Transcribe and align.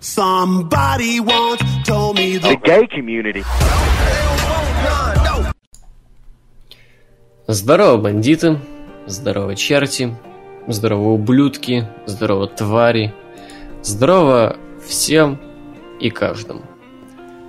Somebody 0.00 1.18
once 1.18 1.60
told 1.84 2.18
me 2.18 2.38
the 2.38 2.56
gay 2.62 2.86
community. 2.86 3.44
Здорово, 7.48 7.96
бандиты, 7.96 8.60
здорово, 9.06 9.56
черти, 9.56 10.14
здорово, 10.68 11.08
ублюдки, 11.08 11.88
здорово, 12.06 12.46
твари, 12.46 13.12
здорово 13.82 14.56
всем 14.86 15.40
и 15.98 16.10
каждому. 16.10 16.62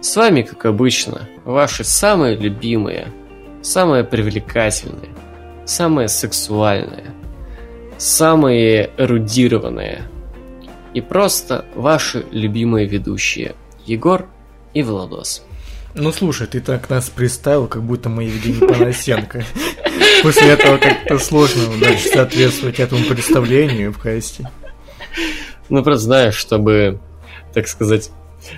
С 0.01 0.15
вами, 0.15 0.41
как 0.41 0.65
обычно, 0.65 1.29
ваши 1.45 1.83
самые 1.83 2.35
любимые, 2.35 3.13
самые 3.61 4.03
привлекательные, 4.03 5.09
самые 5.65 6.07
сексуальные, 6.07 7.13
самые 7.99 8.89
эрудированные 8.97 10.01
и 10.93 11.01
просто 11.01 11.65
ваши 11.75 12.25
любимые 12.31 12.87
ведущие 12.87 13.55
Егор 13.85 14.27
и 14.73 14.83
Владос. 14.83 15.43
Ну 15.95 16.11
слушай, 16.11 16.47
ты 16.47 16.61
так 16.61 16.89
нас 16.89 17.09
представил, 17.09 17.67
как 17.67 17.83
будто 17.83 18.09
мы 18.09 18.23
Евгений 18.23 18.59
Панасенко. 18.59 19.43
После 20.23 20.49
этого 20.49 20.77
как-то 20.77 21.17
сложно 21.17 21.63
дальше 21.79 22.09
соответствовать 22.09 22.79
этому 22.79 23.05
представлению 23.05 23.91
в 23.91 23.97
касте. 23.97 24.49
Ну, 25.69 25.83
просто 25.83 26.05
знаешь, 26.05 26.35
чтобы, 26.35 26.99
так 27.53 27.67
сказать, 27.67 28.11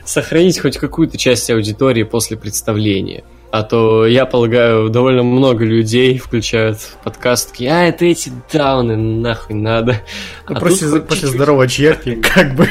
сохранить 0.05 0.59
хоть 0.59 0.77
какую-то 0.77 1.17
часть 1.17 1.49
аудитории 1.49 2.03
после 2.03 2.37
представления. 2.37 3.23
А 3.51 3.63
то, 3.63 4.05
я 4.05 4.25
полагаю, 4.25 4.89
довольно 4.89 5.23
много 5.23 5.65
людей 5.65 6.17
включают 6.17 6.77
подкаст, 7.03 7.51
такие, 7.51 7.69
а, 7.69 7.83
это 7.83 8.05
эти 8.05 8.31
дауны, 8.51 8.95
нахуй 8.95 9.57
надо. 9.57 10.01
Ну, 10.47 10.55
а 10.55 10.59
после, 10.59 10.89
тут 10.89 11.07
после 11.09 11.27
здорового 11.27 11.67
черти, 11.67 12.15
как 12.15 12.55
бы... 12.55 12.67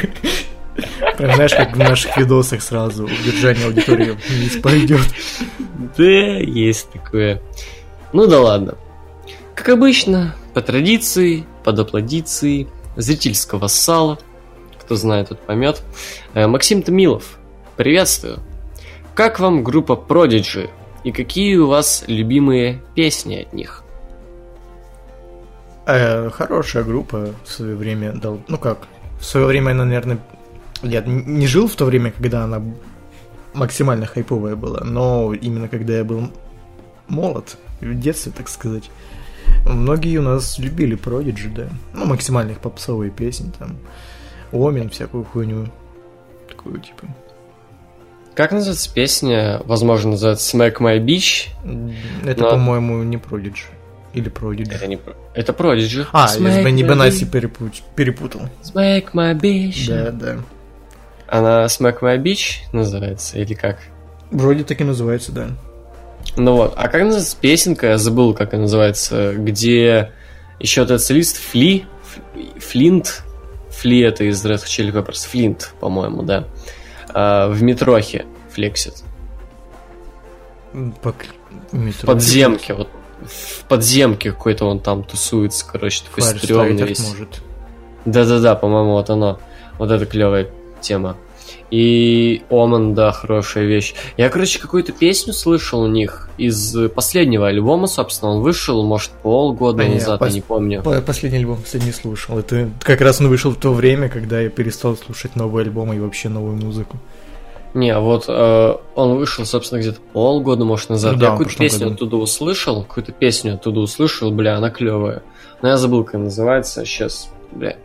Прям 1.19 1.34
знаешь, 1.34 1.53
как 1.53 1.77
в 1.77 1.79
наших 1.79 2.16
видосах 2.16 2.62
сразу 2.62 3.05
удержание 3.05 3.66
аудитории 3.66 4.16
вниз 4.27 4.56
пойдет. 4.62 5.06
Да, 5.98 6.05
есть 6.05 6.91
такое. 6.91 7.42
Ну 8.14 8.27
да 8.27 8.41
ладно. 8.41 8.78
Как 9.55 9.69
обычно, 9.69 10.34
по 10.55 10.62
традиции, 10.62 11.45
под 11.62 11.78
аплодиции, 11.81 12.69
зрительского 12.97 13.67
сала, 13.67 14.19
кто 14.81 14.97
знает, 14.97 15.28
тот 15.28 15.41
поймет. 15.41 15.83
Э, 16.33 16.47
Максим 16.47 16.83
Томилов, 16.83 17.39
приветствую. 17.77 18.41
Как 19.14 19.41
вам 19.41 19.62
группа 19.64 19.92
Prodigy? 19.92 20.70
И 21.05 21.12
какие 21.12 21.56
у 21.56 21.66
вас 21.66 22.05
любимые 22.06 22.80
песни 22.94 23.36
от 23.36 23.52
них? 23.52 23.83
Э, 25.86 26.30
хорошая 26.30 26.84
группа 26.84 27.34
в 27.44 27.48
свое 27.48 27.75
время 27.75 28.12
дал. 28.12 28.41
Ну 28.48 28.58
как? 28.58 28.86
В 29.19 29.25
свое 29.25 29.47
время 29.47 29.70
она, 29.70 29.84
наверное, 29.84 30.19
я 30.83 31.02
не 31.02 31.47
жил 31.47 31.69
в 31.69 31.75
то 31.75 31.84
время, 31.84 32.12
когда 32.12 32.44
она 32.44 32.62
максимально 33.55 34.06
хайповая 34.06 34.56
была, 34.56 34.80
но 34.84 35.34
именно 35.34 35.69
когда 35.69 35.97
я 35.97 36.05
был 36.05 36.30
молод, 37.08 37.56
в 37.80 37.98
детстве, 37.98 38.33
так 38.36 38.48
сказать, 38.48 38.91
многие 39.67 40.19
у 40.19 40.22
нас 40.22 40.58
любили 40.58 40.97
Prodigy, 40.97 41.52
да. 41.52 41.69
Ну, 41.95 42.06
максимально 42.06 42.52
их 42.52 42.61
попсовые 42.61 43.11
песни, 43.11 43.52
там, 43.58 43.77
Омен, 44.52 44.91
всякую 44.91 45.24
хуйню. 45.24 45.69
Такую, 46.48 46.80
типа. 46.80 47.06
Как 48.41 48.52
называется 48.52 48.91
песня? 48.91 49.60
Возможно, 49.66 50.12
называется 50.12 50.56
Smack 50.56 50.78
My 50.78 50.98
Beach. 50.98 51.48
Это, 52.24 52.41
Но- 52.44 52.50
по-моему, 52.52 53.02
не 53.02 53.19
Prodigy. 53.19 53.64
Или 54.14 54.33
Prodigy. 54.33 54.74
Это 54.74 54.86
не 54.86 54.98
Это 55.34 55.52
Prodigy. 55.52 56.06
А, 56.10 56.27
я 56.33 56.38
Smack 56.38 56.62
с 56.62 56.64
Бенни 56.64 56.83
My 56.83 56.88
Бенаси 56.88 57.24
Beach. 57.24 57.30
перепут- 57.30 57.83
перепутал. 57.94 58.41
Smack 58.62 59.08
My 59.12 59.38
Beach. 59.38 59.86
Да, 59.88 60.11
да. 60.11 60.36
Она 61.28 61.66
Smack 61.66 62.00
My 62.00 62.16
Beach 62.16 62.61
называется 62.72 63.38
или 63.38 63.52
как? 63.52 63.80
Вроде 64.30 64.64
так 64.64 64.80
и 64.80 64.84
называется, 64.84 65.33
да. 65.33 65.48
Ну 66.38 66.55
вот, 66.56 66.72
а 66.78 66.88
как 66.88 67.02
называется 67.02 67.36
песенка, 67.38 67.88
я 67.88 67.98
забыл, 67.98 68.33
как 68.33 68.55
она 68.55 68.62
называется, 68.62 69.34
где 69.34 70.12
еще 70.58 70.80
этот 70.84 71.02
солист 71.02 71.36
Фли, 71.36 71.84
Флинт, 72.58 73.23
Фли 73.68 74.00
это 74.00 74.24
из 74.24 74.42
Red 74.46 74.64
Hot 74.64 74.67
Chili 74.67 74.92
Peppers, 74.95 75.29
Флинт, 75.29 75.74
по-моему, 75.79 76.23
да, 76.23 76.46
а, 77.15 77.48
в 77.48 77.63
метрохе 77.63 78.27
флексит, 78.51 79.03
По... 81.03 81.15
в 81.73 82.07
подземке, 82.07 82.75
вот 82.75 82.89
в 83.23 83.65
подземке 83.65 84.33
какой-то 84.33 84.67
он 84.67 84.81
там 84.81 85.05
тусуется, 85.05 85.67
короче, 85.71 86.05
такой 86.05 86.23
стрёмный 86.23 86.83
весь. 86.85 87.07
может. 87.09 87.43
Да-да-да, 88.05 88.55
по-моему, 88.55 88.93
вот 88.93 89.11
оно. 89.11 89.41
Вот 89.79 89.91
это 89.91 90.07
клевая 90.07 90.51
тема. 90.81 91.17
И 91.70 92.42
Оман, 92.51 92.95
да, 92.95 93.13
хорошая 93.13 93.64
вещь. 93.64 93.95
Я, 94.17 94.29
короче, 94.29 94.58
какую-то 94.58 94.92
песню 94.92 95.33
слышал 95.33 95.81
у 95.83 95.86
них 95.86 96.29
из 96.36 96.77
последнего 96.95 97.47
альбома, 97.47 97.86
собственно, 97.86 98.33
он 98.33 98.42
вышел, 98.42 98.83
может, 98.85 99.11
полгода 99.23 99.85
А 99.85 99.89
назад, 99.89 100.20
пос- 100.20 100.29
я 100.29 100.33
не 100.35 100.41
помню. 100.41 100.83
По- 100.83 101.01
Последний 101.01 101.39
альбом, 101.39 101.59
кстати, 101.63 101.85
не 101.85 101.92
слушал. 101.92 102.39
Это 102.39 102.70
как 102.80 103.01
раз 103.01 103.20
он 103.20 103.29
вышел 103.29 103.53
в 103.53 103.57
то 103.57 103.73
время, 103.73 104.09
когда 104.09 104.41
я 104.41 104.48
перестал 104.51 104.97
слушать 104.97 105.36
новые 105.36 105.64
альбомы 105.64 105.97
и 105.97 106.01
вообще 106.01 106.29
новую 106.29 106.57
музыку. 106.57 106.97
Не, 107.73 107.97
вот 108.01 108.25
э, 108.27 108.75
он 108.97 109.14
вышел, 109.17 109.45
собственно, 109.47 109.79
где-то 109.79 110.01
полгода, 110.13 110.64
может, 110.64 110.89
назад. 110.91 111.13
Ну 111.13 111.19
да, 111.20 111.27
я 111.27 111.30
какую-то 111.33 111.57
песню 111.57 111.85
году. 111.85 111.95
оттуда 111.95 112.17
услышал, 112.17 112.83
какую-то 112.83 113.13
песню 113.13 113.55
оттуда 113.55 113.79
услышал, 113.79 114.33
бля, 114.33 114.57
она 114.57 114.70
клевая. 114.70 115.23
Но 115.63 115.69
я 115.69 115.77
забыл, 115.77 116.03
как 116.03 116.17
она 116.17 116.25
называется, 116.25 116.85
сейчас, 116.85 117.29
бля. 117.53 117.77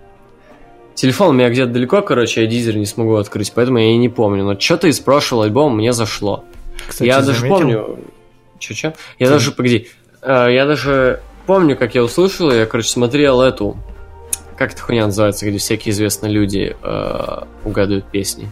Телефон 0.95 1.29
у 1.29 1.33
меня 1.33 1.49
где-то 1.49 1.71
далеко, 1.73 2.01
короче, 2.01 2.41
я 2.41 2.47
дизель 2.47 2.79
не 2.79 2.85
смогу 2.85 3.15
открыть, 3.15 3.51
поэтому 3.53 3.79
я 3.79 3.91
и 3.91 3.97
не 3.97 4.07
помню. 4.09 4.45
Но 4.45 4.57
что-то 4.59 4.87
из 4.87 4.99
прошлого 5.01 5.43
альбома 5.43 5.75
мне 5.75 5.91
зашло. 5.91 6.45
Кстати, 6.87 7.07
я 7.07 7.21
даже 7.21 7.39
заметил? 7.41 7.57
помню. 7.57 7.99
Че-че? 8.59 8.93
Я 9.19 9.27
Ты- 9.27 9.33
даже, 9.33 9.51
погоди, 9.51 9.89
э, 10.21 10.47
я 10.51 10.65
даже 10.65 11.21
помню, 11.45 11.75
как 11.75 11.95
я 11.95 12.03
услышал, 12.03 12.49
я, 12.51 12.65
короче, 12.65 12.89
смотрел 12.89 13.41
эту. 13.41 13.77
Как 14.57 14.71
эта 14.71 14.81
хуйня 14.81 15.05
называется, 15.07 15.45
где 15.45 15.57
всякие 15.57 15.91
известные 15.91 16.31
люди 16.31 16.75
э, 16.81 17.43
угадывают 17.65 18.05
песни? 18.05 18.49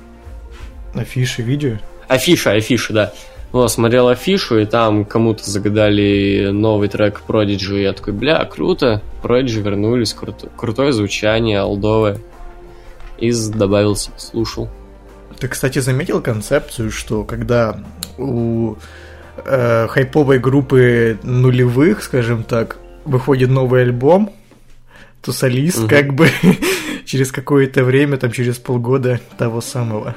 Афиши, 0.93 1.41
видео. 1.41 1.77
Афиша, 2.09 2.51
афиша, 2.51 2.91
да. 2.93 3.13
Ну, 3.53 3.65
смотрел 3.69 4.09
афишу, 4.09 4.59
и 4.59 4.65
там 4.65 5.05
кому-то 5.05 5.49
загадали 5.49 6.49
новый 6.51 6.89
трек 6.89 7.21
Prodigy, 7.25 7.79
и 7.79 7.83
я 7.83 7.93
такой, 7.93 8.11
бля, 8.11 8.43
круто, 8.45 9.01
Prodigy 9.21 9.61
вернулись, 9.61 10.13
круто, 10.13 10.49
крутое 10.57 10.91
звучание, 10.91 11.59
алдовое. 11.59 12.17
И 13.17 13.31
добавил 13.49 13.95
себе, 13.95 14.15
слушал. 14.17 14.69
Ты, 15.39 15.47
кстати, 15.47 15.79
заметил 15.79 16.21
концепцию, 16.21 16.91
что 16.91 17.23
когда 17.23 17.79
у 18.17 18.75
э, 19.45 19.87
хайповой 19.87 20.39
группы 20.39 21.17
нулевых, 21.23 22.03
скажем 22.03 22.43
так, 22.43 22.77
выходит 23.05 23.49
новый 23.49 23.81
альбом, 23.83 24.31
то 25.21 25.31
солист 25.31 25.79
Мгм. 25.79 25.87
как 25.87 26.13
бы 26.13 26.27
через 27.05 27.31
какое-то 27.31 27.83
время, 27.83 28.17
там 28.17 28.31
через 28.31 28.57
полгода 28.57 29.19
того 29.37 29.61
самого. 29.61 30.15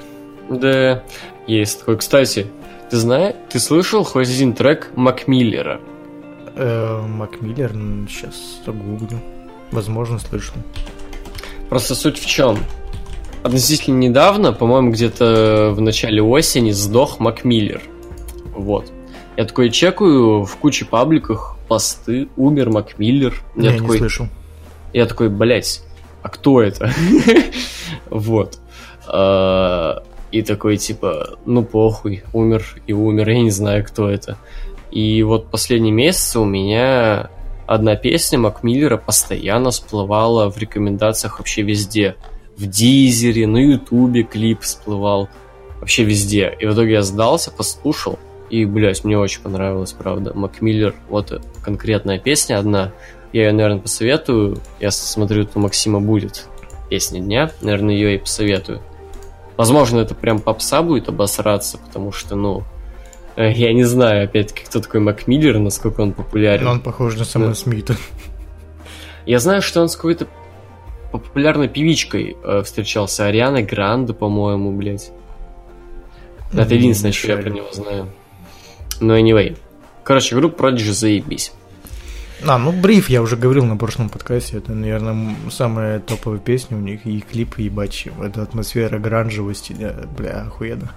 Да, 0.51 1.03
есть 1.47 1.81
такой. 1.81 1.97
Кстати, 1.99 2.47
ты 2.91 2.97
знаешь, 2.97 3.35
ты 3.51 3.59
слышал 3.59 4.05
хоть 4.05 4.29
один 4.29 4.53
трек 4.53 4.89
Макмиллера? 4.97 5.81
Э, 6.55 7.03
Макмиллер, 7.07 7.73
сейчас 8.09 8.35
загуглю. 8.65 9.21
Возможно, 9.73 10.19
слышал. 10.19 10.55
Просто 11.69 11.95
суть 11.97 12.19
в 12.19 12.27
чем? 12.27 12.59
Относительно 13.47 13.99
недавно, 13.99 14.53
по-моему, 14.53 14.91
где-то 14.91 15.73
в 15.73 15.81
начале 15.81 16.21
осени 16.21 16.73
сдох 16.73 17.21
Макмиллер. 17.21 17.81
Вот. 18.53 18.91
Я 19.37 19.45
такой 19.45 19.71
чекаю 19.71 20.45
в 20.45 20.57
куче 20.57 20.85
пабликах 20.85 21.57
посты, 21.69 22.29
умер 22.37 22.71
Макмиллер. 22.71 23.35
Я 23.55 23.63
Не, 23.63 23.69
не 23.75 23.79
такой, 23.79 23.99
слышал. 23.99 24.27
я 24.93 25.07
такой, 25.07 25.29
блять, 25.29 25.83
а 26.23 26.29
кто 26.29 26.61
это? 26.61 26.91
Вот. 28.11 28.59
А, 29.07 30.03
И 30.33 30.43
такой, 30.43 30.77
типа, 30.77 31.39
ну 31.45 31.63
похуй, 31.65 32.25
умер 32.33 32.65
и 32.89 32.93
умер, 32.93 33.29
я 33.29 33.43
не 33.43 33.51
знаю, 33.51 33.85
кто 33.85 34.09
это. 34.11 34.39
И 34.91 35.23
вот 35.23 35.51
последние 35.53 35.93
месяцы 35.93 36.41
у 36.41 36.45
меня 36.45 37.31
одна 37.69 37.95
песня 37.95 38.41
Макмиллера 38.41 38.97
постоянно 38.97 39.71
всплывала 39.71 40.51
в 40.51 40.59
рекомендациях 40.59 41.39
вообще 41.39 41.63
везде. 41.63 42.17
В 42.57 42.67
Дизере, 42.67 43.47
на 43.47 43.59
Ютубе 43.59 44.23
клип 44.23 44.63
всплывал. 44.63 45.29
Вообще 45.81 46.05
везде. 46.05 46.57
И 46.59 46.67
в 46.67 46.73
итоге 46.73 46.93
я 46.93 47.03
сдался, 47.03 47.51
послушал. 47.51 48.19
И, 48.49 48.65
блядь, 48.65 49.05
мне 49.05 49.19
очень 49.19 49.43
понравилось, 49.43 49.93
правда. 49.93 50.33
Макмиллер, 50.35 50.95
вот 51.09 51.43
конкретная 51.63 52.19
песня 52.19 52.59
одна. 52.59 52.93
Я 53.33 53.47
ее, 53.47 53.53
наверное, 53.53 53.81
посоветую. 53.81 54.59
Я 54.81 54.91
смотрю, 54.91 55.45
тут 55.45 55.57
у 55.57 55.61
Максима 55.61 56.01
будет 56.01 56.47
песня 56.89 57.21
дня. 57.21 57.51
Наверное, 57.61 57.95
ее 57.95 58.15
и 58.15 58.19
посоветую. 58.19 58.81
Возможно, 59.57 60.01
это 60.01 60.15
прям 60.15 60.39
попса 60.39 60.83
будет 60.83 61.09
обосраться, 61.09 61.79
потому 61.79 62.13
что, 62.13 62.37
ну, 62.37 62.63
э, 63.37 63.53
я 63.53 63.73
не 63.73 63.85
знаю, 63.85 64.25
опять-таки, 64.25 64.65
кто 64.65 64.81
такой 64.81 65.01
Макмиллер, 65.01 65.59
насколько 65.59 66.01
он 66.03 66.13
популярен. 66.13 66.65
Но 66.65 66.71
он 66.73 66.81
похож 66.81 67.17
на 67.17 67.25
Сэма 67.25 67.49
Да. 67.49 67.55
Смита. 67.55 67.97
Я 69.27 69.41
знаю, 69.41 69.61
что 69.61 69.81
он 69.81 69.89
с 69.89 69.97
какой-то 69.97 70.29
популярной 71.19 71.69
певичкой 71.69 72.37
э, 72.43 72.63
встречался. 72.63 73.27
Ариана 73.27 73.63
Гранде, 73.63 74.13
по-моему, 74.13 74.73
блядь. 74.73 75.11
Это 76.53 76.75
единственное, 76.75 77.13
что 77.13 77.29
я 77.29 77.37
про 77.39 77.51
него 77.51 77.69
знаю. 77.73 78.09
Но 79.01 79.19
anyway. 79.19 79.59
Короче, 80.05 80.37
группа 80.37 80.67
Prodigy 80.67 80.93
заебись. 80.93 81.53
А, 82.45 82.59
ну 82.59 82.71
Бриф, 82.71 83.09
я 83.09 83.23
уже 83.23 83.37
говорил 83.37 83.65
на 83.65 83.77
прошлом 83.77 84.09
подкасте, 84.11 84.59
это, 84.59 84.73
наверное, 84.73 85.35
самая 85.51 86.01
топовая 86.01 86.39
песня 86.39 86.77
у 86.77 86.81
них, 86.81 87.07
и 87.07 87.21
клип, 87.21 87.59
ебать, 87.59 88.07
это 88.23 88.43
атмосфера 88.43 88.99
гранжевости, 88.99 89.75
бля, 90.17 90.43
охуенно. 90.43 90.93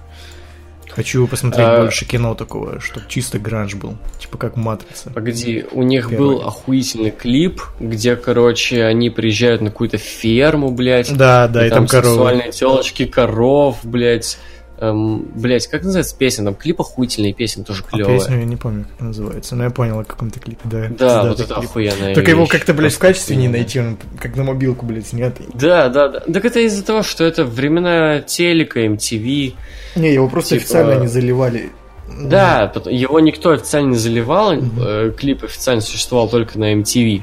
Хочу 0.90 1.26
посмотреть 1.26 1.66
А- 1.66 1.80
больше 1.80 2.04
кино 2.04 2.34
такого, 2.34 2.80
чтобы 2.80 3.06
чисто 3.08 3.38
гранж 3.38 3.74
был, 3.74 3.96
типа 4.18 4.38
как 4.38 4.56
Матрица. 4.56 5.10
Погоди, 5.10 5.64
у 5.72 5.82
них 5.82 6.08
Первый. 6.10 6.18
был 6.18 6.42
охуительный 6.42 7.10
клип, 7.10 7.62
где, 7.78 8.16
короче, 8.16 8.84
они 8.84 9.10
приезжают 9.10 9.62
на 9.62 9.70
какую-то 9.70 9.98
ферму, 9.98 10.70
блядь. 10.70 11.14
Да, 11.16 11.48
да, 11.48 11.66
и, 11.66 11.70
там, 11.70 11.86
коровы. 11.86 12.08
сексуальные 12.14 12.52
телочки, 12.52 13.04
коров, 13.06 13.78
блядь. 13.84 14.38
Эм, 14.80 15.28
блядь, 15.34 15.66
как 15.66 15.82
называется 15.82 16.16
песня? 16.16 16.44
Там 16.46 16.54
клип 16.54 16.80
охуительный, 16.80 17.34
песня 17.34 17.64
тоже 17.64 17.84
А 17.90 17.96
клевая. 17.96 18.18
песню 18.18 18.38
я 18.38 18.44
не 18.46 18.56
помню, 18.56 18.86
как 18.90 19.00
называется, 19.08 19.54
но 19.54 19.64
я 19.64 19.70
понял 19.70 19.98
о 20.00 20.04
каком-то 20.04 20.40
клипе, 20.40 20.62
да. 20.64 20.88
Да, 20.98 21.24
вот 21.28 21.38
это 21.40 21.54
клип. 21.54 21.68
охуенная 21.68 22.14
Только 22.14 22.30
его 22.30 22.40
вещь. 22.42 22.50
как-то, 22.50 22.72
блядь, 22.72 22.94
в 22.94 22.98
качестве 22.98 23.36
не 23.36 23.48
найти, 23.48 23.78
он 23.80 23.98
как 24.18 24.36
на 24.36 24.44
мобилку, 24.44 24.86
блядь, 24.86 25.08
снятый. 25.08 25.46
Да, 25.52 25.88
да, 25.90 26.08
да. 26.08 26.20
Так 26.20 26.44
это 26.46 26.60
из-за 26.60 26.82
того, 26.82 27.02
что 27.02 27.24
это 27.24 27.44
времена 27.44 28.20
телека, 28.20 28.80
MTV. 28.86 29.54
Не, 29.96 30.14
его 30.14 30.28
просто 30.28 30.54
Типа- 30.54 30.62
официально 30.64 31.00
не 31.02 31.08
заливали. 31.08 31.70
Да, 32.18 32.72
его 32.86 33.20
никто 33.20 33.50
официально 33.50 33.90
не 33.90 33.96
заливал, 33.96 34.52
э, 34.54 35.12
клип 35.16 35.44
официально 35.44 35.80
существовал 35.82 36.28
только 36.28 36.58
на 36.58 36.72
MTV. 36.74 37.22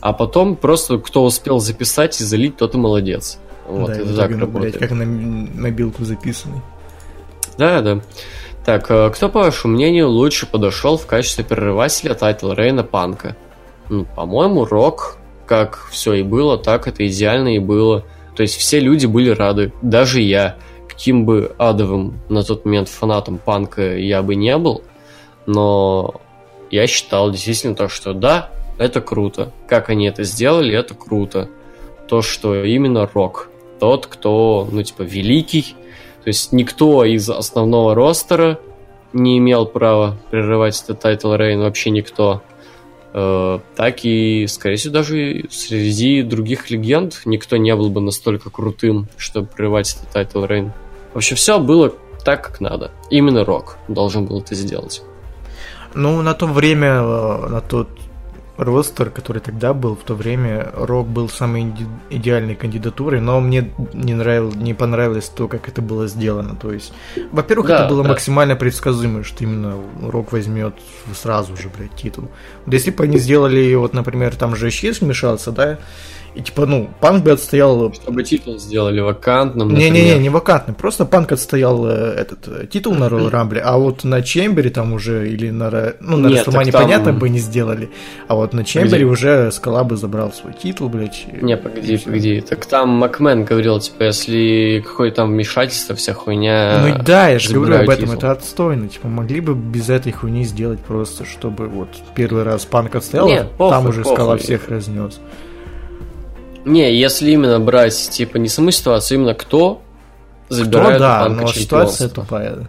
А 0.00 0.12
потом 0.12 0.56
просто 0.56 0.98
кто 0.98 1.24
успел 1.24 1.58
записать 1.60 2.20
и 2.20 2.24
залить, 2.24 2.56
тот 2.56 2.74
и 2.74 2.78
молодец. 2.78 3.38
Вот, 3.68 3.88
да, 3.88 3.94
это 3.96 4.16
так 4.16 4.50
блядь, 4.52 4.78
как 4.78 4.90
на 4.90 5.04
мобилку 5.04 6.04
записанный. 6.04 6.60
Да, 7.62 7.80
да. 7.80 8.00
Так, 8.64 8.90
э, 8.90 9.10
кто, 9.14 9.28
по 9.28 9.38
вашему 9.38 9.74
мнению, 9.74 10.08
лучше 10.08 10.46
подошел 10.46 10.96
в 10.96 11.06
качестве 11.06 11.44
прерывателя 11.44 12.14
title 12.14 12.52
reign 12.52 12.77
а 12.77 12.82
Панка? 12.82 13.36
Ну, 13.88 14.04
по-моему, 14.04 14.64
Рок, 14.64 15.18
как 15.46 15.86
все 15.92 16.14
и 16.14 16.22
было, 16.24 16.58
так 16.58 16.88
это 16.88 17.06
идеально 17.06 17.54
и 17.54 17.60
было. 17.60 18.04
То 18.34 18.42
есть 18.42 18.56
все 18.56 18.80
люди 18.80 19.06
были 19.06 19.30
рады, 19.30 19.72
даже 19.80 20.20
я. 20.20 20.56
Каким 20.88 21.24
бы 21.24 21.54
адовым 21.56 22.20
на 22.28 22.42
тот 22.42 22.64
момент 22.64 22.88
фанатом 22.88 23.38
панка 23.38 23.96
я 23.96 24.22
бы 24.22 24.34
не 24.34 24.58
был, 24.58 24.82
но 25.46 26.20
я 26.72 26.88
считал 26.88 27.30
действительно 27.30 27.76
то, 27.76 27.88
что 27.88 28.12
да, 28.12 28.50
это 28.76 29.00
круто. 29.00 29.52
Как 29.68 29.88
они 29.88 30.08
это 30.08 30.24
сделали, 30.24 30.76
это 30.76 30.94
круто. 30.94 31.48
То, 32.08 32.22
что 32.22 32.64
именно 32.64 33.08
рок. 33.14 33.50
Тот, 33.78 34.08
кто, 34.08 34.68
ну, 34.70 34.82
типа, 34.82 35.02
великий, 35.02 35.76
то 36.24 36.28
есть 36.28 36.52
никто 36.52 37.04
из 37.04 37.28
основного 37.28 37.94
ростера 37.94 38.58
не 39.12 39.38
имел 39.38 39.66
права 39.66 40.16
прерывать 40.30 40.80
этот 40.82 41.00
title 41.00 41.34
reign, 41.34 41.60
вообще 41.60 41.90
никто. 41.90 42.42
Э, 43.12 43.58
так 43.74 44.04
и, 44.04 44.46
скорее 44.46 44.76
всего, 44.76 44.94
даже 44.94 45.44
среди 45.50 46.22
других 46.22 46.70
легенд 46.70 47.20
никто 47.24 47.56
не 47.56 47.74
был 47.74 47.90
бы 47.90 48.00
настолько 48.00 48.50
крутым, 48.50 49.08
чтобы 49.16 49.48
прерывать 49.48 49.94
этот 49.94 50.10
title 50.10 50.44
reign. 50.44 50.72
Вообще 51.12 51.34
все 51.34 51.58
было 51.58 51.92
так, 52.24 52.42
как 52.42 52.60
надо. 52.60 52.92
Именно 53.10 53.44
Рок 53.44 53.78
должен 53.88 54.26
был 54.26 54.40
это 54.40 54.54
сделать. 54.54 55.02
Ну, 55.94 56.22
на 56.22 56.34
то 56.34 56.46
время, 56.46 56.88
э, 56.88 57.48
на 57.48 57.60
тот 57.60 57.88
ростер, 58.64 59.10
который 59.10 59.40
тогда 59.40 59.74
был, 59.74 59.96
в 59.96 60.04
то 60.04 60.14
время 60.14 60.70
Рок 60.74 61.08
был 61.08 61.28
самой 61.28 61.72
идеальной 62.10 62.54
кандидатурой, 62.54 63.20
но 63.20 63.40
мне 63.40 63.72
не, 63.92 64.14
нравил, 64.14 64.52
не 64.52 64.74
понравилось 64.74 65.28
то, 65.28 65.48
как 65.48 65.68
это 65.68 65.82
было 65.82 66.06
сделано. 66.06 66.56
То 66.56 66.72
есть, 66.72 66.92
во-первых, 67.30 67.68
Да, 67.68 67.80
это 67.80 67.88
было 67.88 68.02
да. 68.02 68.10
максимально 68.10 68.56
предсказуемо, 68.56 69.24
что 69.24 69.44
именно 69.44 69.74
Рок 70.02 70.32
возьмет 70.32 70.74
сразу 71.14 71.56
же, 71.56 71.70
блядь, 71.76 71.94
титул. 71.94 72.28
Вот 72.64 72.74
если 72.74 72.90
бы 72.90 73.04
они 73.04 73.18
сделали, 73.18 73.74
вот, 73.74 73.92
например, 73.94 74.34
там 74.36 74.56
же 74.56 74.70
Щис 74.70 75.00
вмешался, 75.00 75.52
да, 75.52 75.78
и 76.34 76.40
типа, 76.40 76.64
ну, 76.66 76.88
Панк 77.00 77.24
бы 77.24 77.32
отстоял 77.32 77.92
Чтобы 77.92 78.22
титул 78.24 78.58
сделали 78.58 79.00
вакантным, 79.00 79.74
Не-не-не, 79.74 80.18
не 80.18 80.30
вакантный. 80.30 80.74
Просто 80.74 81.04
Панк 81.04 81.32
отстоял 81.32 81.86
э, 81.86 82.14
этот 82.14 82.48
э, 82.48 82.66
титул 82.66 82.94
на 82.94 83.04
Royal 83.04 83.30
Rumble, 83.30 83.58
а 83.58 83.76
вот 83.76 84.04
на 84.04 84.22
Чембере 84.22 84.70
там 84.70 84.94
уже, 84.94 85.28
или 85.30 85.50
на, 85.50 85.94
ну, 86.00 86.16
на 86.16 86.28
Нет, 86.28 86.46
так 86.46 86.54
там- 86.54 86.72
понятно, 86.72 87.12
бы 87.12 87.28
не 87.28 87.38
сделали. 87.38 87.90
А 88.28 88.34
вот 88.34 88.54
на 88.54 88.64
Чембере 88.64 89.04
уже 89.04 89.52
Скала 89.52 89.84
бы 89.84 89.96
забрал 89.96 90.32
свой 90.32 90.54
титул, 90.54 90.88
блядь. 90.88 91.26
Не, 91.42 91.56
погоди, 91.56 91.98
погоди. 91.98 92.40
Так 92.40 92.64
там 92.64 92.88
Макмен 92.88 93.44
говорил, 93.44 93.78
типа, 93.78 94.04
если 94.04 94.82
какое 94.86 95.10
там 95.10 95.30
вмешательство, 95.30 95.94
вся 95.94 96.14
хуйня... 96.14 96.82
Ну 96.86 97.02
да, 97.04 97.28
я 97.28 97.38
же 97.38 97.52
говорю 97.52 97.76
об 97.76 97.90
этом, 97.90 98.04
титул. 98.04 98.18
это 98.18 98.30
отстойно. 98.32 98.88
Типа, 98.88 99.08
могли 99.08 99.40
бы 99.40 99.54
без 99.54 99.90
этой 99.90 100.12
хуйни 100.12 100.44
сделать 100.44 100.80
просто, 100.80 101.26
чтобы 101.26 101.68
вот 101.68 101.88
первый 102.14 102.42
раз 102.42 102.64
Панк 102.64 102.94
отстоял, 102.94 103.26
Не, 103.26 103.40
а 103.40 103.44
похуй, 103.44 103.70
там 103.70 103.86
уже 103.86 104.02
Скала 104.02 104.34
похуй. 104.34 104.38
всех 104.38 104.68
разнес. 104.68 105.20
Не, 106.64 106.94
если 106.94 107.30
именно 107.30 107.58
брать, 107.60 108.10
типа, 108.10 108.36
не 108.36 108.48
саму 108.48 108.70
ситуацию, 108.70 109.18
именно 109.18 109.34
кто 109.34 109.82
То 110.48 110.54
забирает 110.54 110.96
у 110.96 110.98
да, 111.00 111.28
но 111.28 111.46
ситуация 111.48 112.08
тупая. 112.08 112.68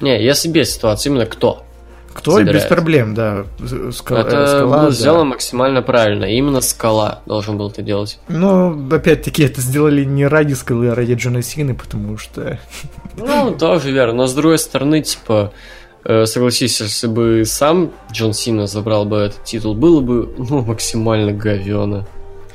Не, 0.00 0.22
если 0.22 0.48
без 0.48 0.74
ситуации, 0.74 1.10
именно 1.10 1.26
кто. 1.26 1.64
Кто 2.12 2.32
без 2.32 2.46
Забирает. 2.46 2.68
проблем, 2.68 3.14
да. 3.14 3.44
Скала, 3.92 4.20
это 4.20 4.46
Скала, 4.46 4.76
было 4.76 4.84
да. 4.86 4.90
сделано 4.90 5.24
максимально 5.24 5.82
правильно. 5.82 6.24
Именно 6.24 6.60
Скала 6.60 7.22
должен 7.26 7.56
был 7.56 7.70
это 7.70 7.82
делать. 7.82 8.18
Но, 8.28 8.76
опять-таки, 8.90 9.44
это 9.44 9.60
сделали 9.60 10.04
не 10.04 10.26
ради 10.26 10.52
Скалы, 10.52 10.88
а 10.88 10.94
ради 10.94 11.14
Джона 11.14 11.42
Сины, 11.42 11.74
потому 11.74 12.18
что... 12.18 12.58
Ну, 13.16 13.52
тоже 13.52 13.92
верно. 13.92 14.14
Но 14.14 14.26
с 14.26 14.34
другой 14.34 14.58
стороны, 14.58 15.02
типа, 15.02 15.52
э, 16.04 16.26
согласись, 16.26 16.80
если 16.80 17.06
бы 17.06 17.44
сам 17.46 17.92
Джон 18.12 18.34
Сина 18.34 18.66
забрал 18.66 19.04
бы 19.04 19.16
этот 19.18 19.44
титул, 19.44 19.74
было 19.74 20.00
бы, 20.00 20.34
ну, 20.36 20.62
максимально 20.62 21.32
говёно. 21.32 22.06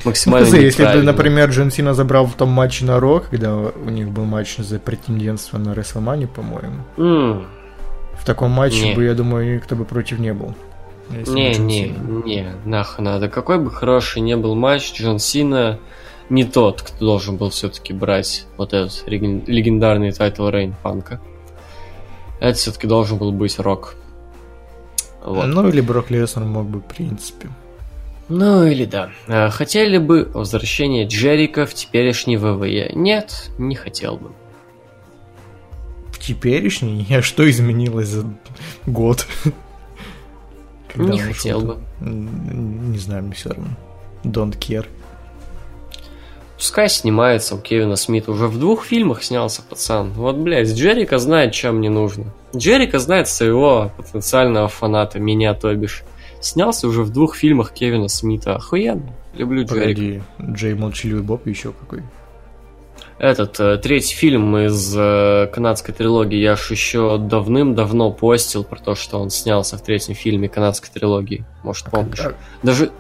Максимально 0.07 0.50
Ну, 0.50 0.56
если 0.57 0.83
бы, 0.86 1.04
например, 1.04 1.50
Джон 1.50 1.71
Сина 1.71 1.94
забрал 1.94 2.25
в 2.25 2.33
том 2.33 2.50
матче 2.50 2.86
на 2.86 3.00
Рок, 3.00 3.30
когда 3.30 3.56
у 3.56 3.89
них 3.89 4.09
был 4.09 4.25
матч 4.25 4.57
за 4.57 4.80
претендентство 4.80 5.57
на 5.57 5.74
Рестлмане, 5.74 6.27
по-моему, 6.27 6.83
М, 6.98 7.45
в 8.18 8.25
таком 8.25 8.51
матче 8.51 8.89
Не. 8.89 8.95
бы, 8.95 9.04
я 9.04 9.13
думаю, 9.13 9.56
никто 9.56 9.75
бы 9.75 9.86
против 9.86 10.19
не 10.19 10.33
был. 10.33 10.56
Не, 11.09 11.56
не, 11.56 11.88
не, 12.25 12.54
нахуй 12.65 13.06
надо. 13.06 13.30
Какой 13.30 13.59
бы 13.59 13.71
хороший 13.71 14.21
не 14.21 14.36
был 14.36 14.56
матч, 14.56 14.94
Джон 14.94 15.19
Сина 15.19 15.80
не 16.30 16.44
тот, 16.44 16.81
кто 16.81 17.06
должен 17.06 17.38
был 17.38 17.50
все-таки 17.50 17.94
брать 17.94 18.45
вот 18.57 18.74
этот 18.74 19.03
легендарный 19.07 20.12
title 20.12 20.50
reign 20.50 20.75
Панка. 20.83 21.21
Это 22.39 22.58
все-таки 22.58 22.88
должен 22.88 23.17
был 23.17 23.32
быть 23.32 23.58
Рок. 23.60 23.96
Вот. 25.24 25.46
Ну, 25.46 25.67
или 25.67 25.82
Брок 25.82 26.10
Леснер 26.10 26.46
мог 26.46 26.65
бы, 26.67 26.79
в 26.79 26.84
принципе. 26.84 27.50
Ну 28.29 28.65
или 28.65 28.86
да. 28.86 29.10
А, 29.27 29.50
Хотели 29.50 29.98
бы 29.98 30.29
возвращение 30.34 31.05
Джерика 31.05 31.65
в 31.65 31.74
теперешний 31.74 32.38
WWE? 32.38 32.91
Нет, 32.93 33.50
не 33.57 33.75
хотел 33.75 34.17
бы. 34.17 34.31
В 36.12 36.19
теперешний, 36.19 37.05
а 37.15 37.22
что 37.22 37.50
изменилось 37.50 38.10
за 38.10 38.25
год? 38.86 39.27
Когда 40.93 41.13
Не 41.13 41.19
хотел 41.19 41.62
бы. 41.62 41.77
Не 42.01 42.98
знаю, 42.98 43.24
мне 43.24 43.34
все 43.34 43.50
равно. 43.50 43.67
Don't 44.24 44.57
care. 44.57 44.86
Пускай 46.57 46.89
снимается 46.89 47.53
у 47.53 47.60
Кевина 47.60 47.96
Смита. 47.96 48.31
Уже 48.31 48.48
в 48.48 48.60
двух 48.60 48.84
фильмах 48.84 49.24
снялся 49.24 49.62
пацан. 49.62 50.12
Вот, 50.13 50.38
блядь, 50.38 50.69
Джерика 50.69 51.19
знает, 51.19 51.53
чем 51.53 51.77
мне 51.77 51.89
нужно. 51.89 52.34
Джерика 52.55 52.98
знает 52.98 53.27
своего 53.27 53.91
потенциального 53.96 54.67
фаната, 54.67 55.19
меня, 55.19 55.53
то 55.53 55.74
бишь. 55.75 56.03
Снялся 56.39 56.88
уже 56.88 57.03
в 57.03 57.10
двух 57.12 57.36
фильмах 57.36 57.72
Кевина 57.72 58.08
Смита. 58.08 58.56
Охуенно. 58.56 59.13
Люблю. 59.36 59.67
Погоди, 59.67 60.22
Джей 60.41 60.74
Молчаливый 60.74 61.24
Боб 61.24 61.46
еще 61.48 61.72
какой. 61.72 62.03
Этот 63.20 63.60
э, 63.60 63.77
третий 63.77 64.15
фильм 64.15 64.56
из 64.58 64.94
э, 64.96 65.48
канадской 65.51 65.94
трилогии 65.94 66.38
я 66.38 66.56
ж 66.56 66.70
еще 66.72 67.17
давным-давно 67.17 68.12
постил 68.12 68.63
про 68.63 68.77
то, 68.79 68.94
что 68.94 69.20
он 69.20 69.32
снялся 69.32 69.77
в 69.77 69.82
третьем 69.82 70.13
фильме 70.13 70.48
канадской 70.50 70.89
трилогии. 70.94 71.44
Может, 71.63 71.89
помнишь? 71.89 72.20
А, 72.20 72.34
Даже, 72.62 72.91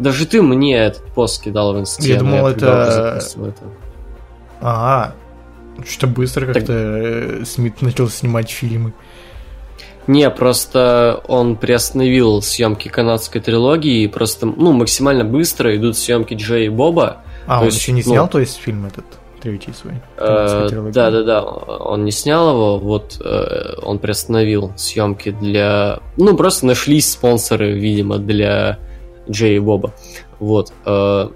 даже 0.00 0.26
ты 0.26 0.42
мне 0.42 0.76
этот 0.76 1.04
пост 1.14 1.42
кидал 1.42 1.72
в 1.74 1.78
инсте. 1.78 2.14
Я 2.14 2.22
но 2.22 2.30
думал, 2.30 2.50
тогда 2.50 3.16
это- 3.16 3.46
это. 3.46 3.62
А, 4.60 5.14
что 5.86 6.06
быстро 6.08 6.46
Так- 6.46 6.54
как-то 6.54 6.72
э, 6.72 7.44
Смит 7.44 7.80
начал 7.80 8.08
снимать 8.08 8.50
фильмы. 8.50 8.92
Не, 10.06 10.28
просто 10.30 11.22
он 11.28 11.56
приостановил 11.56 12.42
съемки 12.42 12.88
канадской 12.88 13.40
трилогии, 13.40 14.02
и 14.02 14.08
просто, 14.08 14.46
ну, 14.46 14.72
максимально 14.72 15.24
быстро 15.24 15.74
идут 15.76 15.96
съемки 15.96 16.34
Джей 16.34 16.66
и 16.66 16.68
Боба. 16.68 17.22
А, 17.46 17.56
То 17.56 17.60
он 17.60 17.66
есть, 17.66 17.78
еще 17.80 17.92
не 17.92 18.02
ну, 18.04 18.10
снял, 18.10 18.28
то 18.28 18.38
есть, 18.38 18.56
фильм 18.56 18.86
этот, 18.86 19.04
третий 19.40 19.72
свой? 19.72 19.94
Э? 20.18 20.68
Да, 20.92 21.10
да, 21.10 21.22
да. 21.22 21.42
Он 21.42 22.04
не 22.04 22.10
снял 22.10 22.50
его, 22.50 22.78
вот 22.78 23.18
э, 23.24 23.76
он 23.82 23.98
приостановил 23.98 24.72
съемки 24.76 25.30
для. 25.30 26.00
Ну, 26.16 26.36
просто 26.36 26.66
нашлись 26.66 27.10
спонсоры, 27.10 27.72
видимо, 27.72 28.18
для 28.18 28.78
Джей 29.30 29.56
и 29.56 29.58
Боба. 29.58 29.92
Вот. 30.38 30.72
э, 30.84 31.28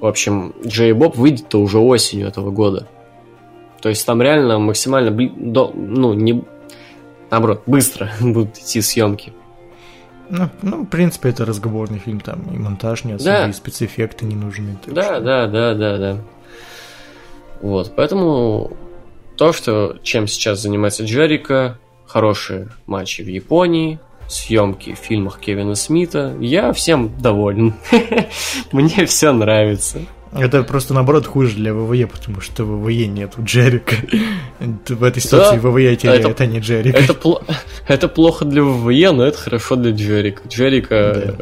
В 0.00 0.06
общем, 0.06 0.54
Джей 0.66 0.92
Боб 0.92 1.16
выйдет-то 1.16 1.60
уже 1.60 1.78
осенью 1.78 2.26
этого 2.26 2.50
года. 2.50 2.88
То 3.80 3.88
есть 3.88 4.04
там 4.06 4.20
реально 4.22 4.58
максимально, 4.58 5.10
бли- 5.10 5.32
до, 5.36 5.72
ну, 5.74 6.14
не, 6.14 6.42
наоборот, 7.32 7.62
быстро 7.66 8.10
будут 8.20 8.56
идти 8.58 8.80
съемки. 8.80 9.32
Ну, 10.30 10.48
ну, 10.62 10.84
в 10.84 10.86
принципе, 10.86 11.28
это 11.30 11.44
разговорный 11.44 11.98
фильм, 11.98 12.20
там 12.20 12.42
и 12.54 12.58
монтаж 12.58 13.02
не 13.04 13.14
особо, 13.14 13.30
Да. 13.30 13.48
и 13.48 13.52
спецэффекты 13.52 14.24
не 14.24 14.36
нужны. 14.36 14.78
так 14.84 14.94
Да, 14.94 15.02
что- 15.02 15.20
да, 15.20 15.46
да, 15.48 15.74
да, 15.74 15.98
да. 15.98 16.18
Вот, 17.60 17.92
поэтому 17.96 18.76
то, 19.36 19.52
что 19.52 19.98
чем 20.02 20.26
сейчас 20.26 20.60
занимается 20.60 21.04
Джерика, 21.04 21.78
хорошие 22.06 22.68
матчи 22.86 23.22
в 23.22 23.28
Японии, 23.28 23.98
съемки 24.28 24.94
в 24.94 24.98
фильмах 24.98 25.38
Кевина 25.38 25.74
Смита, 25.74 26.34
я 26.40 26.72
всем 26.72 27.10
доволен. 27.20 27.74
Мне 28.72 29.04
все 29.06 29.32
нравится. 29.32 29.98
Это 30.34 30.62
просто 30.62 30.94
наоборот 30.94 31.26
хуже 31.26 31.54
для 31.56 31.74
ВВЕ, 31.74 32.06
потому 32.06 32.40
что 32.40 32.64
в 32.64 32.82
ВВЕ 32.82 33.06
нету 33.06 33.42
Джерика. 33.44 33.96
В 34.60 35.04
этой 35.04 35.20
ситуации 35.20 35.56
Да, 35.56 35.68
ВВЕ 35.68 35.96
теряет, 35.96 36.24
это- 36.24 36.44
а 36.44 36.46
не 36.46 36.58
Джерика. 36.60 36.98
Это, 36.98 37.12
пло- 37.12 37.42
это 37.88 38.08
плохо 38.08 38.44
для 38.46 38.62
ВВЕ, 38.62 39.12
но 39.12 39.24
это 39.24 39.36
хорошо 39.36 39.76
для 39.76 39.92
Джерика. 39.92 40.42
Джерика 40.48 41.36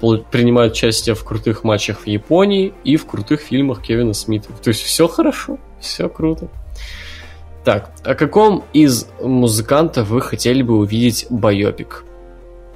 пол- 0.00 0.18
принимает 0.30 0.72
участие 0.72 1.14
в 1.16 1.24
крутых 1.24 1.64
матчах 1.64 2.00
в 2.02 2.06
Японии 2.06 2.72
и 2.84 2.96
в 2.96 3.06
крутых 3.06 3.40
фильмах 3.40 3.82
Кевина 3.82 4.12
Смита. 4.14 4.52
То 4.62 4.68
есть 4.68 4.82
все 4.82 5.08
хорошо, 5.08 5.58
все 5.80 6.08
круто. 6.08 6.48
Так, 7.64 7.90
о 8.04 8.14
каком 8.14 8.64
из 8.72 9.06
музыкантов 9.20 10.08
вы 10.08 10.20
хотели 10.20 10.62
бы 10.62 10.76
увидеть 10.78 11.26
байопик? 11.30 12.04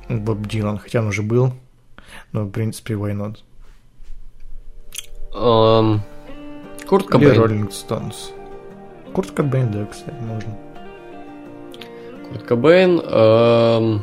Боб 0.08 0.46
Дилан, 0.46 0.78
хотя 0.78 1.00
он 1.00 1.08
уже 1.08 1.22
был, 1.22 1.52
но 2.32 2.44
в 2.44 2.50
принципе 2.50 2.94
why 2.94 3.12
not. 3.12 3.36
Эм, 5.36 6.00
Курт 6.88 7.04
Или 7.06 7.10
Кобейн. 7.12 7.38
Роллинг 7.40 7.72
Стоунс. 7.72 8.30
Курт 9.12 9.30
Кобейн, 9.32 9.70
да, 9.70 9.86
кстати, 9.86 10.16
можно. 10.20 10.56
Курт 12.28 12.42
Кобейн. 12.44 13.00
эм, 13.00 14.02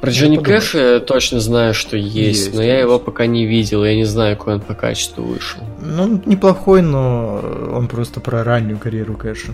Про 0.00 0.10
Джонни. 0.10 0.36
Кэша 0.36 0.78
я 0.94 1.00
точно 1.00 1.40
знаю, 1.40 1.72
что 1.74 1.96
есть, 1.96 2.14
Есть, 2.46 2.54
но 2.54 2.62
я 2.62 2.74
есть. 2.74 2.82
его 2.84 2.98
пока 2.98 3.26
не 3.26 3.46
видел, 3.46 3.84
я 3.84 3.96
не 3.96 4.04
знаю, 4.04 4.36
какой 4.36 4.54
он 4.54 4.60
по 4.60 4.74
качеству 4.74 5.24
вышел. 5.24 5.60
Ну, 5.80 6.02
он 6.02 6.22
неплохой, 6.26 6.82
но 6.82 7.40
он 7.72 7.88
просто 7.88 8.20
про 8.20 8.44
раннюю 8.44 8.78
карьеру 8.78 9.16
Кэша. 9.16 9.52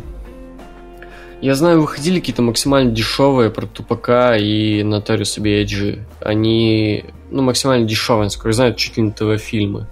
Я 1.41 1.55
знаю, 1.57 1.81
выходили 1.81 2.21
какие-то 2.21 2.43
максимально 2.43 2.93
дешевые 2.93 3.51
про 3.51 3.67
Тупака 3.67 4.37
и 4.37 4.83
Notorious 4.83 5.41
B.I.G. 5.41 5.99
Они, 6.21 7.05
ну, 7.31 7.43
максимально 7.43 7.85
дешевые, 7.87 8.25
насколько 8.25 8.49
я 8.51 8.53
знаю, 8.55 8.75
чуть 8.75 8.97
ли 8.97 9.03
не 9.03 9.11
ТВ-фильмы. 9.11 9.87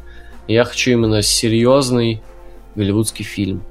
Я 0.51 0.65
хочу 0.65 0.91
именно 0.91 1.23
серьезный 1.23 2.21
голливудский 2.75 3.25
фильм. 3.25 3.63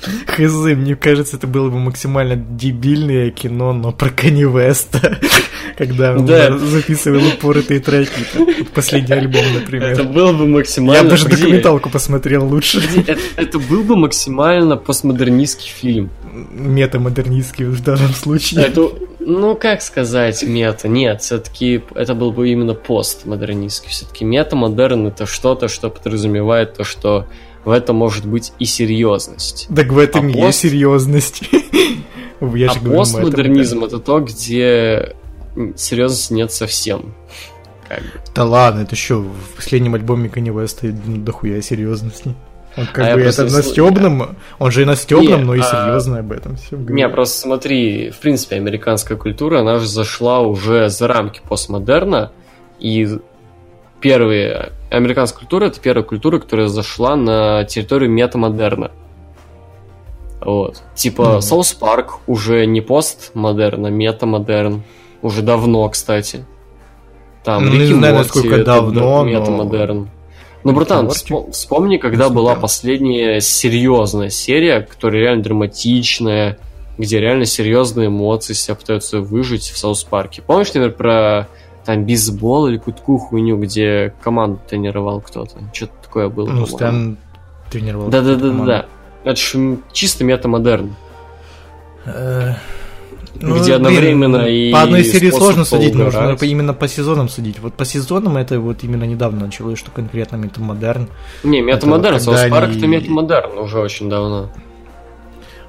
Хз, 0.26 0.52
мне 0.76 0.96
кажется, 0.96 1.36
это 1.36 1.46
было 1.46 1.68
бы 1.70 1.78
максимально 1.78 2.36
дебильное 2.36 3.30
кино, 3.30 3.72
но 3.72 3.92
про 3.92 4.10
Кани 4.10 4.44
Веста. 4.44 5.18
Когда 5.78 6.12
он 6.12 6.26
Да. 6.26 6.56
записывал 6.58 7.20
упоротые 7.26 7.80
треки. 7.80 8.10
Последний 8.74 9.14
альбом, 9.14 9.44
например. 9.54 9.88
Это 9.90 10.04
было 10.04 10.32
бы 10.32 10.46
максимально... 10.46 10.98
Я 10.98 11.04
бы 11.04 11.10
даже 11.10 11.24
Погоди, 11.24 11.42
документалку 11.42 11.90
посмотрел 11.90 12.46
лучше. 12.46 12.82
это, 13.06 13.18
это 13.36 13.58
был 13.58 13.82
бы 13.84 13.96
максимально 13.96 14.76
постмодернистский 14.76 15.70
фильм. 15.70 16.10
Метамодернистский 16.52 17.64
в 17.66 17.82
данном 17.82 18.12
случае. 18.12 18.62
Это, 18.64 18.88
ну, 19.20 19.54
как 19.56 19.82
сказать, 19.82 20.42
мета? 20.42 20.88
Нет, 20.88 21.22
все-таки 21.22 21.82
это 21.94 22.14
был 22.14 22.32
бы 22.32 22.48
именно 22.50 22.74
постмодернистский. 22.74 23.90
Все-таки 23.90 24.24
метамодерн 24.24 25.08
это 25.08 25.26
что-то, 25.26 25.68
что 25.68 25.90
подразумевает 25.90 26.74
то, 26.76 26.84
что 26.84 27.26
в 27.64 27.70
этом 27.70 27.96
может 27.96 28.26
быть 28.26 28.52
и 28.58 28.64
серьезность. 28.64 29.68
Так 29.74 29.88
в 29.88 29.98
этом 29.98 30.26
А 30.26 30.28
есть 30.28 30.40
пост- 30.40 30.58
серьезность. 30.60 31.42
Я 32.40 32.70
а 32.70 32.78
говорю, 32.78 32.98
постмодернизм 32.98 33.84
это 33.84 33.98
то, 33.98 34.20
где 34.20 35.14
серьезности 35.76 36.32
нет 36.32 36.52
совсем. 36.52 37.14
Как 37.86 38.00
бы. 38.00 38.08
Да 38.34 38.44
ладно, 38.44 38.80
это 38.80 38.96
что, 38.96 39.16
в 39.16 39.56
последнем 39.56 39.94
альбоме 39.94 40.28
Кани 40.28 40.50
Веста 40.50 40.86
ну, 40.86 41.18
дохуя 41.18 41.60
серьезности. 41.60 42.34
Он 42.76 42.86
как 42.86 42.98
А 43.04 43.08
я 43.08 43.14
бы 43.16 43.22
это 43.22 43.44
на 43.44 43.62
стебном, 43.62 44.36
он 44.60 44.70
же 44.70 44.82
и 44.82 44.84
на 44.84 44.94
стебном, 44.94 45.44
но 45.44 45.54
и 45.56 45.60
а- 45.60 45.62
серьезно 45.64 46.20
об 46.20 46.30
этом 46.30 46.56
все 46.56 46.76
Не, 46.76 47.08
просто 47.08 47.40
смотри, 47.40 48.10
в 48.10 48.18
принципе, 48.20 48.56
американская 48.56 49.18
культура, 49.18 49.60
она 49.60 49.80
же 49.80 49.88
зашла 49.88 50.40
уже 50.40 50.88
за 50.88 51.08
рамки 51.08 51.40
постмодерна, 51.46 52.30
и 52.78 53.18
первые... 54.00 54.72
Американская 54.90 55.40
культура— 55.40 55.64
это 55.66 55.80
первая 55.80 56.04
культура, 56.04 56.38
которая 56.38 56.68
зашла 56.68 57.16
на 57.16 57.64
территорию 57.64 58.10
метамодерна. 58.10 58.90
Вот. 60.40 60.82
Типа. 60.94 61.40
Саус 61.40 61.72
Парк 61.74 62.18
уже 62.26 62.66
не 62.66 62.80
постмодерн, 62.80 63.86
а 63.86 63.90
метамодерн. 63.90 64.82
Уже 65.22 65.42
давно, 65.42 65.88
кстати. 65.88 66.44
Там 67.44 67.66
Ну, 67.66 67.72
Рик 67.72 67.80
не 67.80 67.86
знаю, 67.94 68.14
Морти 68.16 68.28
насколько 68.34 68.64
давно, 68.64 69.22
но- 69.22 69.24
метамодерн. 69.24 70.10
Ну, 70.62 70.72
братан, 70.72 71.06
Морти? 71.06 71.32
вспо- 71.32 71.50
вспомни, 71.52 71.96
когда 71.96 72.24
Если 72.24 72.34
была 72.34 72.54
последняя 72.54 73.40
серьезная 73.40 74.28
серия, 74.28 74.80
которая 74.80 75.22
реально 75.22 75.42
драматичная, 75.42 76.58
где 76.98 77.18
реально 77.18 77.46
серьезные 77.46 78.08
эмоции 78.08 78.52
себя 78.52 78.74
пытаются 78.74 79.20
выжить 79.20 79.70
в 79.70 79.78
Саус 79.78 80.04
Парке. 80.04 80.42
Помнишь, 80.42 80.68
например, 80.68 80.92
про 80.92 81.48
там 81.90 82.04
бейсбол 82.04 82.68
или 82.68 82.78
какую-то 82.78 83.18
хуйню, 83.18 83.58
где 83.58 84.14
команду 84.22 84.60
тренировал 84.68 85.20
кто-то? 85.20 85.58
Что-то 85.72 85.92
такое 86.02 86.28
было. 86.28 86.48
Ну. 86.48 86.66
Стэн 86.66 87.18
тренировал. 87.70 88.08
Да-да-да-да. 88.08 88.86
Это 89.24 89.36
же 89.36 89.58
м, 89.58 89.82
чисто 89.92 90.24
метамодерн. 90.24 90.94
Э, 92.06 92.54
Где 93.34 93.74
одновременно 93.74 94.46
и 94.46 94.72
По 94.72 94.82
одной 94.82 95.04
серии 95.04 95.30
сложно 95.30 95.64
судить, 95.64 95.94
нужно 95.94 96.36
именно 96.42 96.74
по 96.74 96.86
сезонам 96.88 97.28
судить. 97.28 97.58
Вот 97.58 97.74
по 97.74 97.84
сезонам 97.84 98.36
это 98.36 98.60
вот 98.60 98.84
именно 98.84 99.04
недавно 99.04 99.46
началось, 99.46 99.78
что 99.78 99.90
конкретно 99.90 100.36
метамодерн. 100.36 101.08
Не, 101.42 101.60
метамодерн, 101.60 102.20
South 102.20 102.48
Park 102.50 102.70
это 102.76 102.86
метамодерн 102.86 103.58
уже 103.58 103.80
очень 103.80 104.08
давно. 104.08 104.48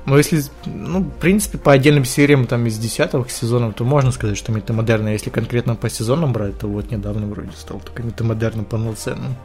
Но 0.05 0.17
если, 0.17 0.41
ну, 0.65 1.01
в 1.01 1.11
принципе, 1.19 1.57
по 1.57 1.71
отдельным 1.73 2.05
сериям 2.05 2.47
там 2.47 2.65
из 2.65 2.77
десятых 2.79 3.29
сезонов, 3.29 3.75
то 3.75 3.83
можно 3.83 4.11
сказать, 4.11 4.37
что 4.37 4.51
метамодерн, 4.51 5.07
если 5.09 5.29
конкретно 5.29 5.75
по 5.75 5.89
сезонам 5.89 6.33
брать, 6.33 6.57
то 6.57 6.67
вот 6.67 6.89
недавно 6.91 7.27
вроде 7.27 7.51
стал 7.55 7.79
только 7.79 8.01
метамодерном 8.03 8.65
полноценным. 8.65 9.35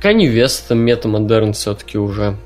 Кани 0.00 0.26
Вест 0.26 0.64
это 0.66 0.74
метамодерн 0.74 1.52
все-таки 1.52 1.98
уже. 1.98 2.36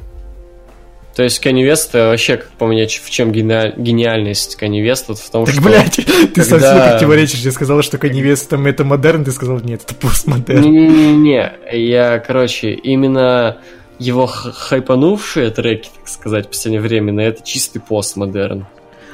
То 1.14 1.24
есть 1.24 1.40
Кани 1.40 1.64
Вест 1.64 1.92
вообще, 1.94 2.36
как 2.38 2.48
по 2.52 2.66
мне, 2.66 2.86
в 2.86 3.10
чем 3.10 3.32
гениаль- 3.32 3.74
гениальность 3.76 4.56
Кани 4.56 4.80
Веста, 4.80 5.14
в 5.14 5.30
том, 5.30 5.44
Так, 5.44 5.54
что... 5.54 5.62
блядь, 5.64 5.96
ты 6.34 6.42
совсем 6.44 6.60
когда- 6.70 6.92
противоречишь. 6.92 7.40
Я 7.40 7.50
сказал, 7.52 7.82
что 7.82 7.96
Kanye 7.98 8.22
West 8.22 8.46
это 8.46 8.56
метамодерн, 8.56 9.24
ты 9.24 9.32
сказал, 9.32 9.60
нет, 9.60 9.82
это 9.84 9.94
постмодерн. 9.96 10.62
Не-не-не, 10.62 11.52
я, 11.72 12.18
короче, 12.20 12.72
именно 12.72 13.58
его 14.00 14.26
хайпанувшие 14.26 15.50
треки, 15.50 15.90
так 15.94 16.08
сказать, 16.08 16.46
в 16.46 16.48
последнее 16.48 16.80
время, 16.80 17.12
на 17.12 17.20
это 17.20 17.44
чистый 17.44 17.78
постмодерн. 17.78 18.66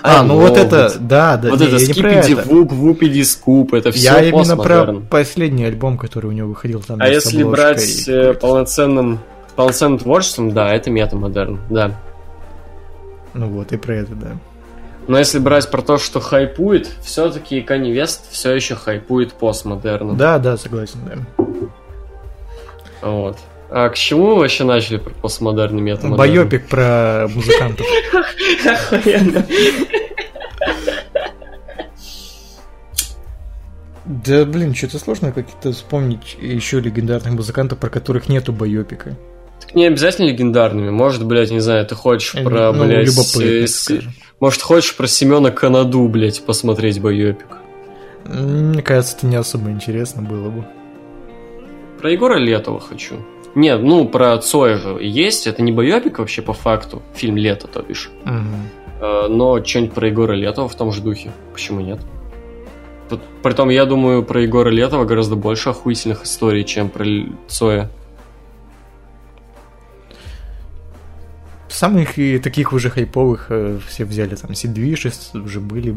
А, 0.02 0.20
I 0.20 0.26
ну 0.26 0.38
вот 0.38 0.56
это, 0.56 0.92
да, 1.00 1.36
да, 1.36 1.50
Вот 1.50 1.58
не, 1.58 1.66
это 1.66 1.78
scoop-diddy 1.80 2.34
whoop, 2.34 2.70
whoopity 2.70 3.24
scoop, 3.24 3.74
это 3.74 3.90
все 3.90 4.04
Я 4.04 4.22
именно 4.22 4.56
про 4.56 4.94
последний 5.10 5.64
альбом, 5.64 5.98
который 5.98 6.26
у 6.26 6.32
него 6.32 6.50
выходил 6.50 6.80
там. 6.80 6.98
А 7.00 7.08
если 7.08 7.42
брать 7.42 8.06
э, 8.06 8.20
какой-то. 8.20 8.40
полноценным, 8.40 9.18
полноценным 9.56 9.98
творчеством, 9.98 10.52
да, 10.52 10.72
это 10.72 10.90
метамодерн, 10.90 11.58
да. 11.68 12.00
Ну 13.34 13.48
вот, 13.48 13.72
и 13.72 13.76
про 13.76 13.96
это, 13.96 14.14
да. 14.14 14.36
Но 15.08 15.18
если 15.18 15.40
брать 15.40 15.68
про 15.70 15.82
то, 15.82 15.98
что 15.98 16.20
хайпует, 16.20 16.88
все-таки 17.02 17.60
Kanye 17.60 17.92
West 17.92 18.20
все 18.30 18.54
еще 18.54 18.76
хайпует 18.76 19.32
постмодерном. 19.32 20.16
Да, 20.16 20.38
да, 20.38 20.56
согласен, 20.56 21.00
да. 21.04 21.46
Вот. 23.02 23.38
А 23.70 23.88
к 23.88 23.96
чему 23.96 24.34
мы 24.34 24.40
вообще 24.40 24.64
начали 24.64 24.98
про 24.98 25.12
постмодерн 25.12 25.78
и 25.78 25.80
метамодерн? 25.82 26.16
Байопик 26.16 26.68
про 26.68 27.28
музыкантов. 27.34 27.86
Охуенно. 28.64 29.46
Да, 34.04 34.44
блин, 34.44 34.72
что-то 34.72 35.00
сложно 35.00 35.32
как-то 35.32 35.72
вспомнить 35.72 36.36
еще 36.40 36.78
легендарных 36.78 37.34
музыкантов, 37.34 37.78
про 37.78 37.90
которых 37.90 38.28
нету 38.28 38.52
байопика. 38.52 39.16
Так 39.60 39.74
не 39.74 39.84
обязательно 39.84 40.26
легендарными. 40.26 40.90
Может, 40.90 41.24
блядь, 41.24 41.50
не 41.50 41.58
знаю, 41.58 41.84
ты 41.86 41.96
хочешь 41.96 42.32
про, 42.44 42.72
ну, 42.72 42.84
блядь, 42.84 43.08
любопытных, 43.08 43.68
с-. 43.68 44.00
Может, 44.38 44.62
хочешь 44.62 44.94
про 44.94 45.08
Семена 45.08 45.50
Канаду, 45.50 46.06
блядь, 46.08 46.44
посмотреть 46.44 47.00
байопик? 47.00 47.58
Мне 48.24 48.82
кажется, 48.82 49.16
это 49.16 49.26
не 49.26 49.36
особо 49.36 49.70
интересно 49.70 50.22
было 50.22 50.50
бы. 50.50 50.64
Про 51.98 52.12
Егора 52.12 52.38
Летова 52.38 52.78
хочу. 52.78 53.16
Нет, 53.56 53.82
ну, 53.82 54.06
про 54.06 54.36
Цоя 54.36 54.76
же 54.76 54.98
есть. 55.00 55.46
Это 55.46 55.62
не 55.62 55.72
байопик 55.72 56.18
вообще 56.18 56.42
по 56.42 56.52
факту. 56.52 57.02
Фильм 57.14 57.38
«Лето», 57.38 57.66
то 57.66 57.80
бишь. 57.80 58.10
Э, 59.00 59.28
Но 59.28 59.64
что-нибудь 59.64 59.94
про 59.94 60.08
Егора 60.08 60.34
Летова 60.34 60.68
в 60.68 60.74
том 60.74 60.92
же 60.92 61.00
духе. 61.00 61.32
Почему 61.54 61.80
нет? 61.80 61.98
Притом, 63.42 63.70
я 63.70 63.86
думаю, 63.86 64.22
про 64.22 64.42
Егора 64.42 64.68
Летова 64.68 65.06
гораздо 65.06 65.36
больше 65.36 65.70
охуительных 65.70 66.24
историй, 66.24 66.64
чем 66.64 66.90
про 66.90 67.06
Цоя. 67.48 67.88
Самых 71.68 72.18
и 72.18 72.38
таких 72.38 72.74
уже 72.74 72.90
хайповых 72.90 73.46
э, 73.48 73.78
все 73.88 74.04
взяли, 74.04 74.34
там, 74.34 74.54
Сидвиши 74.54 75.12
уже 75.32 75.60
были 75.60 75.96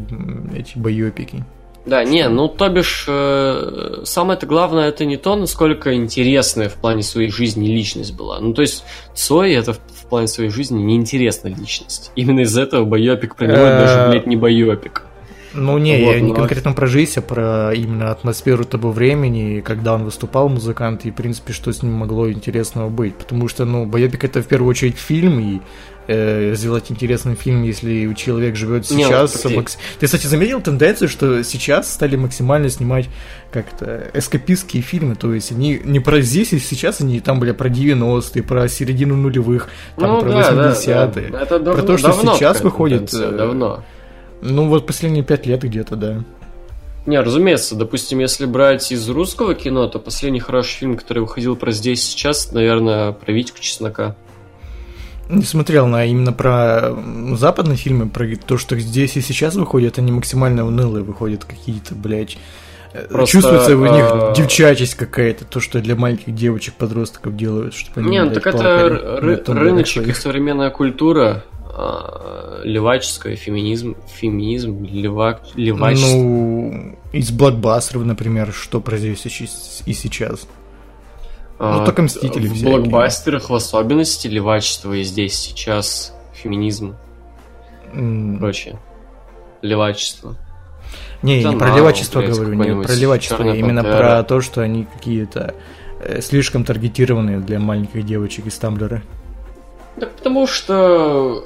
эти 0.56 0.78
боепики. 0.78 1.44
Да, 1.86 2.04
не, 2.04 2.28
ну 2.28 2.48
то 2.48 2.70
бишь, 2.70 3.06
э, 3.08 4.02
самое-то 4.04 4.46
главное 4.46 4.90
это 4.90 5.06
не 5.06 5.18
то, 5.18 5.36
насколько 5.36 5.94
интересная 5.96 6.70
в 6.70 6.76
плане 6.76 7.04
своей 7.04 7.32
жизни 7.32 7.68
личность 7.68 8.16
была. 8.16 8.40
Ну 8.40 8.54
то 8.54 8.62
есть 8.62 8.84
Цой 9.16 9.54
это 9.54 9.74
в, 9.74 9.78
в 9.78 10.06
плане 10.08 10.28
своей 10.28 10.50
жизни 10.50 10.82
неинтересная 10.82 11.56
личность. 11.56 12.12
Именно 12.16 12.42
из-за 12.42 12.62
этого 12.64 12.86
боепик 12.86 13.36
про 13.36 13.46
него 13.46 13.58
даже, 13.58 14.00
э, 14.00 14.10
блядь, 14.12 14.28
не 14.28 14.36
боепик. 14.36 15.04
Ну 15.54 15.78
не, 15.78 16.04
вот, 16.04 16.14
я 16.14 16.22
не 16.22 16.34
конкретно 16.34 16.74
про 16.74 16.86
жизнь, 16.86 17.14
а 17.18 17.22
про 17.22 17.74
именно 17.74 18.12
атмосферу 18.12 18.66
того 18.66 18.92
времени, 18.92 19.62
когда 19.62 19.96
он 19.96 20.04
выступал 20.04 20.48
музыкант, 20.48 21.06
и 21.06 21.12
в 21.12 21.16
принципе, 21.16 21.54
что 21.54 21.72
с 21.72 21.82
ним 21.82 21.94
могло 21.94 22.32
интересного 22.32 22.90
быть. 22.90 23.16
Потому 23.16 23.48
что, 23.48 23.66
ну, 23.66 23.86
Боепик 23.86 24.24
это 24.24 24.44
в 24.44 24.48
первую 24.48 24.70
очередь 24.70 24.98
фильм, 24.98 25.40
и 25.40 25.60
э, 26.10 26.56
сделать 26.56 26.90
интересный 26.90 27.36
фильм, 27.36 27.64
если 27.64 28.12
человек 28.16 28.56
живет 28.56 28.86
сейчас. 28.88 29.46
Не, 29.46 29.56
макс... 29.56 29.78
Ты, 30.00 30.08
кстати, 30.08 30.26
заметил 30.26 30.60
тенденцию, 30.60 31.08
что 31.08 31.44
сейчас 31.44 31.94
стали 31.94 32.16
максимально 32.16 32.70
снимать 32.70 33.08
как-то 33.52 34.10
эскапистские 34.14 34.82
фильмы, 34.82 35.16
то 35.16 35.34
есть 35.34 35.52
они 35.52 35.80
не 35.84 36.00
про 36.00 36.22
здесь 36.22 36.54
и 36.54 36.60
сейчас, 36.60 37.02
они 37.02 37.20
там 37.20 37.40
были 37.40 37.52
про 37.52 37.70
90-е, 37.70 38.44
про 38.44 38.68
середину 38.68 39.16
нулевых, 39.16 39.70
там 39.98 40.14
ну, 40.14 40.22
про 40.22 40.30
да, 40.30 40.72
80-е. 40.72 41.30
Да, 41.30 41.46
да. 41.46 41.60
Давно, 41.60 41.74
про 41.74 41.82
то, 41.84 41.98
что 41.98 42.12
сейчас 42.14 42.62
выходит... 42.62 43.14
Э, 43.14 43.32
давно. 43.32 43.84
Ну, 44.42 44.68
вот 44.68 44.88
последние 44.88 45.24
пять 45.24 45.46
лет 45.46 45.62
где-то, 45.62 45.96
да. 45.96 46.24
Не, 47.06 47.20
разумеется, 47.20 47.76
допустим, 47.76 48.20
если 48.20 48.46
брать 48.46 48.92
из 48.92 49.08
русского 49.10 49.56
кино, 49.56 49.88
то 49.88 50.00
последний 50.00 50.40
хороший 50.40 50.78
фильм, 50.78 50.98
который 50.98 51.20
выходил 51.20 51.56
про 51.56 51.72
здесь 51.72 52.04
сейчас, 52.04 52.52
наверное, 52.52 53.14
про 53.14 53.32
Витьку 53.32 53.60
Чеснока. 53.60 54.16
Не 55.30 55.44
смотрел 55.44 55.86
на 55.86 56.06
именно 56.06 56.34
про 56.34 56.92
западные 57.36 57.78
фильмы, 57.78 58.10
про 58.10 58.28
то, 58.36 58.58
что 58.58 58.78
здесь 58.80 59.16
и 59.16 59.22
сейчас 59.22 59.56
выходят, 59.56 60.00
они 60.00 60.12
максимально 60.12 60.66
унылые 60.66 61.04
выходят 61.04 61.46
какие-то, 61.46 61.94
блядь. 61.94 62.38
Э, 62.94 63.06
Просто, 63.08 63.34
Чувствуется 63.34 63.78
в 63.78 63.84
них 63.84 64.06
а... 64.10 64.34
девчачесть 64.36 64.96
какая-то, 64.96 65.46
то, 65.46 65.60
что 65.60 65.80
для 65.82 65.96
маленьких 65.96 66.34
девочек, 66.34 66.74
подростков 66.74 67.36
делают, 67.36 67.76
чтобы 67.76 68.02
они, 68.02 68.10
Не, 68.10 68.24
ну 68.24 68.32
так 68.32 68.48
это 68.48 69.20
рыночек 69.22 70.08
и 70.08 70.14
современная 70.14 70.72
культура, 70.72 71.44
э, 71.78 72.62
леваческое, 72.64 73.36
феминизм, 73.36 73.96
феминизм, 74.12 74.84
лева, 74.84 75.42
левачество. 75.56 76.18
Ну, 76.18 76.98
из 77.14 77.30
блокбастеров, 77.30 78.04
например, 78.04 78.52
что 78.52 78.82
произойдет 78.82 79.24
и 79.26 79.94
сейчас. 79.94 80.48
Ну, 81.60 81.86
только 81.86 82.02
Мстители 82.04 82.48
В 82.48 82.54
взяли. 82.54 82.72
блокбастерах 82.72 83.50
в 83.50 83.56
особенности 83.56 84.28
левачество 84.28 84.94
и 84.94 85.04
здесь 85.04 85.36
сейчас 85.36 86.14
феминизм. 86.34 86.96
Mm. 87.94 88.38
Прочее. 88.40 88.80
Левачество. 89.62 90.38
Не, 91.22 91.42
я 91.42 91.50
не 91.50 91.58
про 91.58 91.76
левачество 91.76 92.22
говорю, 92.22 92.54
не 92.54 92.82
про 92.82 92.94
левачество, 92.94 93.44
именно 93.44 93.84
про 93.84 94.24
то, 94.24 94.40
что 94.40 94.62
они 94.62 94.86
какие-то 94.86 95.54
э, 96.02 96.22
слишком 96.22 96.64
таргетированные 96.64 97.40
для 97.40 97.60
маленьких 97.60 98.06
девочек 98.06 98.48
из 98.48 98.58
Тамблера. 98.58 99.04
Так 100.00 100.12
потому 100.12 100.48
что 100.48 101.44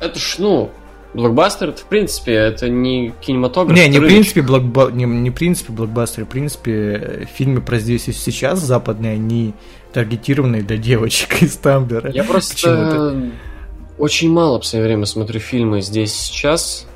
это 0.00 0.18
ж, 0.18 0.36
ну, 0.38 0.70
блокбастер, 1.14 1.72
в 1.72 1.84
принципе, 1.84 2.34
это 2.34 2.68
не 2.68 3.12
кинематограф. 3.20 3.76
Не, 3.76 3.88
не 3.88 3.98
в 3.98 4.06
принципе, 4.06 4.42
блокба... 4.42 4.90
не, 4.90 5.04
не 5.04 5.30
в 5.30 5.34
принципе 5.34 5.72
блокбастер, 5.72 6.24
в 6.24 6.28
принципе, 6.28 7.28
фильмы 7.34 7.60
про 7.60 7.78
здесь 7.78 8.08
и 8.08 8.12
сейчас 8.12 8.60
западные, 8.60 9.14
они 9.14 9.54
таргетированные 9.92 10.62
для 10.62 10.76
девочек 10.76 11.42
из 11.42 11.56
Тамблера. 11.56 12.10
Я 12.12 12.24
просто 12.24 13.32
очень 13.98 14.30
мало 14.30 14.58
в 14.58 14.60
последнее 14.60 14.88
время 14.88 15.06
смотрю 15.06 15.40
фильмы 15.40 15.80
здесь 15.80 16.12
сейчас, 16.12 16.86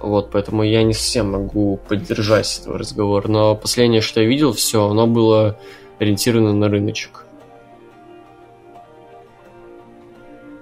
вот, 0.00 0.30
поэтому 0.30 0.62
я 0.62 0.82
не 0.82 0.94
совсем 0.94 1.32
могу 1.32 1.78
поддержать 1.88 2.60
этого 2.60 2.78
разговора. 2.78 3.28
Но 3.28 3.54
последнее, 3.54 4.00
что 4.00 4.20
я 4.20 4.26
видел, 4.26 4.52
все, 4.52 4.88
оно 4.88 5.06
было 5.06 5.58
ориентировано 5.98 6.52
на 6.52 6.68
рыночек. 6.68 7.24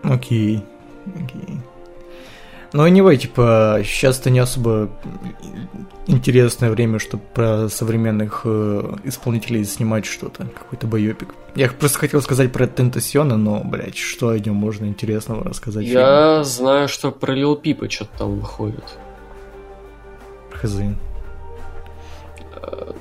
Окей. 0.03 0.62
Окей. 1.07 1.59
Ну, 2.77 2.87
anyway, 2.87 3.17
типа, 3.17 3.81
сейчас-то 3.83 4.29
не 4.29 4.39
особо 4.39 4.91
интересное 6.07 6.71
время, 6.71 6.99
чтобы 6.99 7.23
про 7.33 7.71
современных 7.71 8.43
э, 8.45 8.97
исполнителей 9.05 9.65
снимать 9.65 10.05
что-то, 10.05 10.45
какой-то 10.45 10.87
боепик. 10.87 11.35
Я 11.55 11.71
просто 11.71 11.99
хотел 11.99 12.21
сказать 12.21 12.53
про 12.53 12.67
Тентасиона, 12.67 13.39
но, 13.39 13.62
блядь, 13.65 13.97
что 13.97 14.29
о 14.29 14.39
нем 14.39 14.57
можно 14.57 14.85
интересного 14.85 15.43
рассказать? 15.43 15.87
Я 15.87 16.43
фильме? 16.43 16.45
знаю, 16.45 16.89
что 16.89 17.12
про 17.12 17.33
Лил 17.33 17.57
Пипа 17.57 17.89
что-то 17.89 18.19
там 18.19 18.39
выходит. 18.39 18.85
Хз. 20.53 20.77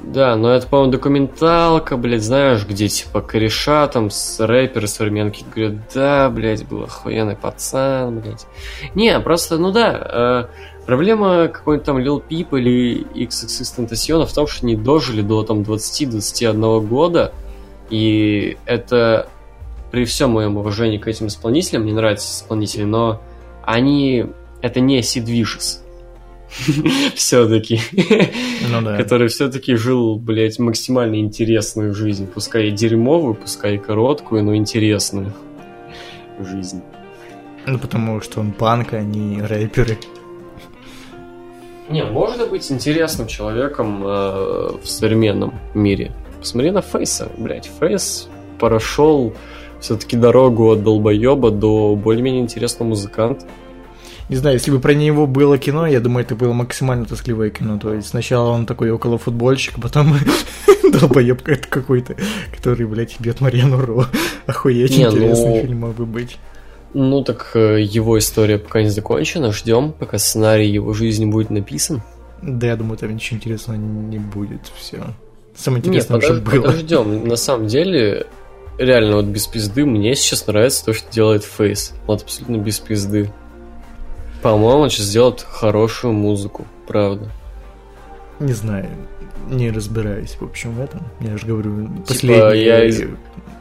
Да, 0.01 0.35
но 0.35 0.53
это, 0.53 0.67
по-моему, 0.67 0.91
документалка, 0.91 1.97
блядь, 1.97 2.23
знаешь, 2.23 2.65
где, 2.65 2.87
типа, 2.87 3.21
кореша 3.21 3.87
там 3.87 4.09
с 4.09 4.39
рэперы 4.39 4.87
современки 4.87 5.43
говорят, 5.53 5.79
да, 5.93 6.29
блядь, 6.29 6.65
был 6.65 6.83
охуенный 6.83 7.35
пацан, 7.35 8.19
блядь. 8.19 8.45
Не, 8.93 9.19
просто, 9.19 9.57
ну 9.57 9.71
да, 9.71 10.47
э, 10.51 10.85
проблема 10.85 11.47
какой-нибудь 11.47 11.85
там 11.85 11.97
Lil 11.97 12.23
Peep 12.27 12.57
или 12.57 13.05
XXX 13.13 13.87
Tentacion 13.87 14.25
в 14.25 14.33
том, 14.33 14.47
что 14.47 14.65
они 14.65 14.75
дожили 14.75 15.21
до 15.21 15.43
там 15.43 15.61
20-21 15.61 16.85
года, 16.85 17.33
и 17.89 18.57
это 18.65 19.27
при 19.91 20.05
всем 20.05 20.31
моем 20.31 20.57
уважении 20.57 20.97
к 20.97 21.07
этим 21.07 21.27
исполнителям, 21.27 21.83
мне 21.83 21.93
нравятся 21.93 22.31
исполнители, 22.31 22.83
но 22.83 23.21
они, 23.63 24.27
это 24.61 24.79
не 24.79 24.99
Sid 24.99 25.25
Vicious, 25.25 25.79
все-таки. 27.15 27.79
Ну, 28.69 28.81
да. 28.81 28.97
Который 28.97 29.27
все-таки 29.27 29.75
жил, 29.75 30.15
блядь, 30.17 30.59
максимально 30.59 31.15
интересную 31.15 31.93
жизнь. 31.93 32.27
Пускай 32.27 32.67
и 32.67 32.71
дерьмовую, 32.71 33.35
пускай 33.35 33.75
и 33.75 33.77
короткую, 33.77 34.43
но 34.43 34.55
интересную 34.55 35.33
жизнь. 36.39 36.81
Ну, 37.65 37.79
потому 37.79 38.21
что 38.21 38.41
он 38.41 38.51
панк, 38.51 38.93
а 38.93 39.01
не 39.01 39.41
рэперы. 39.41 39.97
Не, 41.89 42.03
можно 42.03 42.45
быть 42.47 42.71
интересным 42.71 43.27
человеком 43.27 44.03
э, 44.03 44.07
в 44.81 44.85
современном 44.85 45.53
мире. 45.73 46.11
Посмотри 46.39 46.71
на 46.71 46.81
Фейса, 46.81 47.29
блядь. 47.37 47.69
Фейс 47.79 48.27
прошел 48.59 49.33
все-таки 49.79 50.17
дорогу 50.17 50.71
от 50.71 50.83
долбоеба 50.83 51.51
до 51.51 51.95
более-менее 51.95 52.41
интересного 52.41 52.89
музыканта 52.89 53.45
не 54.29 54.35
знаю, 54.37 54.55
если 54.55 54.71
бы 54.71 54.79
про 54.79 54.93
него 54.93 55.27
было 55.27 55.57
кино, 55.57 55.85
я 55.85 55.99
думаю, 55.99 56.25
это 56.25 56.35
было 56.35 56.53
максимально 56.53 57.05
тоскливое 57.05 57.51
кино. 57.51 57.77
То 57.77 57.93
есть 57.93 58.07
сначала 58.07 58.49
он 58.49 58.65
такой 58.65 58.89
около 58.89 59.17
футбольщик, 59.17 59.79
потом 59.79 60.15
долбоеб 60.91 61.41
какой-то, 61.69 62.15
который, 62.55 62.87
блядь, 62.87 63.19
бьет 63.19 63.41
Марьяну 63.41 63.85
Ро. 63.85 64.05
Охуеть, 64.47 64.97
интересный 64.97 65.49
ну, 65.49 65.61
фильм 65.61 65.79
мог 65.81 65.95
бы 65.95 66.05
быть. 66.05 66.37
Ну 66.93 67.23
так 67.23 67.51
э, 67.55 67.81
его 67.81 68.17
история 68.17 68.57
пока 68.57 68.81
не 68.81 68.89
закончена. 68.89 69.51
Ждем, 69.51 69.91
пока 69.91 70.17
сценарий 70.17 70.69
его 70.69 70.93
жизни 70.93 71.25
будет 71.25 71.49
написан. 71.49 72.01
Да, 72.41 72.67
я 72.67 72.75
думаю, 72.77 72.97
там 72.97 73.13
ничего 73.13 73.37
интересного 73.37 73.77
не 73.77 74.17
будет. 74.17 74.71
Все. 74.77 75.03
Самое 75.55 75.81
интересное 75.81 76.19
Нет, 76.19 76.31
уже 76.31 76.41
было. 76.41 76.61
Подождем. 76.61 77.27
На 77.27 77.35
самом 77.35 77.67
деле, 77.67 78.25
реально 78.77 79.17
вот 79.17 79.25
без 79.25 79.45
пизды 79.47 79.85
мне 79.85 80.15
сейчас 80.15 80.47
нравится 80.47 80.85
то, 80.85 80.93
что 80.93 81.11
делает 81.11 81.43
Фейс. 81.43 81.93
Вот 82.07 82.23
абсолютно 82.23 82.57
без 82.57 82.79
пизды. 82.79 83.29
По-моему, 84.45 84.81
он 84.81 84.89
сейчас 84.91 85.07
сделает 85.07 85.41
хорошую 85.41 86.13
музыку, 86.13 86.67
правда. 86.87 87.31
Не 88.39 88.53
знаю, 88.53 88.91
не 89.49 89.71
разбираюсь, 89.71 90.37
в 90.39 90.43
общем, 90.43 90.75
в 90.75 90.81
этом. 90.81 91.01
Я 91.19 91.35
же 91.35 91.47
говорю, 91.47 91.87
типа, 91.87 92.01
последний... 92.07 92.63
Я 92.63 92.85
из, 92.85 93.01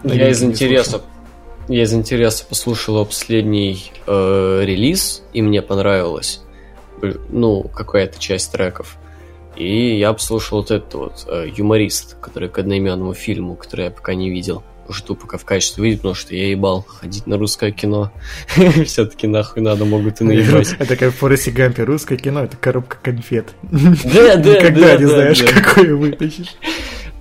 я 0.05 0.29
из 0.29 0.43
интереса 0.43 1.01
я 1.69 1.85
из 1.85 1.95
интереса 1.95 2.45
послушал 2.45 2.97
его 2.97 3.07
последний 3.07 3.93
э, 4.07 4.61
релиз, 4.63 5.23
и 5.33 5.41
мне 5.41 5.63
понравилось. 5.63 6.43
Ну, 7.31 7.63
какая-то 7.63 8.21
часть 8.21 8.53
треков. 8.53 8.99
И 9.57 9.97
я 9.97 10.13
послушал 10.13 10.59
вот 10.59 10.71
этот 10.71 10.93
вот 10.93 11.27
э, 11.29 11.47
юморист, 11.57 12.19
который 12.21 12.51
к 12.51 12.59
одноименному 12.59 13.15
фильму, 13.15 13.57
который 13.57 13.87
я 13.87 13.91
пока 13.91 14.13
не 14.13 14.29
видел 14.29 14.63
жду, 14.93 15.15
пока 15.15 15.39
в 15.39 15.45
качестве 15.45 15.83
выйдет, 15.83 15.99
потому 15.99 16.15
что 16.15 16.35
я 16.35 16.51
ебал 16.51 16.85
ходить 16.87 17.27
на 17.27 17.39
русское 17.39 17.71
кино. 17.71 18.13
Все-таки 18.87 19.27
нахуй 19.27 19.63
надо, 19.63 19.85
могут 19.85 20.21
и 20.21 20.25
наебать. 20.25 20.75
Это 20.79 20.97
как 20.97 21.13
в 21.13 21.17
Форесте 21.17 21.51
Гампе. 21.51 21.85
Русское 21.85 22.17
кино— 22.17 22.45
это 22.45 22.57
коробка 22.57 22.97
конфет. 23.03 23.55
Да, 23.63 24.37
да, 24.37 24.57
Никогда 24.57 24.97
не 24.97 25.07
знаешь, 25.07 25.43
какое 25.43 25.95
вытащишь. 25.95 26.57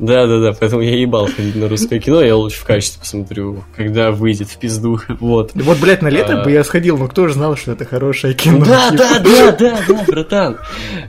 Да-да-да, 0.05 0.53
поэтому 0.59 0.81
я 0.81 0.97
ебал 0.97 1.27
ходить 1.27 1.55
на 1.55 1.69
русское 1.69 1.99
кино, 1.99 2.21
я 2.21 2.35
лучше 2.35 2.59
в 2.59 2.65
качестве 2.65 2.99
посмотрю, 2.99 3.63
когда 3.75 4.11
выйдет 4.11 4.49
в 4.49 4.57
пизду, 4.57 4.99
вот. 5.19 5.51
Вот, 5.53 5.79
блядь, 5.79 6.01
на 6.01 6.09
лето 6.09 6.41
А. 6.41 6.43
бы 6.43 6.51
я 6.51 6.63
сходил, 6.63 6.97
но 6.97 7.07
кто 7.07 7.27
же 7.27 7.35
знал, 7.35 7.55
что 7.55 7.71
это 7.71 7.85
хорошее 7.85 8.33
кино? 8.33 8.65
Да, 8.65 8.89
Типа. 8.91 9.03
да, 9.03 9.19
да, 9.19 9.51
да, 9.51 9.79
да, 9.87 10.03
братан. 10.05 10.57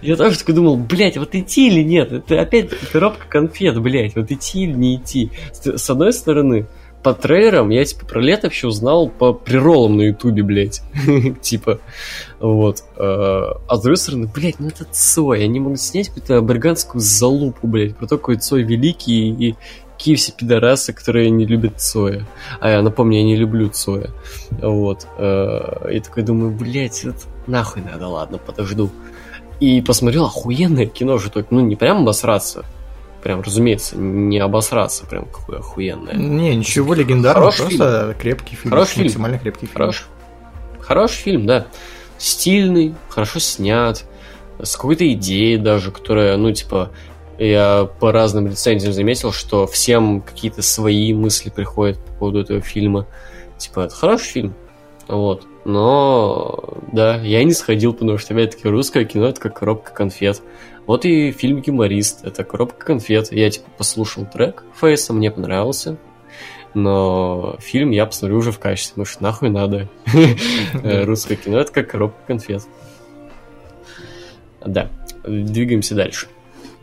Я 0.01 0.17
тоже 0.17 0.39
такой 0.39 0.55
думал, 0.55 0.77
блядь, 0.77 1.17
вот 1.17 1.35
идти 1.35 1.69
или 1.69 1.83
нет? 1.83 2.13
Это 2.13 2.41
опять 2.41 2.71
коробка 2.93 3.27
конфет, 3.29 3.81
блядь, 3.81 4.15
вот 4.15 4.31
идти 4.31 4.65
или 4.65 4.73
не 4.73 4.97
идти. 4.97 5.31
С 5.53 5.91
одной 5.91 6.13
стороны, 6.13 6.67
по 7.05 7.13
трейлерам 7.15 7.69
я, 7.71 7.85
типа, 7.85 8.07
про 8.07 8.21
лето 8.21 8.47
вообще 8.47 8.67
узнал 8.67 9.09
по 9.09 9.33
приролам 9.35 9.99
на 9.99 10.03
ютубе, 10.03 10.43
блядь. 10.43 10.81
Типа, 11.43 11.79
вот. 12.41 12.83
Э, 12.97 13.43
А 13.69 13.77
с 13.77 13.83
другой 13.83 13.99
стороны, 13.99 14.29
блядь, 14.35 14.59
ну 14.59 14.69
это 14.69 14.85
Цой. 14.91 15.45
Они 15.45 15.61
могут 15.61 15.81
снять 15.81 16.09
какую-то 16.09 16.39
аберганскую 16.39 17.01
залупу, 17.01 17.67
блядь, 17.67 17.97
про 17.97 18.07
то, 18.07 18.17
какой 18.17 18.37
Цой 18.39 18.63
великий 18.63 19.31
и 19.31 19.55
какие 19.97 20.17
все 20.17 20.33
пидорасы, 20.33 20.93
которые 20.93 21.31
не 21.31 21.47
любят 21.47 21.81
Цоя. 21.81 22.27
А 22.61 22.71
я 22.71 22.83
напомню, 22.83 23.19
я 23.19 23.25
не 23.25 23.37
люблю 23.37 23.69
Цоя. 23.69 24.11
Вот. 24.51 25.07
Э, 25.19 25.91
И 25.93 26.01
такой 26.01 26.23
думаю, 26.23 26.51
блядь, 26.53 27.05
это 27.05 27.19
нахуй 27.47 27.83
надо, 27.83 28.09
ладно, 28.09 28.39
подожду. 28.39 28.91
И 29.61 29.81
посмотрел 29.83 30.25
охуенное 30.25 30.87
кино 30.87 31.19
же, 31.19 31.31
только, 31.31 31.55
ну, 31.55 31.61
не 31.61 31.77
прям 31.77 32.03
обосраться. 32.03 32.65
Прям, 33.25 33.41
разумеется, 33.41 33.97
не 33.97 34.39
обосраться, 34.39 35.07
прям 35.07 35.25
какое 35.25 35.61
охуенное. 35.61 36.15
Не, 36.15 36.55
ничего 36.55 36.93
легендарного, 36.93 37.51
Хороший 37.51 37.79
просто 37.79 38.15
крепкий 38.21 38.55
фильм. 38.55 38.71
Хороший 38.71 38.93
фильм. 38.93 39.05
максимально 39.07 39.39
крепкий 39.39 39.65
фильм. 39.65 39.77
Хорош. 39.79 40.07
Хороший 40.79 41.17
фильм, 41.17 41.47
да. 41.47 41.67
Стильный, 42.19 42.95
хорошо 43.09 43.39
снят, 43.39 44.05
с 44.63 44.77
какой-то 44.77 45.11
идеей 45.15 45.57
даже, 45.57 45.91
которая, 45.91 46.37
ну, 46.37 46.53
типа, 46.53 46.91
я 47.39 47.89
по 47.99 48.13
разным 48.13 48.47
рецензиям 48.47 48.93
заметил, 48.93 49.33
что 49.33 49.67
всем 49.67 50.21
какие-то 50.21 50.61
свои 50.61 51.15
мысли 51.15 51.49
приходят 51.49 51.97
по 52.05 52.13
поводу 52.13 52.41
этого 52.41 52.61
фильма. 52.61 53.07
Типа, 53.57 53.81
это 53.81 53.95
хороший 53.95 54.27
фильм. 54.27 54.55
Вот. 55.09 55.47
Но, 55.65 56.75
да, 56.93 57.17
я 57.23 57.43
не 57.43 57.55
сходил, 57.55 57.95
потому 57.95 58.19
что, 58.19 58.35
опять-таки, 58.35 58.69
русское 58.69 59.07
кино 59.07 59.29
это 59.29 59.41
как 59.41 59.59
коробка 59.59 59.93
конфет. 59.93 60.43
Вот 60.87 61.05
и 61.05 61.31
фильм 61.33 61.63
«Юморист»— 61.65 62.21
это 62.25 62.45
коробка 62.45 62.85
конфет. 62.87 63.33
Я, 63.33 63.51
типа, 63.51 63.69
послушал 63.79 64.27
трек 64.27 64.65
Фейса, 64.81 65.13
мне 65.13 65.31
понравился. 65.31 65.97
Но 66.75 67.57
фильм 67.61 67.91
я 67.91 68.05
посмотрю 68.07 68.39
уже 68.39 68.51
в 68.53 68.59
качестве, 68.59 68.91
потому 68.91 69.07
что 69.07 69.23
нахуй 69.23 69.49
надо. 69.51 69.89
Русское 70.83 71.37
кино— 71.37 71.59
это 71.61 71.73
как 71.73 71.91
коробка 71.91 72.19
конфет. 72.27 72.65
Да, 74.65 74.91
двигаемся 75.25 75.95
дальше. 75.95 76.27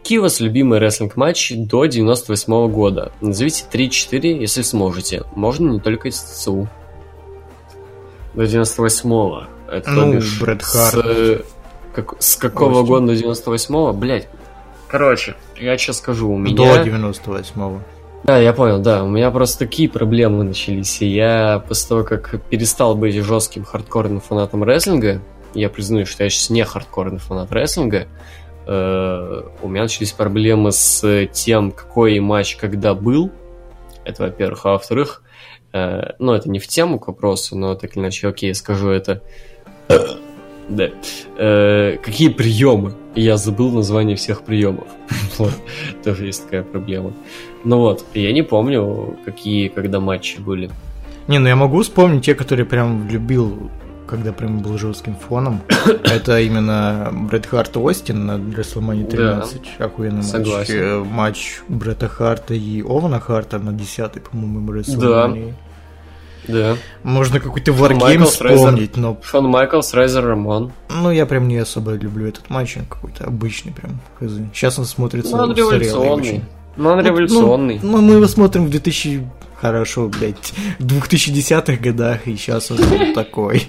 Какие 0.02 0.18
у 0.18 0.24
вас 0.24 0.40
любимые 0.40 0.80
рестлинг-матчи 0.80 1.56
до 1.56 1.86
98 1.86 2.72
года? 2.72 3.12
Назовите 3.22 3.66
3-4, 3.72 4.40
если 4.40 4.62
сможете. 4.64 5.24
Можно 5.36 5.70
не 5.72 5.80
только 5.80 6.08
из 6.08 6.18
ЦЦУ. 6.18 6.68
До 8.34 8.44
98-го. 8.44 9.44
Это 9.70 9.84
то 9.86 10.06
Ну, 10.06 10.20
Брэд 10.40 10.64
с, 10.64 10.92
Харт. 10.92 11.06
э, 11.06 11.42
как- 11.94 12.22
с 12.22 12.36
какого 12.36 12.84
года 12.84 13.08
до 13.08 13.14
98-го? 13.14 13.94
Блять. 13.94 14.28
Короче, 14.88 15.36
я 15.58 15.78
сейчас 15.78 15.98
скажу, 15.98 16.30
у 16.30 16.36
До 16.36 16.50
меня... 16.50 16.84
98-го. 16.84 17.82
Да, 18.24 18.38
я 18.38 18.54
понял, 18.54 18.80
да. 18.80 19.04
У 19.04 19.08
меня 19.08 19.32
просто 19.32 19.60
такие 19.60 19.90
проблемы 19.90 20.44
начались. 20.44 21.02
И 21.02 21.08
я 21.08 21.64
после 21.68 21.90
того, 21.90 22.04
как 22.04 22.42
перестал 22.50 22.96
быть 22.96 23.16
жестким 23.16 23.64
хардкорным 23.64 24.20
фанатом 24.22 24.64
рестлинга, 24.64 25.22
я 25.54 25.70
признаю, 25.70 26.06
что 26.06 26.24
я 26.24 26.30
сейчас 26.30 26.50
не 26.50 26.64
хардкорный 26.64 27.20
фанат 27.20 27.52
рестлинга, 27.52 28.08
э, 28.68 29.42
у 29.62 29.68
меня 29.68 29.84
начались 29.84 30.12
проблемы 30.12 30.72
с 30.72 31.28
тем, 31.34 31.72
какой 31.72 32.20
матч 32.20 32.58
когда 32.58 32.94
был. 32.94 33.32
Это, 34.04 34.24
во-первых. 34.24 34.66
А 34.66 34.72
во-вторых, 34.74 35.24
э, 35.74 36.14
ну, 36.20 36.34
это 36.34 36.50
не 36.50 36.60
в 36.60 36.68
тему 36.68 37.00
к 37.00 37.08
вопросу, 37.08 37.58
но 37.58 37.76
так 37.76 37.96
или 37.96 38.04
иначе, 38.04 38.28
окей, 38.28 38.50
я 38.50 38.56
скажу 38.56 38.90
это. 38.90 39.24
Да. 40.72 40.90
Э, 41.38 41.98
какие 42.04 42.30
приемы? 42.30 42.94
Я 43.16 43.38
забыл 43.38 43.72
название 43.72 44.16
всех 44.16 44.44
приемов. 44.44 44.88
Тоже 46.04 46.28
есть 46.28 46.46
такая 46.46 46.64
проблема. 46.64 47.14
Ну 47.64 47.78
вот, 47.78 48.06
я 48.14 48.32
не 48.32 48.42
помню, 48.42 49.18
какие 49.26 49.68
когда 49.68 50.00
матчи 50.00 50.40
были. 50.40 50.70
Не, 51.28 51.40
ну 51.40 51.48
я 51.48 51.56
могу 51.56 51.82
вспомнить 51.82 52.26
те, 52.26 52.36
которые 52.36 52.66
прям 52.66 53.08
любил, 53.10 53.70
когда 54.08 54.32
прям 54.32 54.60
был 54.60 54.78
жестким 54.78 55.16
фоном. 55.16 55.62
Это 56.04 56.40
именно 56.40 57.10
Брэд 57.12 57.46
Харт 57.46 57.78
Остин 57.78 58.26
на 58.26 58.38
WrestleMania 58.38 59.08
13. 59.10 59.62
Охуенный 59.80 60.18
матч. 60.18 60.26
Согласен. 60.26 60.76
Э, 60.76 61.04
Матч 61.04 61.62
Бретта 61.68 62.08
Харта 62.08 62.54
и 62.54 62.82
Ована 62.82 63.20
Харта 63.20 63.60
на 63.60 63.74
10 63.74 64.24
по-моему, 64.24 64.72
WrestleMania. 64.72 65.50
Да. 65.50 65.56
Можно 67.04 67.40
какой-то 67.40 67.72
WarGames 67.72 68.26
вспомнить, 68.26 68.98
но 68.98 69.18
Шон 69.24 69.46
Майклс, 69.46 69.94
Рейзор 69.94 70.26
Рамон. 70.26 70.72
ну 70.90 71.12
я 71.12 71.26
прям 71.26 71.48
не 71.48 71.58
особо 71.58 71.94
люблю 71.94 72.28
этот 72.28 72.50
матч, 72.50 72.78
он 72.78 72.86
какой-то 72.86 73.26
обычный 73.26 73.72
прям. 73.74 74.00
Сейчас 74.54 74.80
он 74.80 74.86
смотрится 74.86 75.36
Ну, 75.36 75.44
он 75.44 75.54
революционный. 75.56 76.44
Ну, 76.78 76.90
он 76.90 76.98
Ну, 76.98 77.04
революционный. 77.04 77.80
Ну, 77.82 77.92
ну, 77.98 78.02
мы 78.02 78.14
его 78.16 78.28
смотрим 78.28 78.66
в 78.66 78.70
2000... 78.70 79.28
Хорошо, 79.60 80.08
блядь, 80.10 80.54
в 80.80 80.86
2010-х 80.88 81.76
годах, 81.76 82.28
и 82.28 82.36
сейчас 82.36 82.72
он 82.72 82.80
такой. 83.16 83.68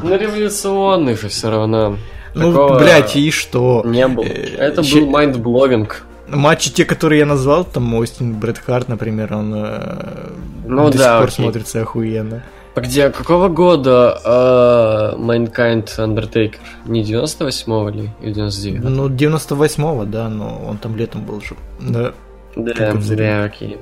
Ну, 0.00 0.16
революционный 0.16 1.16
же 1.16 1.28
все 1.28 1.50
равно. 1.50 1.96
Ну, 2.34 2.52
Такого 2.52 2.78
блядь, 2.78 3.16
и 3.16 3.30
что? 3.32 3.82
Не 3.84 4.06
был. 4.06 4.22
Э, 4.22 4.28
Это 4.28 4.82
был 4.82 5.06
mind-blowing. 5.10 6.04
Матчи, 6.30 6.70
те, 6.72 6.84
которые 6.84 7.20
я 7.20 7.26
назвал, 7.26 7.64
там 7.64 7.94
Остин 7.94 8.38
Брет 8.38 8.58
Харт, 8.58 8.88
например, 8.88 9.34
он 9.34 9.54
э, 9.54 10.30
Ну 10.66 10.90
до 10.90 10.98
да, 10.98 11.04
сих 11.04 11.12
пор 11.12 11.28
окей. 11.28 11.44
смотрится 11.44 11.82
охуенно. 11.82 12.42
А 12.74 12.80
Где, 12.80 13.10
какого 13.10 13.48
года 13.48 14.20
э, 14.24 15.16
Mankind 15.18 15.86
Undertaker? 15.98 16.56
Не 16.86 17.02
98-го 17.02 17.88
ли? 17.88 18.10
Или 18.20 18.34
99-го? 18.34 18.88
Ну, 18.88 19.08
98-го, 19.08 20.04
да, 20.04 20.28
но 20.28 20.64
он 20.68 20.78
там 20.78 20.96
летом 20.96 21.24
был 21.24 21.40
же. 21.40 21.56
Да. 21.80 22.12
Да, 22.54 22.92
да, 22.94 23.44
окей. 23.44 23.78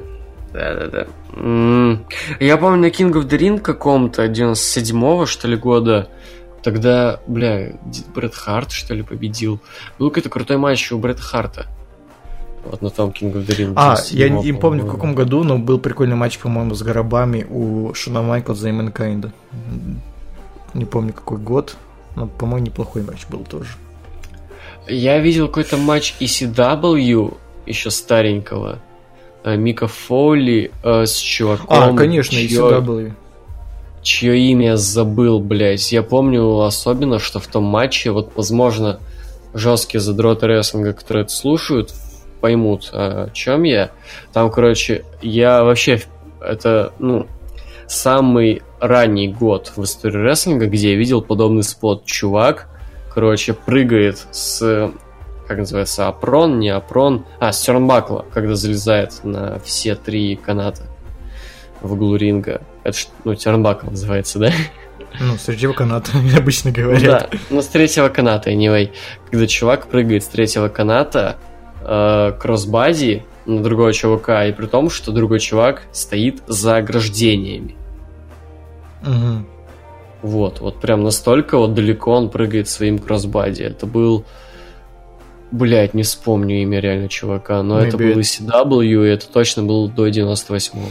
Да-да-да. 0.53 1.07
Я 2.41 2.57
помню 2.57 2.81
на 2.81 2.87
King 2.87 3.13
of 3.13 3.29
the 3.29 3.39
Ring 3.39 3.61
каком-то, 3.61 4.25
97-го, 4.25 5.27
что 5.27 5.49
ли, 5.49 5.57
года, 5.57 6.09
тогда, 6.63 7.21
бля, 7.27 7.73
Брэд 8.15 8.35
Харт, 8.35 8.71
что 8.71 8.95
ли, 8.95 9.03
победил. 9.03 9.61
Был 9.99 10.09
какой-то 10.09 10.31
крутой 10.31 10.57
матч 10.57 10.91
у 10.93 10.99
Брэда 10.99 11.21
Харта. 11.21 11.67
Вот 12.71 12.83
на 12.83 12.91
том 12.91 13.11
King 13.11 13.33
of 13.33 13.47
the 13.47 13.57
Ring. 13.57 13.73
А, 13.77 13.97
я 14.11 14.29
97-го, 14.29 14.43
не 14.43 14.53
помню 14.53 14.85
в 14.85 14.91
каком 14.91 15.15
году, 15.15 15.45
но 15.45 15.59
был 15.59 15.79
прикольный 15.79 16.17
матч, 16.17 16.39
по-моему, 16.39 16.75
с 16.75 16.83
гробами 16.83 17.47
у 17.49 17.95
Шона 17.95 18.23
Майклса 18.23 18.69
и 18.69 18.73
Мэнкайнда. 18.73 19.33
Не 20.75 20.85
помню 20.85 21.13
какой 21.13 21.39
год, 21.39 21.77
но, 22.17 22.27
по-моему, 22.27 22.67
неплохой 22.67 23.03
матч 23.03 23.27
был 23.29 23.41
тоже. 23.41 23.71
Я 24.89 25.19
видел 25.19 25.49
какой-то 25.49 25.77
матч 25.77 26.15
ECW, 26.21 27.37
еще 27.67 27.91
старенького. 27.91 28.79
э, 29.45 29.57
Мика 29.57 29.87
Фоули 29.87 30.71
э, 30.83 31.07
с 31.07 31.17
чуваком. 31.17 31.67
А, 31.69 31.93
конечно, 31.95 32.37
сюда 32.39 32.81
был. 32.81 33.11
чье 34.03 34.39
имя 34.39 34.67
я 34.67 34.77
забыл, 34.77 35.41
блядь. 35.41 35.91
Я 35.93 36.03
помню 36.03 36.61
особенно, 36.61 37.19
что 37.19 37.41
в 37.41 37.47
том 37.47 37.65
матче, 37.65 38.11
вот, 38.13 38.33
возможно, 38.37 39.01
жесткие 39.55 40.01
задроты 40.01 40.47
рестлинга, 40.47 40.93
которые 40.93 41.25
это 41.25 41.33
слушают, 41.33 41.93
поймут, 42.41 42.91
о 42.93 43.31
чем 43.33 43.63
я. 43.65 43.91
Там, 44.33 44.51
короче, 44.51 45.05
я 45.23 45.65
вообще... 45.65 46.01
Это, 46.41 46.93
ну, 46.99 47.27
самый 47.87 48.63
ранний 48.81 49.29
год 49.29 49.73
в 49.77 49.83
истории 49.85 50.19
рестлинга, 50.19 50.67
где 50.67 50.93
я 50.93 50.97
видел 50.97 51.23
подобный 51.23 51.63
спот. 51.63 52.05
Чувак, 52.05 52.69
короче, 53.13 53.55
прыгает 53.55 54.27
с... 54.31 54.93
Как 55.47 55.59
называется? 55.59 56.09
Апрон, 56.09 56.59
не 56.59 56.71
апрон. 56.71 57.25
А, 57.39 57.53
с 57.53 57.61
тернбакла, 57.63 58.25
когда 58.33 58.57
залезает 58.57 59.23
на 59.23 59.61
все 59.61 59.95
три 59.95 60.37
каната 60.37 60.83
в 61.81 61.93
углу 61.93 62.17
ринга. 62.17 62.63
Это, 62.83 62.99
ну, 63.25 63.35
тернбакл 63.35 63.91
называется, 63.91 64.39
да? 64.39 64.53
Ну, 65.21 65.37
с 65.37 65.45
третьего 65.45 65.73
каната 65.73 66.11
обычно 66.37 66.73
говорят. 66.73 67.31
Да, 67.31 67.39
ну 67.51 67.63
с 67.63 67.67
третьего 67.67 68.09
каната, 68.09 68.51
anyway. 68.51 68.93
Когда 69.31 69.47
чувак 69.47 69.87
прыгает 69.87 70.25
с 70.25 70.27
третьего 70.27 70.69
каната 70.69 71.39
э, 71.87 72.33
кроссбади 72.39 73.23
на 73.47 73.63
другого 73.63 73.93
чувака, 73.93 74.47
и 74.47 74.53
при 74.53 74.67
том, 74.67 74.91
что 74.91 75.13
другой 75.13 75.41
чувак 75.41 75.83
стоит 75.93 76.43
за 76.47 76.77
ограждениями. 76.79 77.77
Мгм. 79.03 79.47
Вот, 80.23 80.61
вот 80.61 80.81
прям 80.81 81.05
настолько 81.05 81.59
вот 81.59 81.75
далеко 81.75 82.13
он 82.13 82.31
прыгает 82.31 82.69
своим 82.69 82.99
кроссбади. 82.99 83.63
Это 83.63 83.87
был... 83.87 84.25
Блять, 85.53 85.95
не 85.95 86.03
вспомню 86.03 86.63
имя 86.63 86.81
реально 86.81 87.09
чувака, 87.09 87.63
но 87.63 87.79
это 87.79 87.97
Maybe 87.97 88.15
был 88.15 88.21
ECW, 88.21 89.07
и 89.07 89.09
это 89.09 89.29
точно 89.29 89.63
был 89.63 89.89
до 89.89 90.09
98-го. 90.09 90.89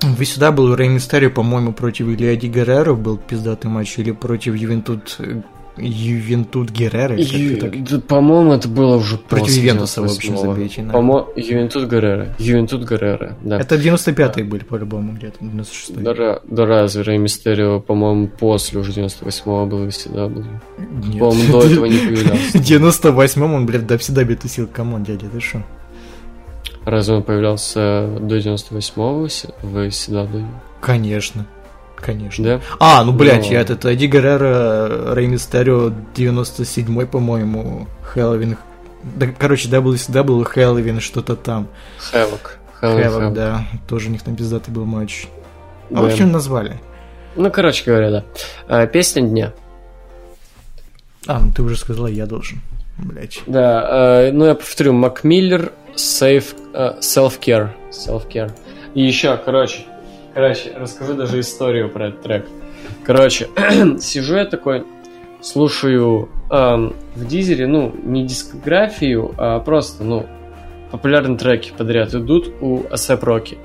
В 0.00 0.24
ECW 0.24 0.50
был 0.50 0.74
Рэй 0.74 0.88
Мистерио, 0.88 1.28
по-моему, 1.28 1.74
против 1.74 2.06
или 2.06 2.26
Эдди 2.26 2.46
Герреро 2.46 2.94
был 2.94 3.18
пиздатый 3.18 3.70
матч, 3.70 3.98
или 3.98 4.12
против 4.12 4.54
Ювентуд 4.54 5.16
э, 5.18 5.42
Ювентуд 5.80 6.70
Геррера. 6.70 7.16
Ю- 7.16 7.58
да, 7.60 8.00
По-моему, 8.00 8.52
это 8.52 8.68
было 8.68 8.96
уже 8.96 9.16
Против 9.16 9.46
после 9.46 9.62
Ювентуса, 9.62 10.02
в 10.02 10.04
общем, 10.04 10.34
98-го. 10.34 10.52
забейте, 10.52 10.82
да. 10.82 10.92
По-моему, 10.92 11.28
Ювентуд 11.36 11.90
Геррера. 11.90 12.34
Ювентуд 12.38 12.88
Геррера, 12.88 13.36
да. 13.42 13.60
Это 13.60 13.76
95-й 13.76 14.42
были, 14.42 14.64
по-любому, 14.64 15.12
где-то, 15.12 15.44
96-й. 15.44 16.02
Да, 16.02 16.40
да 16.44 16.66
разве 16.66 17.02
Рэй 17.02 17.18
Мистерио, 17.18 17.80
по-моему, 17.80 18.28
после 18.28 18.80
уже 18.80 18.92
98-го 18.92 19.66
был 19.66 19.78
в 19.84 19.88
ECW. 19.88 20.44
Нет. 21.04 21.18
По-моему, 21.18 21.52
до 21.52 21.66
этого 21.66 21.84
не 21.86 21.98
появлялся. 22.06 22.58
В 22.58 22.62
98-м 22.62 23.54
он, 23.54 23.66
блядь, 23.66 23.86
до 23.86 23.98
всегда 23.98 24.24
тусил. 24.36 24.66
Come 24.66 24.88
on, 24.88 25.04
дядя, 25.04 25.26
ты 25.28 25.40
шо? 25.40 25.62
Разве 26.84 27.16
он 27.16 27.22
появлялся 27.22 28.08
до 28.20 28.38
98-го 28.38 29.18
в 29.24 29.28
С- 29.28 29.46
в 29.62 29.76
CW? 29.88 30.46
Конечно. 30.80 31.46
Конечно. 32.00 32.44
Да? 32.44 32.60
А, 32.78 33.04
ну, 33.04 33.12
блядь, 33.12 33.46
Ну. 33.46 33.52
я 33.52 33.60
этот 33.60 33.84
Эдди 33.84 34.06
Геррера, 34.06 35.14
Рэй 35.14 35.26
Мистерио, 35.26 35.92
97-й, 36.14 37.06
по-моему, 37.06 37.86
Хэллоуин. 38.02 38.56
Да, 39.16 39.26
короче, 39.26 39.68
WCW, 39.68 40.44
Хэллоуин, 40.44 41.00
что-то 41.00 41.36
там. 41.36 41.68
Хэвок. 42.10 42.58
Хэвок, 42.80 43.32
да. 43.32 43.66
Тоже 43.88 44.08
у 44.08 44.10
них 44.12 44.22
там 44.22 44.36
пиздатый 44.36 44.72
был 44.72 44.84
матч. 44.84 45.26
В 45.90 45.94
Да. 45.94 46.06
общем, 46.06 46.30
назвали. 46.32 46.78
Ну, 47.36 47.50
короче 47.50 47.84
говоря, 47.84 48.10
да. 48.10 48.24
А, 48.68 48.86
Песня 48.86 49.22
дня. 49.22 49.52
А, 51.26 51.40
ну 51.40 51.52
ты 51.52 51.62
уже 51.62 51.76
сказала, 51.76 52.06
я 52.06 52.26
должен. 52.26 52.60
Блядь. 52.98 53.40
Да, 53.46 54.24
э, 54.26 54.32
ну 54.32 54.44
я 54.46 54.54
повторю, 54.54 54.92
Макмиллер, 54.92 55.72
Safe, 55.94 56.54
э, 56.74 56.98
Self-Care. 57.00 57.70
Self-Care. 57.90 58.52
И 58.94 59.02
еще, 59.02 59.36
короче, 59.36 59.80
короче, 60.38 60.72
расскажу 60.76 61.14
даже 61.14 61.40
историю 61.40 61.90
про 61.90 62.10
этот 62.10 62.22
трек. 62.22 62.46
Короче, 63.02 63.48
сижу 63.98 64.36
я 64.36 64.44
такой, 64.44 64.84
слушаю 65.40 66.28
эм, 66.48 66.94
в 67.16 67.26
Дизере, 67.26 67.66
ну, 67.66 67.92
не 68.04 68.24
дискографию, 68.24 69.34
а 69.36 69.58
просто, 69.58 70.04
ну, 70.04 70.26
популярные 70.92 71.36
треки 71.36 71.72
подряд 71.76 72.14
идут 72.14 72.52
у 72.60 72.82
ASAP 72.82 73.20
Rocky. 73.20 73.58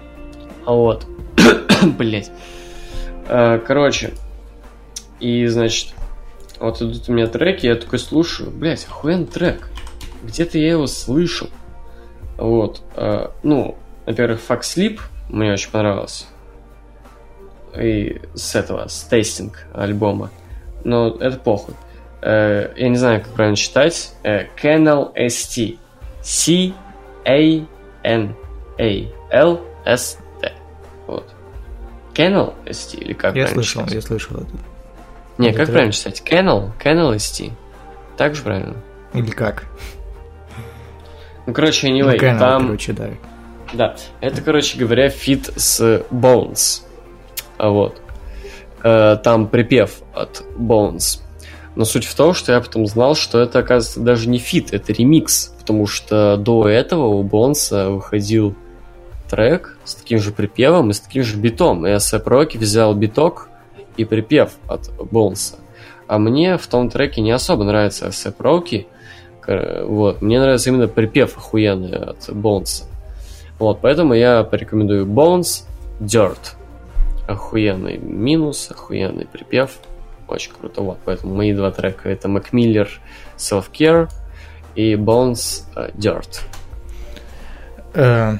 А 0.65 0.73
вот, 0.73 1.05
блять. 1.99 2.31
Короче, 3.27 4.15
и, 5.19 5.45
значит, 5.45 5.93
вот 6.59 6.81
идут 6.81 7.07
у 7.07 7.13
меня 7.13 7.27
треки, 7.27 7.67
я 7.67 7.75
такой 7.75 7.99
слушаю, 7.99 8.49
блять, 8.49 8.87
охуенный 8.89 9.27
трек. 9.27 9.69
Где-то 10.23 10.57
я 10.57 10.71
его 10.71 10.87
слышал. 10.87 11.49
Вот. 12.37 12.81
э, 12.95 13.27
ну, 13.43 13.77
во-первых, 14.07 14.41
Fuck 14.49 14.61
Sleep 14.61 14.99
мне 15.29 15.53
очень 15.53 15.69
понравился. 15.69 16.25
И 17.77 18.21
с 18.35 18.55
этого, 18.55 18.87
с 18.87 19.03
тестинг 19.03 19.65
альбома. 19.73 20.29
Но 20.83 21.09
это 21.19 21.37
похуй. 21.37 21.73
Э, 22.21 22.71
я 22.75 22.89
не 22.89 22.97
знаю, 22.97 23.21
как 23.21 23.33
правильно 23.33 23.55
читать. 23.57 24.13
Э, 24.23 24.45
Canal 24.61 25.13
ST. 25.15 25.77
C-A-N-A-L-S-T. 29.13 30.51
Вот. 31.07 31.29
Canal 32.13 32.53
ST 32.65 32.97
или 32.99 33.13
как 33.13 33.35
Я 33.35 33.47
слышал, 33.47 33.81
читать? 33.81 33.95
я 33.95 34.01
слышал 34.01 34.37
это. 34.37 34.47
Не, 35.37 35.47
Это 35.49 35.57
как 35.57 35.65
трек. 35.65 35.73
правильно 35.73 35.91
читать? 35.93 36.21
Canal? 36.25 36.71
Canal 36.81 37.15
ST. 37.15 37.51
Так 38.17 38.35
же 38.35 38.43
правильно? 38.43 38.75
Или 39.13 39.31
как? 39.31 39.65
Ну, 41.45 41.53
короче, 41.53 41.87
Ну, 41.89 41.97
anyway, 41.99 42.17
Canal, 42.17 42.39
там... 42.39 42.65
короче, 42.67 42.93
да. 42.93 43.09
Да, 43.73 43.95
это, 44.21 44.41
короче 44.41 44.77
говоря, 44.77 45.09
feat 45.09 45.49
с 45.55 45.81
Bones. 46.11 46.82
А 47.63 47.69
вот. 47.69 48.01
Э, 48.83 49.17
Там 49.23 49.47
припев 49.47 50.01
от 50.13 50.43
Bones. 50.57 51.21
Но 51.75 51.85
суть 51.85 52.03
в 52.03 52.13
том, 52.13 52.33
что 52.33 52.51
я 52.51 52.59
потом 52.59 52.85
знал, 52.87 53.15
что 53.15 53.39
это, 53.39 53.59
оказывается, 53.59 54.01
даже 54.01 54.27
не 54.27 54.37
feat, 54.37 54.73
это 54.73 54.91
ремикс. 54.91 55.55
Потому 55.59 55.87
что 55.87 56.35
до 56.35 56.67
этого 56.67 57.05
у 57.05 57.23
Бонса 57.23 57.89
выходил 57.89 58.53
трек 59.29 59.77
с 59.85 59.95
таким 59.95 60.19
же 60.19 60.31
припевом 60.31 60.89
и 60.89 60.93
с 60.93 60.99
таким 60.99 61.23
же 61.23 61.37
битом. 61.37 61.87
И 61.87 61.91
ASAP 61.91 62.25
Rocky 62.25 62.57
взял 62.57 62.93
биток 62.93 63.47
и 63.95 64.03
припев 64.03 64.51
от 64.67 64.91
Бонса. 65.09 65.55
А 66.07 66.19
мне 66.19 66.57
в 66.57 66.67
том 66.67 66.89
треке 66.89 67.21
не 67.21 67.31
особо 67.31 67.63
нравится 67.63 68.07
ASAP 68.07 68.35
Rocky. 68.39 68.87
Вот. 69.87 70.21
Мне 70.21 70.41
нравится 70.41 70.69
именно 70.69 70.89
припев 70.89 71.37
охуенный 71.37 71.97
от 71.97 72.29
Бонса. 72.29 72.83
Вот, 73.57 73.79
поэтому 73.79 74.13
я 74.15 74.43
порекомендую 74.43 75.05
Bones 75.05 75.63
Dirt. 76.01 76.57
Охуенный 77.27 77.97
минус, 77.97 78.69
охуенный 78.71 79.25
припев. 79.25 79.71
Очень 80.27 80.53
круто. 80.53 80.81
Вот, 80.81 80.99
поэтому 81.05 81.35
мои 81.35 81.53
два 81.53 81.71
трека 81.71 82.09
это 82.09 82.27
Macmillan 82.27 82.87
Self 83.37 83.65
Care 83.71 84.09
и 84.75 84.93
Bones 84.95 85.63
э, 85.75 85.89
Dirt. 85.95 86.41
Э, 87.93 88.37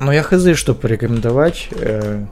Ну, 0.00 0.10
я 0.12 0.22
хз, 0.22 0.56
что 0.56 0.74
порекомендовать, 0.74 1.68
э, 1.70 2.24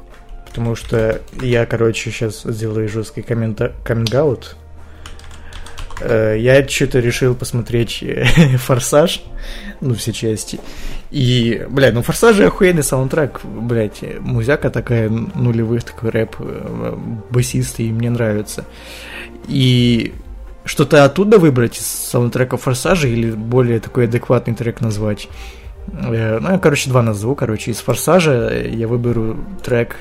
потому 0.47 0.75
что 0.75 1.21
я, 1.41 1.65
короче, 1.65 2.11
сейчас 2.11 2.43
сделаю 2.43 2.89
жесткий 2.89 3.23
коммента- 3.23 3.73
каминг-аут. 3.85 4.57
Э, 6.05 6.37
Я 6.39 6.67
что-то 6.67 6.99
решил 6.99 7.35
посмотреть 7.35 8.03
э, 8.03 8.25
«Форсаж», 8.57 9.23
ну, 9.81 9.95
все 9.95 10.13
части. 10.13 10.59
И, 11.11 11.65
блядь, 11.69 11.95
ну 11.95 12.03
«Форсаж» 12.03 12.37
же 12.37 12.47
охуенный 12.47 12.83
саундтрек, 12.83 13.41
блядь, 13.45 14.03
музяка 14.21 14.71
такая, 14.71 15.09
нулевых, 15.09 15.85
такой 15.85 16.11
рэп, 16.11 16.37
э, 16.41 16.97
басистый, 17.31 17.91
мне 17.91 18.11
нравится. 18.11 18.65
И 19.47 20.13
что-то 20.65 21.05
оттуда 21.05 21.39
выбрать 21.39 21.79
из 21.79 21.87
саундтрека 21.87 22.57
«Форсажа» 22.57 23.09
или 23.09 23.31
более 23.31 23.81
такой 23.81 24.05
адекватный 24.05 24.55
трек 24.55 24.81
назвать? 24.81 25.29
Ну, 25.87 26.15
я, 26.15 26.59
короче, 26.63 26.91
два 26.91 27.03
назову. 27.03 27.35
Короче, 27.35 27.71
из 27.71 27.79
«Форсажа» 27.79 28.53
я 28.69 28.87
выберу 28.89 29.37
трек 29.63 29.97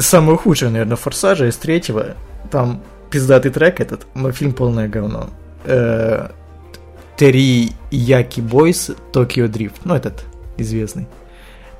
самого 0.00 0.36
худшего, 0.36 0.70
наверное, 0.70 0.96
«Форсажа», 0.96 1.46
из 1.48 1.56
третьего. 1.56 2.14
Там 2.50 2.82
пиздатый 3.10 3.50
трек 3.50 3.80
этот, 3.80 4.06
но 4.14 4.32
фильм 4.32 4.52
полное 4.52 4.88
говно. 4.88 5.30
Э, 5.64 6.28
Терри 7.16 7.70
Яки 7.90 8.40
Бойс 8.40 8.90
Токио 9.12 9.48
Дрифт. 9.48 9.84
Ну, 9.84 9.94
этот 9.94 10.24
известный. 10.58 11.06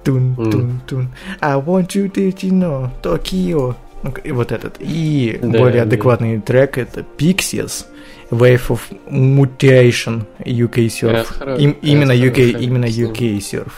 Тун, 0.04 0.34
тун, 0.36 0.80
тун. 0.86 1.08
I 1.40 1.56
want 1.58 1.88
you 1.88 2.10
to 2.10 2.32
know 2.50 2.88
Токио. 3.02 3.74
Ну, 4.02 4.14
И 4.22 4.30
вот 4.32 4.52
этот. 4.52 4.76
И 4.78 5.38
Да, 5.42 5.58
более 5.58 5.78
да. 5.78 5.88
адекватный 5.88 6.40
трек 6.40 6.78
это 6.78 7.04
Pixies. 7.18 7.86
Wave 8.30 8.68
of 8.68 8.80
Mutation 9.10 10.24
UK 10.44 10.86
Surf. 10.86 11.26
Хоро- 11.38 11.58
Им- 11.58 11.76
именно 11.82 12.12
UK, 12.12 12.60
именно. 12.60 12.84
UK 12.86 13.38
Surf. 13.38 13.72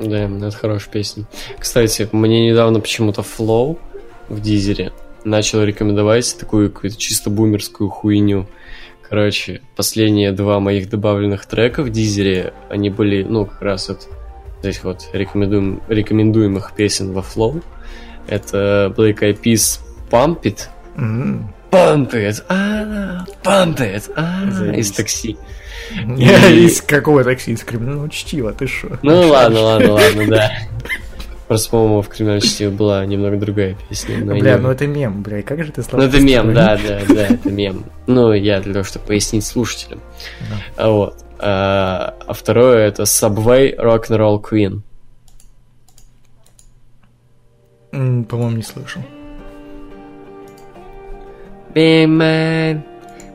Да, 0.00 0.24
это 0.24 0.50
хорошая 0.56 0.90
песня. 0.92 1.24
Кстати, 1.58 2.08
мне 2.12 2.48
недавно 2.50 2.80
почему-то 2.80 3.22
Flow 3.22 3.78
в 4.28 4.40
Дизере 4.40 4.92
начал 5.24 5.62
рекомендовать 5.62 6.36
такую 6.38 6.70
какую-то 6.70 6.96
чисто 6.96 7.30
бумерскую 7.30 7.90
хуйню. 7.90 8.46
Короче, 9.08 9.60
последние 9.76 10.32
два 10.32 10.60
моих 10.60 10.88
добавленных 10.88 11.46
трека 11.46 11.82
в 11.82 11.90
Дизере, 11.90 12.52
они 12.68 12.90
были, 12.90 13.22
ну, 13.22 13.46
как 13.46 13.62
раз 13.62 13.88
вот 13.88 14.08
здесь 14.60 14.82
вот 14.82 15.08
рекомендуем, 15.12 15.82
рекомендуемых 15.88 16.72
песен 16.74 17.12
во 17.12 17.20
Flow. 17.20 17.62
Это 18.26 18.92
Black 18.96 19.20
Eyed 19.20 19.40
Peas 19.42 19.80
Pump 20.10 20.42
It. 20.42 20.68
Pump 21.70 22.12
It, 22.12 22.42
а, 22.48 23.24
Pump 23.42 23.78
It, 23.78 24.10
а, 24.16 24.74
из 24.74 24.90
такси. 24.92 25.36
Из 25.92 26.80
какого 26.80 27.24
такси? 27.24 27.52
Из 27.52 27.62
криминального 27.62 28.08
чтива, 28.08 28.52
ты 28.52 28.66
шо? 28.66 28.98
Ну 29.02 29.28
ладно, 29.28 29.60
ладно, 29.60 29.92
ладно, 29.92 30.26
да. 30.28 30.52
Просто, 31.48 31.70
по-моему, 31.70 32.00
в 32.02 32.08
криминальном 32.08 32.40
чтиве 32.42 32.70
была 32.70 33.04
немного 33.04 33.36
другая 33.36 33.76
песня. 33.88 34.16
но 34.24 34.34
я 34.34 34.40
Бля, 34.40 34.54
не- 34.54 34.60
ну 34.62 34.70
это 34.70 34.86
мем, 34.86 35.22
бля, 35.22 35.42
как 35.42 35.62
же 35.62 35.72
ты 35.72 35.82
Ну, 35.82 35.86
слабо 35.88 36.04
это 36.04 36.20
мем, 36.20 36.54
да, 36.54 36.76
да, 36.78 37.00
да, 37.06 37.26
это 37.28 37.50
мем. 37.50 37.84
Ну, 38.06 38.32
я 38.32 38.60
для 38.60 38.72
того, 38.72 38.84
чтобы 38.84 39.04
пояснить 39.06 39.44
слушателям. 39.44 40.00
А 40.76 40.88
Вот. 40.88 41.16
А 41.38 42.14
а 42.26 42.32
второе 42.32 42.86
это 42.88 43.02
Subway 43.02 43.76
Rock'n'Roll 43.76 44.40
Queen. 44.42 44.80
По-моему, 47.90 48.56
не 48.56 48.62
слышал. 48.62 49.02
Be 51.74 52.06
mine, 52.06 52.82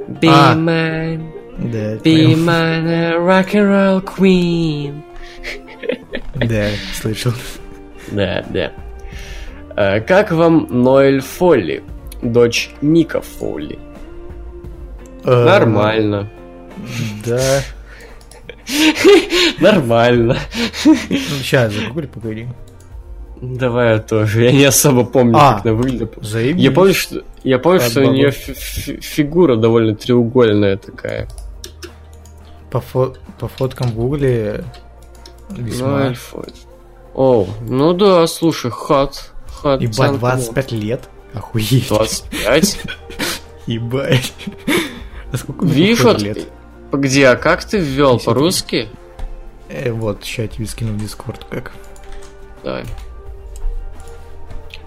be 0.07 0.29
А. 0.29 0.55
mine, 0.55 1.31
Да, 1.57 1.95
be 1.97 2.27
мем. 2.27 2.49
mine, 2.49 2.87
a 2.87 3.17
rock'n'roll 3.17 4.01
queen. 4.03 5.01
да, 6.35 6.69
слышал. 6.93 7.33
Да, 8.11 8.43
да. 8.49 8.71
А, 9.75 9.99
Как 9.99 10.31
вам 10.31 10.67
Ноэль 10.69 11.21
Фолли, 11.21 11.83
дочь 12.21 12.71
Ника 12.81 13.21
Фолли? 13.21 13.77
Э, 15.23 15.45
Нормально. 15.45 16.29
Да. 17.25 17.61
Нормально. 19.59 20.37
Сейчас, 20.73 21.73
загугли, 21.73 22.07
погоди. 22.07 22.47
Давай 23.41 23.93
я 23.93 23.99
тоже. 23.99 24.43
Я 24.45 24.51
не 24.51 24.65
особо 24.65 25.05
помню, 25.05 25.37
А. 25.37 25.53
как 25.55 25.65
она 25.65 25.73
выглядит. 25.75 26.13
Заебись. 26.21 26.61
Я 26.61 26.71
помню, 26.71 26.93
что, 26.93 27.23
я 27.43 27.57
помню, 27.59 27.77
От 27.79 27.83
что 27.91 28.01
у 28.01 28.11
нее 28.11 28.31
фи- 28.31 28.53
фи- 28.53 28.99
фигура 29.01 29.55
довольно 29.55 29.95
треугольная 29.95 30.75
такая. 30.77 31.27
По, 32.69 32.77
фо- 32.79 33.15
по 33.39 33.47
фоткам 33.47 33.89
в 33.91 33.95
гугле 33.95 34.65
Ну, 35.49 35.63
весьма... 35.63 36.07
эльфы. 36.07 36.37
О, 37.19 37.45
ну 37.67 37.91
да, 37.91 38.25
слушай, 38.27 38.71
хат. 38.71 39.33
Хат. 39.61 39.81
Ебать, 39.81 39.95
ценка, 39.95 40.19
25 40.19 40.71
лет? 40.71 41.09
Охуеть. 41.33 41.89
25? 41.89 42.79
Ебать. 43.67 44.33
А 45.29 45.35
сколько 45.35 45.65
Видишь, 45.65 45.99
вот, 45.99 46.21
лет? 46.21 46.47
где, 46.93 47.27
а 47.27 47.35
как 47.35 47.65
ты 47.65 47.77
ввел 47.77 48.13
53. 48.13 48.25
по-русски? 48.25 48.89
Э, 49.67 49.91
вот, 49.91 50.23
сейчас 50.23 50.37
я 50.37 50.47
тебе 50.47 50.65
скину 50.65 50.93
в 50.93 50.97
Дискорд 50.97 51.43
как. 51.49 51.73
Давай. 52.63 52.85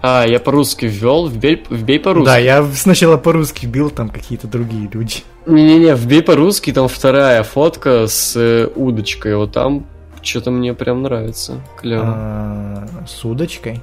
А, 0.01 0.25
я 0.27 0.39
по-русски 0.39 0.85
ввел, 0.85 1.27
вбей, 1.27 1.63
вбей 1.69 1.99
по-русски. 1.99 2.25
Да, 2.25 2.37
я 2.39 2.65
сначала 2.73 3.17
по-русски 3.17 3.67
бил, 3.67 3.91
там 3.91 4.09
какие-то 4.09 4.47
другие 4.47 4.89
люди. 4.91 5.17
Не-не-не, 5.45 5.93
вбей 5.93 6.23
по-русски, 6.23 6.73
там 6.73 6.87
вторая 6.87 7.43
фотка 7.43 8.07
с 8.07 8.35
э, 8.35 8.71
удочкой, 8.75 9.35
вот 9.35 9.51
там 9.51 9.85
что-то 10.23 10.51
мне 10.51 10.73
прям 10.73 11.03
нравится. 11.03 11.61
Клево. 11.77 12.03
А, 12.05 12.87
с 13.05 13.23
удочкой. 13.25 13.81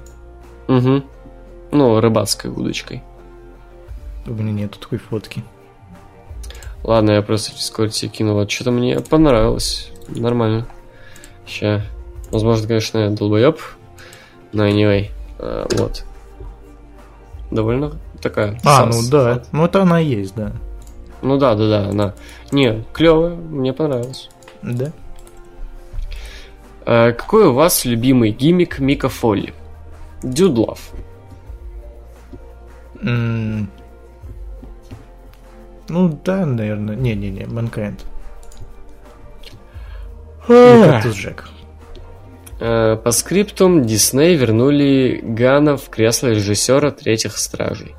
Угу. 0.68 1.02
Ну, 1.72 2.00
рыбацкой 2.00 2.50
удочкой. 2.50 3.02
У 4.26 4.32
меня 4.32 4.52
нету 4.52 4.78
такой 4.78 4.98
фотки. 4.98 5.44
Ладно, 6.82 7.12
я 7.12 7.22
просто 7.22 7.52
в 7.52 7.54
Дискорд 7.56 7.92
тебе 7.92 8.10
кинул. 8.10 8.34
Вот 8.34 8.50
что-то 8.50 8.70
мне 8.70 9.00
понравилось. 9.00 9.90
Нормально. 10.08 10.66
Ща. 11.46 11.82
Возможно, 12.30 12.66
конечно, 12.66 12.98
я 12.98 13.10
долбоеб. 13.10 13.58
Но 14.52 14.66
anyway. 14.66 15.10
А, 15.38 15.66
вот. 15.76 16.04
Довольно 17.50 17.92
такая. 18.22 18.58
А, 18.64 18.86
ну 18.86 19.00
да. 19.10 19.42
Ну 19.52 19.64
это 19.64 19.82
она 19.82 20.00
и 20.00 20.06
есть, 20.06 20.34
да. 20.34 20.52
Ну 21.22 21.38
да, 21.38 21.54
да, 21.54 21.68
да, 21.68 21.88
она. 21.88 22.14
Не, 22.50 22.84
клевая, 22.92 23.34
мне 23.34 23.72
понравилось. 23.72 24.30
Да? 24.62 24.92
А, 26.86 27.12
какой 27.12 27.46
у 27.46 27.52
вас 27.52 27.84
любимый 27.84 28.30
гиммик 28.30 28.78
Мика 28.78 29.08
Фолли? 29.08 29.52
Дюдлов. 30.22 30.90
М, 33.02 33.70
Ну 35.88 36.20
да, 36.24 36.44
наверное. 36.46 36.94
Не-не-не, 36.96 37.44
Mankind. 37.44 38.00
Или 40.48 40.84
Кактус 40.90 41.14
Джек. 41.16 41.48
Э, 42.60 42.96
По 42.96 43.10
скриптум 43.10 43.84
Дисней 43.84 44.36
вернули 44.36 45.20
Гана 45.22 45.76
в 45.76 45.88
кресло 45.88 46.28
режиссера 46.28 46.90
третьих 46.90 47.36
стражей. 47.38 47.94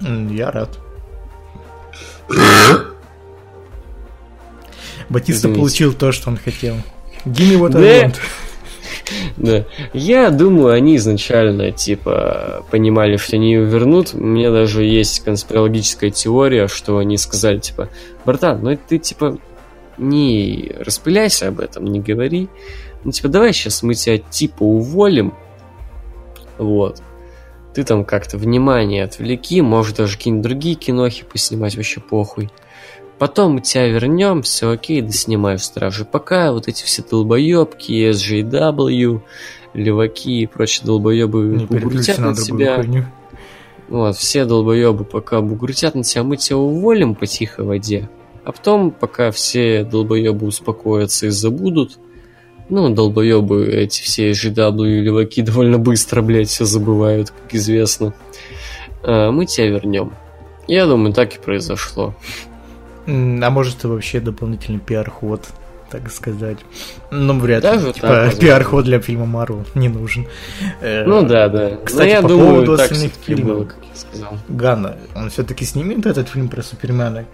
Я 0.00 0.50
рад. 0.50 0.78
Батиста 5.08 5.48
Извините. 5.48 5.58
получил 5.60 5.92
то, 5.94 6.12
что 6.12 6.30
он 6.30 6.36
хотел. 6.36 6.76
Give 7.24 7.50
me 7.50 7.58
what 7.60 7.70
Да. 7.70 7.78
I 7.80 8.04
want. 8.04 8.16
Да. 9.36 9.64
Я 9.94 10.30
думаю, 10.30 10.74
они 10.74 10.96
изначально, 10.96 11.72
типа, 11.72 12.66
понимали, 12.70 13.16
что 13.16 13.36
они 13.36 13.52
ее 13.52 13.64
вернут. 13.64 14.12
У 14.12 14.18
меня 14.18 14.50
даже 14.50 14.84
есть 14.84 15.20
конспирологическая 15.20 16.10
теория, 16.10 16.68
что 16.68 16.98
они 16.98 17.16
сказали, 17.16 17.58
типа, 17.58 17.88
братан, 18.26 18.60
ну 18.62 18.76
ты, 18.76 18.98
типа, 18.98 19.38
не 19.96 20.72
распыляйся 20.78 21.48
об 21.48 21.60
этом, 21.60 21.84
не 21.86 22.00
говори. 22.00 22.48
Ну, 23.04 23.12
типа, 23.12 23.28
давай 23.28 23.52
сейчас 23.52 23.82
мы 23.82 23.94
тебя, 23.94 24.18
типа, 24.18 24.62
уволим. 24.62 25.34
Вот. 26.58 27.00
Ты 27.74 27.84
там 27.84 28.04
как-то 28.04 28.38
внимание 28.38 29.04
отвлеки, 29.04 29.60
может, 29.62 29.96
даже 29.96 30.16
какие-нибудь 30.16 30.42
другие 30.42 30.74
кинохи 30.74 31.24
поснимать, 31.24 31.76
вообще 31.76 32.00
похуй. 32.00 32.50
Потом 33.18 33.54
мы 33.54 33.60
тебя 33.60 33.88
вернем, 33.88 34.42
все 34.42 34.70
окей, 34.70 35.02
да 35.02 35.10
снимай 35.10 35.56
в 35.56 35.64
страже. 35.64 36.04
Пока 36.04 36.52
вот 36.52 36.68
эти 36.68 36.84
все 36.84 37.02
долбоебки, 37.02 38.10
SJW, 38.10 39.20
леваки 39.74 40.42
и 40.42 40.46
прочие 40.46 40.86
долбоебы 40.86 41.66
переключиться 41.68 42.20
на 42.20 42.34
тебя. 42.34 42.76
хуйню. 42.76 43.04
Вот, 43.88 44.16
все 44.16 44.44
долбоебы 44.44 45.04
пока 45.04 45.40
бугуртят 45.40 45.94
на 45.94 46.04
тебя, 46.04 46.22
мы 46.22 46.36
тебя 46.36 46.58
уволим 46.58 47.14
по 47.14 47.26
тихой 47.26 47.64
воде. 47.64 48.08
А 48.44 48.52
потом, 48.52 48.90
пока 48.90 49.30
все 49.30 49.82
долбоебы 49.84 50.46
успокоятся 50.46 51.26
и 51.26 51.30
забудут, 51.30 51.98
ну, 52.68 52.90
долбоебы 52.90 53.66
эти 53.66 54.02
все 54.02 54.30
и 54.30 54.34
леваки 54.34 55.42
довольно 55.42 55.78
быстро, 55.78 56.22
блядь, 56.22 56.48
все 56.48 56.66
забывают, 56.66 57.30
как 57.30 57.54
известно. 57.54 58.14
А, 59.02 59.30
мы 59.30 59.46
тебя 59.46 59.68
вернем. 59.68 60.12
Я 60.66 60.86
думаю, 60.86 61.14
так 61.14 61.34
и 61.34 61.40
произошло. 61.40 62.14
А 63.08 63.50
может, 63.50 63.78
это 63.78 63.88
вообще 63.88 64.20
дополнительный 64.20 64.80
пиар-ход, 64.80 65.48
так 65.90 66.10
сказать. 66.10 66.58
Ну, 67.10 67.38
вряд 67.38 67.64
ли. 67.64 67.70
Даже 67.70 67.92
Типа, 67.94 68.30
пиар-ход 68.38 68.84
для 68.84 69.00
фильма 69.00 69.24
Марвел 69.24 69.64
не 69.74 69.88
нужен. 69.88 70.26
Э, 70.82 71.04
Ну 71.06 71.22
да, 71.26 71.48
да. 71.48 71.78
Кстати, 71.82 72.06
Но 72.08 72.12
я 72.16 72.22
по 72.22 72.28
думаю, 72.28 72.50
поводу 72.50 72.72
остальных 72.74 73.12
фильмов. 73.24 73.46
было, 73.46 73.64
как 73.64 73.78
я 73.82 73.96
сказал. 73.96 74.38
Ганна, 74.48 74.96
он 75.14 75.30
все-таки 75.30 75.64
снимет 75.64 76.04
этот 76.04 76.28
фильм 76.28 76.48
про 76.50 76.62
Супермена, 76.62 77.24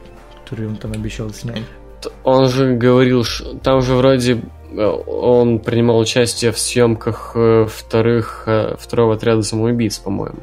который 0.45 0.69
он 0.69 0.77
там 0.77 0.93
обещал 0.93 1.31
снять? 1.31 1.63
Он 2.23 2.49
же 2.49 2.75
говорил, 2.77 3.25
там 3.63 3.81
же 3.83 3.95
вроде 3.95 4.43
э, 4.71 4.81
он 4.85 5.59
принимал 5.59 5.99
участие 5.99 6.53
в 6.53 6.59
съемках 6.59 7.33
э, 7.35 7.67
вторых, 7.69 8.47
второго 8.79 9.15
отряда 9.15 9.43
самоубийц, 9.43 9.99
по-моему. 9.99 10.39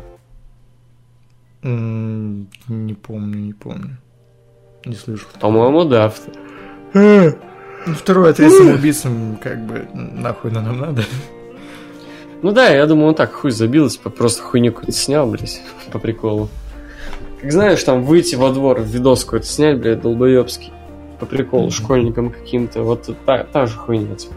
Не 1.63 2.93
помню, 2.95 3.37
не 3.37 3.53
помню. 3.53 3.97
Не 4.85 4.95
слышал. 4.95 5.27
По-моему, 5.39 5.83
да. 5.85 6.11
Ну, 6.93 7.33
второй 7.95 8.31
отряд 8.31 8.51
самоубийцам, 8.51 9.37
как 9.41 9.65
бы, 9.65 9.87
нахуй 9.93 10.51
на 10.51 10.61
нам 10.61 10.79
надо. 10.79 11.03
Ну 12.41 12.51
да, 12.51 12.69
я 12.69 12.85
думаю, 12.87 13.09
он 13.09 13.15
так 13.15 13.31
хуй 13.33 13.51
забил, 13.51 13.87
типа 13.89 14.09
просто 14.09 14.41
хуйню 14.43 14.71
какую-то 14.71 14.91
снял, 14.91 15.27
блядь, 15.29 15.61
по 15.91 15.99
приколу. 15.99 16.49
Как 17.39 17.51
знаешь, 17.51 17.83
там 17.83 18.03
выйти 18.03 18.35
во 18.35 18.51
двор, 18.51 18.81
видос 18.81 19.23
какой-то 19.25 19.45
снять, 19.45 19.79
блядь, 19.79 20.01
долбоебский. 20.01 20.71
По 21.19 21.25
приколу, 21.27 21.63
Мгм. 21.63 21.71
школьникам 21.71 22.29
каким-то. 22.31 22.81
Вот 22.81 23.07
та, 23.25 23.43
та 23.43 23.65
же 23.67 23.77
хуйня, 23.77 24.15
типа. 24.15 24.33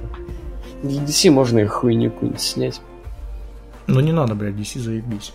Для 0.82 1.00
DC 1.02 1.30
можно 1.30 1.60
и 1.60 1.64
хуйню 1.64 2.10
какую-нибудь 2.10 2.42
снять. 2.42 2.80
Ну, 3.86 4.00
не 4.00 4.12
надо, 4.12 4.34
блядь, 4.34 4.54
DC 4.54 4.78
заебись. 4.80 5.32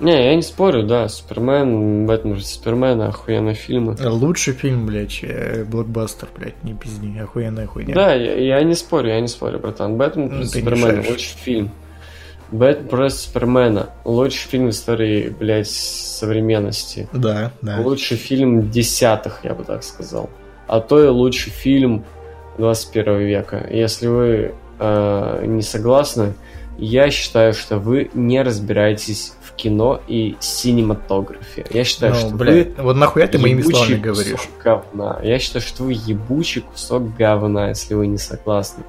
Не, 0.00 0.24
я 0.26 0.34
не 0.34 0.42
спорю, 0.42 0.82
да, 0.82 1.08
Супермен, 1.08 2.06
Бэтмен 2.06 2.34
против 2.34 2.48
Супермена, 2.48 3.08
охуенные 3.08 3.54
фильмы. 3.54 3.96
Лучший 4.02 4.52
фильм, 4.54 4.86
блядь, 4.86 5.20
э, 5.22 5.64
блокбастер, 5.64 6.28
блядь, 6.36 6.62
не 6.64 6.74
пизди, 6.74 7.16
охуенная 7.18 7.66
хуйня. 7.66 7.94
Да, 7.94 8.12
я, 8.14 8.34
я 8.34 8.62
не 8.64 8.74
спорю, 8.74 9.10
я 9.10 9.20
не 9.20 9.28
спорю, 9.28 9.60
братан. 9.60 9.96
Бэтмен 9.96 10.28
Ну, 10.30 10.38
мешаешь. 10.40 11.08
лучший 11.08 11.36
фильм. 11.38 11.70
Бэтмен 12.50 12.88
против 12.88 13.16
Супермена, 13.16 13.90
лучший 14.04 14.48
фильм 14.48 14.66
в 14.66 14.70
истории, 14.70 15.28
блядь, 15.28 15.68
современности. 15.70 17.08
Да, 17.12 17.52
да. 17.62 17.80
Лучший 17.80 18.16
фильм 18.16 18.70
десятых, 18.70 19.40
я 19.44 19.54
бы 19.54 19.64
так 19.64 19.84
сказал. 19.84 20.28
А 20.66 20.80
то 20.80 21.02
и 21.02 21.06
лучший 21.06 21.50
фильм 21.52 22.04
21 22.58 23.18
века. 23.18 23.66
Если 23.70 24.06
вы 24.08 24.54
э, 24.78 25.44
не 25.46 25.62
согласны, 25.62 26.34
я 26.78 27.10
считаю, 27.10 27.52
что 27.52 27.78
вы 27.78 28.10
не 28.14 28.42
разбираетесь 28.42 29.34
в 29.54 29.56
кино 29.56 30.00
и 30.08 30.36
синематографе. 30.40 31.64
Я 31.70 31.84
считаю, 31.84 32.12
Ну, 32.14 32.18
что 32.20 32.28
блядь, 32.34 32.76
вот 32.78 32.96
нахуя 32.96 33.26
ты 33.26 33.38
вы 33.38 33.42
моими 33.42 33.62
словами 33.62 33.94
говоришь? 33.94 34.32
кусок 34.32 34.50
говна. 34.62 35.20
Я 35.22 35.38
считаю, 35.38 35.62
что 35.62 35.84
вы 35.84 35.92
ебучий 35.92 36.62
кусок 36.62 37.14
говна, 37.16 37.68
если 37.68 37.94
вы 37.94 38.06
не 38.08 38.18
согласны. 38.18 38.84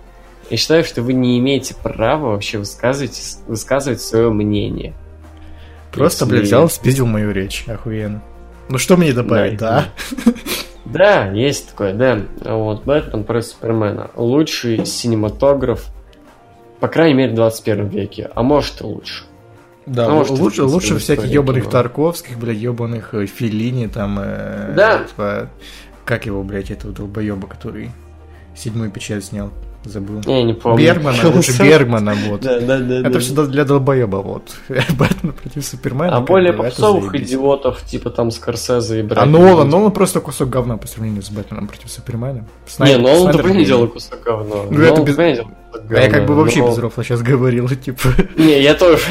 Я 0.49 0.57
считаю, 0.57 0.83
что 0.83 1.01
вы 1.01 1.13
не 1.13 1.39
имеете 1.39 1.75
права 1.75 2.31
вообще 2.31 2.57
высказывать, 2.59 3.37
высказывать 3.47 4.01
свое 4.01 4.29
мнение. 4.31 4.93
Просто, 5.91 6.25
Если- 6.25 6.35
блядь, 6.35 6.45
взял, 6.47 6.69
спиздил 6.69 7.05
мою 7.07 7.31
речь, 7.31 7.63
охуенно. 7.67 8.21
Ну 8.69 8.77
что 8.77 8.97
мне 8.97 9.13
добавить, 9.13 9.57
Да, 9.59 9.85
да? 10.25 10.33
Да, 10.85 11.31
есть 11.31 11.69
такое, 11.69 11.93
да. 11.93 12.19
Вот, 12.43 12.83
Бэтмен 12.85 13.23
против 13.23 13.47
Супермена. 13.49 14.11
Лучший 14.15 14.85
синематограф, 14.85 15.85
по 16.79 16.87
крайней 16.87 17.15
мере, 17.15 17.31
в 17.31 17.35
21 17.35 17.87
веке. 17.87 18.29
А 18.35 18.43
может 18.43 18.81
и 18.81 18.83
лучше. 18.83 19.23
Да, 19.85 20.07
Ну, 20.07 20.15
может, 20.15 20.31
лучше, 20.39 20.63
лучше 20.63 20.97
всяких 20.97 21.25
ебаных. 21.25 21.69
Тарковских, 21.69 22.37
блядь, 22.39 22.57
ебаных 22.57 23.13
э, 23.13 23.25
Феллини, 23.27 23.87
там, 23.87 24.17
э, 24.19 24.73
Да. 24.75 25.03
типа, 25.03 25.49
как 26.05 26.25
его, 26.25 26.41
блядь, 26.43 26.71
этого 26.71 26.93
долбоеба, 26.93 27.47
который 27.47 27.91
седьмую 28.55 28.89
печать 28.89 29.25
снял, 29.25 29.51
забыл. 29.83 30.21
Я 30.25 30.41
не 30.43 30.53
помню. 30.53 30.79
Бергмана, 30.83 31.17
лучше 31.29 31.61
Бергмана, 31.61 32.15
вот. 32.27 32.41
Да, 32.41 32.59
да, 32.59 32.79
да. 32.79 32.99
Это 33.01 33.09
да. 33.11 33.19
все 33.19 33.45
для 33.45 33.63
долбоеба, 33.65 34.17
вот. 34.17 34.55
Бэтмен 34.69 35.33
против 35.33 35.63
Супермена. 35.63 36.15
А 36.17 36.21
более 36.21 36.53
попсовых 36.53 37.13
идиотов, 37.15 37.83
типа 37.83 38.09
там 38.09 38.31
Скорсезе 38.31 38.99
и 38.99 39.03
А 39.03 39.05
Брэд 39.05 39.25
Нолан, 39.27 39.63
Питт. 39.65 39.71
Нолан 39.71 39.91
просто 39.91 40.19
кусок 40.19 40.49
говна 40.49 40.77
по 40.77 40.87
сравнению 40.87 41.21
с 41.21 41.29
Бэтменом 41.29 41.67
против 41.67 41.91
Супермена. 41.91 42.45
Не, 42.79 42.97
Нолан 42.97 43.31
тоже 43.33 43.53
не 43.53 43.65
делал 43.65 43.87
кусок 43.87 44.23
говна. 44.23 44.55
Ну, 44.71 44.81
это 44.81 45.01
Нолан 45.01 45.05
без- 45.05 45.15
кусок 45.81 45.91
А 45.97 46.01
я 46.01 46.09
как 46.09 46.25
бы 46.25 46.35
вообще 46.35 46.59
но- 46.59 46.69
без 46.69 46.77
рофла 46.77 47.03
сейчас 47.03 47.21
говорил, 47.21 47.67
типа. 47.75 48.09
Не, 48.37 48.61
я 48.61 48.73
тоже. 48.75 49.03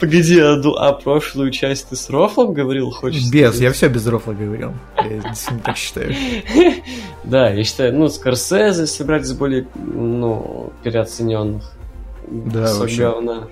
Погоди, 0.00 0.40
а, 0.40 0.60
а 0.78 0.92
прошлую 0.94 1.50
часть 1.52 1.88
ты 1.90 1.96
с 1.96 2.10
Рофлом 2.10 2.52
говорил, 2.54 2.90
хочешь? 2.90 3.30
Без, 3.30 3.50
сказать? 3.50 3.60
я 3.60 3.72
все 3.72 3.88
без 3.88 4.04
рофла 4.06 4.32
говорил. 4.32 4.72
Я 4.98 5.18
действительно 5.20 5.60
так 5.60 5.76
считаю. 5.76 6.14
Да, 7.22 7.50
я 7.50 7.62
считаю, 7.62 7.94
ну, 7.96 8.08
Скорсезе 8.08 8.86
собрать 8.88 9.22
из 9.22 9.32
более, 9.32 9.66
ну, 9.76 10.72
переоцененных. 10.82 11.62
Да, 12.28 12.72
говна. 12.98 13.46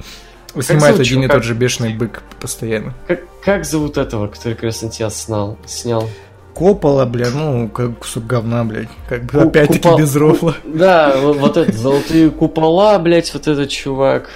Снимает 0.58 0.96
зовут 0.96 1.00
один 1.00 1.22
и 1.22 1.28
тот 1.28 1.44
же 1.44 1.54
бешеный 1.54 1.94
бык 1.94 2.22
постоянно. 2.40 2.94
Как, 3.06 3.20
как 3.44 3.64
зовут 3.64 3.96
этого, 3.96 4.26
который 4.26 4.54
Красотья 4.54 5.08
снял? 5.10 5.56
снял? 5.66 6.08
Копала, 6.60 7.06
бля, 7.06 7.30
ну, 7.30 7.68
как 7.70 8.00
кусок 8.00 8.26
говна, 8.26 8.64
блядь. 8.64 8.88
Как 9.08 9.22
бы 9.24 9.30
Ку- 9.40 9.48
опять-таки 9.48 9.88
купол- 9.88 9.96
без 9.98 10.14
рофла. 10.14 10.54
Да, 10.64 11.16
вот, 11.16 11.38
вот 11.38 11.56
это, 11.56 11.72
золотые 11.72 12.30
купола, 12.30 12.98
блять, 12.98 13.32
вот 13.32 13.48
этот 13.48 13.70
чувак. 13.70 14.28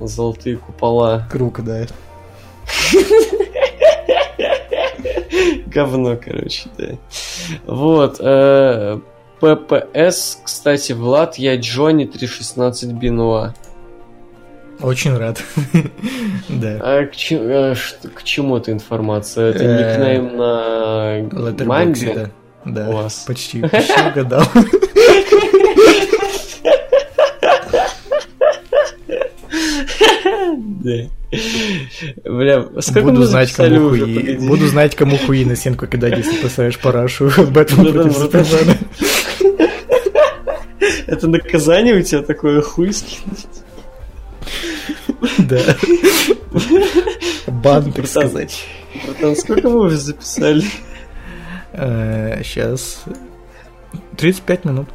Золотые 0.00 0.56
купола. 0.56 1.28
Круг, 1.30 1.60
да. 1.62 1.86
Говно, 5.66 6.16
короче, 6.22 6.68
да. 6.78 6.88
Вот. 7.66 8.16
э, 8.20 8.98
ППС, 9.40 10.38
кстати, 10.44 10.92
Влад, 10.92 11.36
я 11.36 11.56
Джонни 11.56 12.04
316 12.06 12.92
Бинуа. 12.92 13.54
Очень 14.82 15.16
рад. 15.16 15.42
Да. 16.48 16.78
А 16.82 17.06
к, 17.06 17.16
че- 17.16 17.38
э, 17.40 17.74
к 18.14 18.22
чему 18.24 18.56
эта 18.58 18.72
информация? 18.72 19.50
Это 19.50 19.64
Э, 19.64 19.78
никнейм 19.78 20.36
на 20.36 21.20
Letterboxd, 21.30 22.14
да. 22.14 22.30
Да, 22.64 22.86
Класс. 22.90 23.24
почти, 23.26 23.60
почти 23.68 23.92
угадал. 24.10 24.42
Да. 30.84 31.08
Бля, 32.24 32.64
сколько 32.80 33.08
Буду 33.10 33.24
знать, 33.24 33.52
кому 33.52 33.86
уже? 33.86 34.04
хуи. 34.04 34.14
Погоди. 34.14 34.46
Буду 34.48 34.66
знать, 34.68 34.94
кому 34.96 35.16
хуи 35.16 35.44
на 35.44 35.56
стенку 35.56 35.86
кидать, 35.86 36.16
если 36.18 36.36
поставишь 36.42 36.78
парашу. 36.78 37.30
Бэтмен 37.50 37.92
против. 37.92 38.16
Супермена. 38.16 38.76
Это 41.06 41.28
наказание 41.28 41.94
у 41.96 42.02
тебя 42.02 42.22
такое 42.22 42.60
хуй 42.62 42.92
скинуть? 42.92 43.46
Да. 45.38 45.76
Бан, 47.46 47.92
так 47.92 48.06
сказать. 48.06 48.64
Братан, 49.06 49.36
сколько 49.36 49.68
мы 49.68 49.86
уже 49.86 49.96
записали? 49.96 50.64
Сейчас. 51.72 53.04
35 54.16 54.64
минут. 54.64 54.88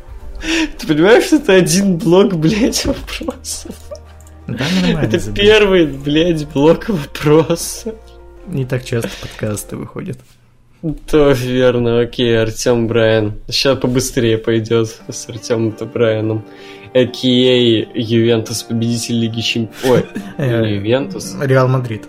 Ты 0.77 0.87
понимаешь, 0.87 1.25
что 1.25 1.37
это 1.37 1.53
один 1.53 1.97
блок, 1.97 2.35
блядь, 2.35 2.85
вопросов? 2.85 3.75
Да, 4.47 4.65
нормально. 4.81 5.15
Это 5.15 5.31
первый, 5.31 5.87
блядь, 5.87 6.47
блок 6.47 6.89
вопросов. 6.89 7.95
Не 8.47 8.65
так 8.65 8.85
часто 8.85 9.09
подкасты 9.21 9.75
выходят. 9.75 10.19
Тоже 11.09 11.51
верно, 11.51 12.01
окей, 12.01 12.39
Артем 12.39 12.87
Брайан. 12.87 13.33
Сейчас 13.47 13.79
побыстрее 13.79 14.37
пойдет 14.37 15.01
с 15.09 15.27
Артемом 15.27 15.75
Брайаном. 15.91 16.45
A.K.A. 16.93 17.87
Ювентус, 17.93 18.63
победитель 18.63 19.19
Лиги 19.19 19.41
Чемпионов. 19.41 20.05
Ой, 20.05 20.05
Э, 20.37 20.75
Ювентус. 20.75 21.35
Реал 21.41 21.67
Мадрид. 21.67 22.03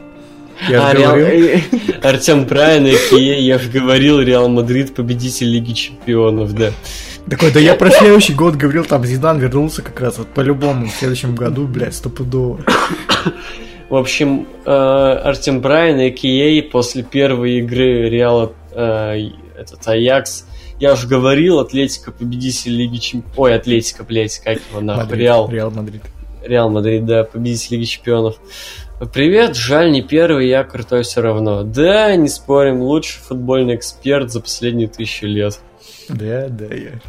Я 0.68 0.88
А, 0.88 0.94
Реал-. 0.94 1.60
Артем 2.02 2.44
Брайан, 2.46 2.86
A.K.A. 2.86 3.16
я 3.16 3.58
же 3.58 3.70
говорил, 3.70 4.20
Реал 4.20 4.48
Мадрид, 4.48 4.94
победитель 4.94 5.50
Лиги 5.50 5.72
Чемпионов, 5.72 6.52
да. 6.54 6.70
Такой, 7.30 7.52
да 7.52 7.60
я 7.60 7.74
про 7.74 7.90
следующий 7.90 8.32
год 8.32 8.56
говорил, 8.56 8.84
там 8.84 9.04
Зидан 9.04 9.38
вернулся 9.38 9.82
как 9.82 10.00
раз 10.00 10.16
вот 10.18 10.28
по-любому 10.28 10.86
в 10.86 10.90
следующем 10.92 11.34
году, 11.34 11.66
блядь, 11.66 11.94
стопудово. 11.94 12.60
В 13.90 13.96
общем, 13.96 14.46
э, 14.66 14.70
Артем 14.70 15.60
Брайан, 15.60 15.98
A.K.A. 16.00 16.70
после 16.70 17.02
первой 17.02 17.58
игры 17.58 18.08
Реала, 18.10 18.52
э, 18.72 19.30
этот 19.58 19.86
Аякс, 19.86 20.44
я 20.80 20.92
уже 20.92 21.06
говорил, 21.06 21.58
Атлетика 21.58 22.12
победитель 22.12 22.72
Лиги 22.72 22.98
Чемпионов. 22.98 23.38
Ой, 23.38 23.54
Атлетика, 23.54 24.04
блядь, 24.04 24.38
как 24.38 24.58
его 24.70 24.80
нахуй, 24.80 25.16
Реал. 25.16 25.50
Реал 25.50 25.70
Мадрид. 25.70 26.02
Реал 26.42 26.70
Мадрид, 26.70 27.04
да, 27.04 27.24
победитель 27.24 27.76
Лиги 27.76 27.84
Чемпионов. 27.84 28.36
Привет, 29.12 29.54
жаль, 29.54 29.92
не 29.92 30.02
первый, 30.02 30.48
я 30.48 30.64
крутой 30.64 31.02
все 31.02 31.20
равно. 31.20 31.62
Да, 31.62 32.16
не 32.16 32.28
спорим, 32.28 32.80
лучший 32.82 33.20
футбольный 33.22 33.76
эксперт 33.76 34.30
за 34.32 34.40
последние 34.40 34.88
тысячу 34.88 35.26
лет. 35.26 35.60
Да, 36.08 36.48
да, 36.48 36.74
я. 36.74 37.00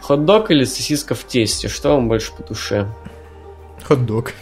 Хот-дог 0.00 0.50
или 0.50 0.64
сосиска 0.64 1.14
в 1.14 1.24
тесте? 1.24 1.68
Что 1.68 1.90
вам 1.90 2.08
больше 2.08 2.32
по 2.34 2.42
душе? 2.42 2.86
Хот-дог. 3.86 4.32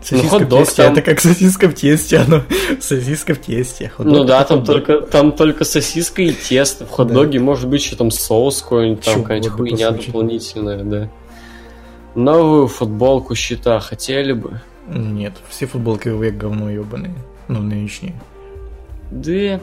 Ну, 0.00 0.16
Сосиска 0.16 0.38
хот-дог 0.38 0.60
в 0.60 0.64
тесте, 0.66 0.82
там- 0.82 0.92
это 0.92 1.02
как 1.02 1.20
сосиска 1.20 1.68
в 1.68 1.74
тесте, 1.74 2.16
оно 2.18 2.42
сосиска 2.80 3.34
в 3.34 3.38
тесте. 3.40 3.92
Ну 3.98 4.24
да, 4.24 4.44
там 4.44 4.64
только, 4.64 5.00
там 5.02 5.32
только 5.32 5.64
сосиска 5.64 6.22
и 6.22 6.32
тесто. 6.32 6.86
В 6.86 6.90
хот-доге 6.90 7.38
может 7.38 7.68
быть 7.68 7.82
еще 7.84 7.96
там 7.96 8.10
соус 8.10 8.62
какой-нибудь, 8.62 9.04
там 9.04 9.22
какая-нибудь 9.22 9.50
хуйня 9.52 9.90
дополнительная, 9.90 10.82
да. 10.84 11.10
Новую 12.14 12.66
футболку 12.66 13.34
щита 13.34 13.78
хотели 13.80 14.32
бы? 14.32 14.60
Нет, 14.88 15.34
все 15.48 15.66
футболки 15.66 16.08
век 16.08 16.36
говно 16.36 16.70
ебаные. 16.70 17.14
Ну, 17.48 17.60
нынешние. 17.60 18.14
Да. 19.10 19.60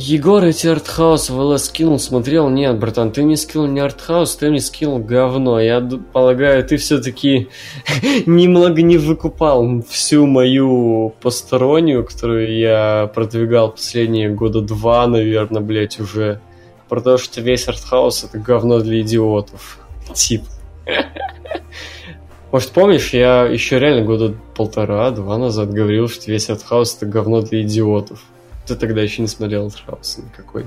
Егор, 0.00 0.44
эти 0.44 0.68
артхаус 0.68 1.28
в 1.28 1.40
ЛС 1.40 1.64
скинул, 1.64 1.98
смотрел? 1.98 2.48
Нет, 2.48 2.78
братан, 2.78 3.10
ты 3.10 3.24
мне 3.24 3.36
скинул 3.36 3.66
не 3.66 3.80
артхаус, 3.80 4.36
ты 4.36 4.48
мне 4.48 4.60
скинул 4.60 5.00
говно. 5.00 5.58
Я 5.58 5.80
полагаю, 6.12 6.64
ты 6.64 6.76
все-таки 6.76 7.48
немного 8.26 8.80
не 8.82 8.96
выкупал 8.96 9.82
всю 9.88 10.24
мою 10.26 11.16
постороннюю, 11.20 12.06
которую 12.06 12.56
я 12.56 13.10
продвигал 13.12 13.72
последние 13.72 14.30
года 14.30 14.60
два, 14.60 15.08
наверное, 15.08 15.62
блять, 15.62 15.98
уже. 15.98 16.40
Про 16.88 17.00
то, 17.00 17.18
что 17.18 17.40
весь 17.40 17.66
артхаус 17.66 18.22
это 18.22 18.38
говно 18.38 18.78
для 18.78 19.00
идиотов. 19.00 19.80
Тип. 20.14 20.44
Может, 22.52 22.70
помнишь, 22.70 23.12
я 23.12 23.46
еще 23.46 23.80
реально 23.80 24.06
года 24.06 24.36
полтора-два 24.54 25.38
назад 25.38 25.72
говорил, 25.72 26.06
что 26.06 26.30
весь 26.30 26.48
артхаус 26.48 26.94
это 26.94 27.06
говно 27.06 27.42
для 27.42 27.62
идиотов. 27.62 28.22
Ты 28.68 28.76
тогда 28.76 29.00
еще 29.00 29.22
не 29.22 29.28
смотрел 29.28 29.66
артхаус 29.66 30.18
никакой. 30.18 30.66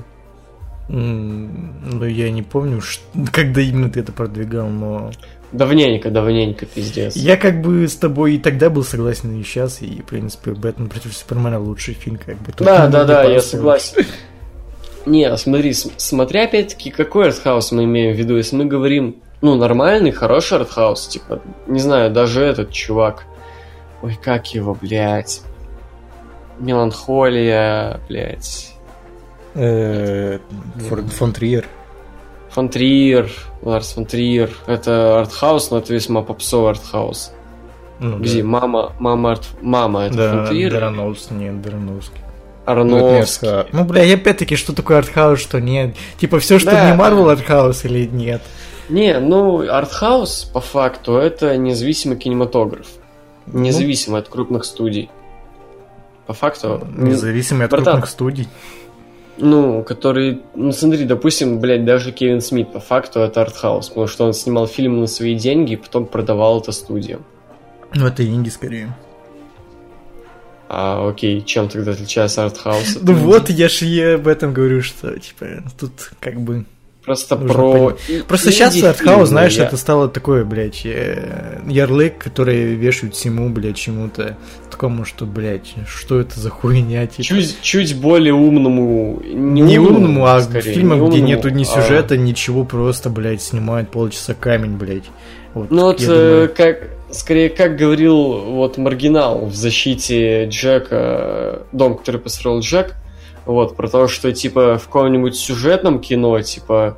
Ну, 0.88 2.06
я 2.06 2.32
не 2.32 2.42
помню, 2.42 2.82
когда 3.32 3.62
именно 3.62 3.90
ты 3.90 4.02
это 4.02 4.12
продвигал, 4.12 4.68
но... 4.68 5.12
Давненько, 5.52 6.10
давненько, 6.10 6.66
пиздец. 6.66 7.16
Я 7.16 7.36
как 7.38 7.62
бы 7.62 7.88
с 7.88 7.96
тобой 7.96 8.36
и 8.36 8.40
тогда 8.40 8.70
был 8.70 8.84
согласен, 8.84 9.40
и 9.40 9.44
сейчас, 9.44 9.82
и, 9.82 10.02
в 10.02 10.06
принципе, 10.06 10.52
Бэтмен 10.52 10.90
против 10.90 11.14
Супермена 11.14 11.60
лучший 11.60 11.94
фильм, 11.94 12.18
как 12.18 12.38
бы. 12.38 12.54
Да, 12.58 12.88
да, 12.88 13.04
да, 13.04 13.24
я 13.24 13.42
согласен. 13.42 14.06
Не, 15.06 15.36
смотри, 15.38 15.74
смотря 15.74 16.46
опять-таки, 16.46 16.92
какой 16.92 17.28
артхаус 17.28 17.72
мы 17.72 17.84
имеем 17.84 18.16
в 18.16 18.20
виду. 18.20 18.38
Если 18.38 18.56
мы 18.56 18.66
говорим, 18.66 19.18
ну, 19.42 19.56
нормальный, 19.56 20.12
хороший 20.12 20.60
артхаус, 20.60 21.08
типа, 21.08 21.42
не 21.68 21.80
знаю, 21.80 22.12
даже 22.12 22.44
этот 22.44 22.72
чувак. 22.72 23.26
Ой, 24.02 24.18
как 24.22 24.54
его, 24.54 24.74
блядь. 24.80 25.42
Меланхолия, 26.62 28.00
блядь. 28.08 28.74
Э, 29.56 30.40
Фон 31.18 31.34
Триер. 31.34 31.66
Фон 32.52 32.70
Триер, 32.70 33.30
Ларс 33.62 33.94
фон 33.94 34.06
Триер. 34.06 34.52
Это 34.68 35.20
артхаус, 35.22 35.72
но 35.72 35.78
это 35.78 35.94
весьма 35.94 36.22
попсовый 36.22 36.72
артхаус. 36.72 37.32
Ну, 38.00 38.20
Где 38.20 38.42
да. 38.42 38.48
мама, 38.48 38.94
мама, 39.00 39.32
арт... 39.34 39.48
мама, 39.62 40.04
это 40.04 40.30
фон 40.30 40.44
Да, 40.44 40.48
Триер? 40.48 40.72
Дарановский, 40.72 41.36
нет, 41.36 41.62
Дарановский. 41.62 42.18
Аронофский. 42.66 43.02
Вот 43.02 43.12
мерзко. 43.14 43.68
Ну, 43.72 43.84
бля, 43.86 44.04
и 44.04 44.14
опять-таки, 44.14 44.56
что 44.56 44.74
такое 44.74 44.98
артхаус, 45.00 45.40
что 45.40 45.60
нет? 45.60 45.96
Типа, 46.20 46.40
все, 46.40 46.60
что 46.60 46.72
Да. 46.72 46.90
не 46.92 46.96
Марвел 46.96 47.30
артхаус 47.30 47.86
или 47.86 48.06
нет? 48.06 48.42
Не, 48.90 49.20
ну, 49.20 49.68
артхаус, 49.70 50.44
по 50.54 50.60
факту, 50.60 51.16
это 51.16 51.56
независимый 51.58 52.18
кинематограф. 52.18 52.88
Ну. 53.48 53.60
Независимый 53.62 54.20
от 54.20 54.28
крупных 54.30 54.66
студий. 54.66 55.10
По 56.28 56.34
факту, 56.34 56.88
не- 56.96 57.12
Независимо 57.12 57.66
от 57.66 57.72
Братан. 57.72 57.94
крупных 57.94 58.10
студий. 58.10 58.48
ну, 59.38 59.84
который, 59.84 60.42
ну, 60.56 60.72
смотри, 60.72 61.06
допустим, 61.06 61.60
блядь, 61.60 61.84
даже 61.84 62.12
Кевин 62.12 62.42
Смит, 62.42 62.72
по 62.72 62.80
факту, 62.80 63.20
это 63.22 63.42
артхаус, 63.42 63.90
потому 63.90 64.08
что 64.08 64.26
он 64.26 64.34
снимал 64.34 64.68
фильм 64.68 65.00
на 65.02 65.08
свои 65.08 65.36
деньги 65.36 65.74
и 65.74 65.78
потом 65.78 66.06
продавал 66.06 66.60
это 66.62 66.72
студиям. 66.72 67.22
Ну, 67.94 68.06
это 68.06 68.24
инди 68.26 68.50
скорее. 68.50 68.96
А, 70.70 71.10
окей, 71.10 71.42
чем 71.42 71.68
тогда 71.68 71.92
отличается 71.92 72.46
артхаус? 72.46 73.00
Ну 73.02 73.14
вот, 73.14 73.50
я 73.50 73.68
ж 73.68 73.82
и 73.82 74.02
об 74.02 74.28
этом 74.28 74.54
говорю, 74.54 74.82
что, 74.82 75.18
типа, 75.20 75.64
тут 75.80 76.12
как 76.20 76.40
бы 76.40 76.66
Просто 77.16 77.36
Нужно 77.36 77.54
про... 77.54 77.74
понять. 77.74 78.26
Просто 78.28 78.52
сейчас 78.52 78.82
артхаус, 78.82 79.30
знаешь, 79.30 79.54
я- 79.54 79.66
это 79.66 79.78
стало 79.78 80.08
такое, 80.08 80.46
блядь, 80.46 80.86
э, 80.86 81.60
ярлык, 81.68 82.18
который 82.18 82.76
вешают 82.76 83.16
всему, 83.16 83.50
блядь, 83.50 83.76
чему-то 83.78 84.38
такому, 84.70 85.06
что, 85.06 85.26
блядь, 85.26 85.74
что 85.88 86.20
это 86.20 86.40
за 86.40 86.50
хуйня, 86.50 87.06
типа. 87.08 87.24
Чуть, 87.24 87.62
чуть 87.62 87.98
более 88.00 88.34
умному... 88.34 89.22
Не, 89.24 89.62
Не 89.62 89.80
умному, 89.80 90.26
а 90.26 90.42
скорее, 90.42 90.74
фильмам, 90.74 91.00
не 91.02 91.08
где 91.10 91.18
умному, 91.18 91.28
нету 91.36 91.50
ни 91.50 91.64
а- 91.64 91.66
сюжета, 91.66 92.18
ничего, 92.18 92.64
просто, 92.64 93.10
блядь, 93.10 93.42
снимают 93.42 93.92
полчаса 93.92 94.34
камень, 94.34 94.78
блядь. 94.78 95.06
Вот, 95.54 95.70
Ну 95.70 95.82
вот, 95.84 96.02
э, 96.02 96.06
думаю, 96.06 96.54
как, 96.56 96.90
скорее, 97.12 97.50
как 97.50 97.76
говорил 97.76 98.16
вот 98.16 98.78
Маргинал 98.78 99.46
в 99.48 99.54
защите 99.56 100.46
Джека, 100.46 101.64
дом, 101.72 101.98
который 101.98 102.22
построил 102.22 102.60
Джек, 102.62 102.96
вот, 103.46 103.76
про 103.76 103.88
то, 103.90 104.08
что, 104.08 104.32
типа, 104.32 104.78
в 104.78 104.86
каком-нибудь 104.86 105.36
сюжетном 105.36 106.00
кино, 106.00 106.42
типа, 106.42 106.98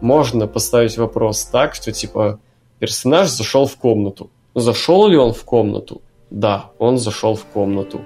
можно 0.00 0.46
поставить 0.46 0.98
вопрос 0.98 1.44
так, 1.44 1.74
что, 1.74 1.92
типа, 1.92 2.40
персонаж 2.78 3.28
зашел 3.28 3.66
в 3.66 3.76
комнату. 3.76 4.30
Зашел 4.54 5.06
ли 5.08 5.16
он 5.16 5.32
в 5.32 5.44
комнату? 5.44 6.02
Да, 6.30 6.70
он 6.78 6.98
зашел 6.98 7.36
в 7.36 7.44
комнату. 7.44 8.00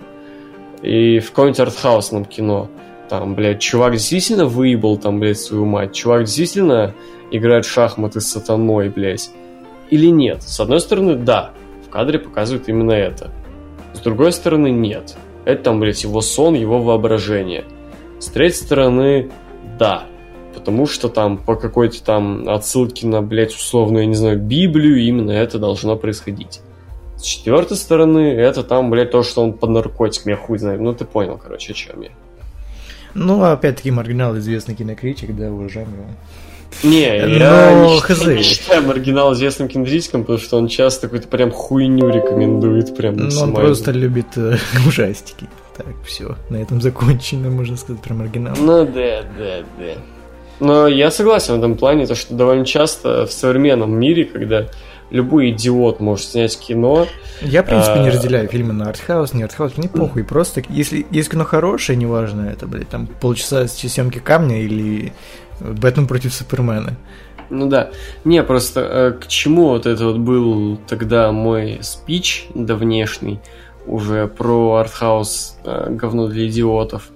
И 0.82 1.18
в 1.18 1.30
каком-нибудь 1.30 1.60
артхаусном 1.60 2.24
кино, 2.24 2.68
там, 3.08 3.34
блядь, 3.34 3.60
чувак 3.60 3.94
действительно 3.94 4.44
выебал, 4.44 4.98
там, 4.98 5.18
блядь, 5.18 5.38
свою 5.38 5.64
мать, 5.64 5.94
чувак 5.94 6.24
действительно 6.24 6.94
играет 7.30 7.64
в 7.64 7.70
шахматы 7.70 8.20
с 8.20 8.28
сатаной, 8.28 8.90
блядь, 8.90 9.30
или 9.90 10.06
нет? 10.06 10.42
С 10.42 10.60
одной 10.60 10.80
стороны, 10.80 11.16
да, 11.16 11.52
в 11.86 11.90
кадре 11.90 12.18
показывают 12.18 12.68
именно 12.68 12.92
это. 12.92 13.30
С 13.94 14.00
другой 14.00 14.32
стороны, 14.32 14.70
нет. 14.70 15.16
Это 15.44 15.64
там, 15.64 15.80
блядь, 15.80 16.04
его 16.04 16.20
сон, 16.20 16.54
его 16.54 16.80
воображение. 16.82 17.64
С 18.18 18.26
третьей 18.26 18.64
стороны, 18.64 19.30
да. 19.78 20.04
Потому 20.54 20.86
что 20.86 21.08
там 21.08 21.38
по 21.38 21.54
какой-то 21.54 22.02
там 22.02 22.48
отсылке 22.48 23.06
на, 23.06 23.22
блядь, 23.22 23.54
условно, 23.54 23.98
я 23.98 24.06
не 24.06 24.14
знаю, 24.14 24.38
Библию, 24.38 24.98
именно 24.98 25.30
это 25.30 25.58
должно 25.58 25.96
происходить. 25.96 26.60
С 27.16 27.22
четвертой 27.22 27.76
стороны, 27.76 28.32
это 28.32 28.62
там, 28.62 28.90
блядь, 28.90 29.10
то, 29.10 29.22
что 29.22 29.42
он 29.42 29.52
под 29.52 29.70
наркотиками, 29.70 30.32
я 30.32 30.36
хуй 30.36 30.58
знаю. 30.58 30.82
Ну, 30.82 30.94
ты 30.94 31.04
понял, 31.04 31.38
короче, 31.42 31.72
о 31.72 31.74
чем 31.74 32.00
я. 32.02 32.10
Ну, 33.14 33.42
опять-таки, 33.42 33.90
Маргинал 33.90 34.36
известный 34.38 34.74
кинокритик, 34.74 35.34
да, 35.34 35.50
уважаем 35.50 35.88
его. 35.88 36.04
Не, 36.82 37.16
я 37.16 37.26
Но 37.26 37.94
не, 37.94 38.00
хз. 38.00 38.18
считаю, 38.18 38.36
не 38.36 38.42
считаю 38.42 38.82
маргинал 38.82 39.32
известным 39.32 39.68
кинокритиком, 39.68 40.22
потому 40.22 40.38
что 40.38 40.58
он 40.58 40.68
часто 40.68 41.08
какую-то 41.08 41.26
прям 41.28 41.50
хуйню 41.50 42.08
рекомендует, 42.08 42.96
прям 42.96 43.16
Ну, 43.16 43.40
он 43.40 43.54
просто 43.54 43.90
любит 43.90 44.26
э, 44.36 44.58
ужастики. 44.86 45.48
Так, 45.78 45.94
все, 46.04 46.36
на 46.50 46.56
этом 46.56 46.80
закончено, 46.80 47.50
можно 47.50 47.76
сказать, 47.76 48.02
про 48.02 48.12
Маргинал. 48.12 48.56
Ну 48.58 48.84
да, 48.84 49.22
да, 49.38 49.60
да. 49.78 49.94
Но 50.60 50.88
я 50.88 51.12
согласен 51.12 51.54
в 51.54 51.58
этом 51.58 51.76
плане, 51.76 52.06
то 52.06 52.16
что 52.16 52.34
довольно 52.34 52.64
часто 52.64 53.26
в 53.26 53.32
современном 53.32 53.92
мире, 53.92 54.24
когда 54.24 54.66
любой 55.10 55.50
идиот 55.50 56.00
может 56.00 56.26
снять 56.26 56.58
кино, 56.58 57.06
Я, 57.40 57.62
в 57.62 57.66
принципе, 57.66 58.00
не 58.00 58.08
А, 58.08 58.12
разделяю 58.12 58.48
фильмы 58.48 58.72
на 58.72 58.88
артхаус, 58.88 59.32
не 59.34 59.44
артхаус, 59.44 59.76
мне 59.76 59.88
похуй. 59.88 60.24
Просто, 60.24 60.62
если 60.68 61.06
есть 61.12 61.30
кино 61.30 61.44
хорошее, 61.44 61.96
неважно, 61.96 62.42
это, 62.42 62.66
блядь, 62.66 62.88
там 62.88 63.06
полчаса 63.06 63.68
съемки 63.68 64.18
камня 64.18 64.60
или 64.60 65.12
Бэтмен 65.60 66.08
против 66.08 66.34
Супермена. 66.34 66.96
Ну 67.50 67.68
да. 67.68 67.90
Не, 68.24 68.42
просто 68.42 68.80
э, 68.80 69.12
к 69.12 69.26
чему 69.28 69.68
вот 69.68 69.86
это 69.86 70.04
вот 70.06 70.18
был 70.18 70.76
тогда 70.88 71.32
мой 71.32 71.78
спич 71.82 72.46
давнешний 72.54 73.40
уже 73.88 74.26
про 74.28 74.76
артхаус 74.76 75.56
э, 75.64 75.86
говно 75.90 76.28
для 76.28 76.46
идиотов. 76.46 77.10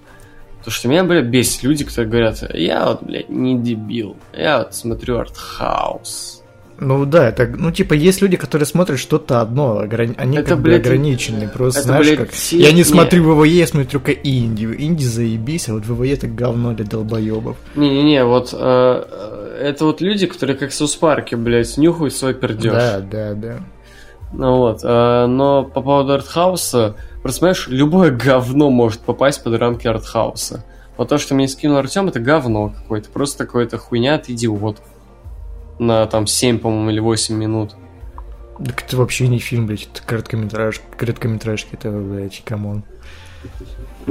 Потому 0.58 0.72
что 0.72 0.88
меня, 0.88 1.02
блядь, 1.04 1.24
бесит 1.26 1.62
люди, 1.64 1.84
которые 1.84 2.08
говорят, 2.08 2.54
я 2.54 2.86
вот, 2.86 3.02
блядь, 3.02 3.28
не 3.28 3.58
дебил, 3.58 4.16
я 4.32 4.58
вот 4.58 4.74
смотрю 4.74 5.18
артхаус. 5.18 6.38
Ну 6.78 7.04
да, 7.06 7.28
это, 7.28 7.46
ну 7.46 7.70
типа, 7.70 7.94
есть 7.94 8.22
люди, 8.22 8.36
которые 8.36 8.66
смотрят 8.66 8.98
что-то 8.98 9.40
одно, 9.40 9.82
ограни- 9.84 10.14
они 10.16 10.38
Это, 10.38 10.48
как 10.50 10.58
бы 10.58 10.64
блядь, 10.64 10.80
ограничены, 10.80 11.48
просто 11.48 11.80
это, 11.80 11.86
знаешь 11.88 12.06
блядь, 12.06 12.18
как... 12.18 12.30
те- 12.32 12.58
Я 12.58 12.70
не 12.72 12.78
не. 12.78 12.84
смотрю 12.84 13.34
ВВЕ, 13.36 13.50
я 13.50 13.66
смотрю 13.68 13.88
только 13.88 14.10
инди. 14.12 14.64
Инди 14.64 15.04
заебись, 15.04 15.68
а 15.68 15.74
вот 15.74 15.84
ВВЕ 15.86 16.14
это 16.14 16.26
говно 16.26 16.72
для 16.72 16.84
долбоебов. 16.84 17.56
Не-не-не, 17.76 18.24
вот 18.24 18.50
э, 18.52 18.56
э, 18.58 19.58
это 19.62 19.84
вот 19.84 20.00
люди, 20.00 20.26
которые 20.26 20.56
как 20.56 20.72
Сус-парки, 20.72 21.36
блядь, 21.36 21.76
нюхают 21.76 22.14
свой 22.14 22.34
пердеж. 22.34 22.72
Да, 22.72 23.00
да, 23.00 23.34
да. 23.34 23.58
Ну 24.32 24.56
вот, 24.56 24.80
э, 24.82 25.26
но 25.26 25.64
по 25.64 25.82
поводу 25.82 26.14
артхауса, 26.14 26.96
просто 27.22 27.40
понимаешь, 27.40 27.68
любое 27.68 28.10
говно 28.10 28.70
может 28.70 29.00
попасть 29.00 29.44
под 29.44 29.54
рамки 29.54 29.86
артхауса. 29.86 30.64
Вот 30.96 31.08
то, 31.08 31.18
что 31.18 31.34
мне 31.34 31.48
скинул 31.48 31.78
Артем, 31.78 32.08
это 32.08 32.20
говно 32.20 32.74
какое-то, 32.76 33.10
просто 33.10 33.46
какое-то 33.46 33.78
хуйня 33.78 34.14
от 34.14 34.28
идиотов. 34.28 34.84
На 35.78 36.06
там 36.06 36.26
7, 36.26 36.58
по-моему, 36.58 36.90
или 36.90 37.00
8 37.00 37.34
минут. 37.34 37.74
Так 38.64 38.84
это 38.84 38.96
вообще 38.96 39.26
не 39.28 39.38
фильм, 39.38 39.66
блядь, 39.66 39.88
это 39.92 40.02
короткометраж, 40.06 40.80
короткометражки, 40.96 41.70
это, 41.72 41.90
блядь, 41.90 42.42
come 42.44 42.67
on. 42.67 42.84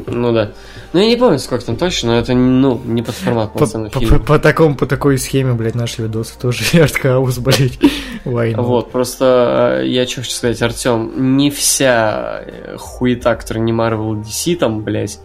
Ну 0.07 0.33
да. 0.33 0.51
Ну 0.93 0.99
я 0.99 1.07
не 1.07 1.15
помню, 1.15 1.39
сколько 1.39 1.65
там 1.65 1.77
точно, 1.77 2.11
но 2.11 2.19
это 2.19 2.33
ну, 2.33 2.79
не 2.85 3.01
под 3.01 3.15
формат 3.15 3.53
По, 3.53 3.59
полноценного 3.59 3.89
по- 3.91 3.99
фильма. 3.99 4.19
по- 4.19 4.25
по 4.25 4.39
такому, 4.39 4.75
по 4.75 4.85
такой 4.85 5.17
схеме, 5.17 5.53
блядь, 5.53 5.75
наши 5.75 6.01
видосы 6.01 6.33
тоже 6.39 6.63
артхаус, 6.81 7.37
блядь. 7.39 7.79
Not? 8.23 8.61
Вот, 8.61 8.91
просто 8.91 9.79
э, 9.81 9.87
я 9.87 10.05
что 10.07 10.21
хочу 10.21 10.31
сказать, 10.31 10.61
Артем, 10.61 11.37
не 11.37 11.49
вся 11.49 12.41
э, 12.45 12.75
хуета, 12.77 13.35
которая 13.35 13.63
не 13.63 13.71
Marvel 13.71 14.21
DC 14.21 14.57
там, 14.57 14.81
блядь, 14.83 15.19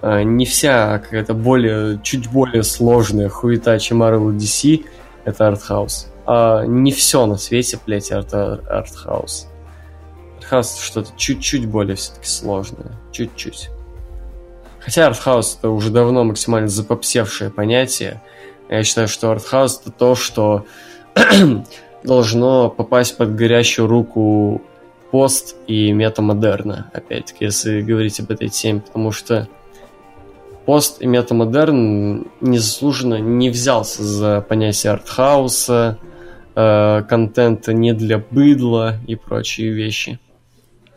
э, 0.00 0.22
не 0.22 0.44
вся 0.44 0.98
какая-то 0.98 1.34
более, 1.34 2.00
чуть 2.02 2.28
более 2.30 2.62
сложная 2.64 3.28
хуета, 3.28 3.78
чем 3.78 4.02
Marvel 4.02 4.34
DC, 4.36 4.84
это 5.24 5.48
артхаус. 5.48 6.08
А 6.26 6.64
не 6.64 6.92
все 6.92 7.26
на 7.26 7.36
свете, 7.36 7.78
блядь, 7.86 8.10
это 8.10 8.54
артхаус. 8.68 9.48
Артхаус 10.38 10.78
что-то 10.80 11.10
чуть-чуть 11.16 11.66
более 11.66 11.96
все-таки 11.96 12.26
сложное. 12.26 12.98
Чуть-чуть. 13.12 13.70
Хотя 14.84 15.06
артхаус 15.06 15.56
это 15.58 15.70
уже 15.70 15.90
давно 15.90 16.24
максимально 16.24 16.68
запопсевшее 16.68 17.50
понятие. 17.50 18.20
Я 18.68 18.82
считаю, 18.82 19.06
что 19.08 19.30
артхаус 19.30 19.80
это 19.80 19.92
то, 19.92 20.14
что 20.14 20.66
должно 22.04 22.68
попасть 22.68 23.16
под 23.16 23.36
горячую 23.36 23.86
руку 23.86 24.60
пост 25.12 25.56
и 25.66 25.92
метамодерна, 25.92 26.90
опять-таки, 26.92 27.44
если 27.44 27.82
говорить 27.82 28.18
об 28.18 28.30
этой 28.30 28.48
теме, 28.48 28.80
потому 28.80 29.12
что 29.12 29.46
пост 30.64 31.00
и 31.00 31.06
метамодерн 31.06 32.26
незаслуженно 32.40 33.20
не 33.20 33.50
взялся 33.50 34.02
за 34.02 34.40
понятие 34.40 34.92
артхауса, 34.94 35.98
э, 36.54 37.02
контента 37.08 37.72
не 37.72 37.92
для 37.92 38.18
быдла 38.18 38.96
и 39.06 39.14
прочие 39.14 39.72
вещи. 39.72 40.18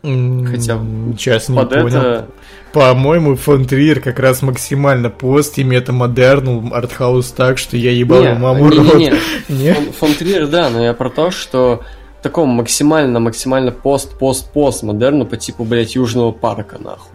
Хотя 0.06 0.78
Сейчас 1.16 1.48
не 1.48 1.56
понял. 1.56 1.86
это 1.86 2.28
По-моему, 2.72 3.36
фон 3.36 3.64
Триер 3.64 4.00
как 4.00 4.18
раз 4.20 4.42
максимально 4.42 5.10
пост 5.10 5.58
и 5.58 5.64
метамодернул 5.64 6.72
артхаус 6.72 7.30
так, 7.32 7.58
что 7.58 7.76
я 7.76 7.90
ебал 7.90 8.22
Не, 8.22 8.34
маму 8.34 8.68
не, 8.68 8.78
не, 8.78 8.84
рот. 8.88 8.98
не. 8.98 9.12
Не? 9.48 9.74
Фон, 9.74 9.92
фон 9.92 10.14
Триер, 10.14 10.46
да, 10.46 10.70
но 10.70 10.82
я 10.82 10.94
про 10.94 11.10
то, 11.10 11.30
что 11.30 11.82
такому 12.22 12.52
максимально-максимально 12.62 13.72
пост-пост-пост 13.72 14.82
модерну 14.82 15.26
по 15.26 15.36
типу, 15.36 15.64
блядь, 15.64 15.94
Южного 15.94 16.32
парка, 16.32 16.78
нахуй. 16.78 17.10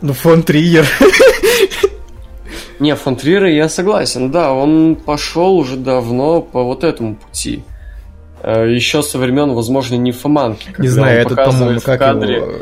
Ну, 0.00 0.12
фон 0.12 0.42
Триер. 0.42 0.86
Не, 2.78 2.96
фон 2.96 3.16
Триера 3.16 3.50
я 3.50 3.68
согласен, 3.68 4.30
да, 4.30 4.52
он 4.52 4.96
пошел 4.96 5.56
уже 5.56 5.76
давно 5.76 6.40
по 6.40 6.64
вот 6.64 6.82
этому 6.82 7.14
пути. 7.16 7.62
Э, 8.42 8.68
Еще 8.68 9.02
со 9.02 9.18
времен, 9.18 9.52
возможно, 9.52 9.94
Нимфоманки. 9.94 10.74
Не 10.78 10.88
знаю, 10.88 11.24
по-моему, 11.24 11.36
показывает 11.36 11.82
в 11.82 11.84
как 11.84 12.00
кадре... 12.00 12.36
его... 12.36 12.52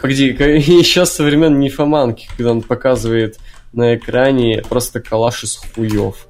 Погоди, 0.00 0.26
еще 0.26 1.04
со 1.04 1.22
времен 1.22 1.58
Нимфоманки, 1.58 2.28
когда 2.36 2.52
он 2.52 2.62
показывает 2.62 3.36
на 3.72 3.96
экране 3.96 4.62
просто 4.68 5.00
калаш 5.00 5.44
из 5.44 5.56
хуев. 5.56 6.26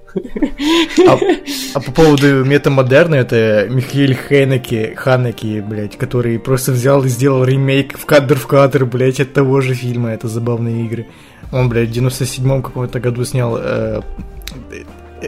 А, 1.06 1.18
а 1.74 1.80
по 1.80 1.92
поводу 1.92 2.44
метамодерна, 2.44 3.14
это 3.14 3.68
Михаил 3.70 4.16
Хейнеке, 4.16 4.94
Ханеке, 4.96 5.62
блядь, 5.62 5.96
который 5.96 6.38
просто 6.40 6.72
взял 6.72 7.04
и 7.04 7.08
сделал 7.08 7.44
ремейк 7.44 7.96
в 7.96 8.04
кадр 8.06 8.36
в 8.36 8.46
кадр, 8.48 8.84
блядь, 8.84 9.20
от 9.20 9.32
того 9.32 9.60
же 9.60 9.74
фильма, 9.74 10.10
это 10.10 10.26
забавные 10.26 10.86
игры. 10.86 11.06
Он, 11.52 11.68
блядь, 11.68 11.90
в 11.90 11.92
97-м 11.92 12.62
каком-то 12.62 12.98
году 12.98 13.24
снял 13.24 13.56
э, 13.56 14.00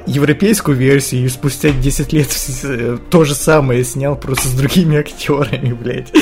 европейскую 0.07 0.77
версию 0.77 1.25
и 1.25 1.29
спустя 1.29 1.71
10 1.71 2.13
лет 2.13 2.29
э, 2.65 2.99
то 3.11 3.25
же 3.25 3.35
самое 3.35 3.85
снял, 3.85 4.17
просто 4.17 4.49
с 4.49 4.53
другими 4.53 4.99
актерами, 4.99 5.73
блядь. 5.83 6.13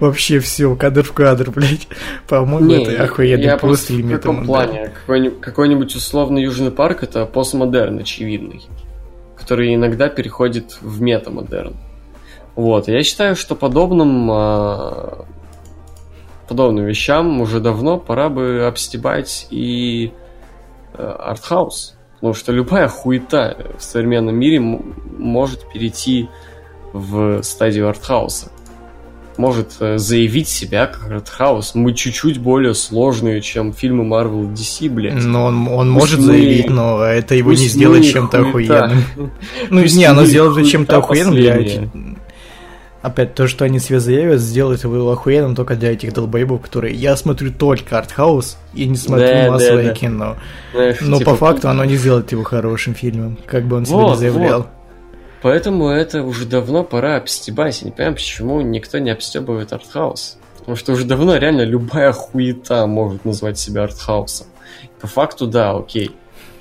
Вообще 0.00 0.38
все, 0.40 0.74
кадр 0.76 1.02
в 1.02 1.12
кадр, 1.12 1.50
блядь. 1.50 1.86
По-моему, 2.28 2.66
Не, 2.66 2.82
это 2.82 3.04
охуенный 3.04 3.44
я 3.44 3.56
просто 3.56 3.92
в 3.92 3.96
каком 3.96 4.10
метамодерн. 4.10 4.46
плане? 4.46 4.92
Какой-нибудь, 5.00 5.40
какой-нибудь 5.40 5.94
условный 5.94 6.42
Южный 6.42 6.70
парк 6.70 7.02
это 7.02 7.26
постмодерн 7.26 7.98
очевидный, 7.98 8.62
который 9.36 9.74
иногда 9.74 10.08
переходит 10.08 10.78
в 10.80 11.00
метамодерн. 11.00 11.76
Вот, 12.56 12.88
я 12.88 13.02
считаю, 13.02 13.34
что 13.34 13.56
подобным 13.56 14.30
а, 14.30 15.24
подобным 16.48 16.84
вещам 16.84 17.40
уже 17.40 17.60
давно 17.60 17.98
пора 17.98 18.28
бы 18.28 18.66
обстебать 18.66 19.46
и 19.50 20.12
э, 20.92 21.02
артхаус. 21.02 21.93
Потому 22.24 22.36
что 22.36 22.52
любая 22.52 22.88
хуета 22.88 23.54
в 23.78 23.84
современном 23.84 24.34
мире 24.34 24.58
может 24.58 25.70
перейти 25.70 26.30
в 26.94 27.42
стадию 27.42 27.86
артхауса. 27.86 28.50
Может 29.36 29.74
э, 29.80 29.98
заявить 29.98 30.48
себя 30.48 30.86
как 30.86 31.10
артхаус. 31.10 31.74
Мы 31.74 31.92
чуть-чуть 31.92 32.38
более 32.38 32.72
сложные, 32.72 33.42
чем 33.42 33.74
фильмы 33.74 34.04
Marvel 34.04 34.44
и 34.46 34.54
DC, 34.54 34.88
блядь. 34.88 35.22
Но 35.22 35.44
он, 35.44 35.68
он 35.68 35.92
Пусть 35.92 36.00
может 36.00 36.20
мы- 36.20 36.26
заявить, 36.28 36.70
но 36.70 37.04
это 37.04 37.34
его 37.34 37.50
не 37.50 37.68
сделает 37.68 38.04
чем-то 38.10 38.38
охуенным. 38.38 39.04
Ну, 39.68 39.84
не, 39.84 40.06
оно 40.06 40.24
сделает 40.24 40.66
чем-то 40.66 40.96
охуенным 40.96 41.34
этих... 41.34 41.90
Опять, 43.04 43.34
то, 43.34 43.46
что 43.48 43.66
они 43.66 43.80
себе 43.80 44.00
заявят, 44.00 44.40
сделает 44.40 44.82
его 44.82 45.12
охуенным 45.12 45.54
только 45.54 45.76
для 45.76 45.92
этих 45.92 46.14
долбоебов, 46.14 46.62
которые... 46.62 46.94
Я 46.94 47.18
смотрю 47.18 47.52
только 47.52 47.98
артхаус 47.98 48.56
и 48.72 48.88
не 48.88 48.96
смотрю 48.96 49.26
Да, 49.26 49.44
да, 49.44 49.50
массовое 49.50 49.88
да. 49.88 49.94
кино. 49.94 50.36
Знаешь, 50.72 50.96
Но 51.02 51.18
типа, 51.18 51.32
по 51.32 51.36
факту 51.36 51.68
оно 51.68 51.84
не 51.84 51.96
сделает 51.96 52.32
его 52.32 52.44
хорошим 52.44 52.94
фильмом, 52.94 53.38
как 53.44 53.64
бы 53.64 53.76
он 53.76 53.84
себе 53.84 53.98
не 53.98 54.02
Вот, 54.04 54.18
заявлял. 54.18 54.68
Поэтому 55.42 55.90
это 55.90 56.22
уже 56.22 56.46
давно 56.46 56.82
пора 56.82 57.16
обстебать. 57.16 57.82
Я 57.82 57.88
не 57.88 57.90
понимаю, 57.92 58.14
почему 58.14 58.62
никто 58.62 58.96
не 58.96 59.10
обстебывает 59.10 59.74
артхаус. 59.74 60.38
Потому 60.60 60.76
что 60.78 60.92
уже 60.94 61.04
давно 61.04 61.36
реально 61.36 61.60
любая 61.60 62.10
хуета 62.10 62.86
может 62.86 63.26
назвать 63.26 63.58
себя 63.58 63.82
артхаусом. 63.84 64.46
По 65.02 65.08
факту, 65.08 65.46
да, 65.46 65.76
окей. 65.76 66.10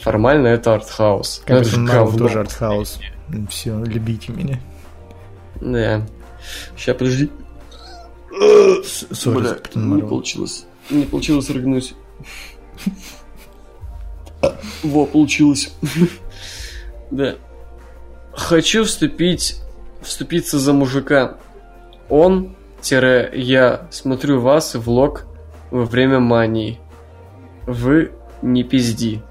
Формально 0.01 0.47
это 0.47 0.73
артхаус. 0.73 1.41
Как 1.45 1.61
это 1.61 1.69
же 1.69 1.85
говно. 1.85 2.17
тоже 2.17 2.41
артхаус. 2.41 2.99
Все, 3.49 3.81
любите 3.85 4.33
меня. 4.33 4.59
Да. 5.61 6.05
Сейчас, 6.75 6.97
подожди. 6.97 7.29
Бля, 8.31 9.53
Капитан 9.53 9.95
не 9.95 10.01
получилось. 10.01 10.65
Не 10.89 11.05
получилось 11.05 11.49
рыгнуть. 11.49 11.93
Во, 14.83 15.05
получилось. 15.05 15.73
Да. 17.11 17.35
Хочу 18.33 18.83
вступить, 18.85 19.61
вступиться 20.01 20.57
за 20.57 20.73
мужика. 20.73 21.37
Он, 22.09 22.55
тире, 22.81 23.31
я 23.35 23.87
смотрю 23.91 24.41
вас 24.41 24.75
и 24.75 24.79
влог 24.79 25.25
во 25.69 25.85
время 25.85 26.19
мании. 26.19 26.79
Вы 27.67 28.11
не 28.41 28.63
пизди. 28.63 29.21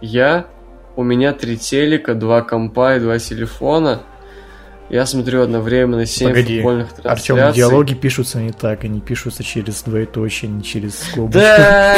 Я, 0.00 0.46
у 0.94 1.02
меня 1.02 1.32
три 1.32 1.58
телека, 1.58 2.14
два 2.14 2.42
компа 2.42 2.96
и 2.96 3.00
два 3.00 3.18
телефона. 3.18 4.02
Я 4.88 5.04
смотрю 5.04 5.42
одновременно 5.42 6.06
7 6.06 6.28
Погоди, 6.28 6.56
футбольных 6.56 6.88
Артем, 7.02 7.36
трансляций. 7.36 7.56
диалоги 7.56 7.94
пишутся 7.94 8.38
не 8.38 8.52
так, 8.52 8.84
они 8.84 9.00
пишутся 9.00 9.42
через 9.42 9.82
двоеточие, 9.82 10.50
не 10.50 10.62
через 10.62 10.98
скобочку. 10.98 11.40
Да! 11.40 11.96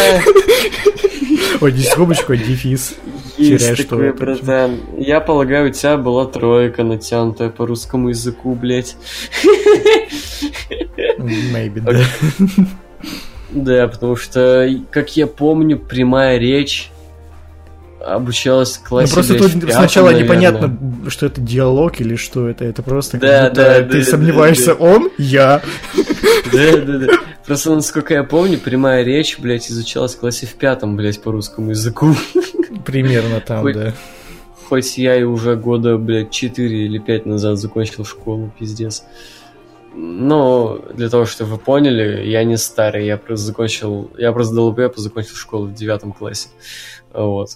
Ой, 1.61 1.73
не 1.73 1.83
скобочку, 1.83 2.33
а 2.33 2.37
дефис. 2.37 2.95
Есть 3.37 3.77
такое, 3.77 4.13
братан. 4.13 4.81
Я 4.97 5.21
полагаю, 5.21 5.69
у 5.69 5.73
тебя 5.73 5.97
была 5.97 6.27
тройка 6.27 6.83
натянутая 6.83 7.51
по 7.51 7.67
русскому 7.67 8.09
языку, 8.09 8.55
блядь. 8.55 8.97
Maybe, 11.19 11.81
да. 11.81 12.05
Да, 13.51 13.89
потому 13.89 14.17
что, 14.17 14.69
как 14.91 15.17
я 15.17 15.27
помню, 15.27 15.79
прямая 15.79 16.39
речь 16.39 16.91
обучалась 18.15 18.79
Ну 18.83 18.89
классе, 18.89 19.15
просто 19.15 19.35
блядь, 19.35 19.53
тут 19.53 19.65
в 19.65 19.73
сначала 19.73 20.07
наверное. 20.11 20.25
непонятно, 20.25 21.11
что 21.11 21.27
это 21.27 21.41
диалог 21.41 22.01
или 22.01 22.17
что 22.17 22.49
это. 22.49 22.65
Это 22.65 22.83
просто 22.83 23.19
Да, 23.19 23.51
да, 23.51 23.83
ты 23.83 23.99
да, 23.99 24.05
сомневаешься, 24.05 24.75
да, 24.75 24.85
он, 24.85 25.11
я. 25.19 25.63
Да, 26.53 26.77
да, 26.77 26.99
да. 26.99 27.07
Просто, 27.47 27.75
насколько 27.75 28.15
я 28.15 28.25
помню, 28.25 28.59
прямая 28.59 29.03
речь, 29.05 29.39
блядь, 29.39 29.71
изучалась 29.71 30.15
в 30.15 30.21
классе 30.21 30.47
в 30.47 30.55
пятом, 30.55 30.97
блядь, 30.97 31.23
по 31.23 31.33
русскому 31.33 31.71
языку. 31.71 32.15
Примерно 32.85 33.41
там, 33.41 33.65
Ой. 33.65 33.73
да. 33.73 33.95
Хоть 34.69 34.99
я 34.99 35.17
и 35.17 35.23
уже 35.23 35.57
года, 35.57 35.97
блядь, 35.97 36.31
4 36.31 36.85
или 36.85 36.99
5 36.99 37.25
назад 37.25 37.59
закончил 37.59 38.05
школу, 38.05 38.53
пиздец. 38.59 39.05
Но 39.95 40.85
для 40.95 41.09
того, 41.09 41.25
чтобы 41.25 41.53
вы 41.53 41.59
поняли, 41.59 42.27
я 42.29 42.45
не 42.45 42.59
старый, 42.59 43.07
я 43.07 43.17
просто 43.17 43.47
закончил, 43.47 44.11
я 44.19 44.33
просто 44.33 44.55
долбоеб 44.55 44.97
закончил 44.97 45.35
школу 45.35 45.67
в 45.67 45.75
девятом 45.75 46.13
классе. 46.13 46.51
Вот. 47.13 47.51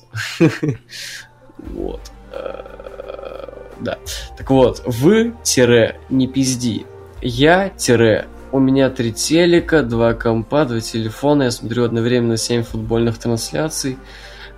Вот. 1.59 2.01
Э, 2.33 3.49
Да. 3.81 3.99
Так 4.39 4.51
вот, 4.51 4.83
вы, 4.87 5.35
тире, 5.43 6.01
не 6.09 6.29
пизди. 6.29 6.87
Я, 7.21 7.69
тире, 7.69 8.27
у 8.53 8.59
меня 8.59 8.91
три 8.91 9.13
телека, 9.13 9.83
два 9.83 10.15
компа, 10.15 10.65
два 10.65 10.81
телефона, 10.81 11.45
я 11.45 11.51
смотрю 11.51 11.85
одновременно 11.85 12.37
7 12.37 12.63
футбольных 12.63 13.19
трансляций. 13.19 13.99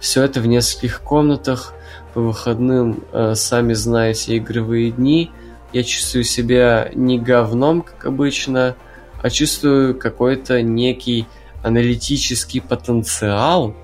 Все 0.01 0.23
это 0.23 0.41
в 0.41 0.47
нескольких 0.47 1.01
комнатах. 1.01 1.75
По 2.13 2.21
выходным, 2.21 3.03
э, 3.13 3.35
сами 3.35 3.73
знаете, 3.73 4.37
игровые 4.37 4.91
дни. 4.91 5.31
Я 5.73 5.83
чувствую 5.83 6.25
себя 6.25 6.91
не 6.95 7.19
говном, 7.19 7.83
как 7.83 8.07
обычно, 8.07 8.77
а 9.23 9.31
чувствую 9.31 9.99
какой-то 9.99 10.63
некий 10.63 11.27
аналитический 11.63 12.61
потенциал. 12.61 13.75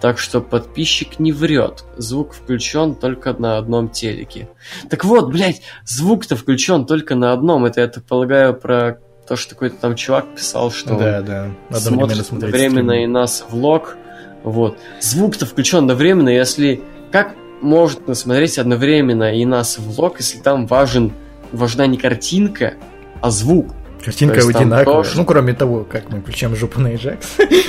Так 0.00 0.18
что 0.18 0.40
подписчик 0.40 1.18
не 1.18 1.32
врет. 1.32 1.84
Звук 1.96 2.32
включен 2.32 2.94
только 2.94 3.34
на 3.34 3.58
одном 3.58 3.90
телеке. 3.90 4.48
Так 4.88 5.04
вот, 5.04 5.30
блядь, 5.30 5.60
звук-то 5.84 6.36
включен 6.36 6.86
только 6.86 7.14
на 7.14 7.32
одном. 7.32 7.66
Это, 7.66 7.82
я 7.82 7.88
так 7.88 8.04
полагаю, 8.04 8.54
про 8.54 8.98
то, 9.28 9.36
что 9.36 9.50
какой-то 9.54 9.76
там 9.76 9.94
чувак 9.96 10.24
писал, 10.34 10.70
что 10.72 10.96
Да, 10.96 11.20
да. 11.20 11.50
Одновременно 11.68 12.24
смотрит 12.24 12.32
одновременно 12.54 13.02
и 13.04 13.06
нас 13.06 13.44
влог. 13.50 13.96
Вот. 14.42 14.78
Звук-то 15.00 15.46
включен 15.46 15.78
одновременно, 15.80 16.30
если... 16.30 16.80
Как 17.12 17.34
можно 17.60 18.14
смотреть 18.14 18.58
одновременно 18.58 19.34
и 19.36 19.44
нас 19.44 19.76
влог, 19.78 20.18
если 20.20 20.38
там 20.38 20.66
важен, 20.66 21.12
важна 21.52 21.86
не 21.86 21.98
картинка, 21.98 22.74
а 23.20 23.30
звук? 23.30 23.74
Картинка 24.02 24.40
То 24.40 24.48
одинаковая. 24.48 24.84
тоже- 24.84 25.16
Ну, 25.18 25.24
кроме 25.26 25.52
того, 25.52 25.84
как 25.84 26.08
мы 26.10 26.20
включаем 26.22 26.56
жопу 26.56 26.80
на 26.80 26.88
Ajax. 26.94 27.18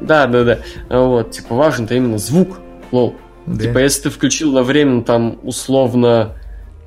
Да, 0.00 0.26
да, 0.26 0.44
да. 0.44 0.58
Вот, 0.88 1.30
типа, 1.30 1.54
важен-то 1.54 1.94
именно 1.94 2.18
звук. 2.18 2.58
Lol. 2.92 3.14
Да. 3.46 3.64
Типа, 3.64 3.78
если 3.78 4.04
ты 4.04 4.10
включил 4.10 4.50
одновременно 4.50 5.02
там 5.02 5.38
условно 5.42 6.36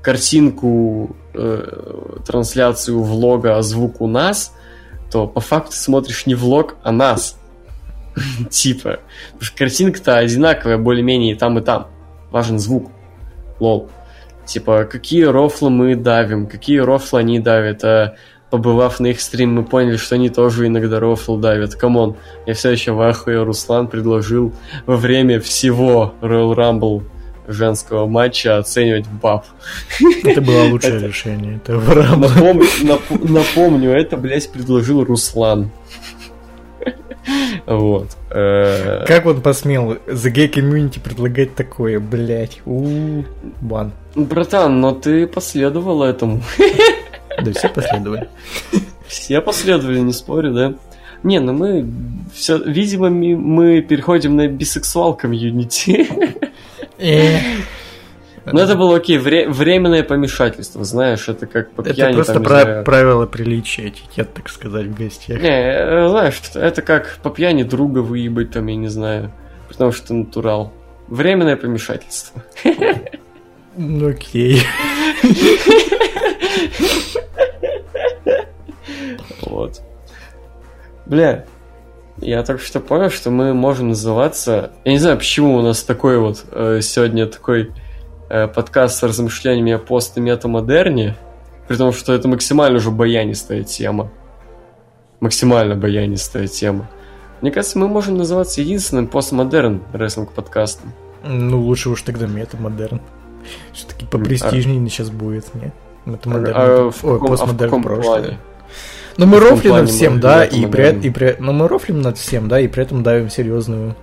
картинку, 0.01 1.15
э, 1.33 2.17
трансляцию 2.25 3.01
влога, 3.01 3.57
а 3.57 3.61
звук 3.61 4.01
у 4.01 4.07
нас, 4.07 4.53
то 5.11 5.27
по 5.27 5.39
факту 5.39 5.73
смотришь 5.73 6.25
не 6.25 6.35
влог, 6.35 6.75
а 6.83 6.91
нас. 6.91 7.39
Типа. 8.49 8.99
Потому 9.33 9.41
что 9.41 9.57
картинка-то 9.57 10.17
одинаковая 10.17 10.77
более-менее 10.77 11.33
и 11.33 11.35
там, 11.35 11.57
и 11.59 11.61
там. 11.61 11.87
Важен 12.31 12.59
звук. 12.59 12.91
Lol. 13.59 13.89
Типа, 14.45 14.85
какие 14.85 15.23
рофлы 15.23 15.69
мы 15.69 15.95
давим, 15.95 16.47
какие 16.47 16.79
рофлы 16.79 17.19
они 17.19 17.39
давят. 17.39 17.83
А 17.83 18.15
побывав 18.49 18.99
на 18.99 19.07
их 19.07 19.19
стрим, 19.21 19.53
мы 19.55 19.63
поняли, 19.63 19.97
что 19.97 20.15
они 20.15 20.29
тоже 20.29 20.67
иногда 20.67 20.99
рофл 20.99 21.37
давят. 21.37 21.75
Come 21.75 21.98
on, 21.98 22.15
я 22.45 22.53
все 22.53 22.71
еще 22.71 22.91
в 22.93 23.01
ахуе. 23.01 23.43
Руслан 23.43 23.87
предложил 23.87 24.53
во 24.85 24.95
время 24.97 25.39
всего 25.39 26.13
Royal 26.21 26.55
Rumble 26.55 27.03
женского 27.47 28.07
матча 28.07 28.57
оценивать 28.57 29.07
баб. 29.07 29.45
Это 30.23 30.41
было 30.41 30.63
лучшее 30.69 30.99
решение. 31.07 31.57
Это. 31.63 31.73
Напомню, 31.73 32.65
нап- 32.83 33.29
напомню, 33.31 33.91
это, 33.91 34.17
блядь, 34.17 34.49
предложил 34.51 35.03
Руслан. 35.03 35.69
Вот. 37.65 38.07
Э, 38.31 39.03
Как 39.05 39.25
он 39.25 39.41
посмел 39.41 39.93
The 40.07 40.31
Gay 40.33 40.49
Community 40.49 41.01
предлагать 41.01 41.55
такое, 41.55 41.99
блять? 41.99 42.61
у 42.65 43.23
Бан. 43.59 43.91
Братан, 44.15 44.79
но 44.79 44.93
ты 44.93 45.27
последовал 45.27 46.03
этому. 46.03 46.41
Да 47.43 47.51
все 47.53 47.69
последовали. 47.69 48.27
Все 49.07 49.41
последовали, 49.41 49.99
не 49.99 50.13
спорю, 50.13 50.53
да? 50.53 50.73
Не, 51.23 51.39
ну 51.39 51.53
мы 51.53 51.87
все, 52.33 52.57
видимо, 52.57 53.09
мы 53.09 53.81
переходим 53.81 54.35
на 54.35 54.47
бисексуал 54.47 55.15
комьюнити. 55.15 56.07
Э, 56.99 57.37
Но 58.45 58.61
это 58.61 58.75
было 58.75 58.97
окей, 58.97 59.17
вре- 59.17 59.47
временное 59.49 60.03
помешательство, 60.03 60.83
знаешь, 60.83 61.27
это 61.27 61.47
как 61.47 61.71
по 61.71 61.81
Это 61.81 61.93
пьяни, 61.93 62.13
просто 62.15 62.33
там, 62.33 62.41
не 62.43 62.47
пра- 62.47 62.61
знаю. 62.61 62.83
правило 62.85 63.25
приличия, 63.25 63.89
этикет, 63.89 64.33
так 64.33 64.49
сказать, 64.49 64.85
в 64.87 64.95
гостях. 64.95 65.41
Не, 65.41 65.49
э, 65.49 66.07
знаешь, 66.09 66.41
это 66.55 66.81
как 66.81 67.17
по 67.23 67.29
пьяни 67.29 67.63
друга 67.63 67.99
выебать, 67.99 68.51
там, 68.51 68.67
я 68.67 68.75
не 68.75 68.87
знаю, 68.87 69.31
потому 69.67 69.91
что 69.91 70.13
натурал. 70.13 70.71
Временное 71.07 71.55
помешательство. 71.55 72.41
Ну, 73.75 74.09
Окей. 74.09 74.61
Вот. 79.41 79.81
Бля, 81.05 81.45
я 82.19 82.43
только 82.43 82.63
что 82.63 82.79
понял, 82.79 83.09
что 83.09 83.29
мы 83.29 83.53
можем 83.53 83.89
называться... 83.89 84.71
Я 84.85 84.91
не 84.91 84.97
знаю, 84.97 85.17
почему 85.17 85.55
у 85.55 85.61
нас 85.61 85.83
такой 85.83 86.17
вот 86.17 86.45
э, 86.51 86.79
сегодня 86.81 87.27
такой 87.27 87.71
э, 88.29 88.47
подкаст 88.47 88.99
с 88.99 89.03
размышлениями 89.03 89.73
о 89.73 89.79
пост 89.79 90.17
и 90.17 90.21
метамодерне, 90.21 91.15
при 91.67 91.75
том, 91.75 91.93
что 91.93 92.13
это 92.13 92.27
максимально 92.27 92.77
уже 92.77 92.91
баянистая 92.91 93.63
тема. 93.63 94.11
Максимально 95.19 95.75
баянистая 95.75 96.47
тема. 96.47 96.89
Мне 97.41 97.51
кажется, 97.51 97.77
мы 97.77 97.87
можем 97.87 98.17
называться 98.17 98.61
единственным 98.61 99.07
постмодерн 99.07 99.83
рестлинг 99.93 100.31
подкастом. 100.33 100.91
Ну, 101.23 101.61
лучше 101.61 101.89
уж 101.89 102.01
тогда 102.01 102.25
метамодерн. 102.25 103.01
Все-таки 103.73 104.05
попрестижнее 104.05 104.89
сейчас 104.89 105.09
будет, 105.09 105.53
не? 106.07 106.13
Метамодерн. 106.13 106.53
А 106.55 106.91
в 106.91 107.03
Ой, 107.05 107.15
а 107.15 107.17
в 107.17 107.27
постмодерн 107.27 107.69
каком 107.69 107.83
прошлое. 107.83 108.03
плане? 108.21 108.37
Ну, 109.17 109.25
мы 109.25 109.39
рофлим 109.39 109.71
над 109.71 109.89
всем, 109.89 110.19
да, 110.19 110.45
и 110.45 110.65
при, 110.67 110.99
и 111.07 111.09
при... 111.09 111.35
Ну, 111.39 111.51
мы 111.51 111.67
рофлим 111.67 112.01
над 112.01 112.17
всем, 112.17 112.47
да, 112.47 112.59
и 112.59 112.67
при 112.67 112.83
этом 112.83 113.01
давим 113.03 113.29
серьезную... 113.31 113.95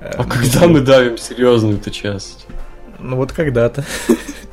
э, 0.00 0.10
А 0.16 0.24
когда 0.24 0.66
мы 0.66 0.80
давим 0.80 1.16
серьезную-то 1.16 1.90
часть? 1.92 2.46
Ну, 2.98 3.16
вот 3.16 3.32
когда-то. 3.32 3.84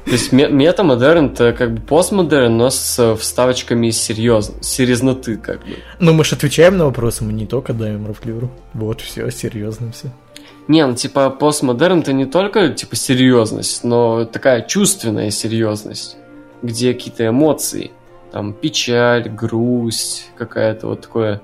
То 0.06 0.12
есть 0.12 0.32
ме- 0.32 0.48
метамодерн 0.50 1.28
это 1.28 1.54
как 1.54 1.74
бы 1.74 1.82
постмодерн, 1.82 2.56
но 2.58 2.70
с 2.70 3.00
э, 3.00 3.16
вставочками 3.16 3.90
серьез... 3.90 4.52
серьезноты, 4.62 5.38
как 5.38 5.60
бы. 5.62 5.78
Ну, 6.00 6.14
мы 6.14 6.24
же 6.24 6.36
отвечаем 6.36 6.78
на 6.78 6.86
вопросы, 6.86 7.24
мы 7.24 7.34
не 7.34 7.46
только 7.48 7.74
давим 7.74 8.06
рофлюру. 8.08 8.50
Вот, 8.74 9.02
все, 9.02 9.30
серьезно 9.32 9.92
все. 9.92 10.10
Не, 10.68 10.86
ну 10.86 10.94
типа 10.94 11.32
постмодерн 11.32 12.02
это 12.02 12.14
не 12.14 12.26
только 12.26 12.70
типа 12.70 12.96
серьезность, 12.96 13.84
но 13.84 14.26
такая 14.26 14.62
чувственная 14.62 15.32
серьезность, 15.32 16.16
где 16.62 16.94
какие-то 16.94 17.28
эмоции, 17.28 17.92
там 18.32 18.54
печаль, 18.54 19.30
грусть, 19.30 20.30
какая-то 20.38 20.88
вот 20.88 21.02
такое 21.02 21.42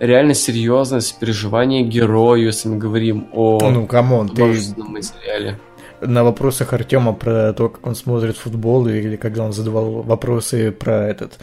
реально 0.00 0.34
серьезность, 0.34 1.18
переживание 1.18 1.82
герою, 1.82 2.46
если 2.46 2.68
мы 2.68 2.78
говорим 2.78 3.28
о 3.32 3.58
Ну, 3.70 3.86
come 3.86 4.10
on, 4.10 4.28
ты 4.28 4.42
материале. 4.42 5.58
на 6.00 6.24
вопросах 6.24 6.72
Артема 6.72 7.12
про 7.12 7.52
то, 7.52 7.68
как 7.68 7.86
он 7.86 7.94
смотрит 7.94 8.36
футбол, 8.36 8.88
или 8.88 9.16
когда 9.16 9.44
он 9.44 9.52
задавал 9.52 10.02
вопросы 10.02 10.72
про 10.72 11.06
этот, 11.08 11.38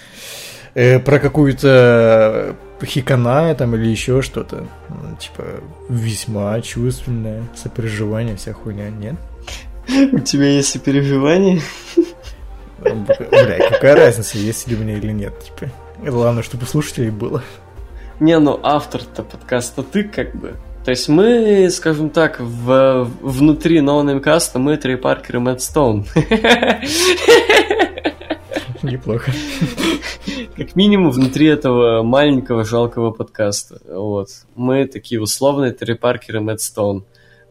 э, 0.74 1.00
про 1.00 1.20
какую-то 1.20 2.56
хиканая 2.84 3.56
там 3.56 3.76
или 3.76 3.88
еще 3.88 4.22
что-то, 4.22 4.66
ну, 4.90 5.16
типа 5.18 5.46
весьма 5.90 6.60
чувственное 6.62 7.44
сопереживание, 7.56 8.36
вся 8.36 8.54
хуйня, 8.54 8.90
нет? 8.90 9.16
У 10.12 10.20
тебя 10.20 10.46
есть 10.46 10.76
и 10.76 10.80
переживания? 10.80 11.62
Бля, 12.80 13.70
какая 13.70 13.96
разница, 13.96 14.38
есть 14.38 14.68
ли 14.68 14.76
у 14.76 14.80
меня 14.80 14.98
или 14.98 15.12
нет, 15.12 15.34
типа. 15.40 15.72
Главное, 16.04 16.44
чтобы 16.44 16.64
у 16.64 16.68
слушателей 16.68 17.10
было. 17.10 17.44
Не, 18.20 18.38
ну 18.40 18.60
автор-то 18.62 19.24
подкаста 19.24 19.84
ты 19.84 20.04
как 20.04 20.36
бы. 20.36 20.56
То 20.84 20.92
есть 20.92 21.10
мы, 21.10 21.70
скажем 21.70 22.10
так, 22.10 22.40
в, 22.40 23.10
внутри 23.22 23.82
ноунеймкаста 23.82 24.60
мы 24.60 24.78
Трей 24.78 24.98
Паркер 24.98 25.36
и 25.38 25.40
Мэтт 25.40 25.62
Стоун. 25.62 26.06
Неплохо. 28.82 29.32
Как 30.56 30.76
минимум 30.76 31.12
внутри 31.12 31.48
этого 31.48 32.02
маленького 32.02 32.64
жалкого 32.64 33.12
подкаста. 33.12 33.82
Вот. 33.88 34.30
Мы 34.56 34.86
такие 34.86 35.22
условные 35.22 35.74
Трей 35.74 35.96
Паркер 35.96 36.38
и 36.38 36.40
Мэтт 36.40 36.62
Стоун. 36.62 37.06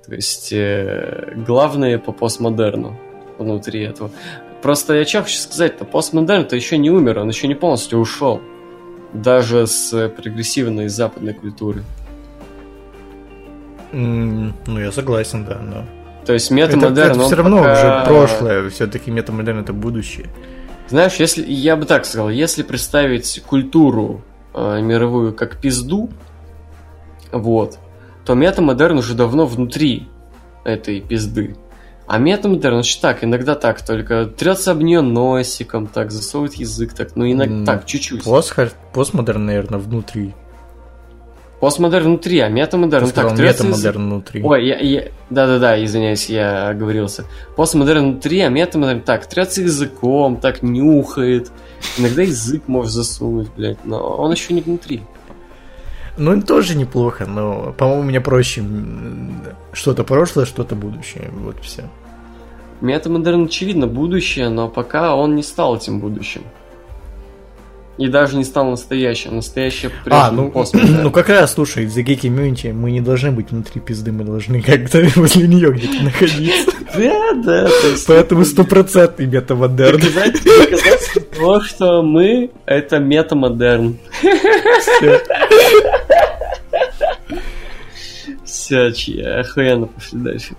То 0.06 0.14
есть 0.14 0.52
э, 0.52 1.34
главные 1.46 1.98
по 1.98 2.12
постмодерну 2.12 2.98
внутри 3.38 3.82
этого. 3.84 4.10
Просто 4.62 4.94
я 4.94 5.04
что 5.04 5.22
хочу 5.22 5.38
сказать-то, 5.38 5.84
постмодерн-то 5.84 6.56
еще 6.56 6.78
не 6.78 6.90
умер, 6.90 7.18
он 7.20 7.28
еще 7.28 7.46
не 7.48 7.54
полностью 7.54 7.98
ушел. 8.00 8.40
Даже 9.12 9.66
с 9.66 9.92
э, 9.92 10.08
прогрессивной 10.08 10.88
западной 10.88 11.32
культуры. 11.34 11.82
М, 13.92 14.54
Ну, 14.66 14.80
я 14.80 14.92
согласен, 14.92 15.44
да, 15.44 15.58
но... 15.62 15.84
То 16.26 16.34
есть 16.34 16.50
Это, 16.50 16.54
метамодерн, 16.76 17.20
он 17.20 17.26
все 17.26 17.36
равно 17.36 17.56
пока- 17.58 17.72
уже 17.72 18.06
прошлое, 18.06 18.68
все-таки 18.70 19.10
метамодерн 19.10 19.60
это 19.60 19.72
будущее. 19.72 20.26
Знаешь, 20.88 21.14
если 21.14 21.42
я 21.50 21.76
бы 21.76 21.86
так 21.86 22.04
сказал, 22.04 22.28
если 22.28 22.62
представить 22.62 23.42
культуру 23.46 24.22
э, 24.54 24.80
мировую 24.82 25.32
как 25.34 25.56
пизду, 25.58 26.10
вот, 27.32 27.78
то 28.26 28.34
метамодерн 28.34 28.98
уже 28.98 29.14
давно 29.14 29.46
внутри 29.46 30.08
этой 30.64 31.00
пизды. 31.00 31.56
А 32.08 32.16
метамодерн, 32.18 32.76
значит 32.76 33.00
так, 33.02 33.22
иногда 33.22 33.54
так, 33.54 33.82
только 33.84 34.24
трется 34.24 34.70
об 34.72 34.80
нее 34.80 35.02
носиком, 35.02 35.86
так, 35.86 36.10
засовывает 36.10 36.54
язык, 36.54 36.94
так, 36.94 37.14
ну 37.16 37.30
иногда 37.30 37.54
М, 37.54 37.64
так, 37.66 37.84
чуть-чуть. 37.86 38.24
Постхар- 38.24 38.72
Постмодерн, 38.94 39.44
наверное, 39.44 39.78
внутри. 39.78 40.34
Постмодерн 41.60 42.04
внутри, 42.06 42.38
а 42.38 42.48
метамодерн 42.48 43.04
Ты 43.06 43.10
сказал 43.10 43.30
так, 43.30 43.38
трется 43.38 43.64
язык. 43.64 43.76
метамодерн 43.76 44.10
внутри. 44.10 44.42
Ой, 44.44 44.66
я, 44.66 44.78
я- 44.78 45.08
да-да-да, 45.28 45.84
извиняюсь, 45.84 46.30
я 46.30 46.68
оговорился. 46.68 47.24
Постмодерн 47.56 48.12
внутри, 48.12 48.40
а 48.40 48.48
метамодерн 48.48 49.00
так, 49.02 49.26
трется 49.26 49.60
языком, 49.62 50.36
так 50.38 50.62
нюхает. 50.62 51.50
Иногда 51.98 52.22
язык 52.22 52.62
может 52.68 52.92
засунуть, 52.92 53.48
блядь, 53.56 53.84
но 53.84 53.98
он 54.16 54.30
еще 54.32 54.54
не 54.54 54.60
внутри. 54.62 55.02
Ну, 56.16 56.40
тоже 56.42 56.76
неплохо, 56.76 57.26
но, 57.26 57.72
по-моему, 57.76 58.02
мне 58.04 58.20
проще 58.20 58.64
что-то 59.72 60.04
прошлое, 60.04 60.46
что-то 60.46 60.74
будущее. 60.74 61.30
Вот 61.32 61.56
все. 61.62 61.84
Метамодерн, 62.80 63.46
очевидно, 63.46 63.86
будущее, 63.86 64.48
но 64.48 64.68
пока 64.68 65.14
он 65.14 65.34
не 65.34 65.42
стал 65.42 65.76
этим 65.76 66.00
будущим. 66.00 66.42
И 67.98 68.06
даже 68.06 68.36
не 68.36 68.44
стал 68.44 68.70
настоящим. 68.70 69.36
Настоящее 69.36 69.90
А, 70.08 70.30
ну, 70.30 70.52
ну 70.72 71.10
как 71.10 71.28
раз, 71.28 71.54
слушай, 71.54 71.86
за 71.86 72.02
гей 72.02 72.16
комьюнити 72.16 72.68
мы 72.68 72.92
не 72.92 73.00
должны 73.00 73.32
быть 73.32 73.50
внутри 73.50 73.80
пизды, 73.80 74.12
мы 74.12 74.22
должны 74.22 74.62
как-то 74.62 75.04
возле 75.16 75.48
нее 75.48 75.72
где-то 75.72 76.04
находиться. 76.04 76.72
Да, 76.96 77.34
да, 77.44 77.68
то 77.68 77.88
есть... 77.88 78.06
Поэтому 78.08 78.44
стопроцентный 78.46 79.26
метамодерн. 79.26 80.00
Доказать, 80.00 80.42
доказательство 80.42 81.20
того, 81.20 81.60
что 81.60 82.02
мы— 82.02 82.50
это 82.66 82.98
метамодерн. 82.98 83.98
Всё. 84.80 85.20
Все, 88.44 88.90
чья, 88.92 89.40
охуенно, 89.40 89.86
пошли 89.86 90.18
дальше. 90.20 90.54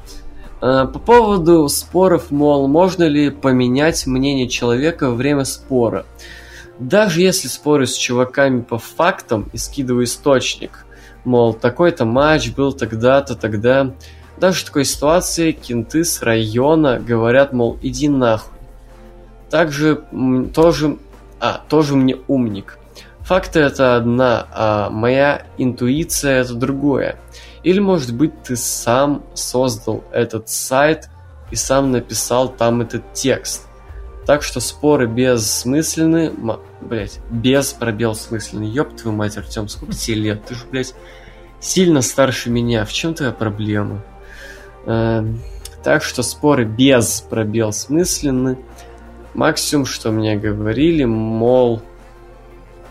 А, 0.61 0.85
По 0.85 0.99
поводу 0.99 1.67
споров, 1.69 2.31
мол, 2.31 2.67
можно 2.67 3.03
ли 3.03 3.29
поменять 3.29 4.05
мнение 4.05 4.47
человека 4.47 5.09
во 5.09 5.15
время 5.15 5.45
спора. 5.45 6.05
Даже 6.79 7.21
если 7.21 7.47
спорю 7.47 7.87
с 7.87 7.95
чуваками 7.95 8.61
по 8.61 8.77
фактам 8.77 9.49
и 9.53 9.57
скидываю 9.57 10.05
источник, 10.05 10.85
мол, 11.25 11.53
такой-то 11.53 12.05
матч 12.05 12.51
был 12.51 12.73
тогда-то, 12.73 13.35
тогда, 13.35 13.91
даже 14.37 14.61
в 14.61 14.65
такой 14.65 14.85
ситуации 14.85 15.51
кенты 15.51 16.05
с 16.05 16.21
района 16.21 16.99
говорят, 16.99 17.51
мол, 17.53 17.77
иди 17.81 18.07
нахуй. 18.07 18.57
Также 19.49 20.03
тоже, 20.53 20.97
а, 21.39 21.61
тоже 21.67 21.95
мне 21.95 22.17
умник. 22.27 22.77
Факты 23.21 23.59
это 23.59 23.95
одна, 23.95 24.47
а 24.51 24.89
моя 24.89 25.43
интуиция 25.57 26.41
это 26.41 26.53
другое. 26.53 27.17
Или, 27.63 27.79
может 27.79 28.15
быть, 28.15 28.43
ты 28.43 28.55
сам 28.55 29.23
создал 29.33 30.03
этот 30.11 30.49
сайт 30.49 31.09
и 31.51 31.55
сам 31.55 31.91
написал 31.91 32.49
там 32.49 32.81
этот 32.81 33.13
текст. 33.13 33.67
Так 34.25 34.43
что 34.43 34.59
споры 34.59 35.07
бессмысленны, 35.07 36.31
блять, 36.81 37.19
без 37.31 37.73
пробел 37.73 38.13
смысленны. 38.13 38.63
Ёб 38.63 38.95
твою 38.95 39.17
мать, 39.17 39.37
Артем, 39.37 39.67
сколько 39.67 39.93
тебе 39.93 40.17
лет? 40.17 40.45
Ты 40.45 40.53
же, 40.53 40.65
блядь, 40.69 40.93
сильно 41.59 42.01
старше 42.01 42.49
меня. 42.51 42.85
В 42.85 42.93
чем 42.93 43.15
твоя 43.15 43.31
проблема? 43.31 44.03
Эм, 44.85 45.41
так 45.83 46.03
что 46.03 46.21
споры 46.21 46.65
без 46.65 47.21
пробел 47.21 47.71
смысленны. 47.71 48.59
Максимум, 49.33 49.85
что 49.85 50.11
мне 50.11 50.35
говорили, 50.35 51.05
мол, 51.05 51.81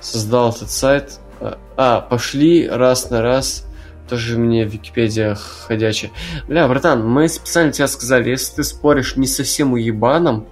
создал 0.00 0.50
этот 0.50 0.70
сайт. 0.70 1.20
А, 1.40 1.58
а, 1.76 2.00
пошли 2.00 2.68
раз 2.68 3.10
на 3.10 3.22
раз. 3.22 3.64
Тоже 4.08 4.38
мне 4.38 4.64
Википедия 4.64 5.34
ходячая. 5.34 6.10
Бля, 6.46 6.66
братан, 6.66 7.06
мы 7.06 7.28
специально 7.28 7.72
тебе 7.72 7.86
сказали, 7.88 8.30
если 8.30 8.56
ты 8.56 8.64
споришь 8.64 9.16
не 9.16 9.26
совсем 9.26 9.74
уебаном, 9.74 10.46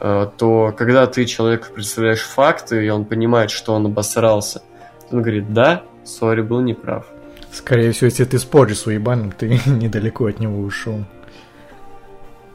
э, 0.00 0.28
то 0.38 0.74
когда 0.76 1.06
ты 1.06 1.26
человеку 1.26 1.66
представляешь 1.74 2.22
факты, 2.22 2.84
и 2.84 2.88
он 2.88 3.04
понимает, 3.04 3.50
что 3.50 3.74
он 3.74 3.86
обосрался, 3.86 4.62
он 5.10 5.20
говорит, 5.20 5.52
да, 5.52 5.82
сори, 6.04 6.40
был 6.40 6.60
неправ. 6.60 7.06
Скорее 7.52 7.92
всего, 7.92 8.06
если 8.06 8.24
ты 8.24 8.38
споришь 8.38 8.78
с 8.78 8.86
уебаном, 8.86 9.32
ты 9.32 9.60
недалеко 9.66 10.26
от 10.26 10.40
него 10.40 10.60
ушел. 10.60 11.04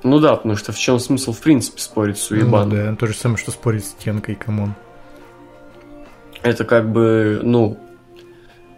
Ну 0.04 0.20
да, 0.20 0.36
потому 0.36 0.56
что 0.56 0.72
в 0.72 0.80
чем 0.80 1.00
смысл 1.00 1.32
в 1.32 1.40
принципе 1.40 1.80
спорить 1.80 2.18
с 2.18 2.32
уебаном? 2.32 2.70
Ну, 2.70 2.76
да, 2.76 2.96
то 2.96 3.08
же 3.08 3.14
самое, 3.16 3.38
что 3.38 3.52
спорить 3.52 3.86
с 3.86 3.90
стенкой, 3.90 4.36
come 4.36 4.58
on. 4.58 4.74
Это 6.44 6.64
как 6.64 6.92
бы, 6.92 7.40
ну, 7.44 7.80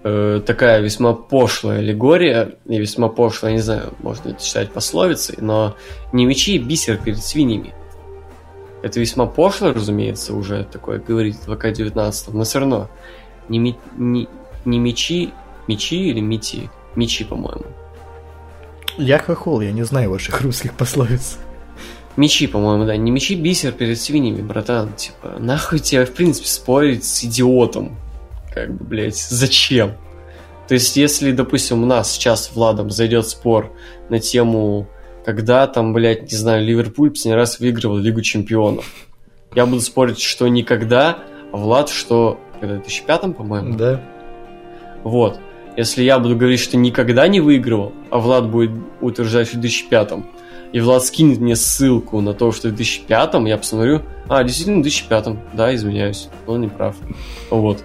э, 0.03 0.41
такая 0.45 0.81
весьма 0.81 1.13
пошлая 1.13 1.79
аллегория, 1.79 2.55
и 2.65 2.77
весьма 2.77 3.09
пошлая, 3.09 3.53
не 3.53 3.59
знаю, 3.59 3.93
можно 3.99 4.29
это 4.29 4.43
считать 4.43 4.71
пословицей, 4.71 5.35
но 5.39 5.75
не 6.11 6.25
мечи 6.25 6.57
бисер 6.57 6.97
перед 6.97 7.23
свиньями. 7.23 7.73
Это 8.83 8.99
весьма 8.99 9.25
пошло, 9.25 9.73
разумеется, 9.73 10.33
уже 10.33 10.63
такое 10.63 10.99
говорить 10.99 11.37
в 11.37 11.51
2К19, 11.51 12.29
но 12.33 12.43
все 12.43 12.59
равно 12.59 12.89
не, 13.49 13.59
ми- 13.59 13.77
не, 13.97 14.27
не 14.65 14.79
мечи, 14.79 15.33
мечи 15.67 16.09
или 16.09 16.19
мети? 16.19 16.69
Мечи, 16.95 17.23
по-моему. 17.25 17.65
Я 18.97 19.19
хохол, 19.19 19.61
я 19.61 19.71
не 19.71 19.83
знаю 19.83 20.11
ваших 20.11 20.41
русских 20.41 20.73
пословиц. 20.73 21.37
Мечи, 22.15 22.47
по-моему, 22.47 22.85
да. 22.85 22.97
Не 22.97 23.11
мечи 23.11 23.35
бисер 23.35 23.71
перед 23.71 23.99
свиньями, 23.99 24.41
братан. 24.41 24.93
Типа, 24.93 25.35
нахуй 25.37 25.79
тебе, 25.79 26.05
в 26.05 26.13
принципе, 26.13 26.47
спорить 26.47 27.03
с 27.03 27.23
идиотом? 27.23 27.95
Как 28.57 28.73
бы, 28.73 28.85
блядь, 28.85 29.15
зачем? 29.15 29.93
То 30.67 30.73
есть, 30.73 30.97
если, 30.97 31.31
допустим, 31.31 31.83
у 31.83 31.85
нас 31.85 32.11
сейчас 32.11 32.45
с 32.45 32.55
Владом 32.55 32.89
зайдет 32.89 33.27
спор 33.27 33.71
на 34.09 34.19
тему, 34.19 34.87
когда 35.25 35.67
там, 35.67 35.93
блядь, 35.93 36.31
не 36.31 36.37
знаю, 36.37 36.65
Ливерпуль 36.65 37.11
последний 37.11 37.35
раз 37.35 37.59
выигрывал 37.59 37.97
Лигу 37.97 38.21
Чемпионов, 38.21 38.91
я 39.55 39.65
буду 39.65 39.81
спорить, 39.81 40.19
что 40.19 40.47
никогда, 40.47 41.19
а 41.51 41.57
Влад, 41.57 41.89
что... 41.89 42.39
Когда, 42.59 42.75
в 42.75 42.79
2005 42.79 43.37
по-моему? 43.37 43.77
Да. 43.77 44.01
Вот. 45.03 45.39
Если 45.77 46.03
я 46.03 46.17
буду 46.17 46.35
говорить, 46.35 46.59
что 46.59 46.75
никогда 46.75 47.27
не 47.27 47.39
выигрывал, 47.39 47.93
а 48.09 48.17
Влад 48.17 48.49
будет 48.49 48.71
утверждать, 48.99 49.47
что 49.47 49.57
в 49.57 49.61
2005 49.61 50.13
и 50.73 50.79
Влад 50.79 51.03
скинет 51.03 51.39
мне 51.39 51.55
ссылку 51.55 52.19
на 52.21 52.33
то, 52.33 52.51
что 52.51 52.69
в 52.69 52.75
2005 52.75 53.35
я 53.47 53.57
посмотрю, 53.57 54.01
а, 54.27 54.43
действительно, 54.43 54.79
в 54.79 54.81
2005 54.81 55.37
да, 55.53 55.73
извиняюсь, 55.73 56.29
он 56.45 56.61
не 56.61 56.67
прав. 56.67 56.95
Вот. 57.49 57.83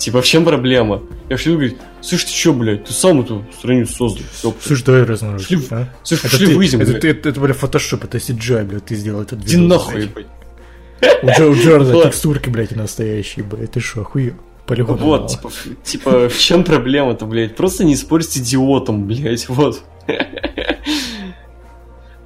Типа, 0.00 0.22
в 0.22 0.26
чем 0.26 0.44
проблема? 0.46 1.02
Я 1.28 1.36
хочу 1.36 1.52
говорить, 1.52 1.76
слышь, 2.00 2.24
ты 2.24 2.32
чё, 2.32 2.54
блядь, 2.54 2.84
ты 2.86 2.92
сам 2.94 3.20
эту 3.20 3.44
страницу 3.56 3.92
создал. 3.92 4.24
ёпта». 4.42 4.66
Слушай, 4.66 4.84
давай 4.84 5.02
размножить. 5.02 5.50
Шли- 5.50 5.66
а? 5.72 5.88
Слушай, 6.02 6.26
Это, 6.26 6.36
шли 6.36 6.46
ты, 6.46 6.56
выйдем, 6.56 6.80
это, 6.80 6.90
блядь. 6.92 7.02
ты- 7.02 7.08
это, 7.10 7.28
это, 7.28 7.40
бля, 7.40 7.52
фотошоп, 7.52 8.04
это 8.04 8.16
CGI, 8.18 8.64
блядь, 8.64 8.86
ты 8.86 8.94
сделал 8.94 9.20
этот 9.22 9.40
Иди 9.44 9.56
видос, 9.56 9.68
нахуй, 9.68 10.06
блядь. 10.06 10.26
У, 11.22 11.26
Джо, 11.28 11.46
у 11.50 11.54
Джордана 11.54 12.02
текстурки, 12.04 12.48
блядь, 12.48 12.74
настоящие, 12.74 13.44
блядь, 13.44 13.72
ты 13.72 13.80
шо, 13.80 14.00
охуел? 14.00 14.34
Полигон. 14.66 14.96
Вот, 14.96 15.28
типа, 15.32 15.50
типа, 15.84 16.28
в 16.30 16.38
чем 16.38 16.64
проблема-то, 16.64 17.26
блядь? 17.26 17.54
Просто 17.56 17.84
не 17.84 17.94
спорь 17.94 18.22
с 18.22 18.36
идиотом, 18.38 19.06
блядь, 19.06 19.48
вот. 19.50 19.82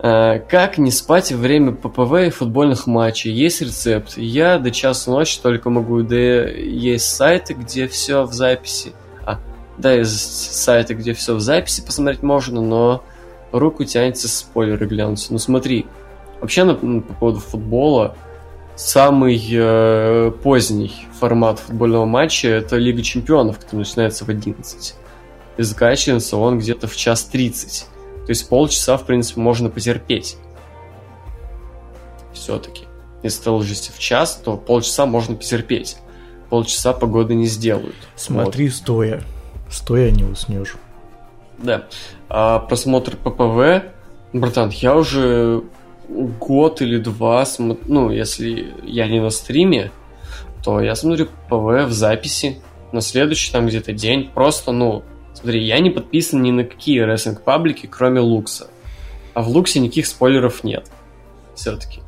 А, 0.07 0.39
Как 0.39 0.77
не 0.77 0.91
спать 0.91 1.33
во 1.33 1.39
время 1.39 1.73
ППВ 1.73 2.27
и 2.27 2.31
футбольных 2.31 2.87
матчей? 2.87 3.33
Есть 3.33 3.63
рецепт. 3.63 4.19
Я 4.19 4.59
до 4.59 4.71
часу 4.71 5.11
ночи 5.11 5.41
только 5.43 5.71
могу, 5.71 6.03
да 6.03 6.17
есть 6.17 7.07
сайты, 7.07 7.55
где 7.55 7.89
все 7.89 8.25
в 8.25 8.33
записи. 8.35 8.93
А, 9.25 9.39
да, 9.79 9.95
есть 9.95 10.53
сайты, 10.53 10.93
где 10.93 11.15
все 11.15 11.35
в 11.35 11.41
записи 11.41 11.81
посмотреть 11.81 12.23
можно, 12.23 12.61
но 12.61 13.03
руку 13.51 13.85
тянется 13.85 14.29
спойлеры 14.29 14.85
глянуть. 14.87 15.27
Ну 15.31 15.39
смотри, 15.39 15.87
вообще 16.43 16.65
на- 16.65 16.79
ну, 16.83 17.01
по 17.01 17.15
поводу 17.15 17.41
футбола, 17.41 18.15
самый 18.77 19.43
э, 19.51 20.33
поздний 20.43 20.93
формат 21.19 21.61
футбольного 21.61 22.05
матча 22.05 22.49
это 22.49 22.77
Лига 22.77 23.01
Чемпионов, 23.03 23.59
который 23.59 23.79
начинается 23.79 24.27
в 24.27 24.29
11. 24.29 24.97
И 25.57 25.63
заканчивается 25.63 26.37
он 26.37 26.59
где-то 26.59 26.89
в 26.89 26.95
час 26.95 27.25
30. 27.25 27.87
То 28.27 28.31
есть 28.31 28.49
полчаса, 28.49 28.97
в 28.97 29.05
принципе, 29.05 29.41
можно 29.41 29.69
потерпеть. 29.69 30.37
Все-таки. 32.33 32.85
Если 33.23 33.45
ты 33.45 33.51
ложишься 33.51 33.93
в 33.93 33.99
час, 33.99 34.41
то 34.43 34.57
полчаса 34.57 35.07
можно 35.07 35.35
потерпеть. 35.37 35.97
Полчаса 36.51 36.93
погоды 36.93 37.35
не 37.35 37.47
сделают. 37.47 37.97
Смотри 38.17 38.69
стоя. 38.69 39.23
Стоя 39.71 40.11
не 40.11 40.25
уснешь. 40.25 40.77
Да. 41.59 41.85
А 42.29 42.59
просмотр 42.59 43.17
ППВ, 43.17 43.85
братан, 44.33 44.71
я 44.71 44.97
уже 44.97 45.63
год 46.09 46.83
или 46.83 46.99
два, 46.99 47.43
смо- 47.45 47.79
ну, 47.87 48.11
если 48.11 48.75
я 48.83 49.07
не 49.09 49.21
на 49.21 49.31
стриме, 49.31 49.91
то 50.63 50.81
я 50.81 50.95
смотрю 50.95 51.27
ППВ 51.27 51.87
в 51.87 51.93
записи 51.93 52.61
на 52.93 53.01
следующий 53.01 53.53
там 53.53 53.67
где-то 53.67 53.93
день. 53.93 54.31
Просто, 54.33 54.73
ну, 54.73 55.03
смотри, 55.45 55.63
я 55.63 55.79
не 55.79 55.91
подписан 55.91 56.41
ни 56.41 56.51
на 56.51 56.65
какие 56.65 57.01
рестлинг 57.01 57.43
паблики, 57.43 57.87
кроме 57.87 58.21
Лукса. 58.21 58.69
А 59.35 59.43
в 59.43 59.49
Луксе 59.49 59.79
никаких 59.79 60.07
спойлеров 60.07 60.65
нет. 60.65 60.91
Все-таки. 61.55 62.01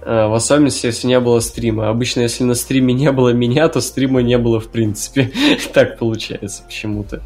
В 0.00 0.34
особенности, 0.34 0.86
если 0.86 1.08
не 1.08 1.20
было 1.20 1.40
стрима. 1.40 1.90
Обычно, 1.90 2.20
если 2.20 2.44
на 2.44 2.54
стриме 2.54 2.94
не 2.94 3.12
было 3.12 3.34
меня, 3.34 3.68
то 3.68 3.82
стрима 3.82 4.22
не 4.22 4.38
было 4.38 4.60
в 4.60 4.68
принципе. 4.68 5.30
так 5.74 5.98
получается 5.98 6.62
почему-то. 6.62 7.22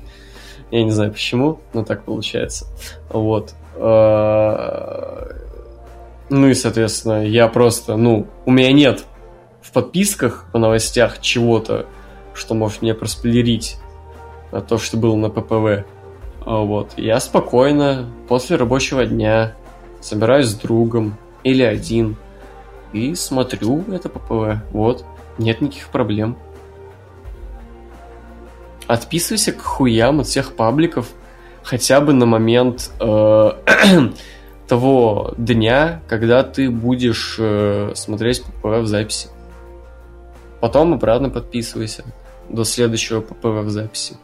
Я 0.72 0.82
не 0.82 0.90
знаю 0.90 1.12
почему, 1.12 1.60
но 1.72 1.84
так 1.84 2.04
получается. 2.04 2.66
Вот. 3.08 3.54
А, 3.76 5.36
Ну 6.30 6.48
и, 6.48 6.54
соответственно, 6.54 7.24
я 7.24 7.46
просто, 7.46 7.96
ну, 7.96 8.26
у 8.44 8.50
меня 8.50 8.72
нет 8.72 9.04
в 9.60 9.70
подписках 9.70 10.46
по 10.52 10.58
новостях 10.58 11.20
чего-то, 11.20 11.86
что 12.34 12.54
может 12.54 12.82
мне 12.82 12.94
проспойлерить 12.94 13.76
то, 14.60 14.78
что 14.78 14.96
было 14.96 15.16
на 15.16 15.30
ППВ. 15.30 15.84
А, 16.44 16.58
Вот. 16.58 16.92
Я 16.96 17.20
спокойно 17.20 18.08
после 18.28 18.56
рабочего 18.56 19.04
дня 19.06 19.54
собираюсь 20.00 20.48
с 20.48 20.54
другом 20.54 21.16
или 21.44 21.62
один 21.62 22.16
и 22.92 23.14
смотрю 23.14 23.84
это 23.92 24.08
ППВ. 24.08 24.62
Вот. 24.72 25.04
Нет 25.38 25.60
никаких 25.60 25.88
проблем. 25.88 26.36
Отписывайся 28.86 29.52
к 29.52 29.62
хуям 29.62 30.20
от 30.20 30.26
всех 30.26 30.54
пабликов 30.54 31.08
хотя 31.62 32.00
бы 32.00 32.12
на 32.12 32.26
момент 32.26 32.90
э, 33.00 33.50
того 34.68 35.34
дня, 35.36 36.02
когда 36.08 36.42
ты 36.42 36.70
будешь 36.70 37.36
э, 37.38 37.92
смотреть 37.94 38.42
ППВ 38.42 38.80
в 38.80 38.86
записи. 38.86 39.28
Потом 40.60 40.94
обратно 40.94 41.30
подписывайся 41.30 42.04
до 42.48 42.64
следующего 42.64 43.20
ППВ 43.20 43.64
в 43.64 43.70
записи. 43.70 44.16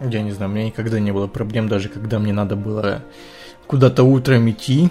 Я 0.00 0.22
не 0.22 0.30
знаю, 0.30 0.50
у 0.50 0.54
меня 0.54 0.66
никогда 0.66 1.00
не 1.00 1.10
было 1.12 1.26
проблем, 1.26 1.68
даже 1.68 1.88
когда 1.88 2.18
мне 2.18 2.32
надо 2.32 2.54
было 2.56 3.02
куда-то 3.66 4.04
утром 4.04 4.48
идти, 4.50 4.90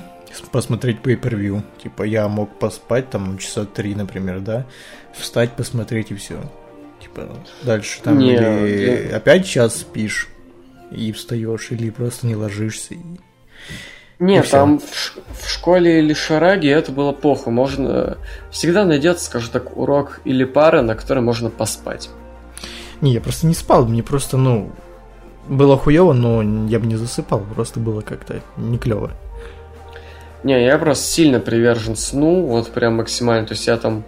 посмотреть 0.52 0.98
pay-per-view. 1.02 1.62
Типа 1.82 2.04
я 2.04 2.28
мог 2.28 2.60
поспать 2.60 3.10
там 3.10 3.38
часа 3.38 3.66
три, 3.66 3.96
например, 3.96 4.42
да, 4.42 4.66
встать, 5.14 5.54
посмотреть 5.54 6.12
и 6.12 6.16
все. 6.16 6.40
Типа 7.02 7.28
дальше 7.64 8.02
там 8.04 8.18
Не, 8.18 8.34
или 8.36 9.12
опять 9.14 9.46
час 9.48 9.78
спишь 9.78 10.28
и 10.92 11.12
встаешь, 11.12 11.72
или 11.72 11.90
просто 11.90 12.28
не 12.28 12.36
ложишься. 12.36 12.96
и- 12.96 13.00
Нет, 14.20 14.46
всё. 14.46 14.52
там 14.52 14.80
в, 14.80 14.84
в 15.44 15.50
школе 15.50 16.00
или 16.00 16.14
шараге 16.14 16.70
это 16.72 16.92
было 16.92 17.12
плохо. 17.12 17.50
Можно 17.50 18.18
всегда 18.52 18.84
найдется, 18.84 19.26
скажем 19.26 19.52
так, 19.52 19.78
урок 19.78 20.22
или 20.26 20.44
пара, 20.44 20.82
на 20.82 20.96
которой 20.96 21.20
можно 21.20 21.50
поспать. 21.50 22.10
Не, 23.00 23.14
я 23.14 23.22
просто 23.22 23.46
не 23.46 23.54
спал, 23.54 23.86
мне 23.88 24.02
просто, 24.02 24.38
ну, 24.38 24.72
было 25.50 25.78
хуево, 25.78 26.14
но 26.14 26.42
я 26.68 26.80
бы 26.80 26.86
не 26.88 26.96
засыпал, 26.96 27.42
просто 27.56 27.80
было 27.80 28.02
как-то 28.02 28.42
не 28.58 28.78
клево. 28.78 29.12
Не, 30.44 30.64
я 30.64 30.78
просто 30.78 31.04
сильно 31.06 31.40
привержен 31.40 31.96
сну, 31.96 32.46
вот 32.46 32.70
прям 32.72 32.96
максимально. 32.98 33.48
То 33.48 33.54
есть 33.54 33.68
я 33.68 33.78
там 33.78 34.04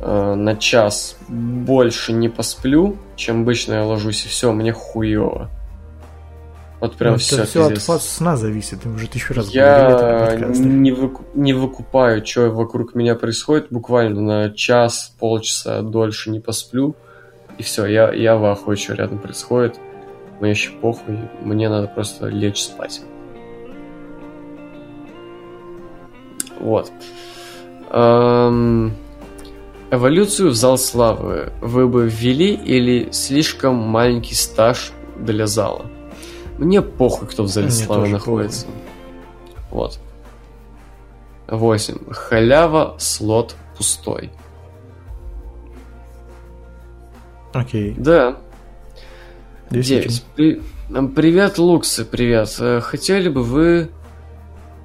э, 0.00 0.34
на 0.34 0.56
час 0.56 1.16
больше 1.28 2.12
не 2.12 2.28
посплю, 2.28 2.96
чем 3.16 3.42
обычно 3.42 3.74
я 3.74 3.84
ложусь, 3.84 4.24
и 4.24 4.28
все, 4.28 4.52
мне 4.52 4.72
хуево. 4.72 5.50
Вот 6.80 6.96
прям 6.96 7.12
Ну, 7.12 7.18
все. 7.18 7.36
это 7.36 7.44
все 7.44 7.66
от 7.66 7.76
фаз 7.78 8.08
сна 8.08 8.38
зависит, 8.38 8.86
мы 8.86 8.94
уже 8.94 9.06
тысячу 9.06 9.34
раз 9.34 9.50
Я 9.50 10.34
не, 10.48 10.92
выку- 10.92 11.26
не 11.34 11.52
выкупаю, 11.52 12.24
что 12.24 12.48
вокруг 12.48 12.94
меня 12.94 13.14
происходит, 13.14 13.66
буквально 13.70 14.20
на 14.22 14.50
час, 14.50 15.14
полчаса 15.20 15.82
дольше 15.82 16.30
не 16.30 16.40
посплю, 16.40 16.96
и 17.58 17.62
все, 17.62 17.84
я, 17.84 18.10
я 18.14 18.36
в 18.36 18.44
ахуе, 18.46 18.76
что 18.78 18.94
рядом 18.94 19.18
происходит. 19.18 19.78
Мне 20.40 20.50
еще 20.50 20.70
похуй, 20.72 21.18
мне 21.42 21.68
надо 21.68 21.86
просто 21.86 22.28
лечь 22.28 22.62
спать. 22.62 23.02
Вот. 26.58 26.90
Эм, 27.90 28.94
Эволюцию 29.90 30.50
в 30.50 30.54
зал 30.54 30.78
славы 30.78 31.52
вы 31.60 31.88
бы 31.88 32.08
ввели 32.08 32.54
или 32.54 33.10
слишком 33.10 33.74
маленький 33.74 34.34
стаж 34.34 34.92
для 35.16 35.46
зала? 35.46 35.86
Мне 36.58 36.80
похуй, 36.80 37.26
кто 37.26 37.42
в 37.42 37.48
зале 37.48 37.66
Мне 37.66 37.74
славы 37.74 38.08
находится. 38.08 38.66
Вот. 39.70 39.98
8. 41.48 42.12
Халява, 42.12 42.94
слот 42.98 43.56
пустой. 43.76 44.30
Окей. 47.52 47.94
Да. 47.98 48.36
Действительно. 49.70 50.14
9. 50.14 50.22
При- 50.36 50.62
м, 50.96 51.08
Привет, 51.08 51.58
Луксы, 51.58 52.04
привет. 52.04 52.54
Э, 52.58 52.80
Хотели 52.80 53.28
бы 53.28 53.42
вы 53.42 53.88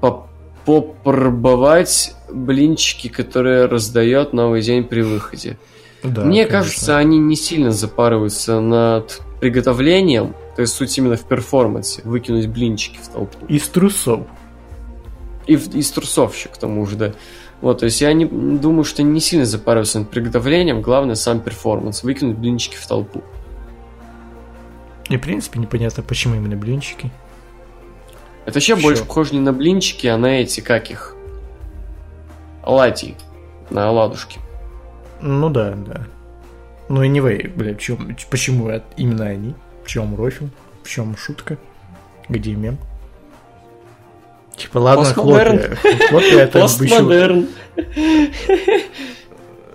поп- 0.02 0.28
попробовать 0.66 2.14
блинчики, 2.32 3.08
которые 3.08 3.66
раздает 3.66 4.34
новый 4.34 4.62
день 4.62 4.84
при 4.84 5.02
выходе? 5.02 5.58
Да, 6.04 6.24
Мне 6.24 6.46
конечно. 6.46 6.60
кажется, 6.60 6.98
они 6.98 7.18
не 7.18 7.36
сильно 7.36 7.72
запарываются 7.72 8.60
над 8.60 9.22
приготовлением, 9.40 10.36
то 10.56 10.62
есть 10.62 10.74
суть 10.76 10.96
именно 10.98 11.16
в 11.18 11.24
перформансе, 11.24 12.02
выкинуть 12.04 12.48
блинчики 12.48 13.00
в 13.02 13.08
толпу. 13.08 13.46
Из 13.48 13.68
трусов. 13.68 14.22
И 15.48 15.56
в- 15.56 15.76
из 15.76 15.90
трусов 15.92 16.36
еще, 16.36 16.50
к 16.50 16.58
тому 16.58 16.86
же, 16.86 16.96
да. 16.96 17.14
Вот, 17.62 17.80
то 17.80 17.86
есть 17.86 18.02
я 18.02 18.12
не 18.14 18.26
думаю, 18.26 18.84
что 18.84 19.02
не 19.02 19.20
сильно 19.20 19.46
запариваются 19.46 20.00
над 20.00 20.10
приготовлением, 20.10 20.82
главное 20.82 21.16
сам 21.16 21.40
перформанс, 21.40 22.04
выкинуть 22.04 22.38
блинчики 22.38 22.76
в 22.76 22.86
толпу. 22.88 23.24
И, 25.10 25.18
в 25.18 25.22
принципе, 25.22 25.60
непонятно, 25.60 26.04
почему 26.04 26.36
именно 26.36 26.56
блинчики. 26.56 27.12
Это 28.46 28.56
вообще 28.56 28.76
Чё? 28.76 28.82
больше 28.82 29.06
похоже 29.06 29.34
не 29.34 29.40
на 29.40 29.54
блинчики, 29.54 30.08
а 30.08 30.18
на 30.18 30.42
эти, 30.42 30.62
как 30.62 30.90
их, 30.90 31.16
оладьи, 32.64 33.16
на 33.70 33.90
оладушки. 33.90 34.40
Ну 35.22 35.50
да, 35.50 35.72
да. 35.72 36.02
Ну, 36.90 37.04
anyway, 37.04 37.52
бля, 37.56 37.74
в 37.74 37.80
чем, 37.80 38.16
почему 38.30 38.72
именно 38.98 39.26
они? 39.26 39.56
В 39.84 39.88
чем 39.88 40.16
рофл? 40.16 40.46
В 40.84 40.90
чем 40.90 41.18
шутка? 41.18 41.58
Где 42.30 42.54
мем? 42.54 42.78
Типа, 44.56 44.78
ладно, 44.78 45.06
хлопья. 45.06 45.76
Хлопья 46.10 46.40
это. 46.42 46.60
Постмодерн. 46.62 47.48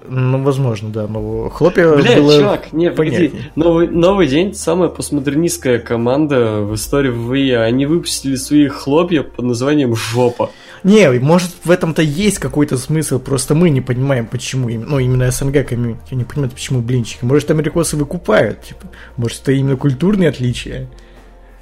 Ну, 0.08 0.42
возможно, 0.42 0.88
да, 0.88 1.06
но 1.06 1.48
хлопья 1.50 1.94
Бля, 1.94 2.16
было 2.16 2.38
чувак, 2.38 2.72
не, 2.72 2.90
погоди. 2.90 3.32
Новый, 3.54 3.88
новый 3.88 4.26
день, 4.28 4.54
самая 4.54 4.88
постмодернистская 4.88 5.78
команда 5.78 6.60
в 6.60 6.74
истории 6.74 7.10
ВВЕ. 7.10 7.62
Они 7.62 7.86
выпустили 7.86 8.36
свои 8.36 8.68
хлопья 8.68 9.22
под 9.22 9.44
названием 9.44 9.94
«Жопа». 9.94 10.50
Не, 10.82 11.10
может 11.20 11.50
в 11.64 11.70
этом-то 11.70 12.00
есть 12.00 12.38
какой-то 12.38 12.78
смысл, 12.78 13.18
просто 13.18 13.54
мы 13.54 13.68
не 13.68 13.82
понимаем, 13.82 14.26
почему, 14.26 14.70
ну, 14.70 14.98
именно 14.98 15.30
СНГ 15.30 15.68
комьюнити 15.68 16.14
не 16.14 16.24
понимают, 16.24 16.54
почему 16.54 16.80
блинчики. 16.80 17.24
Может, 17.24 17.50
америкосы 17.50 17.96
выкупают, 17.98 18.62
типа, 18.62 18.86
может, 19.16 19.42
это 19.42 19.52
именно 19.52 19.76
культурные 19.76 20.30
отличия. 20.30 20.88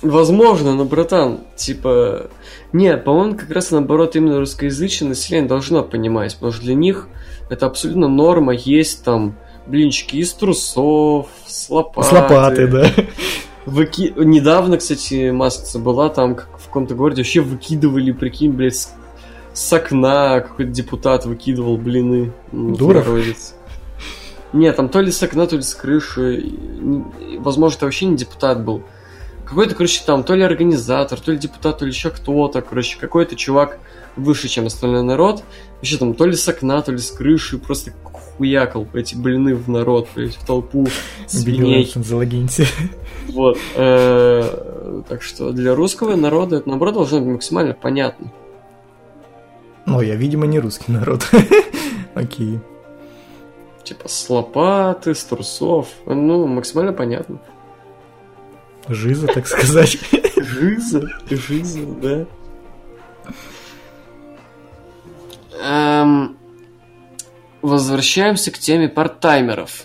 Возможно, 0.02 0.74
но, 0.74 0.84
братан, 0.84 1.40
типа... 1.56 2.30
Нет, 2.72 3.02
по-моему, 3.02 3.36
как 3.36 3.50
раз 3.50 3.72
наоборот, 3.72 4.14
именно 4.14 4.38
русскоязычное 4.38 5.08
население 5.08 5.48
должно 5.48 5.82
понимать, 5.82 6.34
потому 6.34 6.52
что 6.52 6.62
для 6.62 6.74
них 6.74 7.08
это 7.48 7.66
абсолютно 7.66 8.08
норма, 8.08 8.54
есть 8.54 9.04
там 9.04 9.36
блинчики 9.66 10.16
из 10.16 10.32
трусов, 10.32 11.28
с 11.46 11.70
лопаты. 11.70 12.08
С 12.08 12.12
лопаты, 12.12 12.66
да. 12.66 12.90
Выки... 13.66 14.14
Недавно, 14.16 14.78
кстати, 14.78 15.30
маслица 15.30 15.78
была 15.78 16.08
там, 16.08 16.34
как 16.34 16.48
в 16.58 16.66
каком-то 16.66 16.94
городе, 16.94 17.22
вообще 17.22 17.40
выкидывали, 17.40 18.12
прикинь, 18.12 18.52
блядь, 18.52 18.76
с, 18.76 18.94
с 19.52 19.72
окна 19.72 20.40
какой-то 20.40 20.70
депутат 20.70 21.26
выкидывал 21.26 21.76
блины. 21.76 22.32
Ну, 22.50 22.76
Дуров? 22.76 23.06
народец. 23.06 23.54
Нет, 24.54 24.76
там 24.76 24.88
то 24.88 25.00
ли 25.00 25.10
с 25.10 25.22
окна, 25.22 25.46
то 25.46 25.56
ли 25.56 25.62
с 25.62 25.74
крыши. 25.74 26.52
Возможно, 27.38 27.76
это 27.76 27.84
вообще 27.86 28.06
не 28.06 28.16
депутат 28.16 28.64
был. 28.64 28.82
Какой-то, 29.44 29.74
короче, 29.74 30.02
там 30.04 30.24
то 30.24 30.34
ли 30.34 30.42
организатор, 30.42 31.20
то 31.20 31.32
ли 31.32 31.38
депутат, 31.38 31.78
то 31.78 31.84
ли 31.84 31.90
еще 31.90 32.10
кто-то, 32.10 32.62
короче, 32.62 32.98
какой-то 32.98 33.36
чувак 33.36 33.78
выше, 34.16 34.48
чем 34.48 34.66
остальной 34.66 35.02
народ. 35.02 35.42
Вообще 35.78 35.96
там 35.96 36.14
то 36.14 36.26
ли 36.26 36.34
с 36.34 36.48
окна, 36.48 36.82
то 36.82 36.90
ли 36.92 36.98
с 36.98 37.10
крыши, 37.10 37.56
просто 37.58 37.92
хуякал 38.02 38.86
эти 38.94 39.14
блины 39.14 39.54
в 39.54 39.68
народ, 39.70 40.08
блядь, 40.14 40.34
в 40.36 40.44
толпу 40.46 40.86
свиней. 41.26 41.82
Бигелсон, 41.82 42.04
залогиньте. 42.04 42.66
Вот. 43.28 43.56
э, 43.76 45.02
Так 45.08 45.22
что 45.22 45.52
для 45.52 45.74
русского 45.74 46.16
народа 46.16 46.56
это, 46.56 46.68
наоборот, 46.68 46.94
должно 46.94 47.20
быть 47.20 47.28
максимально 47.28 47.74
понятно. 47.74 48.32
Ну, 49.86 50.00
я, 50.00 50.16
видимо, 50.16 50.46
не 50.46 50.58
русский 50.58 50.90
народ. 50.92 51.28
Окей. 52.14 52.58
Типа 53.84 54.08
с 54.08 54.28
лопаты, 54.28 55.14
с 55.14 55.24
трусов. 55.24 55.88
Ну, 56.06 56.46
максимально 56.46 56.92
понятно. 56.92 57.38
Жиза, 58.88 59.26
так 59.28 59.46
сказать. 59.46 59.98
Жиза, 60.36 61.02
жиза, 61.30 61.80
да. 62.02 62.26
Эм, 65.60 66.36
возвращаемся 67.62 68.50
к 68.50 68.58
теме 68.58 68.88
парттаймеров. 68.88 69.84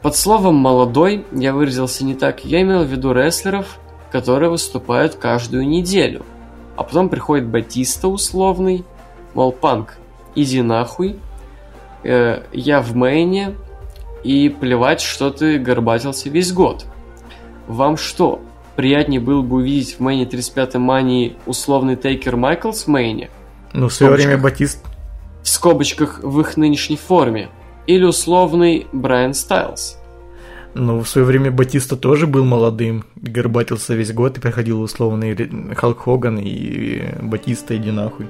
Под 0.00 0.16
словом 0.16 0.56
«молодой» 0.56 1.24
я 1.32 1.52
выразился 1.52 2.04
не 2.04 2.14
так. 2.14 2.44
Я 2.44 2.62
имел 2.62 2.84
в 2.84 2.88
виду 2.88 3.12
рестлеров, 3.12 3.78
которые 4.10 4.50
выступают 4.50 5.14
каждую 5.14 5.66
неделю. 5.66 6.24
А 6.76 6.84
потом 6.84 7.08
приходит 7.08 7.46
Батиста 7.46 8.08
условный, 8.08 8.84
мол, 9.34 9.52
панк, 9.52 9.94
иди 10.34 10.62
нахуй, 10.62 11.16
э, 12.02 12.42
я 12.52 12.80
в 12.80 12.96
мейне, 12.96 13.54
и 14.24 14.48
плевать, 14.48 15.00
что 15.00 15.30
ты 15.30 15.58
горбатился 15.58 16.28
весь 16.30 16.52
год. 16.52 16.86
Вам 17.66 17.96
что, 17.96 18.40
приятнее 18.76 19.20
было 19.20 19.42
бы 19.42 19.56
увидеть 19.56 19.96
в 19.96 20.00
мейне 20.00 20.24
35-й 20.24 20.78
мании 20.78 21.36
условный 21.46 21.96
Тейкер 21.96 22.36
Майклс 22.36 22.84
в 22.84 22.88
мейне? 22.88 23.30
Ну, 23.72 23.88
в 23.88 23.92
свое 23.92 24.12
время 24.12 24.38
Батист... 24.38 24.84
В 25.52 25.54
скобочках 25.54 26.20
в 26.22 26.40
их 26.40 26.56
нынешней 26.56 26.96
форме? 26.96 27.50
Или 27.86 28.04
условный 28.04 28.86
Брайан 28.90 29.34
Стайлз? 29.34 29.98
Ну, 30.72 31.00
в 31.00 31.06
свое 31.06 31.26
время 31.26 31.50
Батиста 31.50 31.94
тоже 31.98 32.26
был 32.26 32.42
молодым, 32.42 33.04
горбатился 33.16 33.92
весь 33.92 34.14
год 34.14 34.38
и 34.38 34.40
приходил 34.40 34.80
условный 34.80 35.36
Халк 35.74 36.04
Хоган 36.04 36.38
и 36.38 37.02
Батиста, 37.20 37.76
иди 37.76 37.90
нахуй. 37.90 38.28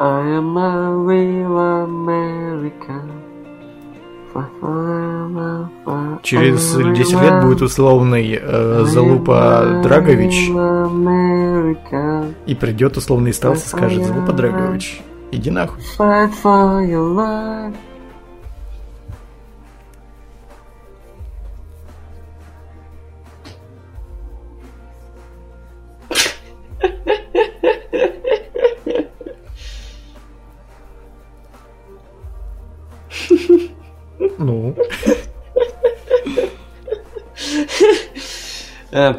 I 0.00 0.38
am 0.38 0.56
a 0.56 0.88
real 1.06 1.84
American. 1.84 3.27
Через 6.22 6.74
10 6.74 7.22
лет 7.22 7.42
будет 7.42 7.62
условный 7.62 8.38
э, 8.40 8.84
Залупа 8.86 9.80
Драгович, 9.82 10.50
и 12.46 12.54
придет 12.54 12.96
условный 12.96 13.32
Сталс 13.32 13.64
и 13.64 13.68
скажет, 13.68 14.04
Залупа 14.04 14.32
Драгович, 14.32 15.00
иди 15.32 15.50
нахуй. 15.50 15.80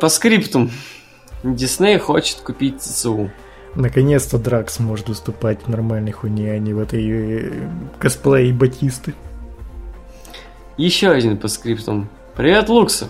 Постскриптум. 0.02 0.72
Дисней 1.44 1.98
хочет 2.00 2.40
купить 2.42 2.82
DCU. 2.82 3.32
наконец-то 3.76 4.38
Дракс 4.38 4.80
может 4.80 5.08
выступать 5.08 5.60
в 5.64 5.70
нормальной 5.70 6.12
хуйне, 6.12 6.52
а 6.52 6.58
не 6.58 6.74
в 6.74 6.80
этой 6.80 7.06
э, 7.10 7.70
косплее 7.98 8.52
Батисты. 8.54 9.14
Еще 10.76 11.10
один 11.10 11.38
постскриптум. 11.38 12.10
Привет, 12.36 12.68
Лукса. 12.68 13.08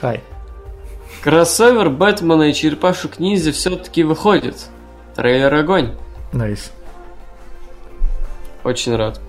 Хай. 0.00 0.20
Кроссовер 1.22 1.90
Бэтмена 1.90 2.50
и 2.50 2.54
Черепашек 2.54 3.18
Ниндзя 3.18 3.52
все-таки 3.52 4.04
выходит. 4.04 4.66
Трейлер 5.16 5.54
огонь. 5.54 5.94
Nice. 6.32 6.70
Очень 8.62 8.96
рад. 8.96 9.20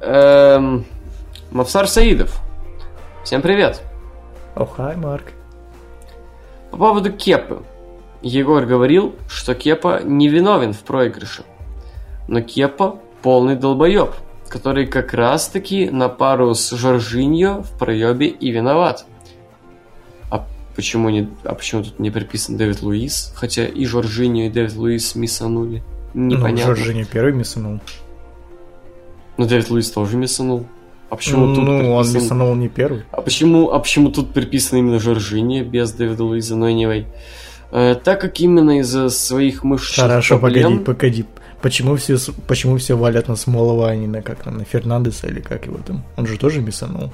Эм, 0.00 0.86
Мавсар 1.50 1.88
Саидов. 1.88 2.40
Всем 3.24 3.42
привет. 3.42 3.82
Хай, 4.64 4.96
Марк. 4.96 5.32
По 6.70 6.78
поводу 6.78 7.12
Кепы. 7.12 7.62
Егор 8.22 8.64
говорил, 8.64 9.14
что 9.28 9.54
Кепа 9.54 10.00
не 10.02 10.28
виновен 10.28 10.72
в 10.72 10.80
проигрыше. 10.80 11.44
Но 12.28 12.40
Кепа 12.40 12.98
полный 13.22 13.56
долбоеб, 13.56 14.14
который 14.48 14.86
как 14.86 15.12
раз 15.12 15.48
таки 15.48 15.90
на 15.90 16.08
пару 16.08 16.54
с 16.54 16.70
Жоржиньо 16.70 17.62
в 17.62 17.78
проебе 17.78 18.28
и 18.28 18.50
виноват. 18.50 19.04
А 20.30 20.46
почему, 20.74 21.10
не, 21.10 21.28
а 21.44 21.54
почему 21.54 21.84
тут 21.84 21.98
не 21.98 22.10
приписан 22.10 22.56
Дэвид 22.56 22.82
Луис? 22.82 23.32
Хотя 23.36 23.66
и 23.66 23.84
Жоржиньо, 23.84 24.44
и 24.44 24.50
Дэвид 24.50 24.74
Луис 24.74 25.14
миссанули. 25.14 25.82
Ну, 26.14 26.36
Непонятно. 26.36 26.74
Жорж 26.74 26.94
не 26.94 27.04
первый 27.04 27.32
миссанул. 27.32 27.80
Но 29.36 29.46
Дэвид 29.46 29.70
Луис 29.70 29.90
тоже 29.90 30.16
миссанул. 30.16 30.66
А 31.08 31.16
почему 31.16 31.54
тут 31.54 31.64
Ну, 31.64 31.92
он 31.94 32.04
приписан- 32.04 32.14
миссанул 32.14 32.54
не 32.56 32.68
первый. 32.68 33.04
А 33.12 33.20
почему, 33.20 33.70
а 33.70 33.78
почему 33.78 34.10
тут 34.10 34.32
приписано 34.32 34.78
именно 34.78 34.98
Жоржини 34.98 35.62
без 35.62 35.92
Дэвида 35.92 36.24
Луиза, 36.24 36.56
но 36.56 36.68
anyway. 36.68 37.04
Э, 37.72 37.94
так 38.02 38.20
как 38.20 38.40
именно 38.40 38.80
из-за 38.80 39.08
своих 39.08 39.62
мышечных 39.64 40.06
Хорошо, 40.06 40.38
проблем... 40.38 40.84
погоди, 40.84 40.84
погоди. 40.84 41.24
Почему 41.62 41.96
все, 41.96 42.16
почему 42.46 42.76
все 42.76 42.96
валят 42.96 43.28
на 43.28 43.36
Смолова, 43.36 43.88
а 43.90 43.96
не 43.96 44.06
на 44.06 44.20
как 44.22 44.44
на 44.46 44.64
Фернандеса 44.64 45.26
или 45.28 45.40
как 45.40 45.66
его 45.66 45.78
там? 45.86 46.04
Он 46.16 46.26
же 46.26 46.38
тоже 46.38 46.60
миссанул. 46.60 47.10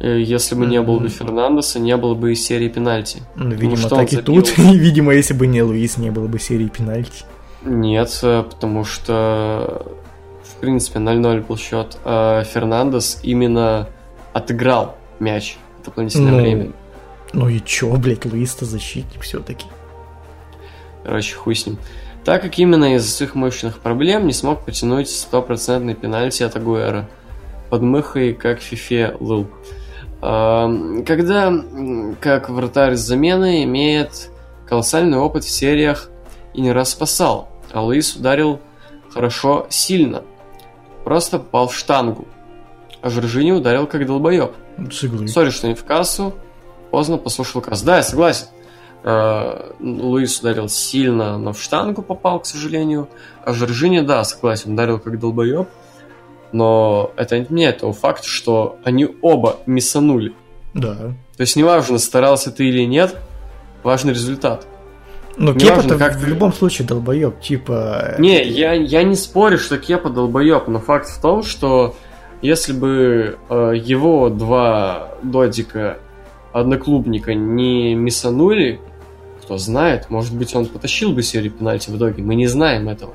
э, 0.00 0.20
Если 0.20 0.54
бы 0.54 0.66
не 0.66 0.80
было 0.82 0.98
бы 0.98 1.08
Фернандеса, 1.08 1.78
не 1.78 1.96
было 1.96 2.14
бы 2.14 2.32
и 2.32 2.34
серии 2.34 2.68
пенальти. 2.68 3.22
Ну, 3.36 3.50
видимо, 3.50 3.76
что 3.76 3.94
он 3.94 4.00
так 4.02 4.12
и 4.12 4.16
забил. 4.16 4.42
тут. 4.42 4.58
И, 4.58 4.76
видимо, 4.78 5.12
если 5.14 5.32
бы 5.34 5.46
не 5.46 5.62
Луис, 5.62 5.96
не 5.96 6.10
было 6.10 6.26
бы 6.26 6.38
серии 6.38 6.68
пенальти. 6.68 7.24
Нет, 7.64 8.18
э, 8.22 8.42
потому 8.42 8.84
что 8.84 9.86
принципе 10.66 10.98
0-0 10.98 11.46
был 11.46 11.56
счет. 11.56 11.96
А 12.04 12.42
Фернандес 12.42 13.20
именно 13.22 13.88
отыграл 14.32 14.96
мяч 15.20 15.58
в 15.80 15.84
дополнительное 15.84 16.32
Ну, 16.32 16.40
время. 16.40 16.72
Ну 17.32 17.48
и 17.48 17.60
чё, 17.60 17.96
блядь, 17.96 18.24
Луис-то 18.24 18.64
защитник 18.64 19.22
все-таки. 19.22 19.66
Короче, 21.04 21.36
хуй 21.36 21.54
с 21.54 21.66
ним. 21.66 21.78
Так 22.24 22.42
как 22.42 22.58
именно 22.58 22.96
из-за 22.96 23.08
своих 23.08 23.36
мощных 23.36 23.78
проблем 23.78 24.26
не 24.26 24.32
смог 24.32 24.64
потянуть 24.64 25.08
стопроцентный 25.08 25.94
пенальти 25.94 26.42
от 26.42 26.56
Агуэра. 26.56 27.08
Под 27.70 27.82
мыхой, 27.82 28.34
как 28.34 28.58
фифе 28.58 29.14
лыл. 29.20 29.46
Ам, 30.20 31.04
Тогда 31.04 31.52
как 32.20 32.50
вратарь 32.50 32.96
с 32.96 33.00
замены, 33.00 33.62
имеет 33.62 34.30
колоссальный 34.68 35.18
опыт 35.18 35.44
в 35.44 35.48
сериях 35.48 36.10
и 36.54 36.60
не 36.60 36.72
раз 36.72 36.90
спасал, 36.90 37.48
а 37.72 37.82
Луис 37.82 38.16
ударил 38.16 38.58
хорошо, 39.14 39.66
сильно. 39.70 40.24
Просто 41.06 41.38
попал 41.38 41.68
в 41.68 41.74
штангу. 41.76 42.26
А 43.00 43.10
Жоржиньо 43.10 43.52
ударил 43.52 43.86
как 43.86 44.04
долбоеб. 44.04 44.50
С 44.90 45.04
иглы. 45.04 45.28
Sorry, 45.28 45.50
что 45.50 45.68
не 45.68 45.74
в 45.74 45.84
кассу. 45.84 46.34
Поздно 46.90 47.16
послушал 47.16 47.60
кассу. 47.60 47.86
Да, 47.86 47.98
я 47.98 48.02
согласен. 48.02 48.48
Э, 49.04 49.70
Луис 49.78 50.40
ударил 50.40 50.68
сильно, 50.68 51.38
но 51.38 51.52
в 51.52 51.62
штангу 51.62 52.02
попал, 52.02 52.40
к 52.40 52.46
сожалению. 52.46 53.08
А 53.44 53.52
Жоржиньо, 53.52 54.00
да, 54.00 54.24
согласен, 54.24 54.72
ударил 54.72 54.98
как 54.98 55.20
долбоеб. 55.20 55.68
Но 56.50 57.12
это 57.14 57.38
не 57.38 57.46
меняет 57.50 57.78
того 57.78 57.92
факта, 57.92 58.26
что 58.26 58.80
они 58.82 59.06
оба 59.22 59.60
миссанули. 59.66 60.34
Да. 60.74 60.96
То 61.36 61.40
есть 61.40 61.54
неважно, 61.54 61.98
старался 61.98 62.50
ты 62.50 62.64
или 62.64 62.84
нет, 62.84 63.16
важный 63.84 64.12
результат. 64.12 64.66
Но 65.36 65.52
Неважно, 65.52 65.82
Кепа-то 65.82 65.98
как 65.98 66.16
в 66.16 66.26
любом 66.26 66.52
случае 66.52 66.88
долбоеб, 66.88 67.40
типа... 67.40 68.14
Не, 68.18 68.42
я, 68.42 68.72
я 68.72 69.02
не 69.02 69.16
спорю, 69.16 69.58
что 69.58 69.76
Кепа 69.76 70.08
долбоеб, 70.08 70.66
но 70.68 70.78
факт 70.78 71.08
в 71.08 71.20
том, 71.20 71.42
что 71.42 71.94
если 72.40 72.72
бы 72.72 73.38
э, 73.48 73.72
его 73.76 74.30
два 74.30 75.10
додика 75.22 75.98
одноклубника 76.52 77.34
не 77.34 77.94
миссанули, 77.94 78.80
кто 79.42 79.58
знает, 79.58 80.08
может 80.08 80.34
быть, 80.34 80.54
он 80.54 80.66
потащил 80.66 81.12
бы 81.12 81.22
серию 81.22 81.52
пенальти 81.52 81.90
в 81.90 81.96
итоге. 81.96 82.22
Мы 82.22 82.34
не 82.34 82.46
знаем 82.46 82.88
этого. 82.88 83.12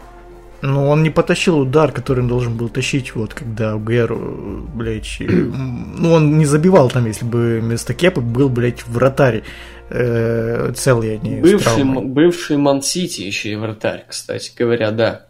Ну, 0.62 0.90
он 0.90 1.02
не 1.02 1.10
потащил 1.10 1.58
удар, 1.58 1.92
который 1.92 2.20
он 2.20 2.28
должен 2.28 2.56
был 2.56 2.70
тащить, 2.70 3.16
вот, 3.16 3.34
когда 3.34 3.76
Гуэру, 3.76 4.68
блядь, 4.76 5.18
ну, 5.20 6.14
он 6.14 6.38
не 6.38 6.46
забивал 6.46 6.90
там, 6.90 7.08
если 7.08 7.26
бы 7.26 7.60
вместо 7.62 7.96
Кепы 7.96 8.22
был, 8.22 8.48
блядь, 8.48 8.86
вратарь 8.86 9.44
э, 9.92 10.72
целый, 10.76 11.20
не 11.20 11.40
с 11.40 11.42
Бывший, 11.42 11.84
бывший 11.84 12.58
Ман-Сити 12.58 13.22
еще 13.22 13.50
и 13.50 13.56
вратарь, 13.56 14.06
кстати 14.08 14.52
говоря, 14.58 14.92
да. 14.92 15.26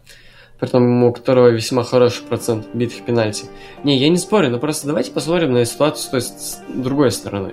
Притом 0.60 1.02
у 1.02 1.12
которого 1.12 1.48
весьма 1.48 1.82
хороший 1.82 2.22
процент 2.22 2.66
битых 2.72 3.04
пенальти. 3.04 3.46
Не, 3.82 3.96
я 3.98 4.08
не 4.08 4.16
спорю, 4.16 4.48
но 4.50 4.58
просто 4.58 4.86
давайте 4.86 5.10
посмотрим 5.10 5.52
на 5.52 5.64
ситуацию 5.64 6.10
то 6.12 6.16
есть, 6.18 6.40
с 6.40 6.60
другой 6.72 7.10
стороны. 7.10 7.52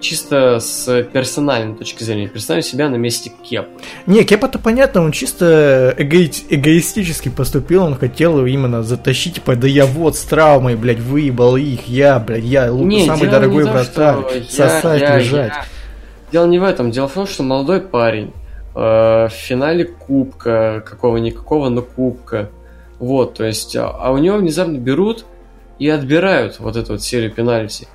Чисто 0.00 0.58
с 0.60 1.02
персональной 1.14 1.74
точки 1.76 2.02
зрения. 2.04 2.28
Представим 2.28 2.60
себя 2.60 2.90
на 2.90 2.96
месте 2.96 3.32
Кепы. 3.42 3.70
Не, 4.04 4.24
Кепа-то 4.24 4.58
понятно, 4.58 5.00
он 5.00 5.12
чисто 5.12 5.94
эгои- 5.96 6.44
эгоистически 6.50 7.30
поступил, 7.30 7.84
он 7.84 7.94
хотел 7.96 8.44
именно 8.44 8.82
затащить, 8.82 9.36
типа, 9.36 9.56
да 9.56 9.66
я 9.66 9.86
вот 9.86 10.14
с 10.16 10.22
травмой, 10.24 10.76
блядь, 10.76 10.98
выебал 11.00 11.56
их, 11.56 11.88
я, 11.88 12.18
блядь, 12.18 12.44
я 12.44 12.66
лу- 12.66 12.84
Не, 12.84 13.06
самый 13.06 13.28
дорогой 13.30 13.64
то, 13.64 13.70
вратарь, 13.70 14.42
сосать, 14.50 15.00
я- 15.00 15.18
лежать. 15.18 15.52
я- 15.54 15.64
Дело 16.34 16.46
не 16.46 16.58
в 16.58 16.64
этом. 16.64 16.90
Дело 16.90 17.06
в 17.06 17.12
том, 17.12 17.28
что 17.28 17.44
молодой 17.44 17.80
парень 17.80 18.32
э, 18.74 18.78
в 18.78 19.30
финале 19.30 19.84
кубка, 19.84 20.82
какого-никакого, 20.84 21.68
но 21.68 21.80
кубка. 21.80 22.50
Вот, 22.98 23.34
то 23.34 23.44
есть, 23.44 23.76
а, 23.76 23.90
а 23.90 24.10
у 24.10 24.18
него 24.18 24.38
внезапно 24.38 24.76
берут 24.78 25.26
и 25.78 25.88
отбирают 25.88 26.58
вот 26.58 26.74
эту 26.74 26.94
вот 26.94 27.02
серию 27.02 27.30
пенальти. 27.30 27.86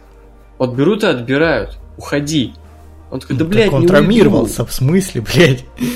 Вот 0.58 0.74
берут 0.74 1.04
и 1.04 1.08
отбирают. 1.08 1.80
Уходи. 1.98 2.54
Он 3.12 3.20
такой, 3.20 3.36
да, 3.36 3.44
Ну, 3.44 3.50
блядь, 3.50 3.66
так 3.66 3.74
он 3.74 3.82
не 3.82 3.88
травмировался, 3.88 4.66
в 4.66 4.72
смысле, 4.72 5.20
блядь. 5.20 5.66
уйду». 5.78 5.94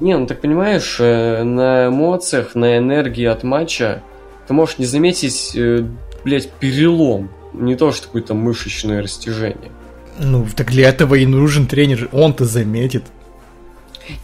Не, 0.00 0.16
ну 0.16 0.26
так 0.26 0.40
понимаешь, 0.40 0.96
э, 0.98 1.42
на 1.42 1.88
эмоциях, 1.88 2.54
на 2.54 2.78
энергии 2.78 3.26
от 3.26 3.42
матча 3.42 4.02
ты 4.48 4.54
можешь 4.54 4.78
не 4.78 4.86
заметить, 4.86 5.52
э, 5.54 5.84
блядь, 6.24 6.50
перелом. 6.52 7.28
Не 7.52 7.76
то, 7.76 7.92
что 7.92 8.06
какое-то 8.06 8.32
мышечное 8.32 9.02
растяжение. 9.02 9.72
Ну, 10.18 10.46
так 10.54 10.70
для 10.70 10.88
этого 10.88 11.14
и 11.14 11.26
нужен 11.26 11.66
тренер, 11.66 12.08
он-то 12.12 12.44
заметит. 12.44 13.04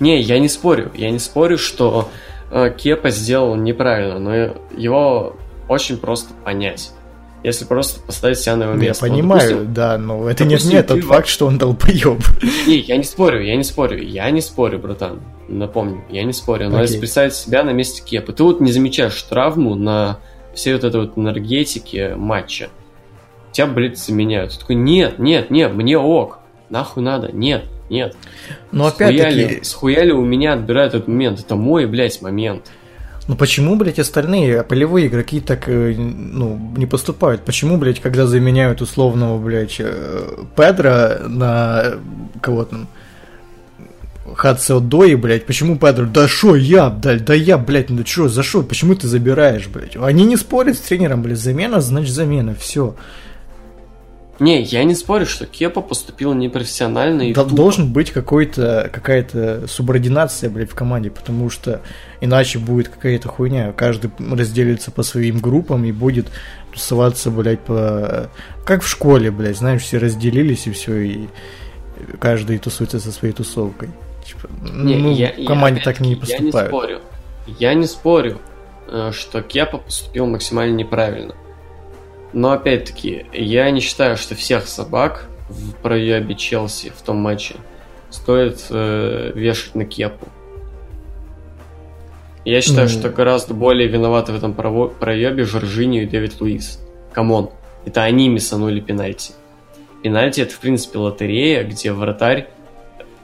Не, 0.00 0.20
я 0.20 0.38
не 0.38 0.48
спорю. 0.48 0.90
Я 0.94 1.10
не 1.10 1.18
спорю, 1.18 1.58
что 1.58 2.08
э, 2.50 2.72
Кепа 2.76 3.10
сделал 3.10 3.56
неправильно, 3.56 4.18
но 4.18 4.34
его 4.76 5.36
очень 5.68 5.96
просто 5.96 6.32
понять. 6.44 6.92
Если 7.42 7.64
просто 7.64 8.00
поставить 8.00 8.38
себя 8.38 8.54
на 8.54 8.64
его 8.64 8.72
Я 8.74 8.78
место. 8.78 9.04
Вот, 9.04 9.10
понимаю, 9.10 9.48
допустим, 9.50 9.74
да, 9.74 9.98
но 9.98 10.28
это 10.28 10.44
не 10.44 10.54
отменяет 10.54 10.86
тот 10.86 11.00
ты- 11.00 11.06
факт, 11.06 11.26
что 11.26 11.46
он 11.46 11.58
долбоеб. 11.58 12.22
Не, 12.68 12.78
я 12.78 12.96
не 12.96 13.02
спорю, 13.02 13.42
я 13.42 13.56
не 13.56 13.64
спорю, 13.64 14.00
я 14.00 14.30
не 14.30 14.40
спорю, 14.40 14.78
братан. 14.78 15.20
Напомню, 15.48 16.04
я 16.08 16.22
не 16.22 16.32
спорю. 16.32 16.68
Но 16.68 16.76
Окей. 16.76 16.82
если 16.82 16.98
представить 17.00 17.34
себя 17.34 17.64
на 17.64 17.70
месте 17.70 18.00
Кепа, 18.04 18.32
ты 18.32 18.44
вот 18.44 18.60
не 18.60 18.70
замечаешь 18.70 19.20
травму 19.22 19.74
на 19.74 20.18
всей 20.54 20.74
вот 20.74 20.84
этой 20.84 21.00
вот 21.00 21.18
энергетике 21.18 22.14
матча. 22.14 22.68
Тебя, 23.52 23.66
блядь, 23.66 23.98
заменяют. 23.98 24.52
Ты 24.52 24.60
такой, 24.60 24.76
нет, 24.76 25.18
нет, 25.18 25.50
нет, 25.50 25.74
мне 25.74 25.98
ок. 25.98 26.38
Нахуй 26.70 27.02
надо, 27.02 27.30
нет, 27.32 27.64
нет. 27.90 28.16
Но 28.72 28.86
опять-таки, 28.86 29.62
схуяли 29.62 30.10
у 30.10 30.24
меня 30.24 30.54
отбирают 30.54 30.94
этот 30.94 31.06
момент. 31.06 31.40
Это 31.40 31.54
мой, 31.54 31.84
блядь, 31.86 32.22
момент. 32.22 32.70
ну 33.28 33.36
почему, 33.36 33.76
блядь, 33.76 33.98
остальные 33.98 34.62
полевые 34.62 35.08
игроки 35.08 35.40
так, 35.40 35.68
э, 35.68 35.94
ну, 35.96 36.58
не 36.76 36.86
поступают? 36.86 37.42
Почему, 37.42 37.76
блядь, 37.76 38.00
когда 38.00 38.26
заменяют 38.26 38.80
условного, 38.80 39.38
блядь, 39.38 39.76
э, 39.78 40.44
Педро 40.56 41.28
на 41.28 41.82
э, 41.84 41.98
кого 42.40 42.64
там, 42.64 42.88
Хадсе 44.34 44.76
Одои, 44.78 45.14
блядь, 45.14 45.44
почему 45.44 45.76
Педро, 45.76 46.06
да 46.06 46.26
шо 46.26 46.56
я, 46.56 46.88
да, 46.88 47.18
да 47.18 47.34
я, 47.34 47.58
блядь, 47.58 47.90
ну 47.90 48.02
чё, 48.02 48.28
за 48.28 48.42
шо, 48.42 48.62
почему 48.62 48.94
ты 48.94 49.08
забираешь, 49.08 49.68
блядь? 49.68 49.96
Они 49.96 50.24
не 50.24 50.38
спорят 50.38 50.76
с 50.76 50.80
тренером, 50.80 51.22
блядь, 51.22 51.38
замена, 51.38 51.82
значит 51.82 52.14
замена, 52.14 52.54
все. 52.54 52.94
Не, 54.42 54.62
я 54.62 54.82
не 54.84 54.94
спорю, 54.94 55.24
что 55.26 55.46
Кепа 55.46 55.80
поступил 55.82 56.34
непрофессионально 56.34 57.22
и 57.22 57.32
Дол- 57.34 57.44
тупо. 57.44 57.56
Должен 57.56 57.92
быть 57.92 58.10
какой-то, 58.10 58.90
какая-то 58.92 59.66
субординация, 59.68 60.50
блядь, 60.50 60.70
в 60.70 60.74
команде, 60.74 61.10
потому 61.10 61.48
что 61.50 61.80
иначе 62.20 62.58
будет 62.58 62.88
какая-то 62.88 63.28
хуйня. 63.28 63.72
Каждый 63.72 64.10
разделится 64.18 64.90
по 64.90 65.02
своим 65.02 65.38
группам 65.40 65.84
и 65.84 65.92
будет 65.92 66.26
тусоваться, 66.72 67.30
блядь, 67.30 67.60
по... 67.60 68.30
Как 68.64 68.82
в 68.82 68.88
школе, 68.88 69.30
блядь, 69.30 69.56
знаешь, 69.58 69.82
все 69.82 69.98
разделились 69.98 70.66
и 70.66 70.72
все, 70.72 70.96
и 71.00 71.28
каждый 72.18 72.58
тусуется 72.58 72.98
со 73.00 73.12
своей 73.12 73.34
тусовкой. 73.34 73.90
Типа, 74.26 74.48
Не, 74.72 74.96
ну, 74.96 75.12
я- 75.12 75.32
в 75.32 75.38
я 75.38 75.46
команде 75.46 75.80
опять-таки, 75.80 75.84
так 75.84 76.00
не 76.00 76.10
Я 76.10 76.14
не 76.16 76.20
поступают. 76.20 76.68
спорю. 76.68 77.00
Я 77.58 77.74
не 77.74 77.86
спорю, 77.86 78.38
э, 78.88 79.10
что 79.12 79.42
Кепа 79.42 79.78
поступил 79.78 80.26
максимально 80.26 80.74
неправильно. 80.76 81.34
Но 82.32 82.52
опять-таки, 82.52 83.26
я 83.32 83.70
не 83.70 83.80
считаю, 83.80 84.16
что 84.16 84.34
всех 84.34 84.66
собак 84.68 85.26
в 85.48 85.74
проебе 85.82 86.34
Челси 86.34 86.92
в 86.96 87.02
том 87.02 87.16
матче 87.18 87.56
стоит 88.10 88.66
э, 88.70 89.32
вешать 89.34 89.74
на 89.74 89.84
Кепу. 89.84 90.26
Я 92.44 92.60
считаю, 92.60 92.88
Ну. 92.88 92.92
что 92.98 93.08
гораздо 93.10 93.54
более 93.54 93.86
виноваты 93.86 94.32
в 94.32 94.36
этом 94.36 94.52
проебе 94.54 95.44
Жоржиньо 95.44 96.00
и 96.02 96.06
Дэвид 96.06 96.40
Луис. 96.40 96.80
Come 97.12 97.34
on. 97.34 97.50
Это 97.84 98.02
они 98.02 98.28
миссанули 98.28 98.80
пенальти. 98.80 99.32
Пенальти 100.02 100.40
это, 100.40 100.52
в 100.54 100.58
принципе, 100.58 100.98
лотерея, 100.98 101.62
где 101.64 101.92
вратарь 101.92 102.48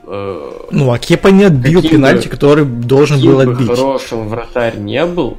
э, 0.06 0.50
Ну, 0.70 0.92
а 0.92 0.98
Кепа 0.98 1.28
не 1.28 1.44
отбил 1.44 1.82
пенальти, 1.82 2.26
бы- 2.28 2.30
который 2.30 2.64
должен 2.64 3.20
был 3.20 3.36
бы 3.36 3.42
отбить. 3.42 3.68
хорошим 3.68 4.28
вратарь 4.28 4.76
не 4.78 5.04
был, 5.04 5.38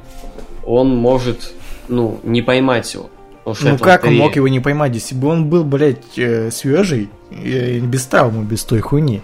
он 0.66 0.88
может, 0.94 1.52
ну, 1.88 2.20
не 2.22 2.42
поймать 2.42 2.92
его. 2.92 3.08
Ну 3.44 3.78
как 3.78 4.04
он 4.04 4.14
мог 4.16 4.36
его 4.36 4.48
не 4.48 4.60
поймать, 4.60 4.94
если 4.94 5.14
бы 5.14 5.28
он 5.28 5.48
был, 5.48 5.64
блядь, 5.64 6.18
э, 6.18 6.50
свежий, 6.50 7.08
э, 7.30 7.78
без 7.78 8.04
травмы, 8.06 8.44
без 8.44 8.64
той 8.64 8.80
хуйни. 8.80 9.22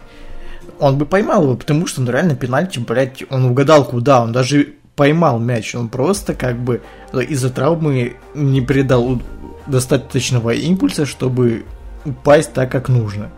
Он 0.78 0.98
бы 0.98 1.06
поймал 1.06 1.42
его, 1.44 1.54
потому 1.56 1.86
что 1.86 2.00
он 2.00 2.08
реально 2.10 2.34
пенальти, 2.34 2.78
блядь, 2.78 3.22
он 3.30 3.46
угадал 3.46 3.84
куда, 3.84 4.22
он 4.22 4.32
даже 4.32 4.74
поймал 4.94 5.38
мяч, 5.38 5.74
он 5.74 5.88
просто 5.88 6.34
как 6.34 6.56
бы 6.58 6.82
из-за 7.12 7.50
травмы 7.50 8.16
не 8.34 8.60
придал 8.60 9.04
у- 9.04 9.22
достаточного 9.66 10.50
импульса, 10.50 11.06
чтобы 11.06 11.64
упасть 12.04 12.52
так, 12.52 12.70
как 12.70 12.88
нужно. 12.88 13.30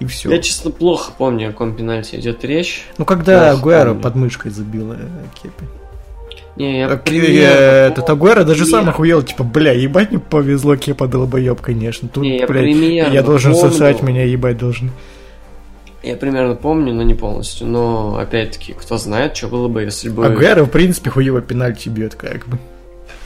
И 0.00 0.06
все. 0.06 0.30
Я, 0.30 0.40
честно, 0.40 0.70
плохо 0.70 1.12
помню, 1.16 1.48
о 1.48 1.52
каком 1.52 1.74
пенальти 1.74 2.16
идет 2.16 2.44
речь. 2.44 2.86
Ну 2.98 3.04
когда 3.04 3.50
помню. 3.52 4.02
под 4.02 4.14
мышкой 4.16 4.50
забил 4.50 4.92
э, 4.92 4.96
Кепи. 5.40 5.64
Не, 6.56 6.78
я 6.80 6.88
Так, 6.88 7.04
примерно 7.04 7.34
э, 7.36 7.88
Этот. 7.88 8.08
Агуэро 8.08 8.44
даже 8.44 8.60
сам 8.64 8.80
Примерно. 8.80 8.90
охуел, 8.92 9.22
типа, 9.22 9.42
бля, 9.44 9.72
ебать 9.72 10.10
мне 10.10 10.20
повезло, 10.20 10.76
Кепа 10.76 11.08
долбоеб, 11.08 11.60
конечно. 11.60 12.08
Тут, 12.08 12.22
Не, 12.22 12.38
я 12.38 12.46
блядь, 12.46 12.62
примерно 12.62 13.12
я 13.12 13.22
должен 13.22 13.52
помню. 13.54 13.70
сосать, 13.70 14.02
меня 14.02 14.24
ебать 14.24 14.56
должен. 14.58 14.90
Я 16.02 16.16
примерно 16.16 16.54
помню, 16.54 16.92
но 16.94 17.02
не 17.02 17.14
полностью. 17.14 17.66
Но, 17.66 18.18
опять-таки, 18.18 18.72
кто 18.74 18.98
знает, 18.98 19.36
что 19.36 19.48
было 19.48 19.68
бы, 19.68 19.82
если 19.82 20.10
бы... 20.10 20.24
Агуэро, 20.26 20.64
в 20.64 20.70
принципе, 20.70 21.10
хуево 21.10 21.40
пенальти 21.40 21.88
бьет, 21.88 22.14
как 22.14 22.46
бы. 22.46 22.58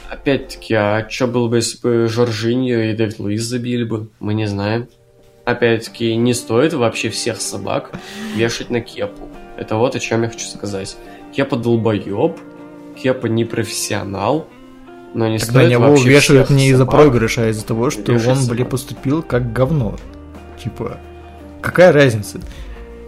Опять-таки, 0.09 0.73
а 0.73 1.05
что 1.07 1.27
было 1.27 1.47
бы, 1.49 1.57
если 1.57 1.77
бы 1.81 2.07
Жоржиньо 2.07 2.79
и 2.79 2.93
Дэвид 2.93 3.19
Луис 3.19 3.43
забили 3.43 3.83
бы? 3.83 4.07
Мы 4.19 4.33
не 4.33 4.47
знаем. 4.47 4.87
Опять-таки, 5.45 6.15
не 6.15 6.33
стоит 6.33 6.73
вообще 6.73 7.09
всех 7.09 7.41
собак 7.41 7.91
вешать 8.35 8.69
на 8.69 8.81
Кепу. 8.81 9.27
Это 9.57 9.75
вот 9.75 9.95
о 9.95 9.99
чем 9.99 10.23
я 10.23 10.29
хочу 10.29 10.47
сказать. 10.47 10.95
Кепа 11.35 11.57
долбоеб, 11.57 12.37
Кепа 13.01 13.27
не 13.27 13.45
профессионал, 13.45 14.47
но 15.13 15.27
не 15.27 15.37
на 15.37 15.39
стоит 15.39 15.77
вообще 15.77 16.09
вешают 16.09 16.49
не 16.49 16.69
из-за 16.69 16.85
проигрыша, 16.85 17.43
а 17.45 17.49
из-за 17.49 17.65
того, 17.65 17.89
что 17.89 18.11
он, 18.13 18.19
собак. 18.19 18.49
блин, 18.49 18.65
поступил 18.67 19.23
как 19.23 19.53
говно. 19.53 19.95
Типа, 20.61 20.97
какая 21.61 21.91
разница? 21.91 22.39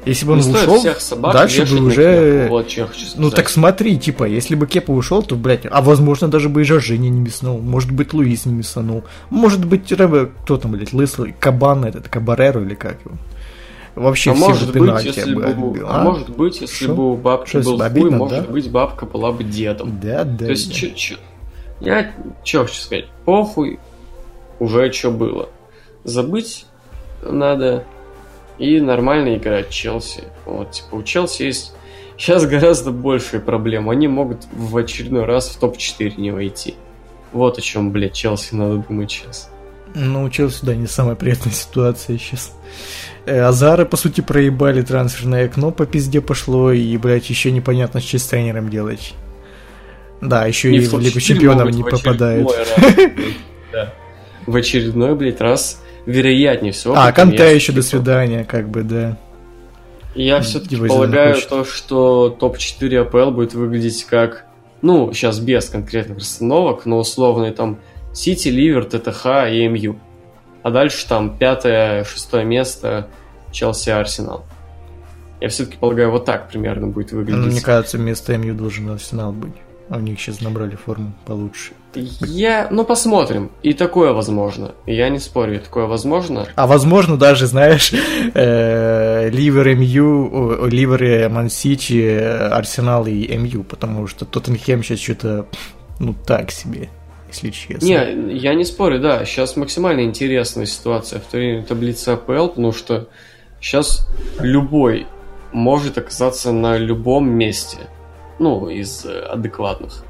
Если 0.06 0.26
бы 0.26 0.34
он 0.34 0.40
Не 0.40 0.52
ушел, 0.52 0.84
дальше 1.32 1.66
бы 1.66 1.86
уже... 1.86 2.48
Вот 2.50 2.68
Ну 3.18 3.30
так 3.30 3.50
смотри, 3.50 4.00
типа, 4.00 4.24
если 4.24 4.56
бы 4.56 4.66
Кепа 4.66 4.92
ушел, 4.92 5.22
то, 5.22 5.36
блядь, 5.36 5.68
а 5.70 5.82
возможно 5.82 6.28
даже 6.28 6.50
бы 6.50 6.62
и 6.62 6.64
Жоржини 6.64 7.08
не 7.10 7.20
мяснул, 7.20 7.60
может 7.60 7.92
быть 7.92 8.14
Луис 8.14 8.46
не 8.46 8.54
мясанул, 8.54 9.04
может 9.30 9.64
быть 9.64 9.86
кто 9.86 10.58
там, 10.58 10.72
блядь, 10.72 10.92
лысый, 10.92 11.36
Кабан 11.40 11.86
этот, 11.86 12.08
Кабареру 12.08 12.64
или 12.64 12.74
как 12.74 12.98
его. 13.06 13.16
Вообще 13.96 14.32
а 14.32 14.34
все 14.36 14.48
может 14.48 14.74
бы 14.74 14.80
быть, 14.80 15.04
если 15.06 15.34
бы 15.34 15.46
отбил, 15.46 15.88
а 15.88 16.02
а? 16.02 16.04
может 16.04 16.30
быть, 16.30 16.62
если 16.62 16.86
Шо? 16.86 16.96
бы 16.96 17.12
у 17.12 17.18
бабки 17.18 17.50
Шо, 17.52 17.62
был 17.62 17.78
хуй, 17.78 17.86
обидно, 17.86 18.18
может 18.18 18.46
да? 18.48 18.52
быть, 18.52 18.72
бабка 18.72 19.06
была 19.06 19.32
бы 19.34 19.44
дедом. 19.44 20.00
Да, 20.02 20.24
да, 20.24 20.46
То 20.46 20.52
есть, 20.52 20.70
да. 20.70 20.74
чё- 20.74 20.92
чё- 20.96 21.18
я 21.82 22.14
что 22.44 22.64
хочу 22.64 22.76
сказать, 22.76 23.06
похуй, 23.26 23.80
уже 24.60 24.92
что 24.94 25.12
было. 25.12 25.50
Забыть 26.04 26.66
надо 27.22 27.84
и 28.58 28.80
нормально 28.80 29.36
играть 29.36 29.70
Челси. 29.70 30.24
Вот, 30.46 30.72
типа, 30.72 30.96
у 30.96 31.04
Челси 31.04 31.44
есть 31.44 31.74
сейчас 32.18 32.46
гораздо 32.46 32.92
большие 32.92 33.40
проблемы. 33.42 33.92
Они 33.92 34.08
могут 34.08 34.46
в 34.54 34.78
очередной 34.78 35.26
раз 35.26 35.50
в 35.50 35.60
топ-4 35.60 36.14
не 36.18 36.32
войти. 36.32 36.76
Вот 37.34 37.58
о 37.58 37.62
чем, 37.62 37.92
блядь, 37.92 38.14
Челси 38.14 38.56
надо 38.56 38.78
думать 38.78 39.12
сейчас. 39.12 39.50
Ну, 39.96 40.24
у 40.24 40.30
Челси, 40.30 40.66
да, 40.66 40.76
не 40.76 40.88
самая 40.88 41.16
приятная 41.16 41.54
ситуация 41.54 42.18
сейчас. 42.18 42.54
Э, 43.26 43.42
Азары, 43.42 43.86
по 43.86 43.98
сути, 43.98 44.22
проебали 44.22 44.82
трансферное 44.82 45.46
окно, 45.46 45.72
по 45.72 45.86
пизде 45.86 46.22
пошло, 46.22 46.72
и, 46.72 46.98
блядь, 46.98 47.30
еще 47.30 47.52
непонятно, 47.52 48.02
что 48.02 48.18
с 48.18 48.26
тренером 48.26 48.70
делать. 48.70 49.14
Да, 50.22 50.46
еще 50.46 50.72
и, 50.72 50.80
в 50.80 50.90
топ-4 50.90 51.02
Лигу 51.02 51.20
Чемпионов 51.20 51.72
не 51.72 51.84
да. 53.72 53.94
В 54.46 54.56
очередной, 54.56 55.16
блядь, 55.16 55.42
раз 55.42 55.82
вероятнее 56.06 56.74
всего. 56.74 56.96
А, 56.96 57.12
Канте 57.12 57.54
еще 57.54 57.72
до 57.72 57.82
всё-таки 57.82 57.82
свидания, 57.82 58.44
как 58.44 58.70
бы, 58.70 58.84
да. 58.84 59.18
Я 60.16 60.42
все-таки 60.42 60.76
полагаю 60.76 61.38
то, 61.48 61.64
что 61.64 62.30
топ-4 62.30 62.98
АПЛ 63.02 63.32
будет 63.32 63.54
выглядеть 63.54 64.04
как, 64.06 64.46
ну, 64.82 65.14
сейчас 65.14 65.40
без 65.40 65.70
конкретных 65.70 66.18
расстановок, 66.18 66.86
но 66.86 66.98
условные 67.00 67.52
там 67.52 67.80
Сити, 68.14 68.50
Ливер, 68.50 68.86
ТТХ 68.86 69.26
и 69.50 69.68
МЮ. 69.68 69.96
А 70.64 70.70
дальше 70.72 71.08
там 71.08 71.38
пятое, 71.38 72.04
шестое 72.04 72.46
место 72.46 73.08
Челси, 73.52 73.90
Арсенал. 73.90 74.46
Я 75.40 75.50
все-таки 75.50 75.78
полагаю, 75.78 76.12
вот 76.12 76.26
так 76.26 76.50
примерно 76.50 76.88
будет 76.88 77.12
Ну, 77.12 77.20
выглядеть. 77.20 77.52
мне 77.52 77.62
кажется, 77.62 77.98
вместо 77.98 78.38
МЮ 78.38 78.54
должен 78.54 78.90
Арсенал 78.90 79.32
быть. 79.32 79.54
А 79.90 79.98
у 79.98 80.00
них 80.00 80.22
сейчас 80.22 80.40
набрали 80.40 80.76
форму 80.76 81.12
получше. 81.26 81.74
Я, 82.22 82.68
ну, 82.72 82.86
посмотрим. 82.86 83.52
И 83.62 83.74
такое 83.74 84.14
возможно. 84.14 84.72
Я 84.86 85.10
не 85.10 85.20
спорю, 85.20 85.56
и 85.56 85.60
такое 85.60 85.86
возможно. 85.86 86.48
А 86.56 86.66
возможно 86.66 87.18
даже, 87.18 87.46
знаешь, 87.48 87.92
э, 88.34 89.30
Ливер 89.30 89.76
МЮ, 89.76 90.66
Ливер 90.68 91.04
и 91.04 91.28
Мансити, 91.28 92.02
э, 92.06 92.48
Арсенал 92.50 93.06
и 93.08 93.36
МЮ, 93.38 93.64
потому 93.64 94.08
что 94.08 94.24
Тоттенхем 94.26 94.82
сейчас 94.84 95.00
что-то, 95.00 95.48
ну, 96.00 96.14
так 96.26 96.52
себе, 96.52 96.88
если 97.32 97.50
честно. 97.50 97.86
Не, 97.86 98.34
я 98.38 98.54
не 98.54 98.66
спорю, 98.66 99.00
да. 99.00 99.26
Сейчас 99.26 99.56
максимально 99.56 100.02
интересная 100.02 100.66
ситуация 100.66 101.20
в 101.20 101.24
турнире 101.24 101.64
таблицы 101.64 102.10
АПЛ, 102.10 102.48
потому 102.50 102.72
что 102.74 103.08
сейчас 103.60 104.08
любой 104.40 105.08
может 105.52 105.98
оказаться 105.98 106.52
на 106.52 106.78
любом 106.78 107.30
месте. 107.30 107.78
Ну, 108.40 108.70
из 108.70 109.06
э, 109.06 109.20
адекватных. 109.26 110.04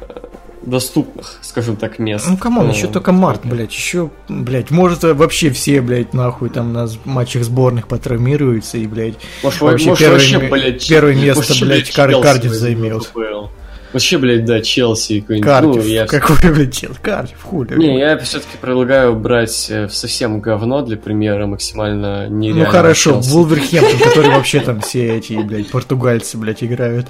Э, 0.00 0.20
Доступных, 0.62 1.38
скажем 1.42 1.76
так, 1.76 1.98
мест. 1.98 2.26
Ну, 2.28 2.36
come 2.36 2.54
on, 2.54 2.68
Э, 2.68 2.72
еще 2.72 2.86
только 2.86 3.12
март, 3.12 3.40
блядь, 3.44 3.72
еще, 3.72 4.10
блядь, 4.28 4.70
может 4.70 5.02
э, 5.04 5.12
вообще 5.12 5.50
все, 5.50 5.80
блядь, 5.80 6.14
нахуй 6.14 6.50
там 6.50 6.72
на 6.72 6.88
матчах 7.04 7.42
сборных 7.44 7.88
потравмируются 7.88 8.78
и, 8.78 8.86
блядь, 8.86 9.14
Может, 9.42 9.60
вообще 9.60 9.88
может, 9.88 9.98
первое 10.00 10.18
вообще, 10.18 10.38
блядь, 10.38 10.88
первое 10.88 11.14
место, 11.14 11.64
блядь, 11.64 11.90
Кар- 11.90 12.10
Челси 12.10 12.22
Кардифф 12.22 12.52
займет. 12.52 13.10
АПЛ. 13.14 13.46
Вообще, 13.92 14.18
блядь, 14.18 14.44
да, 14.44 14.60
Челси 14.60 15.20
какой-нибудь. 15.20 15.46
Кардифф, 15.46 15.76
Ну, 15.84 15.88
я 15.88 16.06
какой, 16.06 16.36
блядь, 16.52 16.74
чел, 16.74 16.90
Кардив, 17.02 17.42
хули. 17.42 17.74
Не, 17.76 17.98
я 17.98 18.16
все-таки 18.18 18.56
предлагаю 18.60 19.14
брать 19.14 19.66
э, 19.70 19.88
совсем 19.88 20.40
говно 20.40 20.82
для 20.82 20.96
примера 20.96 21.46
максимально 21.46 22.26
Ну 22.28 22.36
нереально. 22.38 22.66
хорошо, 22.66 23.20
Вулверхэмптон, 23.20 23.98
который 24.08 24.30
вообще 24.30 24.60
там 24.60 24.80
все 24.80 25.16
эти, 25.16 25.34
блядь, 25.42 25.70
португальцы, 25.70 26.38
блядь, 26.38 26.64
играют. 26.64 27.06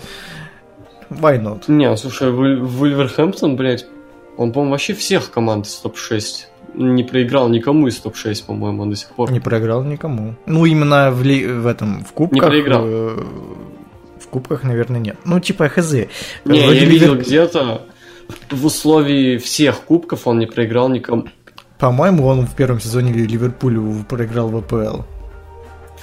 Why 1.10 1.40
not? 1.42 1.64
Не, 1.68 1.94
слушай, 1.96 2.30
Вуль- 2.30 2.60
Вулверхэмптон, 2.60 3.56
блядь, 3.56 3.86
он, 4.36 4.52
по-моему, 4.52 4.72
вообще 4.72 4.94
всех 4.94 5.30
команд 5.30 5.66
из 5.66 5.74
топ-6 5.74 6.22
не 6.74 7.04
проиграл 7.04 7.50
никому 7.50 7.86
из 7.86 7.98
топ-6, 7.98 8.46
по-моему, 8.46 8.86
до 8.86 8.96
сих 8.96 9.08
пор. 9.10 9.30
Не 9.30 9.40
проиграл 9.40 9.84
никому. 9.84 10.34
Ну, 10.46 10.64
именно 10.64 11.10
в, 11.10 11.22
ли- 11.22 11.46
в 11.46 11.66
этом, 11.66 12.02
в 12.02 12.12
кубках... 12.12 12.48
проиграл. 12.48 12.82
э, 12.86 13.18
кубках, 14.32 14.64
наверное, 14.64 15.00
нет. 15.00 15.16
Ну, 15.24 15.38
типа, 15.40 15.68
хз. 15.68 15.92
Не, 15.92 16.08
Вроде 16.44 16.78
я 16.80 16.84
видел 16.84 17.14
Ливер- 17.14 17.20
где-то 17.20 17.82
в 18.50 18.64
условии 18.66 19.36
всех 19.36 19.80
кубков 19.82 20.26
он 20.26 20.38
не 20.38 20.46
проиграл 20.46 20.88
никому. 20.88 21.24
По-моему, 21.78 22.26
он 22.26 22.46
в 22.46 22.54
первом 22.54 22.80
сезоне 22.80 23.12
Ли- 23.12 23.26
Ливерпулю 23.26 24.04
проиграл 24.08 24.48
в 24.48 24.56
АПЛ. 24.56 25.02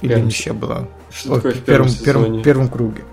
Или 0.02 0.20
ничья 0.20 0.54
была. 0.54 0.88
Что 1.12 1.32
Ой, 1.32 1.36
такое 1.38 1.54
в 1.54 1.62
первом, 1.62 1.88
первом, 2.06 2.24
сезоне? 2.26 2.44
первом 2.44 2.68
круге. 2.70 3.04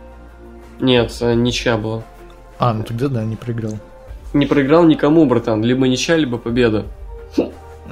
Нет, 0.81 1.17
э, 1.21 1.35
ничья 1.35 1.77
была. 1.79 2.03
А, 2.59 2.75
ну 2.75 2.83
тогда 2.85 3.09
да, 3.09 3.25
не 3.25 3.37
проиграл. 3.37 3.79
Не 4.35 4.47
проиграл 4.47 4.85
никому, 4.85 5.25
братан. 5.27 5.65
Либо 5.65 5.89
ничья, 5.89 6.17
либо 6.17 6.37
победа. 6.39 6.85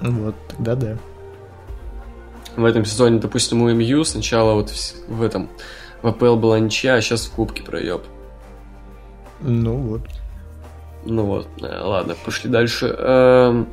Вот, 0.03 0.35
тогда 0.49 0.75
да. 0.75 0.99
В 2.57 2.65
этом 2.65 2.85
сезоне, 2.85 3.19
допустим, 3.19 3.63
у 3.63 3.71
МЮ 3.73 4.05
сначала 4.05 4.55
вот 4.55 4.71
в 5.09 5.23
этом 5.23 5.49
в 6.05 6.09
АПЛ 6.09 6.36
была 6.36 6.59
ничья, 6.59 6.97
а 6.97 7.01
сейчас 7.01 7.24
в 7.24 7.32
кубке 7.32 7.62
проеб. 7.62 8.02
Ну 9.40 9.74
вот. 9.76 10.02
Ну 11.06 11.24
вот, 11.24 11.48
э, 11.62 11.81
ладно, 11.82 12.14
пошли 12.24 12.51
дальше. 12.51 12.86
Эм, 12.98 13.66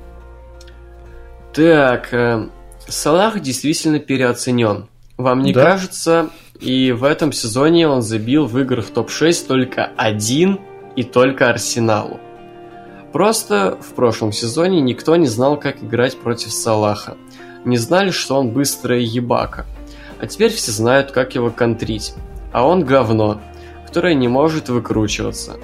Так, 1.54 2.14
э, 2.14 2.48
Салах 2.88 3.42
действительно 3.42 4.00
переоценен. 4.00 4.88
Вам 5.18 5.42
не 5.42 5.52
Да. 5.52 5.64
кажется? 5.66 6.30
И 6.62 6.94
в 6.94 7.04
этом 7.04 7.34
сезоне 7.34 7.90
он 7.90 8.02
забил 8.02 8.46
в 8.46 8.58
играх 8.60 8.86
топ-6 8.88 9.48
только 9.48 9.92
один 9.98 10.60
и 10.96 11.04
только 11.04 11.50
Арсеналу. 11.50 12.22
Просто 13.12 13.78
в 13.82 13.94
прошлом 13.96 14.32
сезоне 14.32 14.80
никто 14.80 15.18
не 15.18 15.28
знал, 15.28 15.60
как 15.60 15.84
играть 15.84 16.18
против 16.18 16.54
Салаха. 16.54 17.18
Не 17.66 17.76
знали, 17.76 18.12
что 18.12 18.40
он 18.40 18.52
быстрая 18.52 19.00
ебака. 19.00 19.66
А 20.22 20.28
теперь 20.28 20.52
все 20.52 20.72
знают, 20.72 21.12
как 21.12 21.34
его 21.34 21.50
контрить. 21.50 22.14
А 22.54 22.68
он 22.68 22.86
говно, 22.86 23.42
которое 23.88 24.14
не 24.14 24.28
может 24.28 24.70
выкручиваться. 24.70 25.58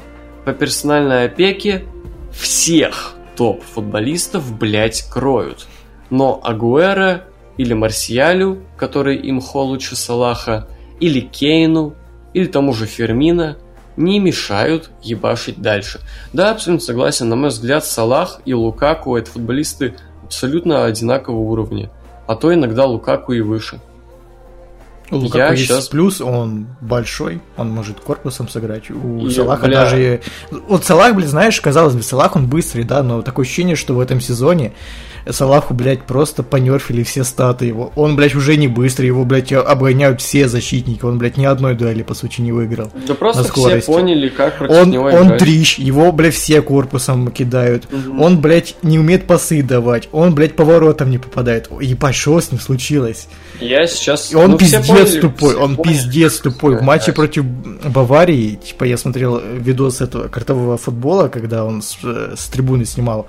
По 0.46 0.54
персональной 0.54 1.26
опеке 1.26 1.86
всех 2.32 3.14
топ-футболистов, 3.36 4.58
блять, 4.58 5.04
кроют. 5.12 5.68
Но 6.10 6.42
Агуэра 6.44 7.26
или 7.58 7.74
Марсиалю, 7.74 8.64
который 8.78 9.30
имхо 9.30 9.62
лучше 9.62 9.96
Салаха, 9.96 10.68
или 11.00 11.20
Кейну, 11.20 11.94
или 12.34 12.48
тому 12.48 12.74
же 12.74 12.88
Фермина, 12.88 13.60
не 13.96 14.20
мешают 14.20 14.90
ебашить 15.04 15.62
дальше. 15.62 16.00
Да, 16.34 16.50
абсолютно 16.50 16.84
согласен, 16.84 17.30
на 17.30 17.36
мой 17.36 17.50
взгляд, 17.50 17.86
Салах 17.86 18.42
и 18.46 18.56
Лукаку 18.56 19.18
это 19.18 19.30
футболисты 19.30 19.96
абсолютно 20.24 20.86
одинакового 20.86 21.42
уровня. 21.42 21.92
А 22.26 22.36
то 22.36 22.52
иногда 22.52 22.86
Лукаку 22.86 23.34
и 23.34 23.42
выше. 23.42 23.80
У 25.10 25.18
Лукаку 25.18 25.38
Я 25.38 25.52
есть 25.54 25.90
плюс, 25.90 26.20
он 26.20 26.68
большой, 26.82 27.42
он 27.56 27.70
может 27.70 28.00
корпусом 28.00 28.50
сыграть. 28.50 28.92
У 28.92 29.26
И, 29.26 29.32
Салаха 29.32 29.68
бля. 29.68 29.82
даже... 29.82 30.22
Вот 30.52 30.84
Салах, 30.84 31.16
блин, 31.16 31.30
знаешь, 31.30 31.60
казалось 31.62 31.96
бы, 31.96 32.02
Салах 32.02 32.36
он 32.36 32.48
быстрый, 32.48 32.84
да, 32.84 33.04
но 33.04 33.22
такое 33.22 33.46
ощущение, 33.46 33.76
что 33.76 33.94
в 33.94 34.00
этом 34.00 34.20
сезоне 34.20 34.74
Салаху, 35.32 35.74
блядь, 35.74 36.04
просто 36.04 36.44
понерфили 36.44 37.04
все 37.04 37.24
статы 37.24 37.66
его. 37.66 37.92
Он, 37.96 38.16
блядь, 38.16 38.36
уже 38.36 38.58
не 38.58 38.68
быстрый, 38.68 39.08
его, 39.08 39.26
блядь, 39.26 39.52
обгоняют 39.52 40.22
все 40.22 40.48
защитники, 40.48 41.04
он, 41.04 41.18
блядь, 41.18 41.38
ни 41.38 41.46
одной 41.46 41.76
дуэли, 41.76 42.04
по 42.04 42.14
сути, 42.14 42.42
не 42.42 42.52
выиграл. 42.52 42.92
Да 43.08 43.14
просто 43.14 43.44
все 43.44 43.82
поняли, 43.82 44.30
как 44.30 44.58
против 44.58 44.76
Он, 44.76 44.90
него 44.90 45.06
он 45.06 45.28
играть. 45.28 45.40
трищ, 45.40 45.80
его, 45.80 46.12
блядь, 46.12 46.34
все 46.34 46.62
корпусом 46.62 47.32
кидают. 47.32 47.92
Мгм. 47.92 48.22
Он, 48.22 48.42
блядь, 48.42 48.76
не 48.82 49.00
умеет 49.00 49.28
пасы 49.28 49.62
давать. 49.62 50.10
Он, 50.12 50.34
блядь, 50.36 50.56
поворотом 50.56 51.10
не 51.10 51.18
попадает. 51.18 51.70
Ебать, 51.82 52.16
что 52.16 52.40
с 52.40 52.52
ним 52.52 52.60
случилось? 52.60 53.28
Я 53.60 53.88
сейчас... 53.88 54.32
И 54.32 54.36
он 54.36 54.52
ну, 54.52 54.58
пиздец 54.58 54.88
поняли, 54.88 55.20
тупой, 55.20 55.56
он 55.56 55.76
поняли, 55.76 55.94
пиздец 55.94 56.40
тупой. 56.40 56.78
В 56.78 56.82
матче 56.82 57.12
против 57.12 57.46
Баварии, 57.46 58.56
типа, 58.56 58.84
я 58.84 58.98
смотрел 58.98 59.40
видос 59.40 60.02
этого 60.02 60.28
картового 60.28 60.78
футбола, 60.78 61.28
когда 61.28 61.66
он 61.66 61.82
с, 61.82 61.98
э, 62.04 62.36
с 62.38 62.46
трибуны 62.48 62.86
снимал. 62.86 63.28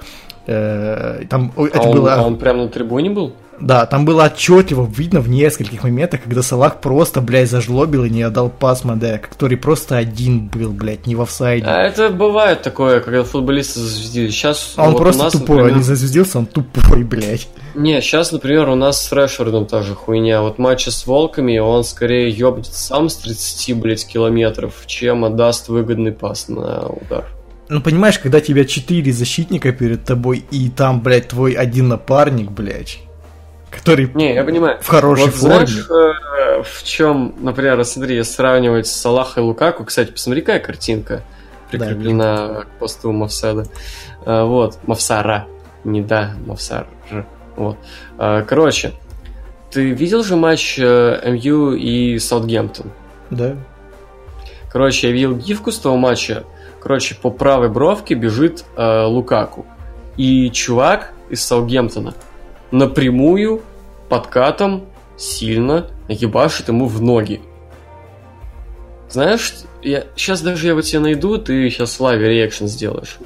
Э, 0.49 1.25
Там 1.29 1.53
А 1.57 1.67
это 1.67 1.83
он, 1.83 1.97
было... 1.97 2.15
а 2.15 2.23
он 2.23 2.39
прям 2.39 2.57
на 2.59 2.69
трибуне 2.69 3.11
был? 3.11 3.35
Да, 3.61 3.87
там 3.87 4.05
было 4.05 4.25
отчетливо 4.27 4.89
видно 4.89 5.21
в 5.21 5.29
нескольких 5.29 5.83
моментах, 5.83 6.23
когда 6.23 6.43
Салах 6.43 6.81
просто, 6.81 7.21
блядь, 7.21 7.51
зажлобил 7.51 8.05
и 8.05 8.11
не 8.11 8.23
отдал 8.23 8.49
пас 8.51 8.85
Маде, 8.85 9.19
который 9.19 9.57
просто 9.59 9.97
один 9.97 10.47
был, 10.47 10.71
блядь, 10.71 11.07
не 11.07 11.17
в 11.17 11.21
офсайде. 11.23 11.67
А 11.67 11.83
это 11.83 12.09
бывает 12.11 12.63
такое, 12.63 13.01
когда 13.01 13.25
футболисты 13.25 13.81
зазвездили. 13.81 14.31
Сейчас 14.31 14.75
А 14.77 14.85
он 14.85 14.93
вот 14.93 14.99
просто 15.03 15.25
нас, 15.25 15.33
тупой, 15.33 15.57
он 15.57 15.63
например- 15.63 15.79
не 15.79 15.83
зазвездился, 15.83 16.39
он 16.39 16.47
тупой, 16.47 17.03
блядь. 17.03 17.49
Не, 17.75 18.01
сейчас, 18.01 18.31
например, 18.33 18.69
у 18.69 18.75
нас 18.77 19.05
с 19.05 19.13
Решфордом 19.13 19.67
та 19.67 19.83
же 19.83 19.95
хуйня. 19.95 20.41
Вот 20.41 20.59
матча 20.59 20.91
с 20.93 21.07
Волками, 21.07 21.59
он 21.59 21.83
скорее 21.85 22.31
ёбнет 22.31 22.67
сам 22.67 23.09
с 23.09 23.17
30, 23.17 23.75
блядь, 23.75 24.07
километров, 24.07 24.75
чем 24.87 25.25
отдаст 25.25 25.69
выгодный 25.69 26.13
пас 26.13 26.49
на 26.49 26.87
удар. 26.87 27.27
Ну, 27.69 27.81
понимаешь, 27.83 28.19
когда 28.19 28.41
тебя 28.41 28.65
четыре 28.65 29.13
защитника 29.13 29.73
перед 29.73 30.05
тобой, 30.05 30.45
и 30.51 30.71
там, 30.71 31.01
блядь, 31.03 31.29
твой 31.29 31.53
один 31.53 31.89
напарник, 31.89 32.51
блядь, 32.51 32.99
который 33.71 34.11
Не, 34.15 34.35
я 34.35 34.43
понимаю. 34.45 34.79
в 34.81 34.87
хорошей 34.89 35.27
вот 35.27 35.35
форме. 35.35 35.67
знаешь, 35.67 35.87
э, 35.91 36.63
в 36.63 36.83
чем, 36.85 37.35
например, 37.41 37.85
смотри, 37.85 38.17
если 38.17 38.33
сравнивать 38.33 38.87
Салаха 38.87 39.41
и 39.41 39.43
Лукаку, 39.43 39.85
кстати, 39.85 40.11
посмотри, 40.11 40.41
какая 40.41 40.61
картинка 40.61 41.23
прикреплена 41.71 42.63
к 42.63 42.79
посту 42.79 43.13
Мавсада. 43.13 43.67
Э, 44.25 44.45
Вот, 44.45 44.79
Мавсара. 44.87 45.47
Не 45.85 46.01
да, 46.01 46.35
Мавсар. 46.47 46.87
Вот. 47.57 47.77
Э, 48.19 48.45
Короче, 48.49 48.93
ты 49.71 49.91
видел 49.91 50.25
же 50.25 50.37
матч 50.37 50.79
МЮ 50.79 51.73
и 51.75 52.19
Саутгемптон? 52.19 52.91
Да. 53.31 53.57
Короче, 54.73 55.09
я 55.09 55.13
видел 55.13 55.37
гифку 55.37 55.71
с 55.71 55.79
того 55.79 55.97
матча. 55.99 56.45
Короче, 56.81 57.15
по 57.15 57.31
правой 57.31 57.69
бровке 57.69 58.15
бежит 58.15 58.65
э, 58.77 59.05
Лукаку. 59.05 59.67
И 60.17 60.51
чувак 60.51 61.13
из 61.31 61.43
Саутгемптона 61.45 62.15
напрямую 62.71 63.63
подкатом 64.09 64.87
сильно 65.17 65.91
ебашит 66.09 66.69
ему 66.69 66.87
в 66.87 67.03
ноги. 67.03 67.41
Знаешь, 69.09 69.55
я, 69.83 70.05
сейчас 70.17 70.43
даже 70.43 70.67
я 70.67 70.75
вот 70.75 70.85
тебя 70.85 71.01
найду, 71.01 71.39
ты 71.39 71.71
сейчас 71.71 71.99
лайве 71.99 72.29
реакшн 72.29 72.67
сделаешь. 72.67 73.19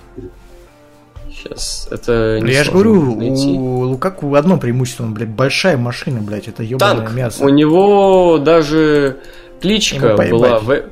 Сейчас, 1.31 1.89
это 1.91 2.39
не 2.41 2.53
я 2.53 2.62
же 2.62 2.70
говорю, 2.70 3.16
найти. 3.16 3.49
у 3.49 3.81
Лукаку 3.81 4.35
одно 4.37 4.59
преимущество, 4.59 5.05
он, 5.05 5.15
блядь, 5.15 5.31
большая 5.31 5.77
машина, 5.77 6.20
блядь, 6.20 6.47
это 6.47 6.62
ебаное 6.62 7.05
Танк. 7.05 7.12
мясо. 7.12 7.45
У 7.45 7.49
него 7.49 8.39
даже 8.39 9.19
кличка 9.61 10.16
была. 10.16 10.61
В... 10.61 10.85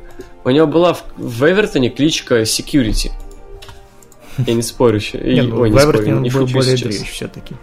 У 0.45 0.51
него 0.51 0.67
была 0.67 0.95
в, 0.95 1.05
в 1.17 1.43
Эвертоне 1.45 1.91
кличка 1.91 2.43
Security. 2.43 3.11
Я 4.47 4.55
не 4.55 4.63
спорю 4.63 4.97
еще. 4.97 5.19
И- 5.19 5.35
Не, 5.35 5.43
ну, 5.43 5.61
ой, 5.61 5.71
в 5.71 5.75
не 5.75 5.79
Эвертоне 5.79 6.17
он 6.17 6.23
не 6.23 6.31
был 6.31 6.47
более 6.47 6.77
дрещ 6.77 7.11
все-таки. 7.11 7.55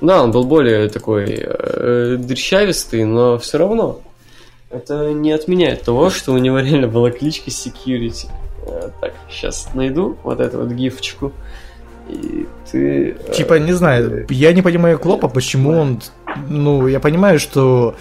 Да, 0.00 0.22
он 0.22 0.30
был 0.30 0.44
более 0.44 0.88
такой 0.88 1.26
э, 1.42 2.16
дрещавистый, 2.18 3.04
но 3.04 3.36
все 3.38 3.58
равно. 3.58 4.00
Это 4.70 5.12
не 5.12 5.32
отменяет 5.32 5.82
того, 5.82 6.10
что 6.10 6.32
у 6.32 6.38
него 6.38 6.58
реально 6.60 6.86
была 6.88 7.10
кличка 7.10 7.50
Security. 7.50 8.28
Э, 8.66 8.90
так, 9.00 9.12
сейчас 9.28 9.68
найду 9.74 10.16
вот 10.22 10.40
эту 10.40 10.58
вот 10.58 10.68
гифочку. 10.70 11.32
И 12.08 12.46
ты... 12.70 13.16
э, 13.26 13.32
Типа, 13.32 13.58
не 13.58 13.72
знаю, 13.72 14.26
я 14.30 14.52
не 14.52 14.62
понимаю 14.62 14.98
Клопа, 14.98 15.28
почему 15.28 15.72
он... 15.72 16.00
Ну, 16.48 16.86
я 16.86 17.00
понимаю, 17.00 17.38
что... 17.40 17.94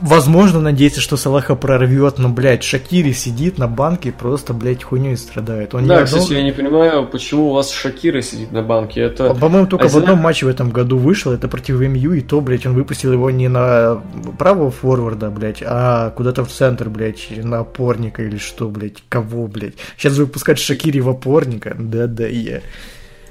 Возможно, 0.00 0.60
надеяться, 0.60 1.00
что 1.00 1.16
Салаха 1.16 1.54
прорвет, 1.54 2.18
но, 2.18 2.28
блядь, 2.28 2.62
Шакири 2.62 3.12
сидит 3.12 3.58
на 3.58 3.68
банке 3.68 4.10
и 4.10 4.12
просто, 4.12 4.52
блядь, 4.52 4.82
хуйней 4.82 5.16
страдает. 5.16 5.74
Он 5.74 5.86
Да, 5.86 6.04
кстати, 6.04 6.34
я 6.34 6.42
не 6.42 6.52
понимаю, 6.52 7.06
почему 7.06 7.50
у 7.50 7.52
вас 7.52 7.70
Шакира 7.72 8.20
сидит 8.20 8.52
на 8.52 8.62
банке. 8.62 9.00
Это... 9.00 9.34
По-моему, 9.34 9.66
только 9.66 9.86
А 9.86 9.88
в 9.88 9.96
одном 9.96 10.18
матче 10.18 10.46
в 10.46 10.48
этом 10.48 10.70
году 10.70 10.98
вышел, 10.98 11.32
это 11.32 11.48
против 11.48 11.80
МЮ, 11.80 12.12
и 12.12 12.20
то, 12.20 12.40
блядь, 12.40 12.66
он 12.66 12.74
выпустил 12.74 13.12
его 13.12 13.30
не 13.30 13.48
на 13.48 14.02
правого 14.38 14.70
форварда, 14.70 15.30
блядь, 15.30 15.62
а 15.64 16.10
куда-то 16.10 16.44
в 16.44 16.50
центр, 16.50 16.88
блядь, 16.88 17.30
на 17.30 17.60
опорника 17.60 18.22
или 18.22 18.38
что, 18.38 18.68
блядь, 18.68 19.02
кого, 19.08 19.46
блядь. 19.46 19.74
Сейчас 19.96 20.16
выпускать 20.16 20.58
Шакири 20.58 21.00
в 21.00 21.08
опорника, 21.08 21.76
да-да, 21.78 22.26
я. 22.26 22.60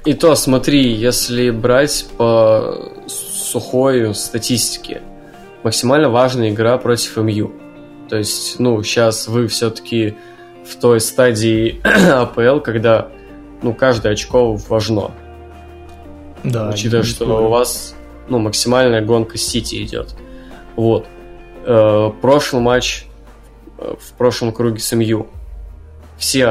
И 0.05 0.13
то, 0.13 0.35
смотри, 0.35 0.93
если 0.93 1.49
брать 1.49 2.05
по 2.17 2.91
сухой 3.07 4.13
статистике, 4.13 5.01
максимально 5.65 6.09
важная 6.09 6.51
игра 6.51 6.77
против 6.77 7.17
МЮ. 7.17 7.51
То 8.07 8.17
есть, 8.17 8.59
ну, 8.59 8.83
сейчас 8.83 9.27
вы 9.27 9.47
все-таки 9.47 10.13
в 10.63 10.75
той 10.75 11.01
стадии 11.01 11.81
АПЛ, 12.11 12.59
когда, 12.59 13.07
ну, 13.63 13.73
каждое 13.73 14.13
очко 14.13 14.53
важно. 14.69 15.11
Да, 16.43 16.69
учитывая, 16.69 17.03
что 17.03 17.25
спорю. 17.25 17.45
у 17.45 17.49
вас, 17.49 17.95
ну, 18.29 18.37
максимальная 18.37 19.01
гонка 19.01 19.39
Сити 19.39 19.83
идет. 19.83 20.15
Вот. 20.75 21.07
Э, 21.65 22.11
прошлый 22.21 22.61
матч 22.61 23.07
э, 23.79 23.95
в 23.99 24.13
прошлом 24.13 24.51
круге 24.51 24.79
с 24.79 24.95
МЮ. 24.95 25.25
Все, 26.19 26.45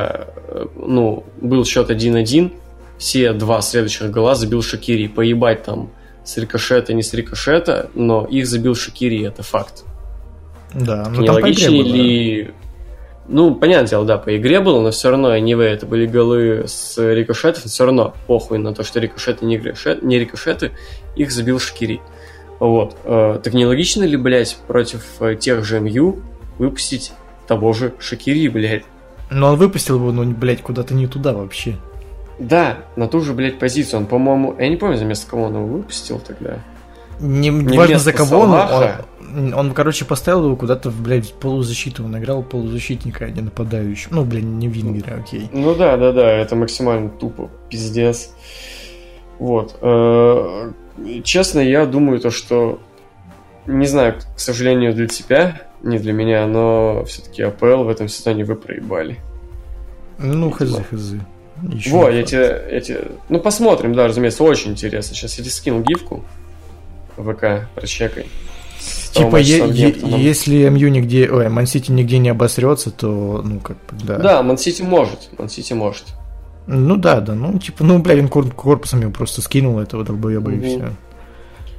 э, 0.48 0.66
ну, 0.74 1.22
был 1.40 1.64
счет 1.64 1.88
1-1, 1.88 2.50
все 2.98 3.32
два 3.32 3.60
следующих 3.60 4.10
гола 4.10 4.34
забил 4.34 4.60
Шакири. 4.60 5.06
Поебать 5.06 5.62
там 5.62 5.90
с 6.24 6.36
рикошета, 6.36 6.94
не 6.94 7.02
с 7.02 7.12
рикошета, 7.12 7.90
но 7.94 8.24
их 8.24 8.46
забил 8.46 8.74
Шакири, 8.74 9.24
это 9.24 9.42
факт. 9.42 9.84
Да, 10.72 11.08
ну 11.08 11.20
не 11.20 11.26
там 11.26 11.36
по 11.36 11.40
игре 11.40 11.68
логичнее 11.68 11.82
было. 11.82 11.92
ли... 11.92 12.50
Ну, 13.26 13.54
понятное 13.54 13.88
дело, 13.88 14.04
да, 14.04 14.18
по 14.18 14.36
игре 14.36 14.60
было, 14.60 14.82
но 14.82 14.90
все 14.90 15.10
равно 15.10 15.28
они 15.28 15.52
это 15.54 15.86
были 15.86 16.06
голы 16.06 16.64
с 16.66 16.98
рикошетов, 16.98 17.64
все 17.64 17.84
равно 17.84 18.14
похуй 18.26 18.58
на 18.58 18.74
то, 18.74 18.82
что 18.82 19.00
рикошеты 19.00 19.46
не, 19.46 19.56
рикошет, 19.58 20.02
не 20.02 20.18
рикошеты, 20.18 20.72
их 21.16 21.30
забил 21.30 21.58
Шакири. 21.58 22.00
Вот. 22.58 22.96
Э, 23.04 23.40
так 23.42 23.54
нелогично 23.54 24.04
ли, 24.04 24.16
блядь, 24.16 24.56
против 24.66 25.04
э, 25.20 25.36
тех 25.36 25.64
же 25.64 25.80
МЮ 25.80 26.22
выпустить 26.58 27.12
того 27.46 27.72
же 27.72 27.94
Шакири, 27.98 28.48
блядь? 28.48 28.84
Но 29.30 29.52
он 29.52 29.56
выпустил 29.56 29.96
его, 29.96 30.12
ну, 30.12 30.24
блядь, 30.24 30.62
куда-то 30.62 30.94
не 30.94 31.06
туда 31.06 31.32
вообще. 31.32 31.76
Да, 32.38 32.78
на 32.96 33.06
ту 33.08 33.20
же, 33.20 33.32
блядь, 33.32 33.58
позицию. 33.58 34.00
Он, 34.00 34.06
по-моему, 34.06 34.56
я 34.58 34.68
не 34.68 34.76
помню, 34.76 34.96
за 34.96 35.04
место 35.04 35.30
кого 35.30 35.44
он 35.44 35.54
его 35.54 35.66
выпустил 35.66 36.18
тогда. 36.18 36.58
Не, 37.20 37.48
Не 37.50 37.78
важно 37.78 37.98
за 37.98 38.12
кого 38.12 38.40
он, 38.40 38.50
Салаха. 38.50 39.04
он, 39.36 39.54
он, 39.54 39.72
короче, 39.72 40.04
поставил 40.04 40.46
его 40.46 40.56
куда-то, 40.56 40.90
в, 40.90 41.00
блядь, 41.00 41.30
в 41.30 41.34
полузащиту. 41.34 42.04
Он 42.04 42.18
играл 42.18 42.42
полузащитника, 42.42 43.26
а 43.26 43.30
не 43.30 43.40
нападающего. 43.40 44.14
Ну, 44.14 44.24
блин, 44.24 44.58
не 44.58 44.66
вингера, 44.68 45.20
окей. 45.20 45.48
Ну 45.52 45.74
да, 45.74 45.96
да, 45.96 46.12
да, 46.12 46.28
это 46.30 46.56
максимально 46.56 47.08
тупо, 47.10 47.50
пиздец. 47.70 48.30
Вот. 49.38 49.76
э, 49.80 50.72
Честно, 51.22 51.60
я 51.60 51.86
думаю 51.86 52.20
то, 52.20 52.30
что 52.30 52.80
не 53.66 53.86
знаю, 53.86 54.14
к 54.36 54.38
сожалению, 54.40 54.94
для 54.94 55.06
тебя, 55.06 55.62
не 55.82 55.98
для 55.98 56.12
меня, 56.12 56.46
но 56.46 57.04
все-таки 57.04 57.42
АПЛ 57.42 57.84
в 57.84 57.88
этом 57.88 58.08
сезоне 58.08 58.44
вы 58.44 58.54
проебали. 58.56 59.18
Ну, 60.18 60.50
хз, 60.50 60.72
хз. 60.90 61.14
Во, 61.90 62.08
я 62.10 62.22
тебе, 62.24 62.64
я 62.72 62.80
тебе- 62.80 63.04
Ну, 63.28 63.38
посмотрим, 63.40 63.94
да, 63.94 64.06
разумеется, 64.08 64.42
очень 64.44 64.72
интересно. 64.72 65.14
Сейчас 65.14 65.38
я 65.38 65.44
тебе 65.44 65.52
скинул 65.52 65.80
гифку 65.82 66.24
в 67.16 67.32
ВК, 67.32 67.68
прочекай. 67.74 68.26
Типа, 69.12 69.36
е- 69.36 69.68
е- 69.70 69.94
если 70.18 70.68
МЮ 70.68 70.88
нигде, 70.88 71.30
ой, 71.30 71.48
Мансити 71.48 71.90
нигде 71.92 72.18
не 72.18 72.28
обосрется, 72.30 72.90
то, 72.90 73.40
ну, 73.44 73.60
как 73.60 73.76
бы, 73.76 74.04
да. 74.04 74.18
Да, 74.18 74.42
Мансити 74.42 74.82
может, 74.82 75.30
Мансити 75.38 75.72
может. 75.72 76.04
Ну 76.66 76.96
да, 76.96 77.20
да, 77.20 77.34
ну, 77.34 77.58
типа, 77.58 77.84
ну, 77.84 77.98
блядь, 78.00 78.18
он 78.18 78.28
кор- 78.28 78.50
корпусом 78.50 79.00
его 79.00 79.10
просто 79.12 79.40
скинул, 79.42 79.78
этого 79.78 80.02
долбоеба, 80.04 80.50
и 80.50 80.56
Мгм. 80.56 80.66
все. 80.66 80.90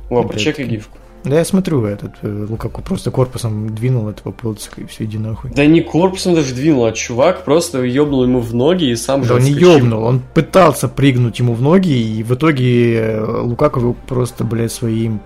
Во, 0.10 0.24
прочекай 0.24 0.66
гифку. 0.66 0.98
Да 1.26 1.38
я 1.38 1.46
смотрю, 1.46 1.84
этот, 1.86 2.12
э, 2.22 2.46
Лукаку 2.48 2.82
просто 2.82 3.10
корпусом 3.10 3.74
двинул 3.74 4.10
этого 4.10 4.32
Полоцка, 4.32 4.82
и 4.82 4.86
все, 4.86 5.06
иди 5.06 5.18
нахуй. 5.18 5.52
Да 5.52 5.66
не 5.66 5.82
корпусом 5.82 6.36
даже 6.36 6.54
двинул, 6.54 6.86
а 6.86 6.92
чувак 6.92 7.44
просто 7.44 7.82
ёбнул 7.82 8.24
ему 8.24 8.40
в 8.40 8.54
ноги 8.54 8.86
и 8.86 8.96
сам 8.96 9.24
же 9.24 9.30
Да 9.30 9.36
он 9.36 9.42
не 9.42 9.52
ёбнул, 9.52 10.04
он 10.04 10.22
пытался 10.34 10.88
прыгнуть 10.88 11.40
ему 11.40 11.54
в 11.54 11.62
ноги, 11.62 11.90
и 11.90 12.24
в 12.24 12.34
итоге 12.36 12.96
э, 13.00 13.42
Лукаку 13.42 13.80
его 13.80 13.96
просто, 14.08 14.44
блядь, 14.44 14.72
своим 14.72 15.20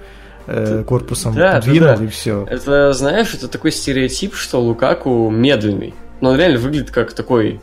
э, 0.47 0.83
корпусом 0.87 1.35
Да, 1.35 1.53
да, 1.53 1.61
двинул, 1.61 1.97
да. 1.97 2.03
и 2.03 2.07
все. 2.07 2.45
Это, 2.49 2.93
знаешь, 2.93 3.33
это 3.33 3.49
такой 3.49 3.71
стереотип, 3.71 4.35
что 4.35 4.61
Лукаку 4.61 5.29
медленный. 5.29 5.93
Но 6.21 6.29
он 6.29 6.37
реально 6.37 6.59
выглядит 6.59 6.91
как 6.91 7.13
такой 7.13 7.59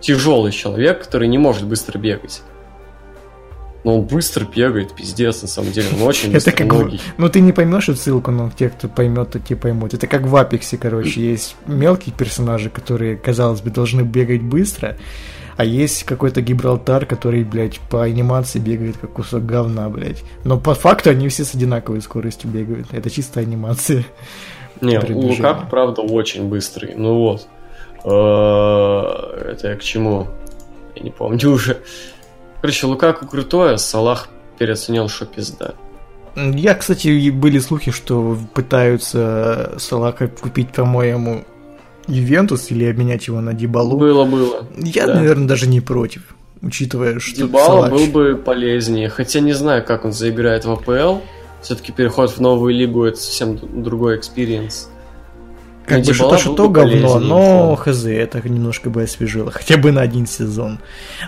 тяжелый 0.00 0.52
человек, 0.52 1.04
который 1.04 1.28
не 1.28 1.38
может 1.38 1.66
быстро 1.66 1.98
бегать. 1.98 2.42
Но 3.84 3.98
он 3.98 4.06
быстро 4.06 4.44
бегает, 4.44 4.94
пиздец, 4.94 5.42
на 5.42 5.48
самом 5.48 5.72
деле. 5.72 5.88
Он 5.96 6.02
очень 6.02 6.32
Это 6.34 6.52
как... 6.52 6.68
быстроногий. 6.68 7.00
Ну, 7.18 7.28
ты 7.28 7.40
не 7.40 7.52
поймешь 7.52 7.86
ссылку, 7.98 8.30
но 8.30 8.50
те, 8.56 8.68
кто 8.68 8.88
поймет, 8.88 9.30
то 9.30 9.40
те 9.40 9.56
поймут. 9.56 9.94
Это 9.94 10.06
как 10.06 10.22
в 10.22 10.36
Апексе, 10.36 10.76
короче. 10.76 11.20
Есть 11.20 11.56
мелкие 11.66 12.14
персонажи, 12.16 12.70
которые, 12.70 13.16
казалось 13.16 13.60
бы, 13.60 13.70
должны 13.70 14.02
бегать 14.02 14.42
быстро, 14.42 14.96
а 15.56 15.64
есть 15.64 16.04
какой-то 16.04 16.40
Гибралтар, 16.40 17.06
который, 17.06 17.44
блядь, 17.44 17.80
по 17.80 18.02
анимации 18.02 18.58
бегает 18.58 18.96
как 19.00 19.12
кусок 19.12 19.44
говна, 19.44 19.88
блядь. 19.88 20.22
Но 20.44 20.58
по 20.58 20.74
факту 20.74 21.10
они 21.10 21.28
все 21.28 21.44
с 21.44 21.54
одинаковой 21.54 22.00
скоростью 22.00 22.50
бегают. 22.50 22.88
Это 22.92 23.10
чистая 23.10 23.44
анимация. 23.44 24.04
Не. 24.80 24.98
Лукаку, 24.98 25.66
правда, 25.68 26.02
очень 26.02 26.48
быстрый. 26.48 26.94
Ну 26.96 27.14
вот. 27.18 27.46
Э, 28.04 29.50
Это 29.52 29.68
я 29.68 29.76
к 29.76 29.82
чему? 29.82 30.28
Я 30.96 31.02
не 31.02 31.10
помню 31.10 31.50
уже. 31.52 31.78
Короче, 32.62 32.86
Лукаку 32.86 33.26
крутой, 33.26 33.74
а 33.74 33.78
Салах 33.78 34.28
переоценил, 34.56 35.08
что 35.08 35.26
пизда. 35.26 35.74
Я, 36.36 36.74
кстати, 36.74 37.30
были 37.30 37.58
слухи, 37.58 37.90
что 37.90 38.38
пытаются 38.54 39.74
Салаха 39.78 40.28
купить, 40.28 40.72
по-моему, 40.72 41.44
Ювентус 42.06 42.70
или 42.70 42.84
обменять 42.84 43.26
его 43.26 43.40
на 43.40 43.52
Дибалу. 43.52 43.98
Было, 43.98 44.24
было. 44.24 44.64
Я, 44.78 45.06
да. 45.06 45.14
наверное, 45.16 45.48
даже 45.48 45.66
не 45.66 45.80
против, 45.80 46.22
учитывая, 46.62 47.18
что 47.18 47.36
Дибала 47.36 47.88
Салач- 47.88 47.90
был 47.90 48.06
бы 48.06 48.36
полезнее. 48.36 49.08
Хотя 49.08 49.40
не 49.40 49.52
знаю, 49.52 49.84
как 49.84 50.04
он 50.04 50.12
заиграет 50.12 50.64
в 50.64 50.70
АПЛ. 50.70 51.18
Все-таки 51.62 51.92
переход 51.92 52.30
в 52.30 52.40
новую 52.40 52.74
лигу 52.74 53.04
это 53.04 53.18
совсем 53.18 53.58
другой 53.82 54.16
experience. 54.16 54.88
Как 55.86 55.98
Ну, 55.98 56.04
бы 56.04 56.14
что-то, 56.14 56.38
что 56.38 56.68
бы 56.68 56.72
говно, 56.72 57.18
но 57.18 57.70
да. 57.76 57.92
хз, 57.92 58.04
это 58.04 58.40
немножко 58.48 58.88
бы 58.88 59.02
освежило. 59.02 59.50
Хотя 59.50 59.76
бы 59.76 59.90
на 59.90 60.00
один 60.00 60.26
сезон. 60.26 60.78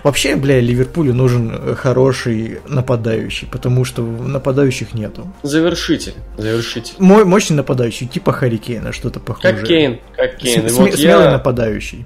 Вообще, 0.03 0.35
бля, 0.37 0.59
Ливерпулю 0.61 1.13
нужен 1.13 1.51
э, 1.53 1.75
хороший 1.75 2.59
нападающий, 2.67 3.47
потому 3.51 3.83
что 3.83 4.01
нападающих 4.01 4.93
нету. 4.93 5.27
Завершитель. 5.43 6.13
Завершитель. 6.37 6.93
Мой 6.99 7.25
мощный 7.25 7.55
нападающий, 7.57 8.07
типа 8.07 8.31
Харри 8.31 8.62
Кейна, 8.62 8.93
что-то 8.93 9.19
похожее. 9.19 9.53
Как 9.57 9.67
Кейн. 9.67 9.99
Как 10.15 10.37
Кейн. 10.37 10.69
См- 10.69 10.75
вот, 10.91 10.93
смелый 10.99 11.25
я, 11.25 11.31
нападающий. 11.31 12.05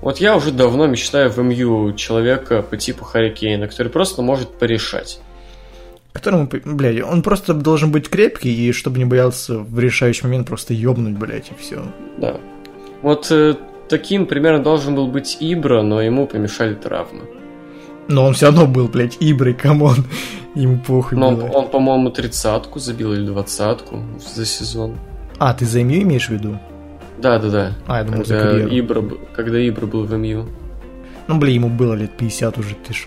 вот 0.00 0.18
я 0.18 0.36
уже 0.36 0.52
давно 0.52 0.86
мечтаю 0.86 1.30
в 1.30 1.36
МЮ 1.38 1.92
человека 1.94 2.62
по 2.62 2.76
типу 2.78 3.04
Харри 3.04 3.30
Кейна, 3.30 3.68
который 3.68 3.88
просто 3.88 4.22
может 4.22 4.48
порешать. 4.58 5.20
Которому, 6.12 6.48
блядь, 6.64 7.02
он 7.02 7.22
просто 7.22 7.54
должен 7.54 7.92
быть 7.92 8.08
крепкий, 8.08 8.52
и 8.52 8.72
чтобы 8.72 8.98
не 8.98 9.04
боялся 9.04 9.58
в 9.58 9.78
решающий 9.78 10.24
момент 10.24 10.48
просто 10.48 10.74
ёбнуть, 10.74 11.16
блядь, 11.16 11.50
и 11.50 11.54
все. 11.58 11.82
Да. 12.18 12.36
Вот 13.02 13.28
э, 13.30 13.54
таким 13.88 14.26
примерно 14.26 14.62
должен 14.62 14.94
был 14.94 15.06
быть 15.06 15.36
Ибра, 15.40 15.82
но 15.82 16.02
ему 16.02 16.26
помешали 16.26 16.74
травмы. 16.74 17.22
Но 18.08 18.24
он 18.26 18.34
все 18.34 18.46
равно 18.46 18.66
был, 18.66 18.88
блядь, 18.88 19.16
Иброй, 19.20 19.54
come 19.54 19.83
on. 19.83 20.04
Ему 20.56 20.80
похуй 20.84 21.16
Но 21.16 21.30
было. 21.30 21.46
он, 21.46 21.68
по-моему, 21.68 22.10
тридцатку 22.10 22.80
забил 22.80 23.12
или 23.12 23.24
двадцатку 23.24 24.02
за 24.34 24.44
сезон. 24.44 24.96
А, 25.38 25.54
ты 25.54 25.64
за 25.64 25.84
МЮ 25.84 26.02
имеешь 26.02 26.26
в 26.26 26.30
виду? 26.30 26.58
Да, 27.18 27.38
да, 27.38 27.48
да. 27.50 27.72
А, 27.86 27.98
я 27.98 28.04
думал, 28.04 28.24
за 28.24 28.34
Когда 28.34 28.50
карьеру. 28.50 28.70
Ибра, 28.78 29.04
когда 29.36 29.58
Ибра 29.58 29.86
был 29.86 30.04
в 30.04 30.12
МЮ. 30.12 30.46
Ну, 31.28 31.38
блин, 31.38 31.54
ему 31.54 31.68
было 31.68 31.94
лет 31.94 32.16
50 32.16 32.58
уже, 32.58 32.74
ты 32.74 32.92
ж... 32.94 33.06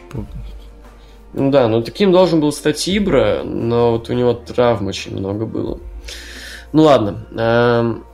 Ну 1.34 1.50
да, 1.50 1.68
ну 1.68 1.82
таким 1.82 2.12
должен 2.12 2.40
был 2.40 2.52
стать 2.52 2.88
Ибра, 2.88 3.42
но 3.44 3.92
вот 3.92 4.10
у 4.10 4.14
него 4.14 4.34
травм 4.34 4.88
очень 4.88 5.18
много 5.18 5.46
было. 5.46 5.80
Ну 6.72 6.84
ладно. 6.84 7.26
эм, 7.36 8.06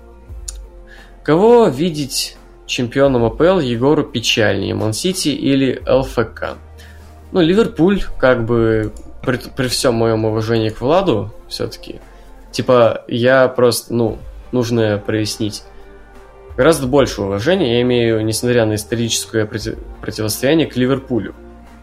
кого 1.23 1.67
видеть 1.67 2.37
чемпионом 2.65 3.25
АПЛ 3.25 3.59
Егору 3.59 4.03
печальнее, 4.03 4.73
Мансити 4.73 5.29
или 5.29 5.81
ЛФК? 5.87 6.57
Ну, 7.31 7.41
Ливерпуль, 7.41 8.03
как 8.17 8.45
бы, 8.45 8.91
при, 9.21 9.37
при 9.37 9.67
всем 9.67 9.95
моем 9.95 10.25
уважении 10.25 10.69
к 10.69 10.81
Владу, 10.81 11.31
все-таки, 11.47 11.99
типа, 12.51 13.03
я 13.07 13.47
просто, 13.47 13.93
ну, 13.93 14.17
нужно 14.51 15.01
прояснить. 15.05 15.63
Гораздо 16.57 16.87
больше 16.87 17.21
уважения 17.21 17.75
я 17.75 17.81
имею, 17.81 18.25
несмотря 18.25 18.65
на 18.65 18.75
историческое 18.75 19.45
проти- 19.45 19.77
противостояние, 20.01 20.67
к 20.67 20.75
Ливерпулю. 20.75 21.35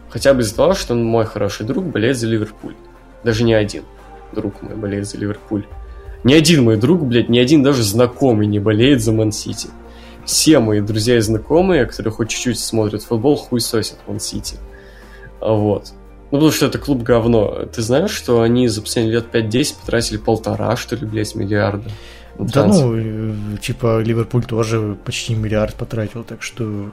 Хотя 0.09 0.33
бы 0.33 0.41
из-за 0.41 0.55
того, 0.55 0.73
что 0.73 0.95
мой 0.95 1.25
хороший 1.25 1.65
друг 1.65 1.85
болеет 1.85 2.17
за 2.17 2.27
Ливерпуль. 2.27 2.75
Даже 3.23 3.43
не 3.43 3.53
один 3.53 3.83
друг 4.31 4.61
мой 4.61 4.75
болеет 4.75 5.07
за 5.07 5.17
Ливерпуль. 5.17 5.65
Ни 6.23 6.33
один 6.33 6.63
мой 6.63 6.77
друг, 6.77 7.03
блядь, 7.05 7.29
ни 7.29 7.39
один 7.39 7.63
даже 7.63 7.83
знакомый 7.83 8.47
не 8.47 8.59
болеет 8.59 9.01
за 9.01 9.11
Ман-Сити. 9.11 9.69
Все 10.25 10.59
мои 10.59 10.81
друзья 10.81 11.17
и 11.17 11.21
знакомые, 11.21 11.85
которые 11.85 12.11
хоть 12.11 12.29
чуть-чуть 12.29 12.59
смотрят 12.59 13.03
футбол, 13.03 13.37
хуй 13.37 13.61
сосят 13.61 13.97
Ман-Сити. 14.07 14.57
А 15.39 15.53
Вот. 15.53 15.93
Ну, 16.29 16.39
потому 16.39 16.51
что 16.51 16.65
это 16.65 16.77
клуб 16.77 17.03
говно. 17.03 17.65
Ты 17.73 17.81
знаешь, 17.81 18.11
что 18.11 18.41
они 18.41 18.67
за 18.67 18.81
последние 18.81 19.15
лет 19.15 19.33
5-10 19.33 19.75
потратили 19.79 20.17
полтора, 20.17 20.75
что 20.75 20.97
ли, 20.97 21.05
блядь, 21.05 21.35
миллиарда? 21.35 21.89
Да 22.37 22.65
ну, 22.65 22.93
э, 22.95 23.33
типа, 23.61 24.01
Ливерпуль 24.01 24.43
тоже 24.43 24.97
почти 25.05 25.35
миллиард 25.35 25.75
потратил, 25.75 26.23
так 26.23 26.43
что... 26.43 26.91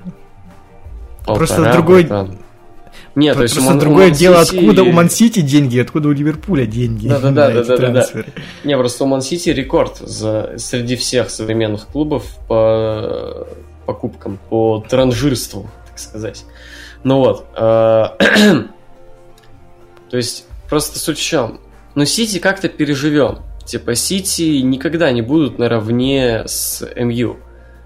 просто 1.26 1.56
Полтора, 1.56 1.72
другой- 1.72 2.04
братан. 2.04 2.38
Нет, 3.14 3.36
то 3.36 3.42
есть 3.42 3.54
Просто 3.54 3.70
Ман- 3.70 3.78
у 3.78 3.80
другое 3.80 4.10
дело, 4.10 4.34
Ман-Сити- 4.36 4.56
откуда 4.56 4.82
у 4.82 4.92
Мансити 4.92 5.40
деньги, 5.40 5.78
откуда 5.78 6.08
у 6.08 6.12
Ливерпуля 6.12 6.66
деньги. 6.66 7.08
Да-да-да, 7.08 7.48
на 7.48 7.52
эти 7.52 7.68
да-да-да. 7.68 7.92
трансферы. 7.92 8.26
Не, 8.64 8.76
просто 8.76 9.04
у 9.04 9.06
Ман-Сити 9.06 9.50
рекорд 9.50 9.98
за, 9.98 10.54
среди 10.56 10.96
всех 10.96 11.30
современных 11.30 11.86
клубов 11.86 12.24
по 12.48 13.46
покупкам, 13.86 14.38
по 14.48 14.84
транжирству, 14.88 15.70
так 15.88 15.98
сказать. 15.98 16.44
Ну 17.04 17.18
вот. 17.18 17.46
э, 17.56 18.04
То 20.10 20.16
есть, 20.16 20.46
просто 20.68 20.98
суть 20.98 21.18
в 21.18 21.22
чем? 21.22 21.60
Но 21.94 22.04
Сити 22.04 22.38
как-то 22.38 22.68
переживем. 22.68 23.38
Типа, 23.64 23.94
Сити 23.94 24.60
никогда 24.60 25.10
не 25.10 25.22
будут 25.22 25.58
наравне 25.58 26.44
с 26.46 26.86
МЮ. 26.96 27.36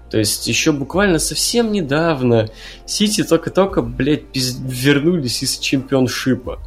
То 0.09 0.17
есть, 0.17 0.47
еще 0.47 0.71
буквально 0.71 1.19
совсем 1.19 1.71
недавно 1.71 2.49
Сити 2.85 3.23
только-только, 3.23 3.81
блядь, 3.81 4.23
пиз- 4.33 4.57
вернулись 4.61 5.43
из 5.43 5.57
Championship 5.59 6.59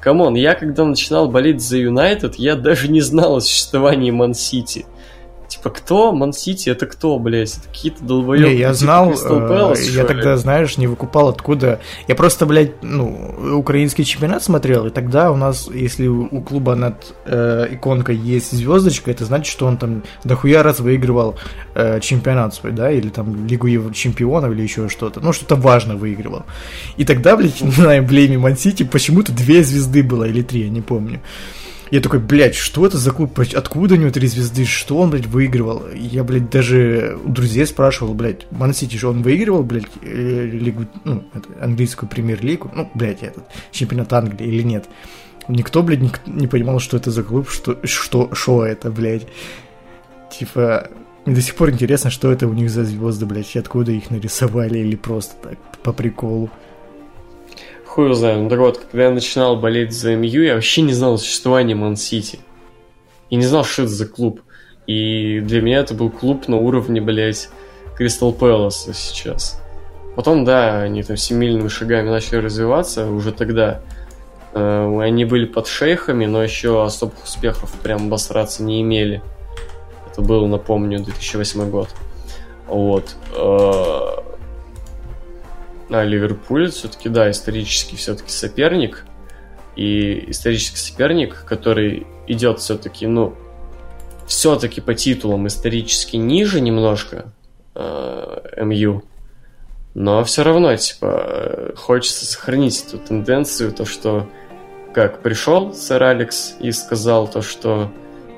а. 0.00 0.08
Come 0.08 0.23
on, 0.23 0.34
я 0.34 0.54
когда 0.54 0.84
начинал 0.84 1.28
болеть 1.28 1.60
за 1.60 1.76
Юнайтед, 1.76 2.36
я 2.36 2.56
даже 2.56 2.88
не 2.88 3.00
знал 3.00 3.36
о 3.36 3.40
существовании 3.40 4.10
Ман-Сити. 4.10 4.86
Типа, 5.48 5.70
кто? 5.70 6.12
Ман-Сити 6.12 6.68
это 6.68 6.84
кто, 6.84 7.18
блядь? 7.18 7.56
Это 7.56 7.68
какие-то 7.68 8.04
долбоёбы. 8.04 8.50
Не, 8.50 8.58
я 8.58 8.66
типа 8.68 8.74
знал, 8.74 9.12
э, 9.12 9.14
Palace, 9.14 9.90
я 9.96 10.04
тогда, 10.04 10.36
знаешь, 10.36 10.76
не 10.76 10.86
выкупал 10.86 11.28
откуда. 11.28 11.80
Я 12.06 12.14
просто, 12.14 12.44
блядь, 12.44 12.82
ну, 12.82 13.56
украинский 13.56 14.04
чемпионат 14.04 14.42
смотрел, 14.42 14.86
и 14.86 14.90
тогда 14.90 15.32
у 15.32 15.36
нас, 15.36 15.68
если 15.72 16.06
у 16.06 16.42
клуба 16.42 16.74
над 16.74 17.14
э, 17.24 17.68
иконкой 17.72 18.16
есть 18.16 18.52
звездочка, 18.52 19.10
это 19.10 19.24
значит, 19.24 19.50
что 19.50 19.64
он 19.64 19.78
там 19.78 20.02
дохуя 20.22 20.62
раз 20.62 20.80
выигрывал 20.80 21.36
э, 21.74 21.98
чемпионат 22.00 22.54
свой, 22.54 22.72
да, 22.72 22.90
или 22.90 23.08
там 23.08 23.46
Лигу 23.46 23.68
чемпионов, 23.92 24.52
или 24.52 24.62
еще 24.62 24.90
что-то. 24.90 25.20
Ну, 25.20 25.32
что-то 25.32 25.56
важно 25.56 25.96
выигрывал. 25.96 26.42
И 26.98 27.06
тогда, 27.06 27.36
блядь, 27.38 27.62
на 27.78 27.98
эмблеме 27.98 28.36
Мансити 28.36 28.82
почему-то 28.82 29.32
две 29.32 29.64
звезды 29.64 30.02
было, 30.02 30.24
или 30.24 30.42
три, 30.42 30.64
я 30.64 30.68
не 30.68 30.82
помню. 30.82 31.22
Я 31.90 32.00
такой, 32.00 32.18
блядь, 32.20 32.54
что 32.54 32.84
это 32.86 32.98
за 32.98 33.10
клуб? 33.12 33.38
Откуда 33.54 33.94
у 33.94 33.98
него 33.98 34.10
три 34.10 34.26
звезды? 34.28 34.64
Что 34.64 34.98
он, 34.98 35.10
блядь, 35.10 35.26
выигрывал? 35.26 35.84
Я, 35.94 36.22
блядь, 36.24 36.50
даже 36.50 37.18
у 37.24 37.30
друзей 37.30 37.66
спрашивал, 37.66 38.14
блядь, 38.14 38.50
Ман 38.50 38.74
Сити 38.74 38.96
же 38.96 39.08
он 39.08 39.22
выигрывал, 39.22 39.62
блядь, 39.62 39.86
э, 40.02 40.46
лигу, 40.52 40.84
ну, 41.04 41.24
это, 41.32 41.48
английскую 41.64 42.08
премьер-лигу, 42.08 42.70
ну, 42.74 42.90
блядь, 42.94 43.22
этот, 43.22 43.44
чемпионат 43.70 44.12
Англии 44.12 44.46
или 44.46 44.62
нет? 44.62 44.86
Никто, 45.48 45.82
блядь, 45.82 46.00
ник- 46.00 46.20
не 46.26 46.46
понимал, 46.46 46.78
что 46.78 46.98
это 46.98 47.10
за 47.10 47.22
клуб, 47.22 47.48
что, 47.48 47.78
что, 47.84 48.34
что 48.34 48.66
это, 48.66 48.90
блядь. 48.90 49.26
Типа, 50.30 50.88
мне 51.24 51.34
до 51.34 51.40
сих 51.40 51.54
пор 51.54 51.70
интересно, 51.70 52.10
что 52.10 52.30
это 52.30 52.46
у 52.46 52.52
них 52.52 52.68
за 52.70 52.84
звезды, 52.84 53.24
блядь, 53.24 53.56
откуда 53.56 53.92
их 53.92 54.10
нарисовали, 54.10 54.78
или 54.78 54.94
просто 54.96 55.34
так, 55.42 55.58
по 55.82 55.92
приколу. 55.94 56.50
Хуй 57.98 58.14
знаю. 58.14 58.42
Ну 58.42 58.48
так 58.48 58.60
вот, 58.60 58.78
когда 58.78 59.06
я 59.06 59.10
начинал 59.10 59.56
болеть 59.56 59.92
за 59.92 60.14
МЮ, 60.14 60.42
я 60.44 60.54
вообще 60.54 60.82
не 60.82 60.92
знал 60.92 61.14
о 61.14 61.18
существовании 61.18 61.74
Ман-Сити. 61.74 62.38
И 63.28 63.34
не 63.34 63.42
знал, 63.42 63.64
что 63.64 63.82
это 63.82 63.90
за 63.90 64.06
клуб. 64.06 64.40
И 64.86 65.40
для 65.40 65.60
меня 65.60 65.78
это 65.78 65.94
был 65.94 66.08
клуб 66.08 66.46
на 66.46 66.58
уровне, 66.58 67.00
блядь, 67.00 67.48
Кристал 67.96 68.32
Пэласа 68.32 68.94
сейчас. 68.94 69.60
Потом, 70.14 70.44
да, 70.44 70.80
они 70.80 71.02
там 71.02 71.16
семимильными 71.16 71.66
шагами 71.66 72.08
начали 72.08 72.36
развиваться, 72.36 73.10
уже 73.10 73.32
тогда 73.32 73.80
э, 74.54 75.00
они 75.00 75.24
были 75.24 75.46
под 75.46 75.66
шейхами, 75.66 76.26
но 76.26 76.40
еще 76.40 76.84
особых 76.84 77.24
успехов 77.24 77.72
прям 77.82 78.06
обосраться 78.06 78.62
не 78.62 78.80
имели. 78.80 79.24
Это 80.08 80.22
был, 80.22 80.46
напомню, 80.46 81.00
2008 81.00 81.68
год. 81.68 81.88
Вот. 82.68 83.16
А 85.90 86.04
Ливерпуль 86.04 86.70
все-таки, 86.70 87.08
да, 87.08 87.30
исторический 87.30 87.96
все-таки 87.96 88.30
соперник. 88.30 89.04
И 89.76 90.30
исторический 90.30 90.78
соперник, 90.78 91.44
который 91.44 92.06
идет 92.26 92.60
все-таки, 92.60 93.06
ну, 93.06 93.34
все-таки 94.26 94.80
по 94.80 94.94
титулам 94.94 95.46
исторически 95.46 96.16
ниже 96.16 96.60
немножко 96.60 97.32
э, 97.74 98.62
МЮ. 98.64 99.02
Но 99.94 100.22
все 100.24 100.42
равно, 100.42 100.76
типа, 100.76 101.72
хочется 101.76 102.26
сохранить 102.26 102.84
эту 102.86 102.98
тенденцию, 102.98 103.72
то, 103.72 103.84
что 103.84 104.28
как 104.92 105.22
пришел 105.22 105.74
сэр 105.74 106.02
Алекс 106.02 106.56
и 106.60 106.70
сказал 106.72 107.28
то, 107.28 107.40
что 107.40 107.90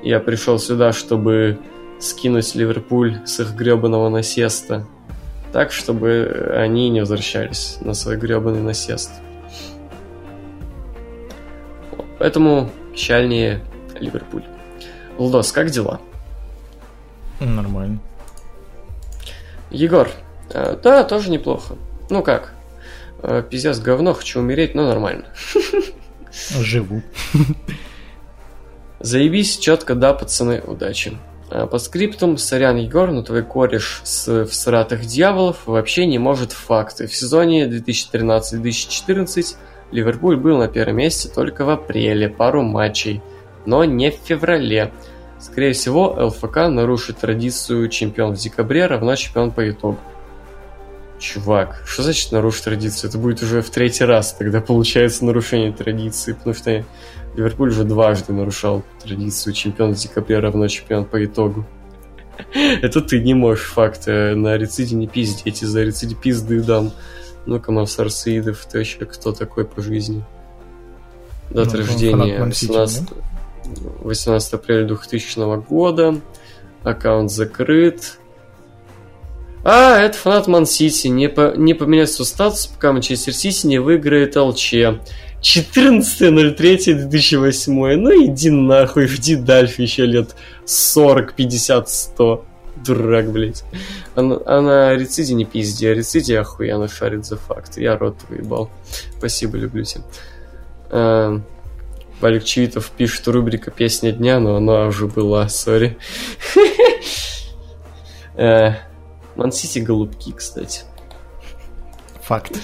я 0.03 0.19
пришел 0.19 0.57
сюда, 0.59 0.91
чтобы 0.93 1.59
скинуть 1.99 2.55
Ливерпуль 2.55 3.19
с 3.25 3.39
их 3.39 3.53
гребаного 3.53 4.09
насеста 4.09 4.87
так, 5.51 5.71
чтобы 5.71 6.53
они 6.55 6.89
не 6.89 7.01
возвращались 7.01 7.77
на 7.81 7.93
свой 7.93 8.17
гребаный 8.17 8.61
насест. 8.61 9.11
Поэтому 12.19 12.69
печальнее 12.93 13.61
Ливерпуль. 13.99 14.43
Лдос, 15.17 15.51
как 15.51 15.69
дела? 15.69 15.99
Нормально. 17.39 17.99
Егор, 19.71 20.09
э, 20.49 20.77
да, 20.83 21.03
тоже 21.03 21.31
неплохо. 21.31 21.75
Ну 22.09 22.21
как? 22.21 22.53
Э, 23.23 23.43
Пиздец, 23.47 23.79
говно, 23.79 24.13
хочу 24.13 24.39
умереть, 24.39 24.75
но 24.75 24.87
нормально. 24.87 25.25
Живу. 26.59 27.01
Заебись, 28.99 29.57
четко, 29.57 29.95
да, 29.95 30.13
пацаны, 30.13 30.61
удачи. 30.65 31.17
А, 31.51 31.67
По 31.67 31.77
скриптум, 31.79 32.37
сорян, 32.37 32.77
Егор, 32.77 33.11
но 33.11 33.21
твой 33.23 33.43
кореш 33.43 34.01
с 34.03 34.45
всратых 34.45 35.05
дьяволов 35.05 35.57
вообще 35.65 36.05
не 36.05 36.17
может 36.17 36.53
в 36.53 36.57
факты. 36.57 37.07
В 37.07 37.15
сезоне 37.15 37.67
2013-2014 37.67 39.57
Ливерпуль 39.91 40.37
был 40.37 40.57
на 40.57 40.69
первом 40.69 40.95
месте 40.97 41.27
только 41.27 41.65
в 41.65 41.69
апреле, 41.69 42.29
пару 42.29 42.61
матчей, 42.61 43.21
но 43.65 43.83
не 43.83 44.11
в 44.11 44.15
феврале. 44.15 44.91
Скорее 45.39 45.73
всего, 45.73 46.15
ЛФК 46.27 46.69
нарушит 46.69 47.17
традицию 47.17 47.89
чемпион 47.89 48.35
в 48.35 48.37
декабре 48.37 48.85
равно 48.85 49.15
чемпион 49.15 49.51
по 49.51 49.69
итогу. 49.69 49.99
Чувак, 51.19 51.83
что 51.85 52.03
значит 52.03 52.31
нарушить 52.31 52.63
традицию? 52.63 53.09
Это 53.09 53.17
будет 53.19 53.43
уже 53.43 53.61
в 53.61 53.69
третий 53.69 54.05
раз 54.05 54.33
тогда 54.33 54.61
получается 54.61 55.25
нарушение 55.25 55.71
традиции, 55.71 56.33
потому 56.33 56.55
что 56.55 56.83
Ливерпуль 57.35 57.69
уже 57.69 57.83
дважды 57.83 58.33
нарушал 58.33 58.83
традицию 59.03 59.53
чемпион 59.53 59.93
в 59.93 59.97
декабре 59.97 60.39
равно 60.39 60.67
чемпион 60.67 61.05
по 61.05 61.23
итогу. 61.23 61.65
Это 62.53 63.01
ты 63.01 63.21
не 63.21 63.33
можешь 63.33 63.65
факты 63.65 64.35
на 64.35 64.57
рециде 64.57 64.95
не 64.95 65.07
пиздеть, 65.07 65.63
из-за 65.63 65.83
рециде 65.83 66.15
пизды 66.15 66.61
дам. 66.61 66.91
Ну-ка, 67.45 67.71
Мавсар 67.71 68.09
Саидов, 68.09 68.65
ты 68.65 68.79
вообще 68.79 69.05
кто 69.05 69.31
такой 69.31 69.65
по 69.65 69.81
жизни? 69.81 70.23
Дата 71.49 71.77
Ну, 71.77 71.77
рождения 71.79 72.11
фанат 72.11 72.39
Ман 72.39 72.53
Сити, 72.53 72.71
18, 72.71 73.09
18 74.01 74.53
апреля 74.53 74.87
2000 74.87 75.61
года. 75.67 76.17
Аккаунт 76.83 77.31
закрыт. 77.31 78.17
А, 79.63 79.99
это 79.99 80.17
фанат 80.17 80.47
Ман 80.47 80.65
Сити. 80.65 81.07
Не, 81.07 81.29
по, 81.29 81.53
не 81.55 81.73
поменяет 81.73 82.11
свой 82.11 82.25
статус, 82.25 82.67
пока 82.67 82.93
Манчестер 82.93 83.33
Сити 83.33 83.67
не 83.67 83.79
выиграет 83.79 84.35
ЛЧ. 84.35 84.73
14.03.2008. 85.41 87.95
Ну 87.97 88.25
иди 88.25 88.49
нахуй, 88.49 89.07
жди 89.07 89.35
дальше 89.35 89.81
еще 89.81 90.05
лет 90.05 90.35
40, 90.65 91.33
50, 91.33 91.89
100. 91.89 92.45
Дурак, 92.85 93.31
блядь. 93.31 93.63
А, 94.15 94.21
на- 94.21 94.41
а 94.45 94.61
на 94.61 94.93
Рециде 94.95 95.33
не 95.35 95.45
пизди, 95.45 95.85
а 95.85 95.93
Рециде 95.93 96.39
охуенно 96.39 96.87
шарит 96.87 97.25
за 97.25 97.37
факты. 97.37 97.81
Я 97.83 97.97
рот 97.97 98.15
выебал. 98.29 98.69
Спасибо, 99.17 99.57
люблю 99.57 99.83
тебя. 99.83 100.03
А, 100.89 101.39
Валик 102.21 102.43
Чивитов 102.43 102.89
пишет 102.91 103.27
рубрика 103.27 103.71
«Песня 103.71 104.11
дня», 104.11 104.39
но 104.39 104.55
она 104.55 104.85
уже 104.87 105.07
была, 105.07 105.47
сори. 105.49 105.97
Э, 108.35 108.75
Мансити 109.35 109.79
голубки, 109.79 110.31
кстати. 110.31 110.81
Факт. 112.23 112.57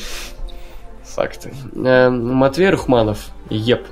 Факты. 1.17 1.51
Э, 1.75 2.09
Матвей 2.11 2.69
Рухманов. 2.69 3.29
Еп. 3.49 3.87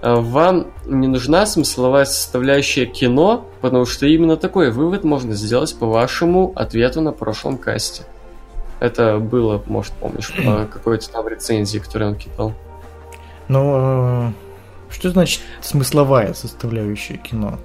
Э, 0.00 0.14
Вам 0.14 0.68
не 0.86 1.06
нужна 1.06 1.44
смысловая 1.44 2.06
составляющая 2.06 2.86
кино, 2.86 3.46
потому 3.60 3.84
что 3.84 4.06
именно 4.06 4.38
такой 4.38 4.70
вывод 4.70 5.04
можно 5.04 5.34
сделать 5.34 5.78
по 5.78 5.84
вашему 5.86 6.50
ответу 6.56 7.02
на 7.02 7.12
прошлом 7.12 7.58
касте. 7.58 8.04
Это 8.80 9.18
было, 9.18 9.62
может, 9.66 9.92
помнишь, 9.92 10.32
по 10.34 10.64
какой-то 10.72 11.10
там 11.10 11.28
рецензии, 11.28 11.78
которую 11.78 12.12
он 12.12 12.16
кидал. 12.16 12.54
Но 13.48 14.32
э, 14.88 14.92
что 14.94 15.10
значит 15.10 15.42
смысловая 15.60 16.32
составляющая 16.32 17.18
кино? 17.18 17.58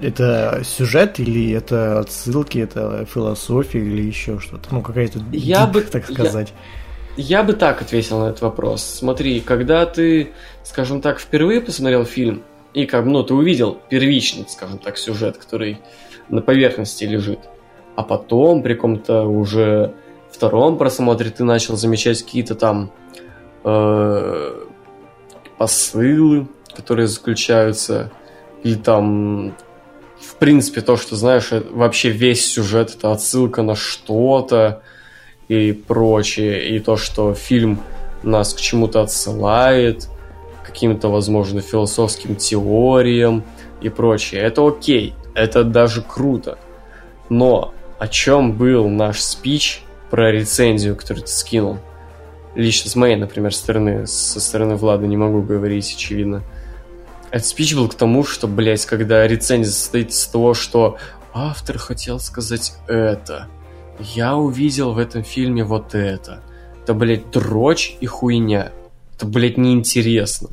Это 0.00 0.62
сюжет 0.64 1.20
или 1.20 1.52
это 1.52 2.00
отсылки, 2.00 2.58
это 2.58 3.04
философия 3.04 3.80
или 3.80 4.00
еще 4.02 4.40
что-то? 4.40 4.68
Ну, 4.74 4.80
какая-то 4.80 5.20
Я 5.32 5.64
deep, 5.66 5.72
бы- 5.72 5.80
так 5.82 6.06
сказать. 6.10 6.48
Я 6.48 6.81
бы 7.16 7.52
так 7.52 7.82
ответил 7.82 8.20
на 8.20 8.30
этот 8.30 8.42
вопрос. 8.42 8.82
Смотри, 8.82 9.40
когда 9.40 9.86
ты, 9.86 10.32
скажем 10.64 11.00
так, 11.00 11.20
впервые 11.20 11.60
посмотрел 11.60 12.04
фильм, 12.04 12.42
и 12.74 12.86
как 12.86 13.04
ну, 13.04 13.22
ты 13.22 13.34
увидел 13.34 13.78
первичный, 13.90 14.46
скажем 14.48 14.78
так, 14.78 14.96
сюжет, 14.96 15.36
который 15.36 15.78
на 16.28 16.40
поверхности 16.40 17.04
лежит, 17.04 17.40
а 17.96 18.02
потом 18.02 18.62
при 18.62 18.74
каком-то 18.74 19.24
уже 19.24 19.94
втором 20.30 20.78
просмотре 20.78 21.30
ты 21.30 21.44
начал 21.44 21.76
замечать 21.76 22.22
какие-то 22.22 22.54
там 22.54 22.90
э, 23.64 24.64
посылы, 25.58 26.48
которые 26.74 27.06
заключаются, 27.06 28.10
или 28.62 28.74
там, 28.74 29.54
в 30.18 30.36
принципе, 30.36 30.80
то, 30.80 30.96
что 30.96 31.16
знаешь, 31.16 31.52
э, 31.52 31.62
вообще 31.70 32.08
весь 32.08 32.46
сюжет 32.46 32.94
это 32.96 33.12
отсылка 33.12 33.62
на 33.62 33.74
что-то, 33.74 34.82
и 35.52 35.72
прочее, 35.72 36.68
и 36.76 36.80
то, 36.80 36.96
что 36.96 37.34
фильм 37.34 37.80
нас 38.22 38.54
к 38.54 38.60
чему-то 38.60 39.02
отсылает, 39.02 40.08
каким-то, 40.64 41.08
возможно, 41.08 41.60
философским 41.60 42.36
теориям 42.36 43.44
и 43.80 43.88
прочее. 43.88 44.42
Это 44.42 44.66
окей, 44.66 45.14
это 45.34 45.64
даже 45.64 46.02
круто. 46.02 46.58
Но 47.28 47.74
о 47.98 48.08
чем 48.08 48.52
был 48.52 48.88
наш 48.88 49.20
спич 49.20 49.82
про 50.10 50.30
рецензию, 50.30 50.96
которую 50.96 51.24
ты 51.24 51.30
скинул? 51.30 51.78
Лично 52.54 52.90
с 52.90 52.96
моей, 52.96 53.16
например, 53.16 53.54
стороны, 53.54 54.06
со 54.06 54.40
стороны 54.40 54.76
Влада 54.76 55.06
не 55.06 55.16
могу 55.16 55.40
говорить, 55.40 55.94
очевидно. 55.94 56.42
Этот 57.30 57.46
спич 57.46 57.74
был 57.74 57.88
к 57.88 57.94
тому, 57.94 58.24
что, 58.24 58.46
блядь, 58.46 58.84
когда 58.84 59.26
рецензия 59.26 59.72
состоит 59.72 60.10
из 60.10 60.26
того, 60.26 60.52
что 60.52 60.98
автор 61.32 61.78
хотел 61.78 62.20
сказать 62.20 62.74
это, 62.88 63.48
я 63.98 64.36
увидел 64.36 64.92
в 64.92 64.98
этом 64.98 65.22
фильме 65.24 65.64
вот 65.64 65.94
это. 65.94 66.42
Это, 66.82 66.94
блядь, 66.94 67.30
дрочь 67.30 67.96
и 68.00 68.06
хуйня. 68.06 68.72
Это, 69.14 69.26
блядь, 69.26 69.56
неинтересно. 69.58 70.50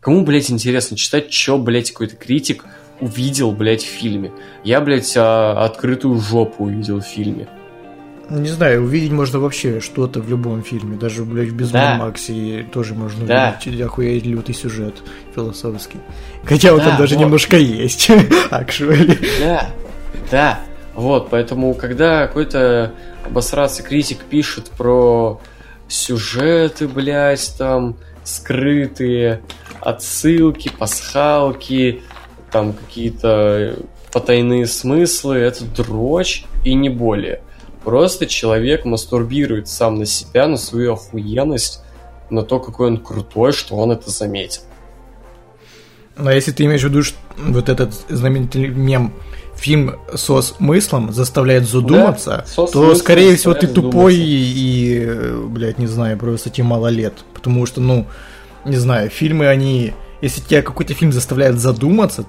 Кому, 0.00 0.24
блядь, 0.24 0.50
интересно 0.50 0.96
читать, 0.96 1.32
что, 1.32 1.58
блядь, 1.58 1.90
какой-то 1.90 2.16
критик 2.16 2.64
увидел, 3.00 3.52
блядь, 3.52 3.82
в 3.82 3.86
фильме? 3.86 4.32
Я, 4.64 4.80
блядь, 4.80 5.12
а, 5.16 5.64
открытую 5.64 6.18
жопу 6.20 6.64
увидел 6.64 7.00
в 7.00 7.04
фильме. 7.06 7.48
Не 8.28 8.48
знаю, 8.48 8.84
увидеть 8.84 9.10
можно 9.10 9.40
вообще 9.40 9.80
что-то 9.80 10.20
в 10.20 10.28
любом 10.28 10.62
фильме. 10.62 10.96
Даже, 10.96 11.24
блядь, 11.24 11.48
в 11.48 11.54
Безумном 11.54 11.98
Да. 11.98 12.04
Максе 12.04 12.64
тоже 12.72 12.94
можно 12.94 13.26
Да. 13.26 13.58
увидеть 13.64 13.80
охуеть 13.80 14.24
лютый 14.24 14.54
сюжет 14.54 14.94
философский. 15.34 15.98
Хотя 16.44 16.72
вот 16.72 16.82
Да, 16.84 16.90
там 16.90 16.98
даже 16.98 17.16
вот. 17.16 17.24
немножко 17.24 17.56
есть. 17.56 18.08
Actually. 18.50 19.18
Да, 19.40 19.70
да. 20.30 20.60
Вот, 21.00 21.30
поэтому, 21.30 21.72
когда 21.72 22.26
какой-то 22.26 22.92
обосраться 23.24 23.82
критик 23.82 24.18
пишет 24.18 24.70
про 24.76 25.40
сюжеты, 25.88 26.88
блядь, 26.88 27.54
там, 27.56 27.96
скрытые 28.22 29.40
отсылки, 29.80 30.70
пасхалки, 30.78 32.02
там 32.52 32.74
какие-то 32.74 33.76
потайные 34.12 34.66
смыслы, 34.66 35.36
это 35.36 35.64
дрочь 35.64 36.44
и 36.66 36.74
не 36.74 36.90
более. 36.90 37.40
Просто 37.82 38.26
человек 38.26 38.84
мастурбирует 38.84 39.68
сам 39.68 39.94
на 39.94 40.04
себя, 40.04 40.48
на 40.48 40.58
свою 40.58 40.92
охуенность, 40.92 41.82
на 42.28 42.42
то, 42.42 42.60
какой 42.60 42.88
он 42.88 42.98
крутой, 42.98 43.52
что 43.52 43.74
он 43.76 43.90
это 43.90 44.10
заметил. 44.10 44.60
Но 46.18 46.30
если 46.30 46.52
ты 46.52 46.66
имеешь 46.66 46.82
в 46.82 46.88
виду 46.88 47.02
что 47.02 47.16
вот 47.38 47.70
этот 47.70 47.94
знаменитый 48.10 48.68
мем 48.68 49.14
фильм 49.60 49.96
со 50.14 50.40
смыслом 50.40 51.12
заставляет 51.12 51.68
задуматься, 51.68 52.44
со 52.46 52.66
то, 52.66 52.94
скорее 52.94 53.36
всего, 53.36 53.54
ты 53.54 53.66
тупой 53.66 54.16
и, 54.16 54.18
и, 54.20 55.04
э, 55.04 55.44
блядь, 55.46 55.78
не 55.78 55.86
знаю, 55.86 56.18
просто 56.18 56.50
тебе 56.50 56.64
мало 56.64 56.88
лет. 56.88 57.14
Потому 57.34 57.66
что, 57.66 57.80
ну, 57.80 58.06
не 58.64 58.76
знаю, 58.76 59.10
фильмы, 59.10 59.48
они... 59.48 59.92
Если 60.22 60.40
тебя 60.40 60.62
какой-то 60.62 60.94
фильм 60.94 61.12
заставляет 61.12 61.58
задуматься, 61.58 62.24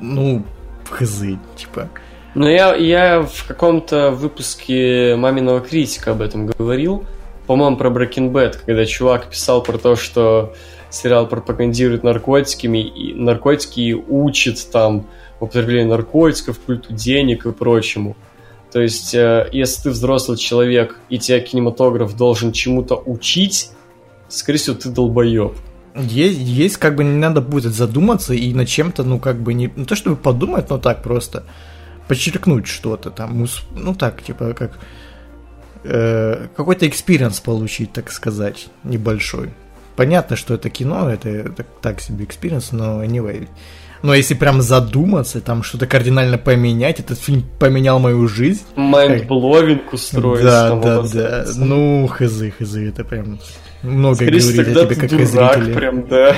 ну, 0.00 0.44
хз, 0.90 1.22
типа... 1.56 1.88
Ну, 2.34 2.48
я, 2.48 2.74
я 2.74 3.22
в 3.22 3.46
каком-то 3.46 4.10
выпуске 4.10 5.16
маминого 5.16 5.60
критика 5.60 6.12
об 6.12 6.22
этом 6.22 6.46
говорил. 6.46 7.04
По-моему, 7.46 7.76
про 7.76 7.90
Breaking 7.90 8.32
Bad, 8.32 8.56
когда 8.64 8.86
чувак 8.86 9.26
писал 9.26 9.62
про 9.62 9.76
то, 9.76 9.96
что 9.96 10.54
сериал 10.88 11.26
пропагандирует 11.26 12.02
наркотиками 12.02 12.78
и 12.78 13.14
наркотики 13.14 13.80
и 13.80 13.94
учит 13.94 14.70
там 14.70 15.06
употреблению 15.42 15.88
наркотиков, 15.88 16.58
культу 16.58 16.92
денег 16.92 17.46
и 17.46 17.52
прочему. 17.52 18.16
То 18.72 18.80
есть, 18.80 19.14
э, 19.14 19.48
если 19.52 19.82
ты 19.82 19.90
взрослый 19.90 20.38
человек 20.38 20.98
и 21.10 21.18
тебя 21.18 21.40
кинематограф 21.40 22.16
должен 22.16 22.52
чему-то 22.52 22.96
учить, 22.96 23.70
скорее 24.28 24.58
всего, 24.58 24.76
ты 24.76 24.88
долбоеб. 24.88 25.52
Есть, 25.94 26.38
есть, 26.38 26.76
как 26.78 26.96
бы 26.96 27.04
не 27.04 27.18
надо 27.18 27.42
будет 27.42 27.74
задуматься 27.74 28.32
и 28.32 28.54
над 28.54 28.66
чем-то, 28.66 29.02
ну, 29.02 29.18
как 29.18 29.42
бы 29.42 29.52
не, 29.52 29.70
не 29.76 29.84
то 29.84 29.94
чтобы 29.94 30.16
подумать, 30.16 30.70
но 30.70 30.78
так 30.78 31.02
просто 31.02 31.44
подчеркнуть 32.08 32.66
что-то 32.66 33.10
там, 33.10 33.42
ус- 33.42 33.64
ну, 33.72 33.94
так, 33.94 34.22
типа, 34.22 34.54
как 34.54 34.78
э, 35.84 36.46
какой-то 36.56 36.88
experience 36.88 37.40
получить, 37.40 37.92
так 37.92 38.10
сказать, 38.10 38.68
небольшой. 38.84 39.50
Понятно, 39.96 40.36
что 40.36 40.54
это 40.54 40.70
кино, 40.70 41.10
это, 41.10 41.28
это 41.28 41.66
так 41.82 42.00
себе 42.00 42.24
experience, 42.24 42.72
но 42.72 43.04
anyway. 43.04 43.48
Но 44.02 44.14
если 44.14 44.34
прям 44.34 44.62
задуматься, 44.62 45.40
там 45.40 45.62
что-то 45.62 45.86
кардинально 45.86 46.38
поменять, 46.38 46.98
этот 46.98 47.18
фильм 47.18 47.44
поменял 47.58 47.98
мою 48.00 48.26
жизнь. 48.26 48.62
Mindblowing 48.74 49.92
устроить. 49.92 50.42
Да, 50.42 50.74
да, 50.76 51.02
да. 51.02 51.44
Ну, 51.56 52.08
хз, 52.08 52.42
хз, 52.58 52.74
это 52.76 53.04
прям 53.04 53.38
много 53.82 54.16
Скорее 54.16 54.40
говорит 54.40 54.76
о 54.76 54.86
тебе 54.86 54.94
как 54.96 55.10
дурак, 55.10 55.54
зрителе. 55.56 55.74
прям, 55.74 56.06
да. 56.08 56.36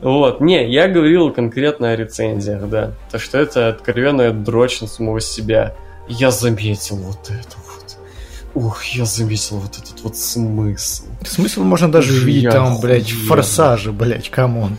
Вот, 0.00 0.40
не, 0.40 0.70
я 0.70 0.88
говорил 0.88 1.32
конкретно 1.32 1.90
о 1.90 1.96
рецензиях, 1.96 2.68
да. 2.68 2.92
То, 3.10 3.18
что 3.18 3.38
это 3.38 3.68
откровенная 3.68 4.32
дрочь 4.32 4.80
на 4.80 4.86
самого 4.86 5.20
себя. 5.20 5.74
Я 6.08 6.30
заметил 6.30 6.96
вот 6.96 7.30
это. 7.30 7.61
Ух, 8.54 8.84
я 8.84 9.06
заметил 9.06 9.56
вот 9.56 9.78
этот 9.78 10.02
вот 10.02 10.14
смысл. 10.16 11.04
Смысл 11.24 11.62
можно 11.62 11.90
даже 11.90 12.12
Уж 12.12 12.22
увидеть 12.24 12.42
я 12.44 12.50
там, 12.52 12.78
блядь, 12.80 13.04
в 13.04 13.06
охуенно. 13.14 13.28
форсаже, 13.28 13.92
блядь, 13.92 14.28
come 14.28 14.55
on. 14.55 14.76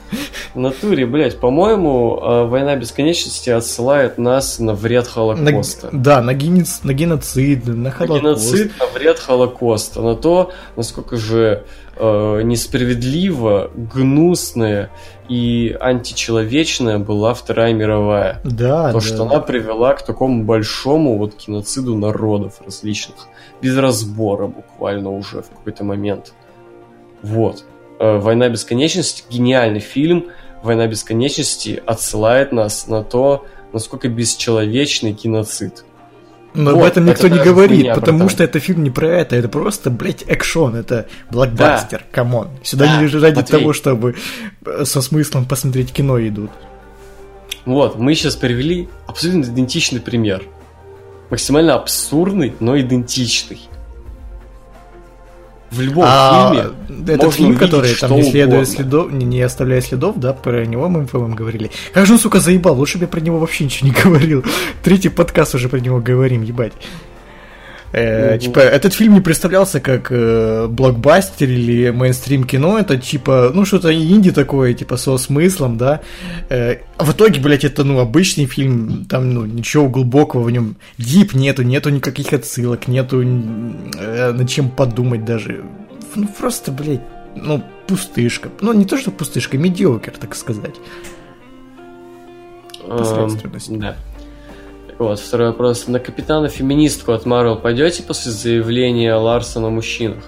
В 0.54 0.60
натуре, 0.60 1.08
блядь, 1.08 1.40
по-моему, 1.40 2.20
э, 2.22 2.46
«Война 2.46 2.76
бесконечности» 2.76 3.50
отсылает 3.50 4.20
нас 4.20 4.60
на 4.60 4.76
вред 4.76 5.06
На- 5.06 5.12
Холокоста. 5.12 5.90
да, 5.92 6.22
на, 6.22 6.36
генец- 6.36 6.82
на 6.84 6.94
геноцид, 6.94 7.66
на 7.66 7.74
На 7.74 7.90
Холокост. 7.92 8.22
геноцид, 8.22 8.72
на 8.80 8.86
вред 8.88 9.18
Холокоста, 9.18 10.02
на 10.04 10.16
то, 10.16 10.52
насколько 10.76 11.18
же 11.18 11.64
э, 11.96 12.42
несправедливо, 12.44 13.70
гнусная 13.76 14.90
и 15.30 15.76
античеловечная 15.80 16.98
была 17.00 17.34
Вторая 17.34 17.74
мировая. 17.74 18.40
Да, 18.44 18.92
То, 18.92 19.00
да. 19.00 19.02
что 19.02 19.24
она 19.24 19.40
привела 19.40 19.94
к 19.94 20.06
такому 20.06 20.44
большому 20.44 21.18
вот 21.18 21.34
геноциду 21.48 21.96
народов 21.96 22.62
различных, 22.66 23.28
без 23.64 23.78
разбора 23.78 24.48
буквально 24.48 25.10
уже 25.10 25.42
в 25.42 25.50
какой-то 25.50 25.86
момент. 25.86 26.34
Вот. 27.22 27.64
Э, 28.00 28.18
«Война 28.18 28.50
бесконечности»— 28.50 29.24
гениальный 29.30 29.80
фильм. 29.80 30.26
«Война 30.62 30.86
бесконечности» 30.88 31.82
отсылает 31.86 32.52
нас 32.52 32.88
на 32.88 33.04
то, 33.04 33.46
насколько 33.72 34.10
бесчеловечный 34.10 35.14
геноцид. 35.14 35.86
Но 36.54 36.72
Вот, 36.72 36.82
об 36.82 36.84
этом 36.84 37.06
никто 37.06 37.28
это 37.28 37.38
не 37.38 37.44
говорит, 37.44 37.94
потому 37.96 38.30
что 38.30 38.44
это 38.44 38.60
фильм 38.60 38.84
не 38.84 38.92
про 38.92 39.08
это, 39.08 39.36
это 39.36 39.48
просто, 39.48 39.90
блядь, 39.90 40.24
экшен, 40.28 40.76
это 40.76 41.08
блокбастер, 41.32 42.06
come 42.12 42.33
on. 42.33 42.50
Сюда 42.62 42.86
Да, 42.86 43.02
не 43.02 43.08
ради 43.08 43.38
Матвей. 43.38 43.60
того, 43.60 43.74
чтобы 43.74 44.16
э, 44.66 44.86
со 44.86 45.02
смыслом 45.02 45.46
посмотреть 45.46 45.92
кино 45.92 46.20
идут. 46.20 46.52
Вот, 47.66 47.98
мы 47.98 48.14
сейчас 48.14 48.36
привели 48.36 48.90
абсолютно 49.08 49.50
идентичный 49.50 50.02
пример. 50.02 50.44
Максимально 51.30 51.76
абсурдный, 51.76 52.54
но 52.60 52.80
идентичный. 52.80 53.60
В 55.72 55.82
любом 55.82 56.06
А, 56.08 56.52
фильме 56.52 57.04
этот 57.12 57.24
можно 57.24 57.32
фильм, 57.32 57.58
который 57.58 57.96
там 57.96 58.12
не 58.16 58.24
следуя 58.24 58.64
следов, 58.64 59.12
не, 59.12 59.26
не 59.26 59.42
оставляя 59.42 59.82
следов, 59.82 60.20
да, 60.20 60.34
про 60.34 60.66
него 60.68 60.88
мы, 60.88 61.08
по-моему, 61.08 61.36
говорили. 61.36 61.72
Как 61.94 62.06
же 62.06 62.14
он, 62.14 62.20
сука, 62.20 62.40
заебал, 62.40 62.76
лучше 62.76 63.00
бы 63.00 63.06
я 63.06 63.08
про 63.08 63.20
него 63.20 63.40
вообще 63.40 63.64
ничего 63.64 63.90
не 63.90 63.96
говорил. 63.96 64.44
Третий 64.84 65.10
подкаст 65.10 65.56
уже 65.56 65.70
про 65.70 65.80
него 65.80 66.00
говорим, 66.00 66.44
ебать. 66.44 66.74
Э. 67.94 68.40
Типа, 68.40 68.60
этот 68.60 68.94
фильм 68.94 69.14
не 69.14 69.22
представлялся 69.22 69.80
как 69.80 70.08
э, 70.10 70.68
блокбастер 70.68 71.48
или 71.48 71.92
мейнстрим 71.92 72.44
кино, 72.44 72.80
это 72.80 72.98
типа, 72.98 73.52
ну, 73.54 73.66
что-то 73.66 73.94
инди 73.94 74.32
такое, 74.32 74.74
типа, 74.74 74.98
со 74.98 75.16
смыслом, 75.18 75.78
да. 75.78 76.02
Э, 76.50 76.78
а 76.98 77.04
в 77.04 77.12
итоге, 77.12 77.40
блядь, 77.40 77.64
это, 77.64 77.84
ну, 77.84 78.00
обычный 78.00 78.48
фильм, 78.48 79.06
там, 79.06 79.32
ну, 79.32 79.46
ничего 79.46 79.90
глубокого 79.90 80.42
в 80.42 80.50
нем. 80.50 80.76
Дип 80.98 81.36
нету, 81.36 81.62
нету 81.62 81.92
никаких 81.92 82.34
отсылок, 82.34 82.88
нету 82.88 83.22
э, 83.22 84.32
над 84.32 84.50
чем 84.50 84.72
подумать 84.72 85.24
даже. 85.24 85.64
Ну, 86.16 86.28
просто, 86.28 86.72
блядь, 86.72 87.02
ну, 87.36 87.64
пустышка. 87.86 88.50
Ну, 88.62 88.74
не 88.74 88.86
то, 88.86 88.98
что 88.98 89.12
пустышка, 89.12 89.60
медиокер, 89.60 90.14
так 90.20 90.34
сказать. 90.36 90.76
Эм, 92.88 92.98
посредственность. 92.98 93.78
Да. 93.78 93.98
Вот, 95.00 95.20
второй 95.20 95.48
вопрос. 95.50 95.88
На 95.88 96.00
капитана-феминистку 96.00 97.12
от 97.14 97.26
Марвел 97.26 97.58
пойдете 97.58 98.04
после 98.04 98.32
заявления 98.32 99.14
Ларсона 99.16 99.68
о 99.68 99.72
мужчинах? 99.72 100.24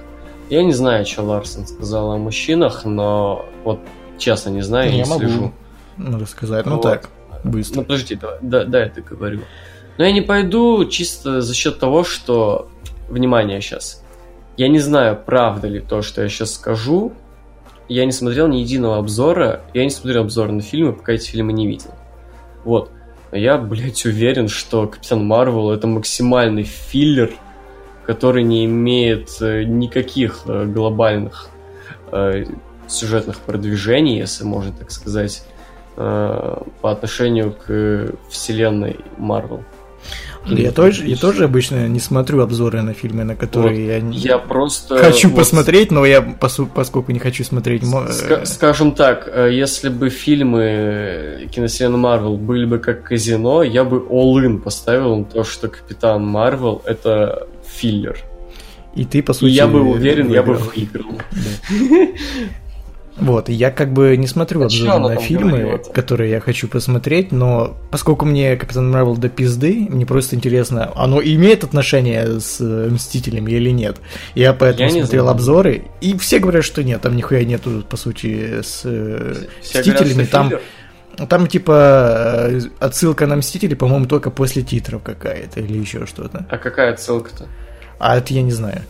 Я 0.50 0.64
не 0.64 0.74
знаю, 0.74 1.06
что 1.06 1.24
Ларсон 1.24 1.66
сказал 1.68 2.12
о 2.12 2.18
мужчинах, 2.18 2.86
но 2.86 3.46
вот 3.64 3.80
честно 4.18 4.50
не 4.50 4.62
знаю, 4.62 4.92
не, 4.92 5.00
Я 5.00 5.06
могу. 5.06 5.20
слежу. 5.22 5.54
Надо 5.98 6.26
сказать, 6.26 6.66
ну 6.66 6.76
Вот. 6.76 6.84
так, 6.84 7.10
быстро. 7.44 7.78
Ну 7.78 7.84
подожди, 7.84 8.16
да, 8.16 8.38
да, 8.42 8.64
да, 8.66 8.84
я 8.84 8.90
договорю. 8.90 9.42
Но 9.98 10.04
я 10.04 10.12
не 10.12 10.22
пойду 10.22 10.86
чисто 10.86 11.42
за 11.42 11.54
счет 11.54 11.80
того, 11.80 12.04
что... 12.04 12.70
Внимание 13.08 13.62
сейчас. 13.62 14.04
Я 14.58 14.68
не 14.68 14.80
знаю, 14.80 15.16
правда 15.24 15.68
ли 15.68 15.80
то, 15.80 16.02
что 16.02 16.24
я 16.24 16.28
сейчас 16.30 16.54
скажу. 16.56 17.14
Я 17.88 18.04
не 18.06 18.12
смотрел 18.12 18.48
ни 18.48 18.58
единого 18.58 18.98
обзора. 18.98 19.62
Я 19.76 19.84
не 19.84 19.92
смотрел 19.92 20.24
обзоры 20.24 20.52
на 20.52 20.62
фильмы, 20.62 20.94
пока 20.94 21.14
эти 21.14 21.30
фильмы 21.30 21.54
не 21.54 21.68
видел. 21.68 21.92
Вот. 22.64 22.90
Я, 23.36 23.58
блядь, 23.58 24.06
уверен, 24.06 24.48
что 24.48 24.88
Капитан 24.88 25.26
Марвел 25.26 25.72
это 25.72 25.88
максимальный 25.88 26.64
филлер, 26.64 27.34
который 28.06 28.44
не 28.44 28.64
имеет 28.64 29.30
э, 29.42 29.64
никаких 29.64 30.44
э, 30.46 30.66
глобальных 30.66 31.50
э, 32.14 32.46
сюжетных 32.88 33.40
продвижений, 33.40 34.18
если 34.18 34.46
можно 34.46 34.72
так 34.72 34.92
сказать, 34.92 35.46
по 35.96 36.66
отношению 36.84 37.54
к 37.54 38.12
вселенной 38.30 39.00
Марвел. 39.18 39.64
Я 40.48 40.72
тоже, 40.72 41.06
я 41.08 41.16
тоже 41.18 41.46
обычно 41.46 41.88
не 41.88 42.00
смотрю 42.00 42.42
обзоры 42.42 42.82
на 42.82 42.94
фильмы, 42.94 43.24
на 43.24 43.36
которые 43.36 43.88
я, 43.88 44.00
не- 44.00 44.18
Я 44.18 44.38
просто... 44.38 44.98
хочу 44.98 45.30
вот 45.30 45.38
посмотреть, 45.40 45.92
но 45.92 46.06
я, 46.06 46.22
поскольку 46.22 47.12
не 47.12 47.20
хочу 47.20 47.44
смотреть... 47.44 47.84
мо- 47.84 48.08
ска- 48.10 48.42
э, 48.44 48.46
скажем 48.46 48.92
так, 48.94 49.28
э, 49.32 49.50
если 49.52 49.90
бы 49.90 50.10
фильмы 50.10 50.62
э, 50.62 51.48
киновселенной 51.52 51.98
Марвел 51.98 52.38
были 52.38 52.66
бы 52.66 52.78
как 52.80 53.04
казино, 53.04 53.64
я 53.64 53.84
бы 53.84 53.98
all-in 54.10 54.60
поставил 54.60 55.16
на 55.18 55.26
то, 55.26 55.44
что 55.44 55.68
Капитан 55.68 56.26
Марвел 56.26 56.82
это 56.86 57.48
филлер. 57.66 58.18
И 58.94 59.04
ты, 59.04 59.22
по 59.24 59.32
И 59.32 59.36
сути... 59.36 59.52
я 59.52 59.68
бы 59.68 59.82
уверен, 59.82 60.32
я 60.32 60.44
бы 60.44 60.54
выиграл. 60.54 61.12
выиграл. 61.70 62.08
Вот, 63.18 63.48
я 63.48 63.72
как 63.72 63.94
бы 63.94 64.18
не 64.18 64.28
смотрю 64.28 64.62
А 64.62 64.66
обзоры 64.66 65.00
на 65.00 65.16
фильмы, 65.16 65.52
говорила-то? 65.52 65.92
которые 65.94 66.32
я 66.32 66.42
хочу 66.42 66.68
посмотреть, 66.68 67.32
но 67.32 67.78
поскольку 67.90 68.26
мне 68.26 68.58
Капитан 68.58 68.92
Марвел 68.92 69.16
до 69.16 69.30
пизды, 69.30 69.88
мне 69.90 70.06
просто 70.06 70.36
интересно, 70.36 70.92
оно 70.96 71.22
имеет 71.22 71.64
отношение 71.64 72.42
с 72.42 72.58
э, 72.60 72.90
Мстителями 72.90 73.52
или 73.52 73.70
нет. 73.70 73.98
Я 74.36 74.52
поэтому 74.54 74.90
Я 74.90 75.00
смотрел 75.02 75.24
знаю. 75.24 75.34
обзоры, 75.36 75.84
и 76.02 76.18
все 76.18 76.40
говорят, 76.40 76.66
что 76.66 76.84
нет, 76.84 77.02
там 77.02 77.16
нихуя 77.16 77.46
нету, 77.46 77.86
по 77.90 77.96
сути, 77.96 78.62
с 78.62 78.82
э, 78.84 79.34
Все 79.62 79.82
говорят, 79.82 80.02
Мстителями. 80.02 80.24
что 80.26 80.32
Там, 80.34 80.50
филлер. 80.50 81.28
там 81.30 81.48
типа 81.48 81.72
э, 82.52 82.60
отсылка 82.80 83.28
на 83.28 83.38
Мстители, 83.38 83.76
по-моему, 83.76 84.08
только 84.08 84.30
после 84.30 84.62
титров 84.62 85.04
какая-то 85.04 85.62
или 85.62 85.78
еще 85.78 86.06
что-то. 86.06 86.46
А 86.50 86.58
какая 86.58 86.92
отсылка-то? 86.92 87.48
А 87.98 88.18
это 88.18 88.34
я 88.34 88.42
не 88.42 88.52
знаю. 88.52 88.82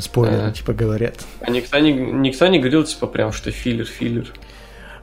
Спойлеры, 0.00 0.42
Ага. 0.42 0.52
типа, 0.52 0.72
говорят. 0.72 1.14
А 1.40 1.50
никто 1.50 1.78
не, 1.78 1.92
никто 1.92 2.46
не 2.46 2.58
говорил, 2.58 2.84
типа, 2.84 3.06
прям, 3.06 3.32
что 3.32 3.50
филлер, 3.50 3.84
филлер. 3.86 4.32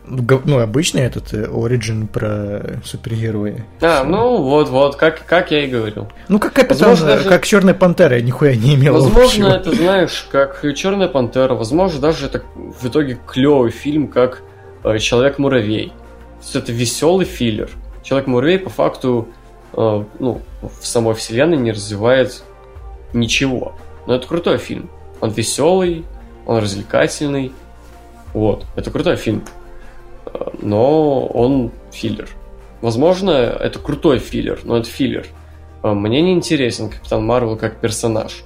Г- 0.08 0.42
Ну, 0.46 0.60
обычный 0.60 1.02
этот 1.02 1.34
э, 1.34 1.46
Origin 1.46 2.08
про 2.08 2.80
супергероя. 2.84 3.66
А, 3.82 4.04
ну 4.04 4.42
вот-вот, 4.42 4.96
как, 4.96 5.24
как 5.26 5.52
я 5.52 5.66
и 5.66 5.68
говорил. 5.68 6.08
Ну, 6.30 6.40
как 6.40 6.54
капитан, 6.54 6.78
Возможно, 6.90 7.08
даже- 7.08 7.30
как 7.30 7.46
Черная 7.46 7.74
Пантера, 7.76 8.16
я 8.16 8.22
нихуя 8.24 8.56
не 8.56 8.76
имел 8.76 8.94
Возможно, 8.94 9.56
общего. 9.56 9.72
это, 9.72 9.76
знаешь, 9.76 10.28
как 10.32 10.64
Черная 10.76 11.10
пантера, 11.10 11.54
возможно, 11.54 12.00
даже 12.00 12.26
это 12.26 12.42
в 12.56 12.88
итоге 12.88 13.20
клевый 13.28 13.70
фильм, 13.72 14.08
как 14.08 14.42
э, 14.84 14.98
Человек-муравей. 14.98 15.92
Это 16.56 16.72
веселый 16.72 17.26
филлер. 17.26 17.70
Человек-муравей 18.02 18.58
по 18.60 18.70
факту 18.70 19.28
э, 19.74 20.04
ну, 20.20 20.42
в 20.62 20.88
самой 20.88 21.14
вселенной 21.14 21.58
не 21.58 21.72
развивает 21.74 22.42
ничего. 23.14 23.76
Но 24.10 24.16
это 24.16 24.28
крутой 24.28 24.58
фильм. 24.58 24.90
Он 25.22 25.30
веселый, 25.30 26.04
он 26.48 26.58
развлекательный. 26.58 27.52
Вот, 28.34 28.66
это 28.76 28.90
крутой 28.90 29.18
фильм. 29.18 29.44
Но 30.60 31.28
он 31.28 31.72
филлер. 31.92 32.28
Возможно, 32.82 33.30
это 33.30 33.78
крутой 33.78 34.18
филлер, 34.18 34.62
но 34.64 34.78
это 34.78 34.90
филлер. 34.90 35.28
Э, 35.84 35.94
Мне 35.94 36.24
не 36.24 36.34
интересен 36.34 36.90
Капитан 36.90 37.24
Марвел 37.24 37.56
как 37.56 37.82
персонаж. 37.82 38.44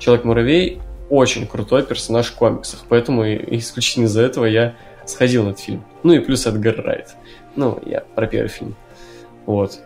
Человек-муравей 0.00 0.80
очень 1.08 1.46
крутой 1.46 1.84
персонаж 1.84 2.26
в 2.26 2.34
комиксах, 2.34 2.80
поэтому 2.88 3.24
исключительно 3.32 4.06
из-за 4.06 4.22
этого 4.22 4.44
я 4.44 4.74
сходил 5.04 5.44
на 5.44 5.50
этот 5.50 5.60
фильм. 5.60 5.84
Ну 6.02 6.14
и 6.14 6.18
плюс 6.18 6.48
Эдгар 6.48 6.82
Райт. 6.84 7.14
Ну, 7.54 7.78
я 7.86 8.00
про 8.00 8.26
первый 8.26 8.48
фильм. 8.48 8.74
Вот. 9.46 9.78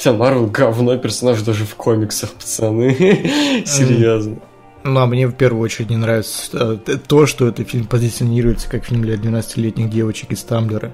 Капитан 0.00 0.16
Марвел 0.16 0.46
говно 0.46 0.96
персонаж 0.96 1.42
даже 1.42 1.66
в 1.66 1.74
комиксах, 1.74 2.30
пацаны. 2.30 2.94
Серьезно. 3.66 4.36
Ну, 4.82 4.98
а 4.98 5.04
мне 5.04 5.26
в 5.26 5.32
первую 5.32 5.62
очередь 5.62 5.90
не 5.90 5.98
нравится 5.98 6.80
э, 6.86 6.96
то, 7.06 7.26
что 7.26 7.46
этот 7.46 7.68
фильм 7.68 7.84
позиционируется 7.84 8.70
как 8.70 8.86
фильм 8.86 9.02
для 9.02 9.16
12-летних 9.16 9.90
девочек 9.90 10.32
из 10.32 10.42
Тамблера. 10.42 10.92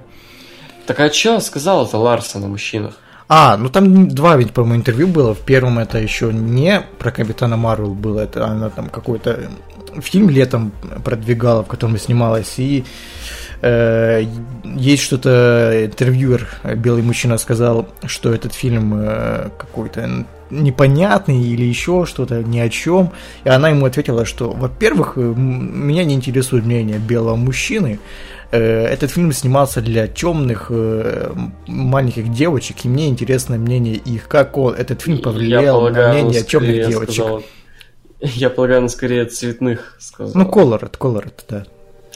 Так 0.87 0.99
а 0.99 1.07
чё 1.07 1.39
сказал 1.39 1.85
это 1.85 1.97
Ларсон 1.97 2.43
о 2.43 2.47
мужчинах? 2.47 2.95
А, 3.29 3.55
ну 3.55 3.69
там 3.69 4.09
два 4.09 4.35
ведь, 4.35 4.51
по-моему, 4.51 4.75
интервью 4.75 5.07
было. 5.07 5.33
В 5.33 5.39
первом 5.39 5.79
это 5.79 5.99
еще 5.99 6.33
не 6.33 6.81
про 6.99 7.11
Капитана 7.11 7.55
Марвел 7.55 7.93
было, 7.93 8.19
это 8.19 8.45
она 8.45 8.69
там 8.69 8.89
какой-то 8.89 9.49
фильм 10.01 10.29
летом 10.29 10.73
продвигала, 11.05 11.63
в 11.63 11.67
котором 11.67 11.97
снималась, 11.97 12.55
и 12.57 12.83
есть 13.61 15.03
что-то, 15.03 15.85
интервьюер, 15.85 16.47
э, 16.63 16.75
белый 16.75 17.01
мужчина 17.01 17.37
сказал, 17.37 17.87
что 18.05 18.33
этот 18.33 18.53
фильм 18.53 18.93
э, 18.95 19.49
какой-то 19.57 20.25
непонятный 20.49 21.41
или 21.41 21.63
еще 21.63 22.05
что-то, 22.05 22.43
ни 22.43 22.59
о 22.59 22.69
чем. 22.69 23.11
И 23.43 23.49
она 23.49 23.69
ему 23.69 23.85
ответила, 23.85 24.25
что, 24.25 24.51
во-первых, 24.51 25.17
меня 25.17 26.05
не 26.05 26.13
интересует 26.13 26.65
мнение 26.65 26.99
белого 26.99 27.35
мужчины, 27.35 27.99
этот 28.49 29.11
фильм 29.11 29.33
снимался 29.33 29.81
для 29.81 30.07
темных 30.07 30.71
маленьких 31.67 32.31
девочек, 32.31 32.85
и 32.85 32.87
мне 32.87 33.09
интересно 33.09 33.57
мнение 33.57 33.95
их, 33.95 34.29
как 34.29 34.57
он, 34.57 34.73
этот 34.73 35.01
фильм 35.01 35.21
повлиял 35.21 35.79
полагаю, 35.79 36.07
на 36.07 36.13
мнение 36.13 36.43
темных 36.43 36.87
девочек. 36.87 37.13
Сказал, 37.13 37.43
я 38.21 38.49
полагаю, 38.49 38.83
он 38.83 38.89
скорее 38.89 39.25
цветных 39.25 39.97
сказал. 39.99 40.31
Ну, 40.33 40.49
Colored, 40.49 40.97
Colored, 40.97 41.33
да. 41.49 41.65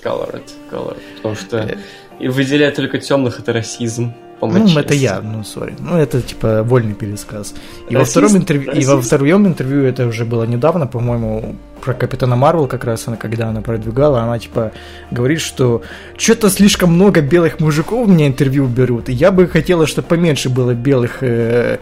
Colored, 0.04 0.50
Colored. 0.72 1.02
Потому 1.18 1.36
что 1.36 1.78
и 2.20 2.28
выделяет 2.28 2.76
только 2.76 3.00
темных 3.00 3.40
это 3.40 3.54
расизм. 3.54 4.14
Ну, 4.42 4.80
это 4.80 4.94
я, 4.94 5.22
ну, 5.22 5.44
сори. 5.44 5.76
Ну, 5.80 5.98
это, 5.98 6.22
типа, 6.22 6.64
вольный 6.64 6.94
пересказ. 6.94 7.54
И 7.90 7.96
во, 7.96 8.06
втором 8.06 8.38
интервью, 8.38 8.72
и 8.72 8.86
во 8.86 9.02
втором 9.02 9.48
интервью, 9.48 9.84
это 9.84 10.08
уже 10.08 10.26
было 10.26 10.44
недавно, 10.44 10.88
по-моему, 10.88 11.56
про 11.82 11.94
Капитана 11.94 12.36
Марвел 12.36 12.68
как 12.68 12.86
раз, 12.86 13.08
она, 13.08 13.18
когда 13.18 13.50
она 13.50 13.62
продвигала, 13.62 14.22
она, 14.22 14.40
типа, 14.40 14.72
говорит, 15.10 15.42
что 15.42 15.82
что-то 16.18 16.50
слишком 16.50 16.94
много 16.94 17.22
белых 17.22 17.60
мужиков 17.60 18.08
у 18.08 18.12
меня 18.12 18.28
интервью 18.28 18.68
берут, 18.68 19.10
и 19.10 19.14
я 19.14 19.32
бы 19.32 19.48
хотела, 19.48 19.88
чтобы 19.88 20.08
поменьше 20.08 20.50
было 20.50 20.74
белых 20.74 21.18
э, 21.22 21.80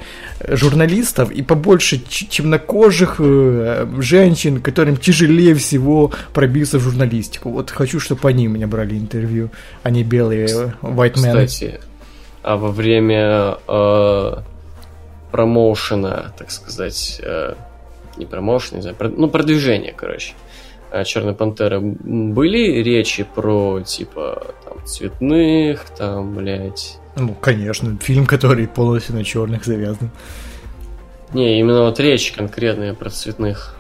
журналистов 0.48 1.31
и 1.31 1.41
побольше 1.41 1.98
темнокожих 1.98 3.15
э, 3.19 3.88
женщин, 3.99 4.61
которым 4.61 4.98
тяжелее 4.98 5.53
всего 5.56 6.11
пробиться 6.34 6.80
в 6.80 6.81
журналистику. 6.81 7.49
Вот 7.49 7.69
хочу, 7.69 7.99
чтобы 7.99 8.27
они 8.30 8.48
меня 8.48 8.68
брали 8.68 8.98
интервью, 8.98 9.49
а 9.84 9.90
не 9.90 10.03
белые 10.03 10.48
э, 10.48 10.72
white 10.81 11.15
men. 11.15 11.45
Кстати, 11.45 11.80
а 12.41 12.57
во 12.57 12.69
время 12.69 13.57
э, 13.67 14.33
промоушена, 15.31 16.33
так 16.37 16.51
сказать, 16.51 17.19
э, 17.23 17.55
не 18.17 18.25
промоушен, 18.25 18.77
не 18.77 18.81
знаю, 18.81 18.95
про, 18.95 19.09
ну, 19.09 19.29
продвижения, 19.29 19.93
короче, 19.95 20.33
э, 20.91 21.03
Черной 21.03 21.33
Пантеры, 21.33 21.79
были 21.79 22.81
речи 22.81 23.25
про, 23.35 23.81
типа, 23.81 24.53
там, 24.65 24.85
цветных, 24.85 25.85
там, 25.97 26.35
блядь... 26.35 26.97
Ну, 27.15 27.35
конечно, 27.35 27.97
фильм, 28.01 28.25
который 28.25 28.67
полностью 28.67 29.15
на 29.15 29.23
черных 29.23 29.65
завязан. 29.65 30.11
Не, 31.33 31.59
именно 31.59 31.83
вот 31.83 31.99
речь 31.99 32.31
конкретная 32.31 32.93
про 32.93 33.09
цветных. 33.09 33.75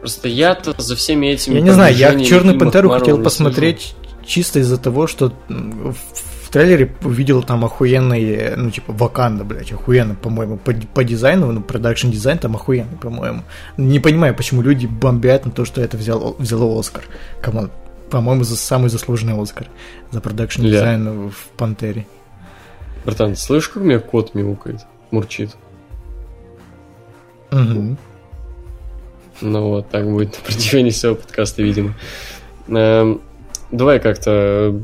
Просто 0.00 0.28
я-то 0.28 0.74
за 0.80 0.96
всеми 0.96 1.26
этими... 1.28 1.54
Я 1.54 1.60
не 1.60 1.70
знаю, 1.70 1.94
я 1.94 2.24
Черную 2.24 2.58
Пантеру 2.58 2.90
хотел 2.90 3.22
посмотреть 3.22 3.94
чисто 4.24 4.60
из-за 4.60 4.78
того, 4.78 5.06
что 5.06 5.32
трейлере 6.52 6.94
увидел 7.02 7.42
там 7.42 7.64
охуенный, 7.64 8.54
ну, 8.56 8.70
типа, 8.70 8.92
Ваканда, 8.92 9.42
блядь, 9.42 9.72
охуенный, 9.72 10.14
по-моему, 10.14 10.58
по, 10.58 10.72
по 10.72 11.02
дизайну, 11.02 11.50
ну, 11.50 11.62
production 11.62 12.10
design 12.10 12.38
там 12.38 12.54
охуенный, 12.54 12.98
по-моему. 12.98 13.42
Не 13.78 13.98
понимаю, 13.98 14.34
почему 14.34 14.62
люди 14.62 14.86
бомбят 14.86 15.46
на 15.46 15.50
то, 15.50 15.64
что 15.64 15.80
это 15.80 15.96
взял, 15.96 16.36
взяло 16.38 16.78
Оскар. 16.78 17.04
Come 17.40 17.57
on, 17.57 17.70
по-моему, 18.10 18.44
за 18.44 18.56
самый 18.56 18.90
заслуженный 18.90 19.40
Оскар 19.40 19.66
за 20.10 20.20
production 20.20 20.62
design 20.62 21.08
yeah. 21.08 21.30
в 21.30 21.48
Пантере. 21.56 22.06
Братан, 23.04 23.34
слышишь, 23.34 23.70
как 23.70 23.82
у 23.82 23.86
меня 23.86 23.98
кот 23.98 24.34
мяукает, 24.34 24.80
мурчит? 25.10 25.56
Угу. 27.50 27.96
Ну 29.40 29.68
вот, 29.68 29.88
так 29.88 30.08
будет 30.08 30.36
на 30.36 30.44
протяжении 30.44 30.90
всего 30.90 31.14
подкаста, 31.14 31.62
видимо. 31.62 31.94
Давай 33.72 34.00
как-то 34.00 34.78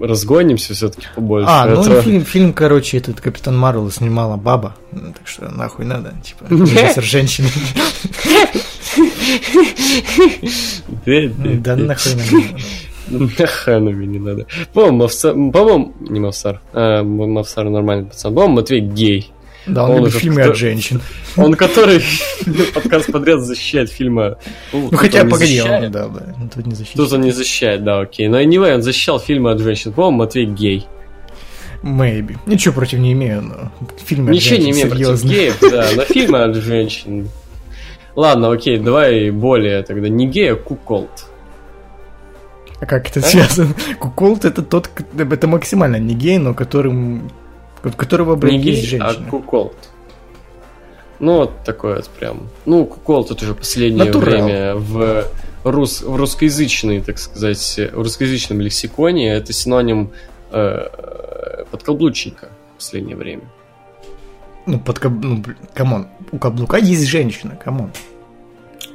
разгонимся 0.00 0.74
все-таки 0.74 1.06
побольше. 1.14 1.48
А, 1.50 1.66
ну 1.66 1.80
это... 1.80 2.02
фильм, 2.02 2.24
фильм, 2.24 2.52
короче, 2.52 2.98
этот 2.98 3.20
Капитан 3.20 3.56
Марвел 3.56 3.90
снимала 3.90 4.36
баба, 4.36 4.76
ну, 4.92 5.12
так 5.12 5.26
что 5.26 5.48
нахуй 5.50 5.86
надо, 5.86 6.12
типа, 6.22 6.44
профессор 6.48 7.02
женщины. 7.02 7.48
Да 11.06 11.76
нахуй 11.76 12.12
надо. 12.14 13.32
Нахуй 13.38 13.80
мне 13.80 14.06
не 14.06 14.18
надо. 14.18 14.46
По-моему, 14.72 14.98
Мавсар, 14.98 15.32
по-моему, 15.32 15.94
не 16.00 16.20
Мавсар, 16.20 16.60
а 16.72 17.02
Мавсар 17.02 17.68
нормальный 17.68 18.06
пацан. 18.06 18.34
По-моему, 18.34 18.56
Матвей 18.56 18.80
гей. 18.80 19.30
Да, 19.66 19.84
он, 19.84 19.90
он 19.90 20.04
любит 20.04 20.14
фильмы 20.14 20.42
кто... 20.42 20.50
от 20.50 20.56
женщин. 20.56 21.00
Он, 21.36 21.54
который 21.54 22.02
подкаст 22.74 23.10
подряд 23.10 23.40
защищает 23.40 23.90
фильмы. 23.90 24.36
Ну, 24.72 24.88
ну 24.90 24.96
хотя, 24.96 25.24
погоди, 25.24 25.60
он, 25.60 25.90
да, 25.90 26.08
да, 26.08 26.34
тут 26.54 26.66
не 26.66 26.74
защищает. 26.74 26.96
Тут 26.96 27.12
он 27.12 27.20
не 27.22 27.30
защищает, 27.30 27.84
да, 27.84 28.00
окей. 28.00 28.28
Но 28.28 28.40
anyway, 28.40 28.74
он 28.74 28.82
защищал 28.82 29.18
фильмы 29.18 29.50
от 29.50 29.60
женщин. 29.60 29.92
По-моему, 29.92 30.18
Матвей 30.18 30.46
гей. 30.46 30.86
Maybe. 31.82 32.36
Ничего 32.46 32.74
против 32.74 32.98
не 32.98 33.12
имею, 33.12 33.42
но 33.42 33.72
фильмы 34.04 34.30
Ничего 34.30 34.58
не 34.58 34.70
имею 34.70 34.88
против 34.88 35.22
геев, 35.24 35.58
да, 35.60 35.88
но 35.94 36.02
фильмы 36.04 36.42
от 36.42 36.56
женщин. 36.56 37.28
Ладно, 38.16 38.52
окей, 38.52 38.78
давай 38.78 39.30
более 39.30 39.82
тогда 39.82 40.08
не 40.08 40.26
гей, 40.26 40.52
а 40.52 40.56
куколд. 40.56 41.26
А 42.80 42.86
как 42.86 43.08
это 43.10 43.20
а? 43.20 43.22
связано? 43.22 43.74
Куколд 43.98 44.44
это 44.44 44.62
тот, 44.62 44.88
это 45.18 45.46
максимально 45.46 45.96
не 45.96 46.14
гей, 46.14 46.38
но 46.38 46.54
которым 46.54 47.30
от 47.86 47.96
которого 47.96 48.34
обратились 48.34 48.64
не 48.64 48.88
гей, 48.90 49.00
а 49.00 49.08
женщины. 49.10 49.26
а 49.26 49.30
куколд. 49.30 49.76
Ну, 51.20 51.36
вот 51.38 51.64
такой 51.64 51.96
вот 51.96 52.08
прям. 52.08 52.48
Ну, 52.66 52.84
куколд 52.86 53.30
это 53.30 53.44
уже 53.44 53.54
последнее 53.54 54.04
Натурал. 54.04 54.44
время 54.44 54.74
в, 54.74 55.24
рус, 55.64 56.02
в 56.02 56.16
русскоязычной, 56.16 57.00
так 57.00 57.18
сказать, 57.18 57.80
в 57.92 58.02
русскоязычном 58.02 58.60
лексиконе 58.60 59.32
это 59.32 59.52
синоним 59.52 60.10
э, 60.50 60.86
подкаблучника 61.70 62.50
в 62.74 62.78
последнее 62.78 63.16
время. 63.16 63.44
Ну, 64.66 64.78
под 64.80 65.02
ну, 65.04 65.42
come 65.74 65.93
on, 65.93 66.08
у 66.32 66.38
каблука 66.38 66.78
есть 66.78 67.06
женщина, 67.06 67.56
come 67.56 67.75
on. 67.75 67.90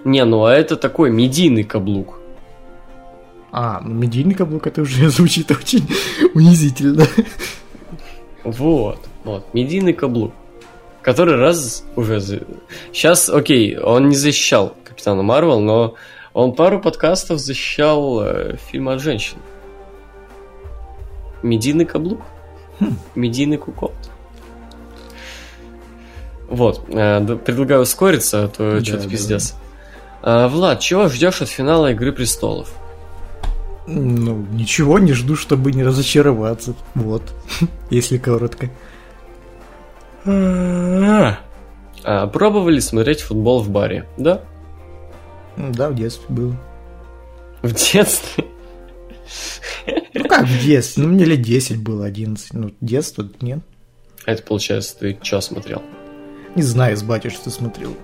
Не, 0.03 0.25
ну 0.25 0.45
а 0.45 0.53
это 0.53 0.75
такой 0.75 1.11
медийный 1.11 1.63
каблук. 1.63 2.19
А, 3.51 3.81
ну 3.81 3.93
медийный 3.93 4.33
каблук 4.33 4.67
это 4.67 4.81
уже 4.81 5.09
звучит 5.09 5.51
очень 5.51 5.87
унизительно. 6.33 7.05
Вот, 8.43 8.99
вот, 9.23 9.53
медийный 9.53 9.93
каблук. 9.93 10.33
Который 11.01 11.35
раз 11.35 11.85
уже... 11.95 12.19
Сейчас, 12.91 13.29
окей, 13.29 13.77
он 13.77 14.09
не 14.09 14.15
защищал 14.15 14.75
Капитана 14.83 15.23
Марвел, 15.23 15.59
но 15.59 15.95
он 16.33 16.53
пару 16.53 16.79
подкастов 16.81 17.39
защищал 17.39 18.21
э, 18.21 18.57
фильм 18.57 18.89
от 18.89 19.01
женщин. 19.01 19.37
Медийный 21.41 21.85
каблук. 21.85 22.21
Хм. 22.79 22.97
Медийный 23.15 23.57
куколд. 23.57 23.93
Вот, 26.49 26.83
э, 26.89 27.37
предлагаю 27.45 27.81
ускориться, 27.81 28.45
а 28.45 28.47
то 28.47 28.79
да, 28.79 28.83
что-то 28.83 29.03
да, 29.03 29.09
пиздец. 29.09 29.55
Да. 30.21 30.45
Э, 30.45 30.47
Влад, 30.47 30.79
чего 30.79 31.07
ждешь 31.07 31.41
от 31.41 31.49
финала 31.49 31.91
Игры 31.91 32.11
престолов? 32.11 32.73
Ну, 33.91 34.45
ничего 34.51 34.99
не 34.99 35.13
жду, 35.13 35.35
чтобы 35.35 35.71
не 35.71 35.83
разочароваться. 35.83 36.75
Вот, 36.93 37.23
если 37.89 38.17
коротко. 38.17 38.69
А, 40.25 42.27
пробовали 42.27 42.79
смотреть 42.79 43.21
футбол 43.21 43.61
в 43.61 43.69
баре, 43.69 44.05
да? 44.17 44.41
Да, 45.57 45.89
в 45.89 45.95
детстве 45.95 46.25
было. 46.29 46.55
В 47.61 47.73
детстве? 47.73 48.45
Ну 50.13 50.23
как 50.25 50.45
в 50.45 50.63
детстве? 50.63 51.03
Ну 51.03 51.09
мне 51.09 51.25
лет 51.25 51.41
10 51.41 51.81
было, 51.81 52.05
11. 52.05 52.53
Ну, 52.53 52.71
детство 52.79 53.27
нет. 53.41 53.59
А 54.25 54.31
это 54.31 54.43
получается, 54.43 54.97
ты 54.99 55.17
что 55.21 55.41
смотрел? 55.41 55.81
Не 56.55 56.63
знаю, 56.63 56.95
с 56.95 57.03
батей 57.03 57.29
что 57.29 57.49
смотрел. 57.49 57.95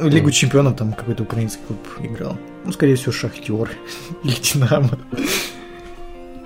Лигу 0.00 0.30
чемпионов 0.30 0.76
там 0.76 0.92
какой-то 0.92 1.22
украинский 1.22 1.62
клуб 1.66 1.78
играл. 2.00 2.36
Ну, 2.64 2.72
скорее 2.72 2.96
всего, 2.96 3.12
Шахтер 3.12 3.70
или 4.24 4.34
Динамо. 4.34 4.98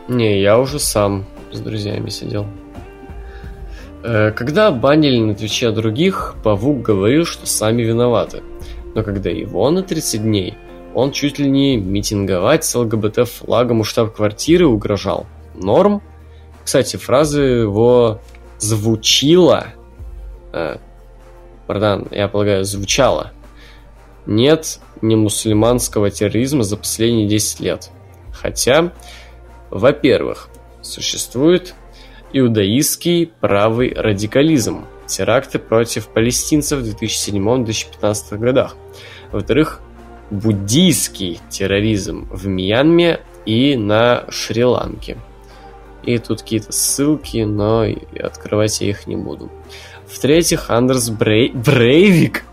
Не, 0.09 0.41
я 0.41 0.59
уже 0.59 0.79
сам 0.79 1.25
с 1.51 1.61
друзьями 1.61 2.11
сидел. 2.11 2.47
Э, 4.03 4.33
когда 4.33 4.71
банили 4.71 5.19
на 5.19 5.35
Твиче 5.35 5.71
других, 5.71 6.35
Павук 6.43 6.83
говорил, 6.83 7.25
что 7.25 7.47
сами 7.47 7.83
виноваты. 7.83 8.43
Но 8.95 9.03
когда 9.03 9.31
его 9.31 9.71
на 9.71 9.83
30 9.83 10.23
дней, 10.23 10.55
он 10.95 11.13
чуть 11.13 11.39
ли 11.39 11.49
не 11.49 11.77
митинговать 11.77 12.65
с 12.65 12.75
ЛГБТ-флагом 12.75 13.81
у 13.81 13.85
штаб-квартиры 13.85 14.67
угрожал. 14.67 15.27
Норм? 15.55 16.03
Кстати, 16.65 16.97
фраза 16.97 17.41
его 17.43 18.21
звучила... 18.59 19.67
Пардон, 21.67 22.07
я 22.11 22.29
полагаю, 22.29 22.65
звучала. 22.65 23.33
Нет 24.27 24.81
не 25.01 25.17
мусульманского 25.17 26.11
терроризма 26.11 26.63
за 26.63 26.77
последние 26.77 27.27
10 27.27 27.61
лет. 27.61 27.91
Хотя, 28.33 28.93
во-первых, 29.71 30.49
существует 30.81 31.75
иудаистский 32.33 33.33
правый 33.41 33.93
радикализм, 33.95 34.87
теракты 35.07 35.59
против 35.59 36.09
палестинцев 36.09 36.81
в 36.81 37.03
2007-2015 37.03 38.39
годах. 38.39 38.77
Во-вторых, 39.31 39.81
буддийский 40.31 41.41
терроризм 41.51 42.29
в 42.31 42.47
Мьянме 42.47 43.21
и 43.45 43.77
на 43.77 44.25
Шри-Ланке. 44.31 45.19
И 46.05 46.19
тут 46.19 46.43
какие-то 46.43 46.73
ссылки, 46.73 47.39
но 47.39 47.85
открывать 48.19 48.81
я 48.81 48.89
их 48.89 49.07
не 49.07 49.17
буду. 49.17 49.51
В-третьих, 50.13 50.71
Андерс 50.71 51.09
Брей... 51.09 51.51
Брейвик, 51.53 52.45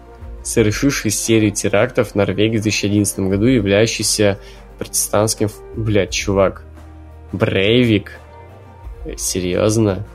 совершивший 0.44 1.12
серию 1.12 1.52
терактов 1.52 2.12
в 2.12 2.16
Норвегии 2.16 2.58
в 2.58 2.62
2011 2.62 3.20
году, 3.20 3.46
являющийся 3.46 4.40
протестантским... 4.78 5.50
Блядь, 5.76 6.12
чувак. 6.12 6.64
Брейвик? 7.32 8.14
Серьезно? 9.18 10.06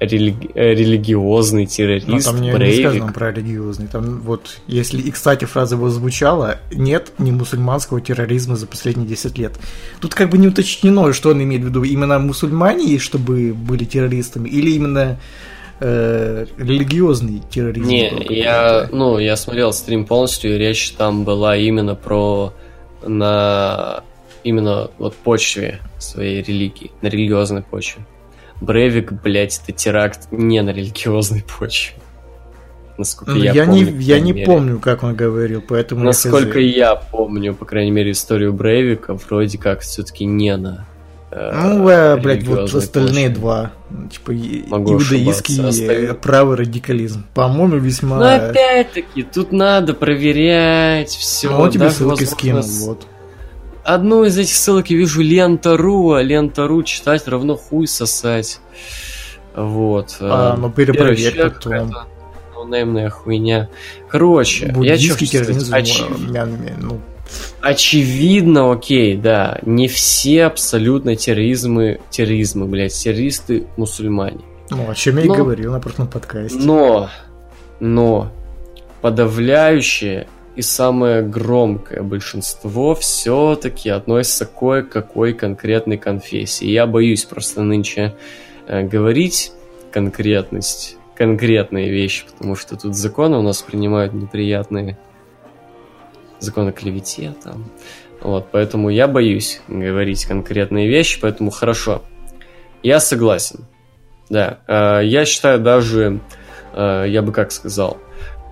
религи- 0.00 0.50
э, 0.54 0.74
религиозный 0.74 1.66
террорист, 1.66 2.06
Но 2.06 2.20
там 2.20 2.40
не, 2.40 2.50
не 2.50 2.82
сказано 2.82 3.12
про 3.12 3.32
религиозный. 3.32 3.86
Там 3.86 4.20
вот, 4.20 4.58
если, 4.66 5.00
и, 5.00 5.10
кстати, 5.10 5.44
фраза 5.44 5.76
его 5.76 5.88
звучала, 5.90 6.58
нет 6.72 7.12
ни 7.18 7.30
мусульманского 7.30 8.00
терроризма 8.00 8.56
за 8.56 8.66
последние 8.66 9.08
10 9.08 9.38
лет. 9.38 9.54
Тут 10.00 10.14
как 10.14 10.30
бы 10.30 10.38
не 10.38 10.48
уточнено, 10.48 11.12
что 11.12 11.30
он 11.30 11.42
имеет 11.42 11.62
в 11.62 11.66
виду. 11.66 11.82
Именно 11.82 12.18
мусульмане, 12.18 12.98
чтобы 12.98 13.54
были 13.54 13.84
террористами, 13.84 14.48
или 14.48 14.70
именно 14.72 15.18
э, 15.80 16.46
религиозный 16.58 17.42
терроризм? 17.50 17.88
Не, 17.88 18.26
я, 18.30 18.88
ну, 18.92 19.18
я 19.18 19.36
смотрел 19.36 19.72
стрим 19.72 20.04
полностью, 20.04 20.54
и 20.54 20.58
речь 20.58 20.92
там 20.92 21.24
была 21.24 21.56
именно 21.56 21.94
про 21.94 22.52
на 23.04 24.02
именно 24.42 24.90
вот 24.98 25.14
почве 25.14 25.80
своей 25.98 26.42
религии, 26.42 26.92
на 27.02 27.08
религиозной 27.08 27.62
почве. 27.62 28.06
Брейвик, 28.60 29.12
блядь, 29.12 29.60
это 29.62 29.72
теракт 29.72 30.28
не 30.30 30.62
на 30.62 30.70
религиозной 30.70 31.44
почве. 31.58 31.96
Насколько 32.96 33.32
ну, 33.32 33.38
я, 33.38 33.52
я 33.52 33.64
помню. 33.66 33.90
Не, 33.90 34.02
я 34.02 34.20
не 34.20 34.32
мере. 34.32 34.46
помню, 34.46 34.78
как 34.80 35.02
он 35.02 35.14
говорил, 35.14 35.62
поэтому... 35.66 36.04
Насколько 36.04 36.58
я, 36.58 36.76
я 36.76 36.94
помню, 36.94 37.54
по 37.54 37.66
крайней 37.66 37.90
мере, 37.90 38.12
историю 38.12 38.54
Брейвика, 38.54 39.14
вроде 39.14 39.58
как 39.58 39.80
все-таки 39.80 40.24
не 40.24 40.56
на 40.56 40.86
ну, 41.36 41.88
э, 41.88 42.16
блядь, 42.16 42.44
вот 42.44 42.72
остальные 42.74 43.28
два. 43.28 43.72
Типа 44.10 44.32
Могу 44.68 44.94
иудаистский 44.94 45.62
Остальные... 45.62 46.14
правый 46.14 46.56
радикализм. 46.56 47.26
По-моему, 47.34 47.76
весьма... 47.76 48.18
Но 48.18 48.48
опять-таки, 48.48 49.22
тут 49.22 49.52
надо 49.52 49.92
проверять 49.92 51.10
все. 51.10 51.50
Ну, 51.50 51.60
он 51.60 51.70
тебе 51.70 51.90
ссылки 51.90 52.24
скинул, 52.24 52.62
вот 52.86 53.06
одну 53.86 54.24
из 54.24 54.36
этих 54.36 54.54
ссылок 54.54 54.90
я 54.90 54.96
вижу 54.96 55.22
лента.ру, 55.22 56.12
а 56.12 56.22
лента.ру 56.22 56.82
читать 56.82 57.26
равно 57.28 57.56
хуй 57.56 57.86
сосать. 57.86 58.60
Вот. 59.54 60.16
А, 60.20 60.54
э, 60.54 60.58
ну 60.58 60.70
перепроверь 60.70 61.50
потом. 61.50 61.94
Ноунеймная 62.54 63.10
хуйня. 63.10 63.68
Короче, 64.08 64.74
я 64.80 64.98
что 64.98 65.14
Оч... 65.74 66.02
ну... 66.78 67.00
Очевидно, 67.60 68.72
окей, 68.72 69.16
да, 69.16 69.58
не 69.62 69.88
все 69.88 70.44
абсолютно 70.44 71.16
терроризмы, 71.16 72.00
терроризмы, 72.10 72.66
блядь, 72.66 72.94
террористы 72.94 73.66
мусульмане. 73.76 74.40
Ну, 74.70 74.90
о 74.90 74.94
чем 74.94 75.18
я 75.18 75.24
но, 75.24 75.34
и 75.34 75.36
говорил 75.36 75.72
на 75.72 75.80
прошлом 75.80 76.08
подкасте. 76.08 76.58
Но, 76.58 77.08
но, 77.80 78.32
подавляющее 79.00 80.28
и 80.56 80.62
самое 80.62 81.22
громкое 81.22 82.02
большинство 82.02 82.94
все-таки 82.94 83.90
относится 83.90 84.46
к 84.46 84.54
кое-какой 84.54 85.34
конкретной 85.34 85.98
конфессии. 85.98 86.66
Я 86.66 86.86
боюсь 86.86 87.24
просто 87.24 87.62
нынче 87.62 88.14
э, 88.66 88.82
говорить 88.82 89.52
конкретность, 89.92 90.96
конкретные 91.14 91.90
вещи, 91.90 92.24
потому 92.26 92.56
что 92.56 92.76
тут 92.76 92.96
законы 92.96 93.36
у 93.36 93.42
нас 93.42 93.60
принимают 93.62 94.14
неприятные 94.14 94.98
законы 96.38 96.72
клевете 96.72 97.34
там. 97.42 97.70
Вот, 98.20 98.48
поэтому 98.50 98.88
я 98.88 99.08
боюсь 99.08 99.60
говорить 99.68 100.24
конкретные 100.24 100.88
вещи, 100.88 101.20
поэтому 101.20 101.50
хорошо. 101.50 102.02
Я 102.82 103.00
согласен. 103.00 103.66
Да, 104.28 104.58
э, 104.66 105.04
я 105.04 105.24
считаю 105.24 105.60
даже, 105.60 106.20
э, 106.72 107.04
я 107.08 107.22
бы 107.22 107.32
как 107.32 107.52
сказал, 107.52 107.98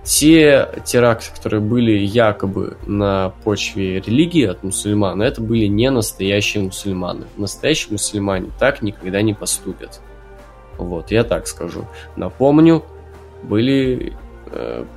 те 0.05 0.69
теракты, 0.85 1.31
которые 1.35 1.61
были 1.61 1.91
якобы 1.91 2.77
на 2.85 3.33
почве 3.43 3.99
религии 3.99 4.45
от 4.45 4.63
мусульман, 4.63 5.21
это 5.21 5.41
были 5.41 5.65
не 5.65 5.89
настоящие 5.89 6.63
мусульманы. 6.63 7.25
Настоящие 7.37 7.93
мусульмане 7.93 8.51
так 8.59 8.83
никогда 8.83 9.21
не 9.23 9.33
поступят. 9.33 9.99
Вот, 10.77 11.11
я 11.11 11.23
так 11.23 11.47
скажу. 11.47 11.87
Напомню, 12.15 12.85
были 13.41 14.13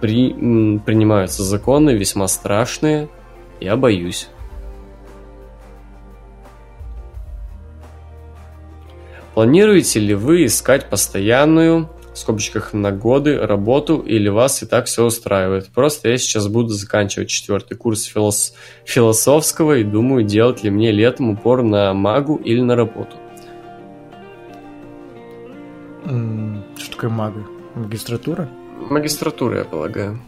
при, 0.01 0.33
м, 0.33 0.81
принимаются 0.81 1.43
законы 1.43 1.91
весьма 1.91 2.29
страшные. 2.29 3.09
Я 3.61 3.77
боюсь. 3.77 4.29
Планируете 9.35 10.01
ли 10.01 10.15
вы 10.15 10.47
искать 10.47 10.91
постоянную 10.91 11.89
в 12.13 12.19
скобочках 12.19 12.73
на 12.73 12.91
годы 12.91 13.39
работу 13.39 13.99
или 13.99 14.29
вас 14.29 14.65
и 14.65 14.67
так 14.67 14.87
все 14.87 15.05
устраивает. 15.05 15.69
Просто 15.69 16.09
я 16.09 16.19
сейчас 16.19 16.49
буду 16.49 16.71
заканчивать 16.71 17.29
четвертый 17.29 17.77
курс 17.77 18.03
филос... 18.03 18.55
философского 18.85 19.79
и 19.79 19.85
думаю, 19.85 20.25
делать 20.25 20.65
ли 20.65 20.71
мне 20.71 20.91
летом 20.91 21.31
упор 21.31 21.63
на 21.63 21.95
магу 21.95 22.35
или 22.35 22.61
на 22.61 22.75
работу. 22.75 23.17
Что 26.05 26.91
такое 26.91 27.11
мага? 27.11 27.47
Магистратура? 27.77 28.49
Магистратура, 28.91 29.59
я 29.59 29.65
полагаю. 29.65 30.21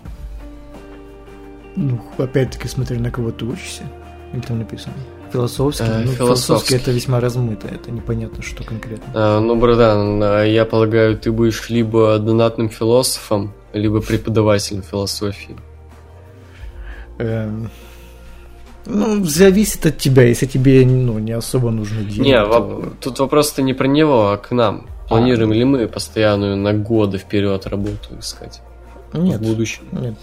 Ну, 1.77 2.01
опять-таки, 2.18 2.68
смотри, 2.68 2.98
на 2.98 3.10
кого 3.10 3.31
ты 3.31 3.44
учишься. 3.44 3.85
Или 4.32 4.40
там 4.40 4.59
написано? 4.59 4.94
Философский? 5.32 5.85
Э, 5.85 6.02
ну, 6.05 6.12
философский 6.12 6.74
это 6.74 6.90
весьма 6.90 7.20
размыто, 7.20 7.68
это 7.68 7.90
непонятно, 7.90 8.43
что 8.43 8.64
конкретно. 8.64 9.05
А, 9.14 9.40
ну, 9.40 9.56
братан, 9.56 10.22
а 10.22 10.43
я 10.43 10.64
полагаю, 10.64 11.16
ты 11.16 11.31
будешь 11.31 11.70
либо 11.70 12.18
донатным 12.18 12.68
философом, 12.68 13.52
либо 13.72 14.01
преподавателем 14.01 14.82
философии. 14.82 15.56
Эм... 17.18 17.70
Ну, 18.86 19.24
зависит 19.24 19.86
от 19.86 19.98
тебя, 19.98 20.24
если 20.24 20.47
тебе 20.47 20.85
ну, 20.85 21.18
не 21.18 21.32
особо 21.32 21.70
нужно 21.70 22.02
деньги. 22.02 22.28
Не, 22.28 22.43
то... 22.43 22.51
воп- 22.51 22.93
тут 23.01 23.18
вопрос-то 23.20 23.62
не 23.62 23.74
про 23.74 23.86
него, 23.86 24.31
а 24.31 24.36
к 24.36 24.51
нам. 24.51 24.86
Планируем 25.10 25.50
а, 25.50 25.54
ли 25.54 25.64
мы 25.64 25.88
постоянную 25.88 26.56
на 26.56 26.72
годы 26.72 27.18
вперед 27.18 27.66
работу 27.66 28.16
искать? 28.20 28.60
Нет. 29.12 29.40
В 29.40 29.42
будущем? 29.42 29.82
Нет. 29.90 30.14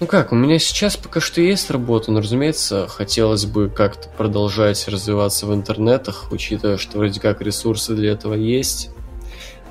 Ну 0.00 0.06
как, 0.06 0.32
у 0.32 0.34
меня 0.34 0.58
сейчас 0.58 0.96
пока 0.96 1.20
что 1.20 1.42
есть 1.42 1.70
работа, 1.70 2.10
но, 2.10 2.20
разумеется, 2.20 2.88
хотелось 2.88 3.44
бы 3.44 3.68
как-то 3.68 4.08
продолжать 4.08 4.88
развиваться 4.88 5.44
в 5.44 5.52
интернетах, 5.52 6.28
учитывая, 6.32 6.78
что 6.78 6.96
вроде 6.96 7.20
как 7.20 7.42
ресурсы 7.42 7.94
для 7.94 8.12
этого 8.12 8.32
есть. 8.32 8.88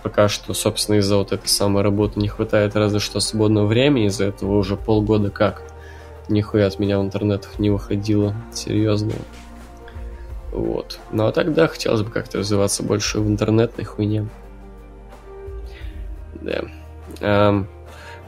Пока 0.04 0.30
что, 0.30 0.54
собственно, 0.54 0.98
из-за 0.98 1.18
вот 1.18 1.32
этой 1.32 1.48
самой 1.48 1.82
работы 1.82 2.20
не 2.20 2.28
хватает 2.28 2.76
разве 2.76 3.00
что 3.00 3.20
свободного 3.20 3.66
времени, 3.66 4.06
из-за 4.06 4.26
этого 4.26 4.60
уже 4.60 4.76
полгода 4.76 5.32
как 5.32 5.64
нихуя 6.30 6.68
от 6.68 6.78
меня 6.78 7.00
в 7.00 7.02
интернетах 7.02 7.58
не 7.58 7.72
выходило 7.72 8.36
серьезно. 8.54 9.14
Вот. 10.54 11.00
Ну 11.12 11.26
а 11.26 11.32
тогда 11.32 11.68
хотелось 11.68 12.02
бы 12.02 12.12
как-то 12.12 12.38
развиваться 12.38 12.84
больше 12.84 13.20
в 13.20 13.28
интернетной 13.28 13.86
хуйне. 13.86 14.28
Да. 16.42 16.62
Um, 17.20 17.68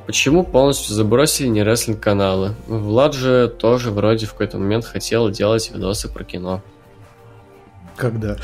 Почему 0.06 0.43
полностью 0.43 0.93
забросили 0.93 1.47
не 1.47 1.64
рестлинг 1.64 1.99
каналы? 1.99 2.53
Влад 2.68 3.15
же 3.15 3.47
тоже 3.47 3.89
вроде 3.89 4.27
в 4.27 4.34
какой-то 4.34 4.60
момент 4.60 4.85
хотел 4.85 5.31
делать 5.31 5.72
видосы 5.73 6.10
про 6.10 6.23
кино. 6.23 6.61
Когда? 7.95 8.38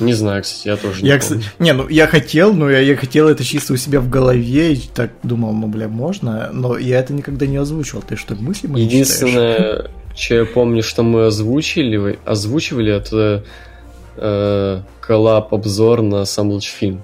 Не 0.00 0.12
знаю, 0.12 0.42
кстати, 0.42 0.68
я 0.68 0.76
тоже 0.76 1.02
не 1.02 1.08
я, 1.08 1.18
помню. 1.18 1.44
Не, 1.58 1.72
ну 1.72 1.88
я 1.88 2.06
хотел, 2.06 2.52
но 2.52 2.68
я, 2.68 2.80
я 2.80 2.96
хотел 2.96 3.28
это 3.28 3.44
чисто 3.44 3.74
у 3.74 3.76
себя 3.76 4.00
в 4.00 4.10
голове, 4.10 4.74
и 4.74 4.88
так 4.92 5.12
думал, 5.22 5.52
ну, 5.52 5.68
бля, 5.68 5.88
можно, 5.88 6.50
но 6.52 6.76
я 6.76 6.98
это 6.98 7.14
никогда 7.14 7.46
не 7.46 7.56
озвучивал. 7.56 8.02
Ты 8.02 8.16
что, 8.16 8.34
мысли 8.34 8.66
мои 8.66 8.82
Единственное, 8.82 9.90
что 10.14 10.34
я 10.34 10.44
помню, 10.44 10.82
что 10.82 11.02
мы 11.02 11.26
озвучили, 11.26 12.18
озвучивали, 12.24 12.92
это 12.92 13.44
э, 14.16 14.82
коллаб-обзор 15.00 16.02
на 16.02 16.24
сам 16.24 16.60
фильм. 16.60 17.02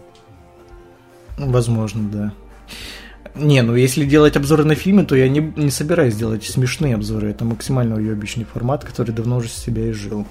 Возможно, 1.38 2.08
да. 2.10 2.32
Не, 3.34 3.60
ну 3.62 3.74
если 3.74 4.04
делать 4.04 4.36
обзоры 4.36 4.64
на 4.64 4.74
фильмы, 4.74 5.04
то 5.04 5.14
я 5.14 5.28
не, 5.28 5.40
не 5.56 5.70
собираюсь 5.70 6.14
делать 6.14 6.44
смешные 6.44 6.94
обзоры. 6.94 7.30
Это 7.30 7.44
максимально 7.44 7.96
уебищный 7.96 8.44
формат, 8.44 8.84
который 8.84 9.12
давно 9.12 9.36
уже 9.36 9.48
себя 9.48 9.90
изжил. 9.90 10.26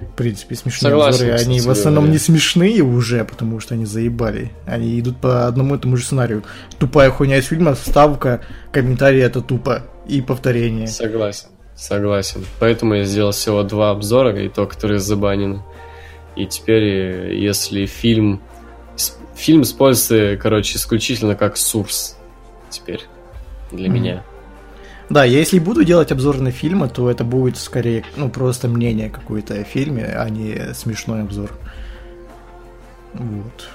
В 0.00 0.14
принципе, 0.14 0.54
смешные 0.54 0.92
Согласен, 0.92 1.24
обзоры, 1.30 1.42
они 1.42 1.60
в 1.60 1.68
основном 1.68 2.04
говоря. 2.04 2.12
не 2.12 2.18
смешные 2.18 2.82
уже, 2.82 3.24
потому 3.24 3.60
что 3.60 3.74
они 3.74 3.84
заебали. 3.84 4.52
Они 4.64 4.98
идут 4.98 5.18
по 5.18 5.46
одному 5.46 5.74
и 5.74 5.78
тому 5.78 5.96
же 5.96 6.04
сценарию. 6.04 6.44
Тупая 6.78 7.10
хуйня 7.10 7.38
из 7.38 7.46
фильма, 7.46 7.74
вставка, 7.74 8.40
комментарий 8.72 9.20
это 9.20 9.42
тупо 9.42 9.82
и 10.08 10.22
повторение. 10.22 10.86
Согласен, 10.86 11.48
согласен. 11.80 12.44
Поэтому 12.58 12.94
я 12.94 13.04
сделал 13.04 13.32
всего 13.32 13.62
два 13.62 13.90
обзора, 13.90 14.38
и 14.38 14.48
то, 14.48 14.66
которые 14.66 14.98
забанены. 14.98 15.62
И 16.36 16.46
теперь, 16.46 17.34
если 17.34 17.86
фильм... 17.86 18.40
Фильм 19.34 19.62
используется, 19.62 20.36
короче, 20.36 20.76
исключительно 20.76 21.34
как 21.34 21.56
сурс 21.56 22.18
теперь 22.68 23.06
для 23.72 23.88
mm-hmm. 23.88 23.90
меня. 23.90 24.24
Да, 25.08 25.24
я 25.24 25.38
если 25.38 25.58
буду 25.58 25.82
делать 25.82 26.12
обзор 26.12 26.38
на 26.40 26.50
фильмы, 26.50 26.88
то 26.88 27.10
это 27.10 27.24
будет 27.24 27.56
скорее, 27.56 28.04
ну, 28.16 28.28
просто 28.28 28.68
мнение 28.68 29.08
какое-то 29.08 29.54
о 29.54 29.64
фильме, 29.64 30.04
а 30.04 30.28
не 30.28 30.74
смешной 30.74 31.22
обзор. 31.22 31.50
Вот. 33.14 33.68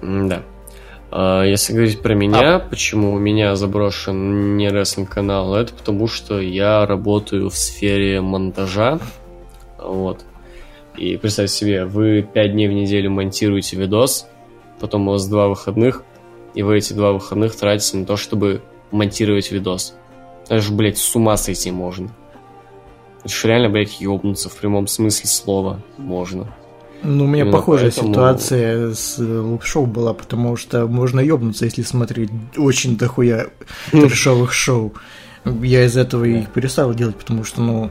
Да. 0.00 0.42
А, 1.14 1.44
Если 1.44 1.74
говорить 1.74 2.00
про 2.00 2.14
меня, 2.14 2.58
почему 2.58 3.12
у 3.12 3.18
меня 3.18 3.54
заброшен 3.54 4.56
не 4.56 4.70
рестлинг 4.70 5.10
канал, 5.10 5.54
это 5.54 5.74
потому 5.74 6.06
что 6.06 6.40
я 6.40 6.86
работаю 6.86 7.50
в 7.50 7.56
сфере 7.56 8.22
монтажа. 8.22 8.98
Вот. 9.78 10.24
И 10.96 11.18
представьте 11.18 11.54
себе, 11.54 11.84
вы 11.84 12.22
пять 12.22 12.52
дней 12.52 12.66
в 12.66 12.72
неделю 12.72 13.10
монтируете 13.10 13.76
видос, 13.76 14.26
потом 14.80 15.08
у 15.08 15.12
вас 15.12 15.28
два 15.28 15.48
выходных, 15.48 16.02
и 16.54 16.62
вы 16.62 16.78
эти 16.78 16.94
два 16.94 17.12
выходных 17.12 17.54
тратите 17.56 17.98
на 17.98 18.06
то, 18.06 18.16
чтобы 18.16 18.62
монтировать 18.90 19.52
видос. 19.52 19.94
Это 20.44 20.60
же, 20.60 20.72
блядь, 20.72 20.96
с 20.96 21.14
ума 21.14 21.36
сойти 21.36 21.70
можно. 21.70 22.08
Это 23.20 23.28
же 23.28 23.48
реально, 23.48 23.68
блядь, 23.68 24.00
ёбнуться 24.00 24.48
в 24.48 24.56
прямом 24.56 24.86
смысле 24.86 25.28
слова 25.28 25.82
можно. 25.98 26.56
Ну, 27.04 27.24
у 27.24 27.26
меня 27.26 27.42
Именно 27.42 27.56
похожая 27.58 27.90
поэтому- 27.90 28.12
ситуация 28.14 28.94
с 28.94 29.18
э, 29.18 29.22
луп-шоу 29.38 29.86
была, 29.86 30.14
потому 30.14 30.56
что 30.56 30.86
можно 30.86 31.18
ёбнуться, 31.20 31.64
если 31.64 31.82
смотреть 31.82 32.30
очень 32.56 32.96
дохуя 32.96 33.48
трешовых 33.90 34.52
шоу. 34.52 34.92
Я 35.44 35.84
из 35.84 35.96
этого 35.96 36.24
и 36.24 36.42
перестал 36.46 36.94
делать, 36.94 37.16
потому 37.16 37.42
что, 37.42 37.60
ну, 37.60 37.90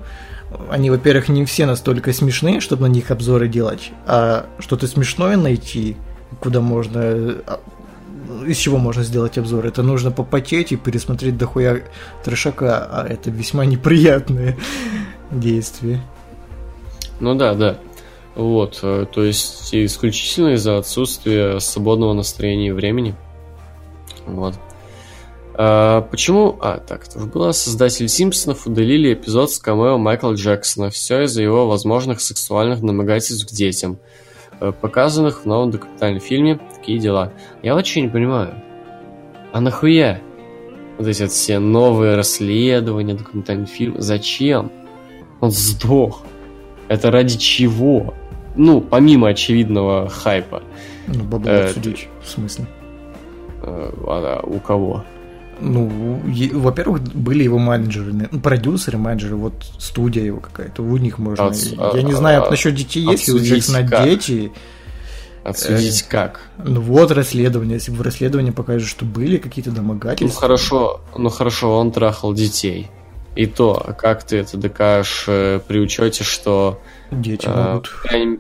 они, 0.70 0.90
во-первых, 0.90 1.28
не 1.28 1.44
все 1.46 1.66
настолько 1.66 2.14
смешные, 2.14 2.62
чтобы 2.62 2.88
на 2.88 2.92
них 2.92 3.12
обзоры 3.12 3.50
делать, 3.50 3.92
а 4.06 4.46
что-то 4.60 4.88
смешное 4.88 5.36
найти, 5.36 5.98
куда 6.40 6.62
можно... 6.62 7.02
а, 7.02 7.60
из 8.48 8.56
чего 8.58 8.78
можно 8.78 9.04
сделать 9.04 9.38
обзор? 9.38 9.66
Это 9.66 9.84
нужно 9.84 10.12
попотеть 10.12 10.72
и 10.72 10.78
пересмотреть 10.78 11.38
дохуя 11.38 11.82
трешака, 12.24 12.88
а 12.90 13.06
это 13.08 13.30
весьма 13.30 13.66
неприятное 13.66 14.58
действие. 15.32 16.02
Ну 17.20 17.36
да, 17.36 17.54
да. 17.54 17.78
Вот, 18.36 18.80
э, 18.82 19.06
то 19.12 19.24
есть 19.24 19.74
исключительно 19.74 20.54
из-за 20.54 20.78
отсутствия 20.78 21.60
свободного 21.60 22.14
настроения 22.14 22.70
и 22.70 22.72
времени. 22.72 23.16
Вот. 24.26 24.56
А, 25.54 26.02
почему? 26.02 26.58
А, 26.62 26.78
так, 26.78 27.08
это 27.08 27.18
уже 27.18 27.28
было. 27.28 27.52
Создатели 27.52 28.08
Симпсонов 28.08 28.66
удалили 28.66 29.14
эпизод 29.14 29.52
с 29.52 29.60
камео 29.60 29.98
Майкла 29.98 30.34
Джексона. 30.34 30.90
Все 30.90 31.24
из-за 31.24 31.44
его 31.44 31.68
возможных 31.68 32.22
сексуальных 32.22 32.82
домогательств 32.82 33.48
к 33.50 33.54
детям, 33.54 34.00
э, 34.60 34.72
показанных 34.72 35.42
в 35.42 35.46
новом 35.46 35.72
документальном 35.72 36.22
фильме 36.22 36.60
«Такие 36.76 37.00
дела». 37.00 37.34
Я 37.64 37.76
вообще 37.76 38.02
не 38.02 38.08
понимаю. 38.08 38.56
А 39.52 39.60
нахуя? 39.60 40.22
Вот 40.98 41.08
эти 41.08 41.24
вот 41.24 41.32
все 41.32 41.60
новые 41.60 42.16
расследования, 42.16 43.16
документальный 43.16 43.66
фильм. 43.66 43.96
Зачем? 44.00 44.72
Он 45.42 45.52
сдох. 45.52 46.24
Это 46.88 47.12
ради 47.12 47.38
чего? 47.38 48.14
Ну, 48.56 48.82
помимо 48.82 49.30
очевидного 49.30 50.10
хайпа. 50.10 50.62
Ну, 51.08 51.24
бабло 51.24 51.50
Э, 51.52 51.66
отсудить, 51.66 52.08
в 52.24 52.28
смысле. 52.30 52.66
Э, 53.64 53.92
а 54.08 54.42
у 54.44 54.60
кого? 54.60 55.04
Ну, 55.60 56.20
во-первых, 56.54 57.02
были 57.14 57.44
его 57.44 57.60
менеджеры, 57.60 58.12
ну, 58.32 58.40
продюсеры, 58.40 58.98
менеджеры, 58.98 59.36
вот 59.36 59.54
студия 59.78 60.24
его 60.24 60.40
какая-то, 60.40 60.82
у 60.82 60.98
них 60.98 61.20
можно... 61.20 61.44
Отс- 61.46 61.76
Я 61.96 62.02
не 62.02 62.14
а- 62.14 62.16
знаю 62.16 62.44
а- 62.46 62.50
насчет 62.50 62.74
детей, 62.76 63.04
есть 63.06 63.28
ли 63.28 63.34
у 63.36 63.40
Джексона 63.40 63.88
как? 63.88 64.04
дети. 64.06 64.52
Отсудить 65.44 66.04
как? 66.04 66.42
Ну 66.64 66.82
вот 66.82 67.12
расследование, 67.12 67.76
если 67.76 67.92
в 67.92 68.00
расследовании 68.02 68.52
покажут, 68.52 68.88
что 68.88 69.06
были 69.06 69.38
какие-то 69.38 69.72
Ну 69.72 69.78
домогательства. 69.78 70.40
хорошо, 70.40 71.02
ну 71.18 71.30
хорошо, 71.30 71.78
он 71.80 71.92
трахал 71.92 72.34
детей. 72.34 72.90
И 73.36 73.46
то, 73.48 73.82
а 73.88 73.94
как 73.94 74.24
ты 74.24 74.38
это 74.38 74.58
докажешь 74.58 75.26
э, 75.28 75.60
при 75.68 75.80
учете, 75.80 76.24
что 76.24 76.80
Дети 77.12 77.46
э, 77.46 77.64
могут. 77.74 77.92
по, 77.92 78.08
крайней, 78.08 78.40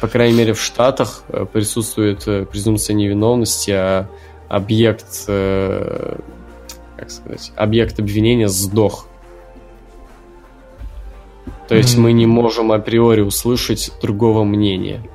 по 0.00 0.08
крайней 0.08 0.38
мере 0.38 0.52
в 0.52 0.60
Штатах 0.60 1.24
э, 1.28 1.46
присутствует 1.50 2.26
э, 2.28 2.44
презумпция 2.44 2.94
невиновности, 2.94 3.70
а 3.70 4.08
объект, 4.48 5.26
как 5.26 6.18
сказать, 7.06 7.52
объект 7.54 8.00
обвинения 8.00 8.48
сдох. 8.48 9.06
То 11.68 11.76
есть 11.76 11.94
Мгм. 11.94 12.02
мы 12.02 12.12
не 12.12 12.26
можем 12.26 12.72
априори 12.72 13.20
услышать 13.20 13.92
другого 14.02 14.42
мнения. 14.42 15.08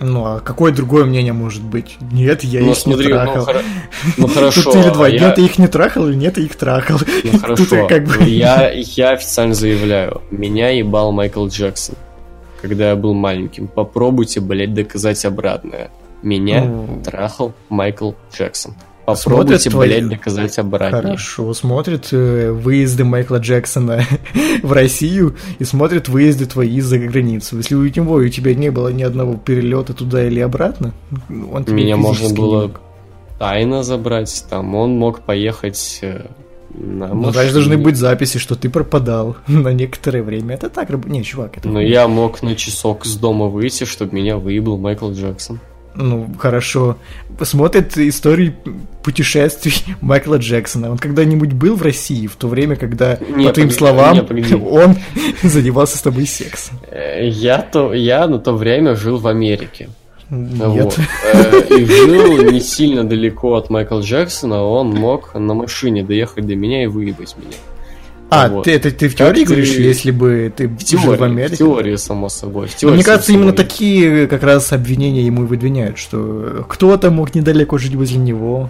Ну, 0.00 0.24
а 0.24 0.40
какое 0.40 0.72
другое 0.72 1.04
мнение 1.06 1.32
может 1.32 1.62
быть? 1.62 1.96
Нет, 2.12 2.44
я 2.44 2.60
ну 2.60 2.70
их 2.70 2.76
смотри, 2.76 3.06
не 3.08 3.12
ну, 3.14 3.18
трахал. 3.18 3.44
хоро- 3.46 3.62
ну 4.16 4.28
хорошо. 4.28 4.62
Тут 4.62 4.76
или 4.76 4.90
два, 4.90 5.08
я- 5.08 5.18
нет, 5.20 5.38
я 5.38 5.44
их 5.44 5.58
не 5.58 5.66
трахал, 5.66 6.08
или 6.08 6.14
нет, 6.14 6.38
я 6.38 6.44
их 6.44 6.54
трахал. 6.56 6.98
Ну 7.24 7.30
Тут 7.32 7.40
хорошо, 7.40 7.86
как 7.88 8.04
бы- 8.04 8.24
я, 8.28 8.70
я 8.70 9.10
официально 9.10 9.54
заявляю, 9.54 10.22
меня 10.30 10.70
ебал 10.70 11.10
Майкл 11.10 11.46
Джексон, 11.48 11.96
когда 12.62 12.90
я 12.90 12.96
был 12.96 13.12
маленьким. 13.14 13.66
Попробуйте, 13.66 14.40
блядь, 14.40 14.72
доказать 14.74 15.24
обратное. 15.24 15.90
Меня 16.22 16.64
Ну. 16.64 17.02
трахал 17.04 17.52
Майкл 17.68 18.12
Джексон. 18.32 18.74
Попробуйте, 19.14 19.70
твои- 19.70 19.88
блядь, 19.88 20.08
доказать 20.08 20.58
обратное. 20.58 21.02
Хорошо, 21.02 21.54
смотрит 21.54 22.08
э, 22.12 22.50
выезды 22.52 23.04
Майкла 23.04 23.36
Джексона 23.36 24.02
в 24.62 24.72
Россию 24.72 25.36
и 25.58 25.64
смотрит 25.64 26.08
выезды 26.08 26.46
твои 26.46 26.80
за 26.80 26.98
границу. 26.98 27.56
Если 27.56 27.74
у 27.74 27.82
него 27.84 28.14
у 28.14 28.28
тебя 28.28 28.54
не 28.54 28.70
было 28.70 28.88
ни 28.88 29.02
одного 29.02 29.34
перелета 29.36 29.94
туда 29.94 30.26
или 30.26 30.40
обратно, 30.40 30.92
он 31.28 31.64
тебе 31.64 31.76
Меня 31.76 31.96
можно 31.96 32.28
было 32.34 32.62
мог. 32.68 32.80
тайно 33.38 33.82
забрать, 33.82 34.44
там 34.50 34.74
он 34.74 34.98
мог 34.98 35.20
поехать 35.20 36.00
э, 36.02 36.26
на 36.74 37.08
Ну, 37.08 37.30
даже 37.32 37.52
должны 37.52 37.78
быть 37.78 37.96
записи, 37.96 38.38
что 38.38 38.54
ты 38.54 38.68
пропадал 38.68 39.36
на 39.48 39.72
некоторое 39.72 40.22
время. 40.22 40.54
Это 40.54 40.68
так. 40.68 40.90
Не, 41.06 41.22
чувак, 41.24 41.56
это... 41.56 41.68
Но 41.68 41.80
я 41.80 42.08
мог 42.08 42.42
на 42.42 42.54
часок 42.54 43.06
из 43.06 43.16
дома 43.16 43.46
выйти, 43.46 43.84
чтобы 43.84 44.14
меня 44.16 44.36
выебал 44.36 44.76
Майкл 44.76 45.10
Джексон. 45.10 45.60
Ну, 45.98 46.30
хорошо. 46.38 46.96
Смотрит 47.42 47.98
истории 47.98 48.54
путешествий 49.02 49.74
Майкла 50.00 50.36
Джексона. 50.36 50.90
Он 50.92 50.96
когда-нибудь 50.98 51.52
был 51.52 51.74
в 51.74 51.82
России 51.82 52.28
в 52.28 52.36
то 52.36 52.46
время, 52.46 52.76
когда, 52.76 53.16
Не, 53.16 53.46
по 53.46 53.52
твоим 53.52 53.68
погоди, 53.68 53.74
словам, 53.74 54.14
не, 54.14 54.22
погоди. 54.22 54.54
он 54.70 54.96
занимался 55.42 55.98
с 55.98 56.02
тобой 56.02 56.26
сексом? 56.26 56.78
Э, 56.90 57.28
Я, 57.28 57.58
то, 57.58 57.92
я 57.92 58.28
на 58.28 58.38
то 58.38 58.52
время 58.52 58.94
жил 58.94 59.18
в 59.18 59.26
Америке. 59.26 59.88
Нет. 60.30 60.58
Вот. 60.60 60.98
Э, 61.34 61.62
И 61.76 61.84
жил 61.84 62.42
не 62.52 62.60
сильно 62.60 63.02
далеко 63.02 63.54
от 63.56 63.68
Майкла 63.68 64.00
Джексона, 64.00 64.62
он 64.62 64.90
мог 64.90 65.34
на 65.34 65.54
машине 65.54 66.04
доехать 66.04 66.46
до 66.46 66.54
меня 66.54 66.84
и 66.84 66.86
выебать 66.86 67.34
меня. 67.38 67.56
А, 68.30 68.48
Вот. 68.48 68.64
ты, 68.64 68.72
это 68.72 68.90
ты 68.90 69.08
в 69.08 69.12
Как 69.16 69.28
теории 69.28 69.40
ты- 69.40 69.46
говоришь, 69.46 69.70
если 69.76 70.10
бы 70.10 70.52
ты 70.54 70.68
В 70.68 70.80
жил 70.86 71.00
в 71.00 71.02
теории, 71.04 71.24
Америке? 71.24 71.54
в 71.54 71.58
теории, 71.58 71.96
само 71.96 72.28
собой. 72.28 72.66
В 72.66 72.72
Ну, 72.72 72.78
теории, 72.78 72.94
Мне 72.96 73.04
кажется, 73.04 73.26
само 73.28 73.38
именно 73.38 73.52
собой. 73.52 73.64
такие 73.64 74.26
как 74.26 74.42
раз 74.42 74.72
обвинения 74.72 75.24
ему 75.24 75.44
и 75.44 75.46
выдвиняют, 75.46 75.96
что 75.98 76.64
кто-то 76.68 77.10
мог 77.10 77.34
недалеко 77.34 77.78
жить 77.78 77.94
возле 77.94 78.18
него. 78.18 78.68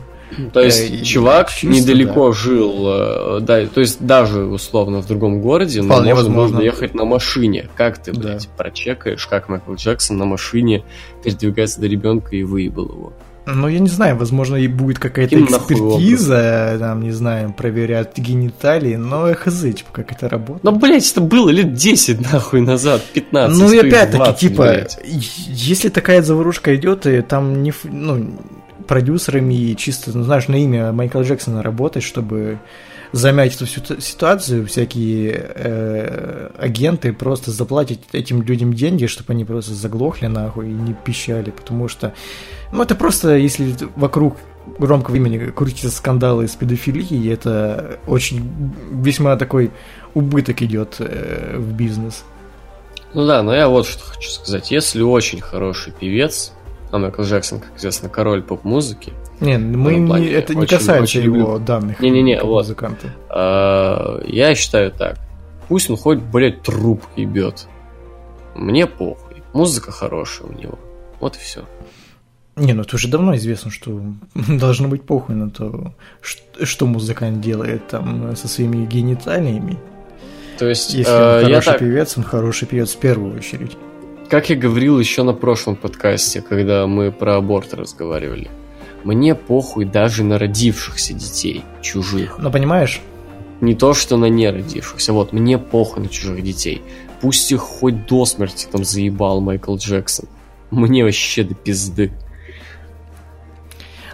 То 0.53 0.61
есть 0.61 0.91
Э, 0.93 1.03
чувак 1.03 1.51
чисто, 1.51 1.67
недалеко 1.69 2.33
жил, 2.33 2.85
э, 2.87 3.41
да, 3.41 3.67
то 3.67 3.81
есть 3.81 3.97
даже 4.05 4.43
условно 4.45 5.01
в 5.01 5.07
другом 5.07 5.41
городе, 5.41 5.81
но 5.81 5.95
Вполне 5.95 6.15
можно 6.15 6.29
возможно. 6.29 6.59
доехать 6.59 6.95
на 6.95 7.07
машине. 7.07 7.69
Как 7.75 7.97
ты, 7.97 8.13
Да. 8.13 8.21
блядь, 8.21 8.49
прочекаешь, 8.57 9.27
как 9.27 9.49
Майкл 9.49 9.73
Джексон 9.75 10.19
на 10.19 10.27
машине 10.27 10.85
передвигается 11.25 11.81
до 11.81 11.87
ребенка 11.87 12.37
и 12.37 12.43
выебал 12.43 12.85
его? 12.85 13.13
Ну, 13.55 13.69
я 13.69 13.79
не 13.79 13.89
знаю, 13.89 14.17
возможно, 14.17 14.57
и 14.57 14.69
будет 14.69 14.99
какая-то 14.99 15.41
экспертиза, 15.41 16.77
там, 16.79 17.03
не 17.03 17.13
знаю, 17.13 17.55
проверят 17.55 18.17
гениталии, 18.17 18.97
но 18.97 19.33
хз, 19.35 19.63
типа, 19.63 19.91
как 19.93 20.13
это 20.13 20.29
работает. 20.29 20.65
Ну, 20.65 20.73
блядь, 20.73 21.11
это 21.11 21.23
было 21.23 21.49
лет 21.49 21.73
10 21.73 22.33
нахуй 22.33 22.61
назад, 22.61 23.03
15. 23.15 23.59
Ну 23.59 23.73
и 23.73 23.79
опять-таки, 23.79 24.17
20, 24.25 24.41
типа, 24.41 24.63
блядь. 24.63 25.01
если 25.05 25.89
такая 25.89 26.23
заварушка 26.23 26.77
идет, 26.77 27.07
и 27.07 27.23
там 27.23 27.63
не, 27.63 27.73
ну, 27.85 28.39
продюсерами 28.87 29.55
и 29.55 29.77
чисто, 29.77 30.11
ну, 30.17 30.25
знаешь, 30.25 30.49
на 30.49 30.57
имя 30.57 30.93
Майкла 30.93 31.23
Джексона 31.23 31.63
работать, 31.63 32.03
чтобы 32.03 32.59
замять 33.13 33.57
эту 33.57 33.67
всю 33.67 33.81
ситуацию, 34.01 34.67
всякие 34.67 35.53
э, 35.55 36.51
агенты 36.59 37.13
просто 37.13 37.51
заплатят 37.51 38.01
этим 38.13 38.43
людям 38.43 38.75
деньги, 38.75 39.07
чтобы 39.07 39.33
они 39.33 39.45
просто 39.45 39.75
заглохли 39.75 40.27
нахуй 40.27 40.69
и 40.69 40.73
не 40.73 40.95
пищали, 40.95 41.51
потому 41.51 41.89
что, 41.89 42.15
ну, 42.73 42.83
это 42.83 42.95
просто, 42.95 43.37
если 43.37 43.75
вокруг 43.97 44.37
громкого 44.79 45.17
имени 45.17 45.51
крутятся 45.51 45.91
скандалы 45.91 46.47
с 46.47 46.55
педофилией, 46.55 47.33
это 47.33 47.99
очень 48.07 48.73
весьма 48.93 49.37
такой 49.37 49.71
убыток 50.15 50.63
идет 50.63 50.97
э, 50.99 51.57
в 51.57 51.73
бизнес. 51.73 52.25
Ну 53.15 53.27
да, 53.27 53.43
но 53.43 53.55
я 53.55 53.69
вот 53.69 53.87
что 53.87 54.05
хочу 54.05 54.29
сказать. 54.31 54.71
Если 54.71 55.01
очень 55.01 55.41
хороший 55.41 55.93
певец, 55.99 56.53
а 56.91 56.99
Майкл 56.99 57.23
Джексон, 57.23 57.61
как 57.61 57.77
известно, 57.79 58.09
король 58.09 58.43
поп-музыки, 58.43 59.13
Не, 59.41 59.57
мы 59.59 59.95
не, 59.97 60.27
это 60.29 60.55
не 60.55 60.63
очень- 60.63 60.79
касается 60.79 61.03
очень 61.19 61.23
его 61.23 61.37
люблю. 61.37 61.59
данных. 61.61 62.01
Не-не-не, 62.01 62.43
вот. 62.43 62.63
Музыканта. 62.65 63.09
э, 63.31 64.23
я 64.27 64.55
считаю 64.55 64.91
так. 64.91 65.19
Пусть 65.69 65.91
он 65.91 65.97
хоть, 65.97 66.19
блядь, 66.19 66.63
труп 66.63 67.03
ебет. 67.17 67.67
Мне 68.55 68.87
похуй. 68.87 69.43
Музыка 69.53 69.93
хорошая 69.93 70.49
у 70.49 70.53
него. 70.53 70.79
Вот 71.21 71.37
и 71.37 71.39
все. 71.39 71.65
Не, 72.57 72.73
ну 72.73 72.83
это 72.83 72.97
уже 72.97 73.07
давно 73.09 73.37
известно, 73.37 73.71
что 73.71 74.01
должно 74.49 74.89
быть 74.89 75.03
похуй 75.03 75.37
на 75.37 75.51
то, 75.51 75.93
что 76.63 76.87
музыкант 76.87 77.41
делает 77.41 77.87
там 77.89 78.35
со 78.35 78.49
своими 78.49 78.85
гениталиями. 78.87 79.79
То 80.59 80.69
есть, 80.69 80.93
Если 80.95 81.13
э, 81.13 81.37
он 81.37 81.41
я 81.43 81.61
хороший 81.61 81.65
так, 81.67 81.79
певец, 81.79 82.19
он 82.19 82.25
хороший 82.25 82.67
певец 82.67 82.95
в 82.95 82.99
первую 82.99 83.37
очередь. 83.37 83.77
как 84.29 84.51
я 84.51 84.57
говорил 84.57 84.99
еще 84.99 85.23
на 85.23 85.33
прошлом 85.33 85.77
подкасте, 85.77 86.43
когда 86.43 86.89
мы 86.89 87.13
про 87.13 87.37
аборт 87.37 87.75
разговаривали, 87.75 88.51
мне 89.05 89.35
похуй 89.35 89.85
даже 89.85 90.25
на 90.25 90.39
родившихся 90.39 91.15
детей, 91.15 91.65
чужих. 91.83 92.39
Но 92.39 92.51
понимаешь, 92.51 93.01
Не 93.61 93.75
то, 93.75 93.93
что 93.93 94.17
на 94.17 94.27
неродившихся. 94.27 95.13
Вот, 95.13 95.33
мне 95.33 95.59
похуй 95.59 96.05
на 96.05 96.09
чужих 96.09 96.43
детей. 96.45 96.81
Пусть 97.21 97.51
их 97.51 97.61
хоть 97.61 98.07
до 98.07 98.25
смерти 98.25 98.69
там 98.71 98.85
заебал 98.85 99.41
Майкл 99.41 99.75
Джексон. 99.77 100.27
Мне 100.71 101.03
вообще 101.03 101.43
до 101.43 101.55
пизды. 101.57 102.13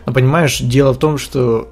но 0.07 0.13
понимаешь, 0.13 0.61
дело 0.61 0.93
в 0.95 0.99
том, 0.99 1.19
что 1.19 1.69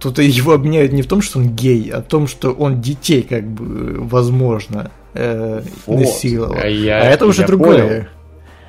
тут 0.00 0.18
его 0.18 0.52
обвиняют 0.52 0.92
не 0.92 1.02
в 1.02 1.06
том, 1.06 1.20
что 1.22 1.38
он 1.40 1.50
гей, 1.54 1.90
а 1.90 2.00
в 2.00 2.04
том, 2.04 2.26
что 2.26 2.52
он 2.52 2.80
детей 2.80 3.22
как 3.22 3.46
бы 3.46 4.00
возможно 4.00 4.90
э, 5.14 5.62
Вот. 5.86 6.00
насиловал. 6.00 6.56
А 6.60 6.66
я- 6.66 7.02
а 7.02 7.04
это 7.04 7.26
уже 7.26 7.42
я 7.42 7.46
другое. 7.46 7.82
понял. 7.88 8.04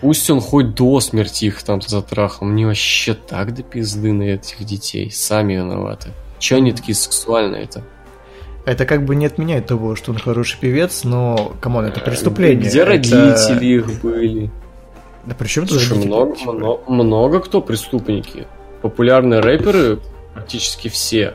Пусть 0.06 0.30
он 0.30 0.40
хоть 0.40 0.76
до 0.76 1.00
смерти 1.00 1.46
их 1.46 1.64
там 1.64 1.82
затрахал. 1.82 2.48
Мне 2.48 2.68
вообще 2.68 3.16
так 3.16 3.56
до 3.56 3.64
пизды 3.64 4.14
на 4.14 4.22
этих 4.22 4.64
детей. 4.64 5.10
Сами 5.10 5.54
виноваты. 5.54 6.10
Че 6.38 6.58
они 6.58 6.74
такие 6.74 6.94
сексуальные-то? 6.94 7.82
Это 8.66 8.86
как 8.86 9.04
бы 9.04 9.16
не 9.16 9.26
отменяет 9.26 9.66
того, 9.66 9.96
что 9.96 10.12
он 10.12 10.20
хороший 10.20 10.60
певец, 10.60 11.04
но, 11.06 11.54
come 11.60 11.75
on, 11.75 11.86
это 11.86 12.02
преступление. 12.02 12.70
Где 12.70 12.82
Это- 12.82 12.92
родители 12.92 13.66
их 13.66 14.00
были? 14.04 14.52
Да 15.26 15.34
при 15.34 15.48
чем 15.48 15.66
тут 15.66 15.82
Слушай, 15.82 16.06
много, 16.06 16.36
много, 16.54 16.82
много 16.88 17.40
кто 17.40 17.60
преступники. 17.60 18.46
Популярные 18.84 19.40
рэперы 19.40 20.02
практически 20.36 20.88
все 20.88 21.34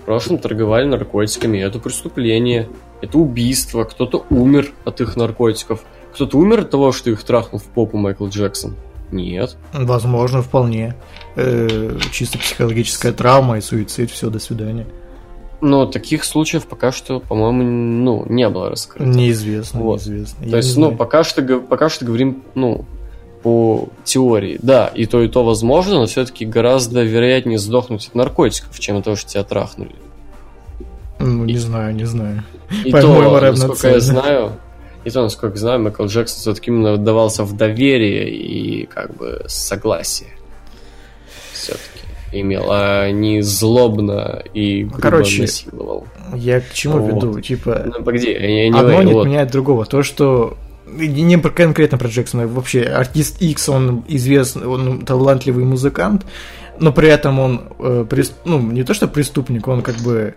в 0.00 0.06
прошлом 0.06 0.38
торговали 0.38 0.86
наркотиками. 0.86 1.58
Это 1.58 1.78
преступление, 1.78 2.68
это 3.00 3.18
убийство. 3.18 3.84
Кто-то 3.84 4.24
умер 4.30 4.72
от 4.84 5.00
их 5.00 5.16
наркотиков. 5.16 5.82
Кто-то 6.14 6.38
умер 6.38 6.60
от 6.60 6.70
того, 6.70 6.92
что 6.92 7.10
их 7.10 7.22
трахнул 7.22 7.60
в 7.60 7.64
попу 7.64 7.96
Майкл 7.96 8.26
Джексон. 8.26 8.74
Нет. 9.10 9.56
Возможно, 9.72 10.42
вполне. 10.42 10.94
Э, 11.36 11.98
чисто 12.12 12.38
психологическая 12.38 13.12
травма 13.12 13.58
и 13.58 13.60
суицид, 13.60 14.10
все, 14.10 14.28
до 14.30 14.38
свидания. 14.38 14.86
Но 15.60 15.86
таких 15.86 16.24
случаев 16.24 16.66
пока 16.66 16.92
что, 16.92 17.20
по-моему, 17.20 17.62
ну, 17.64 18.24
не 18.28 18.48
было 18.48 18.70
раскрыто. 18.70 19.08
Неизвестно, 19.08 19.80
Вот. 19.80 20.00
неизвестно. 20.00 20.44
Я 20.44 20.50
То 20.50 20.56
есть, 20.58 20.76
не 20.76 20.80
ну, 20.82 20.86
знаю. 20.88 20.98
пока 20.98 21.24
что, 21.24 21.60
пока 21.60 21.88
что 21.88 22.04
говорим, 22.04 22.42
ну, 22.54 22.84
по 23.42 23.88
теории. 24.04 24.58
Да, 24.62 24.88
и 24.88 25.06
то, 25.06 25.22
и 25.22 25.28
то 25.28 25.44
возможно, 25.44 25.94
но 25.94 26.06
все-таки 26.06 26.44
гораздо 26.44 27.02
вероятнее 27.02 27.58
сдохнуть 27.58 28.08
от 28.08 28.14
наркотиков, 28.14 28.78
чем 28.78 28.98
от 28.98 29.04
того, 29.04 29.16
что 29.16 29.30
тебя 29.30 29.44
трахнули. 29.44 29.94
Ну, 31.18 31.44
не 31.44 31.58
знаю, 31.58 31.94
не 31.94 32.04
знаю. 32.04 32.42
И 32.84 32.92
то, 32.92 33.40
насколько 33.40 33.88
я 33.88 34.00
знаю, 34.00 34.52
и 35.04 35.10
то, 35.10 35.22
насколько 35.22 35.54
я 35.56 35.60
знаю, 35.60 35.80
Майкл 35.80 36.04
Джексон 36.06 36.40
все-таки 36.40 36.70
именно 36.70 36.96
давался 36.96 37.44
в 37.44 37.56
доверие 37.56 38.30
и 38.30 38.86
как 38.86 39.16
бы 39.16 39.42
согласие. 39.46 40.30
Все-таки 41.52 41.88
имел, 42.32 42.66
а 42.70 43.10
не 43.10 43.42
злобно 43.42 44.42
и 44.54 44.84
грубо 44.84 45.00
Короче, 45.00 45.42
насиловал. 45.42 46.06
Я 46.34 46.60
к 46.60 46.72
чему 46.72 46.98
Вот. 46.98 47.14
веду? 47.24 47.40
Типа, 47.40 47.82
Ну, 47.86 48.04
погоди, 48.04 48.34
не 48.38 48.78
одно 48.78 49.02
не 49.02 49.12
вот. 49.12 49.20
отменяет 49.22 49.50
другого. 49.50 49.86
То, 49.86 50.02
что 50.02 50.56
и 50.98 51.08
не 51.08 51.36
про- 51.38 51.50
конкретно 51.50 51.98
про 51.98 52.08
Джексона, 52.08 52.46
вообще 52.46 52.82
артист 52.82 53.40
X, 53.42 53.68
он 53.68 54.04
известный, 54.08 54.66
он 54.66 55.04
талантливый 55.04 55.64
музыкант, 55.64 56.24
но 56.78 56.92
при 56.92 57.08
этом 57.08 57.38
он, 57.40 57.62
э, 57.78 58.04
прес- 58.08 58.32
ну, 58.44 58.60
не 58.60 58.84
то 58.84 58.94
что 58.94 59.08
преступник, 59.08 59.66
он 59.68 59.82
как 59.82 59.96
бы 59.96 60.34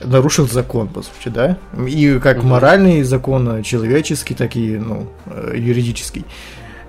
нарушил 0.00 0.46
закон, 0.48 0.88
по 0.88 1.02
сути, 1.02 1.28
да? 1.28 1.56
И 1.88 2.18
как 2.18 2.38
Мгм. 2.38 2.48
моральный 2.48 3.02
закон, 3.02 3.48
э, 3.48 3.62
человеческий, 3.62 4.34
так 4.34 4.56
и, 4.56 4.76
ну, 4.78 5.06
э, 5.26 5.54
юридический. 5.56 6.24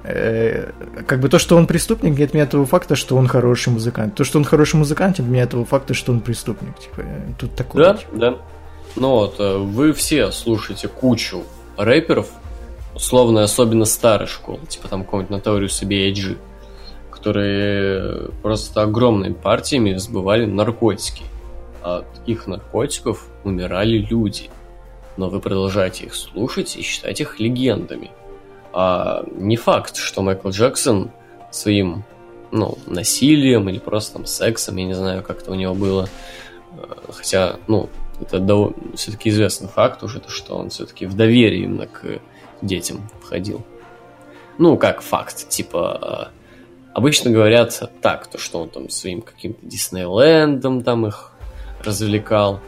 Э, 0.03 0.71
Как 1.07 1.19
бы 1.19 1.27
то, 1.29 1.39
что 1.39 1.57
он 1.57 1.67
преступник, 1.67 2.17
не 2.17 2.23
отменяет 2.23 2.51
того 2.51 2.65
факта, 2.65 2.95
что 2.95 3.15
он 3.17 3.27
хороший 3.27 3.69
музыкант. 3.73 4.15
То, 4.15 4.23
что 4.23 4.37
он 4.39 4.45
хороший 4.45 4.75
музыкант, 4.77 5.19
не 5.19 5.25
отменяет 5.25 5.49
того 5.51 5.65
факта, 5.65 5.93
что 5.93 6.11
он 6.11 6.21
преступник. 6.21 6.77
Типа, 6.79 7.03
тут 7.37 7.55
такое. 7.55 7.83
Да, 7.83 7.99
да. 8.13 8.35
Ну 8.95 9.09
вот, 9.11 9.39
вы 9.39 9.93
все 9.93 10.31
слушаете 10.31 10.87
кучу 10.87 11.43
рэперов, 11.77 12.27
условно, 12.95 13.43
особенно 13.43 13.85
старой 13.85 14.27
школы, 14.27 14.59
типа 14.67 14.87
там 14.87 15.03
какого-нибудь 15.03 15.37
Notorious 15.37 15.85
B.I.G., 15.85 16.35
которые 17.11 18.29
просто 18.41 18.81
огромными 18.81 19.33
партиями 19.33 19.95
сбывали 19.97 20.45
наркотики. 20.45 21.23
От 21.81 22.05
их 22.25 22.47
наркотиков 22.47 23.27
умирали 23.43 23.97
люди. 23.97 24.49
Но 25.17 25.29
вы 25.29 25.39
продолжаете 25.39 26.05
их 26.05 26.15
слушать 26.15 26.75
и 26.75 26.81
считать 26.81 27.19
их 27.21 27.39
легендами. 27.39 28.11
А 28.71 29.23
не 29.35 29.57
факт, 29.57 29.97
что 29.97 30.21
Майкл 30.21 30.49
Джексон 30.49 31.11
своим 31.51 32.03
ну, 32.51 32.77
насилием 32.87 33.69
или 33.69 33.79
просто 33.79 34.13
там 34.13 34.25
сексом, 34.25 34.77
я 34.77 34.85
не 34.85 34.93
знаю, 34.93 35.23
как 35.23 35.41
это 35.41 35.51
у 35.51 35.55
него 35.55 35.73
было, 35.73 36.09
Э, 36.71 37.11
Хотя, 37.11 37.57
ну, 37.67 37.89
это 38.19 38.73
все-таки 38.95 39.29
известный 39.29 39.67
факт 39.67 40.03
уже, 40.03 40.19
то, 40.19 40.29
что 40.29 40.55
он 40.55 40.69
все-таки 40.69 41.05
в 41.05 41.15
доверие 41.15 41.63
именно 41.63 41.87
к 41.87 42.19
детям 42.61 43.09
входил. 43.21 43.63
Ну, 44.57 44.77
как 44.77 45.01
факт, 45.01 45.47
типа, 45.49 46.31
э, 46.33 46.91
обычно 46.93 47.31
говорят 47.31 47.81
так, 48.01 48.27
то, 48.27 48.37
что 48.37 48.61
он 48.61 48.69
там 48.69 48.89
своим 48.89 49.21
каким-то 49.21 49.65
Диснейлендом 49.65 50.83
там 50.83 51.07
их 51.07 51.28
развлекал, 51.83 52.59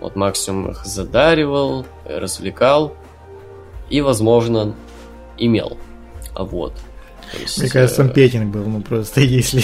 вот 0.00 0.16
максимум 0.16 0.70
их 0.70 0.84
задаривал, 0.84 1.86
э, 2.04 2.18
развлекал 2.18 2.94
и, 3.88 4.00
возможно, 4.00 4.74
имел. 5.38 5.76
А 6.34 6.44
вот. 6.44 6.74
Есть, 7.38 7.58
Мне 7.60 7.68
кажется, 7.68 8.02
э, 8.02 8.04
он 8.06 8.12
петинг 8.12 8.52
был, 8.52 8.64
ну 8.64 8.80
просто 8.80 9.20
если 9.20 9.62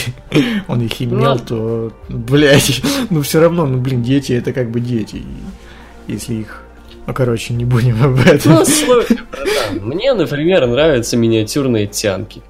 он 0.69 0.83
их 0.83 1.01
имел, 1.03 1.35
Ну. 1.35 1.39
то, 1.39 1.93
блядь, 2.09 2.81
ну 3.11 3.23
все 3.23 3.41
равно, 3.41 3.67
ну 3.67 3.79
блин, 3.79 4.03
дети 4.03 4.33
это 4.33 4.53
как 4.53 4.71
бы 4.71 4.81
дети, 4.81 5.23
если 6.07 6.35
их, 6.35 6.63
ну 7.07 7.15
короче, 7.15 7.55
не 7.55 7.65
будем 7.65 8.03
об 8.05 8.19
этом. 8.27 8.53
Ну, 8.53 8.65
слушай, 8.65 9.19
братан, 9.31 9.85
мне, 9.85 10.13
например, 10.15 10.67
нравятся 10.67 11.17
миниатюрные 11.17 11.87
тянки. 11.87 12.43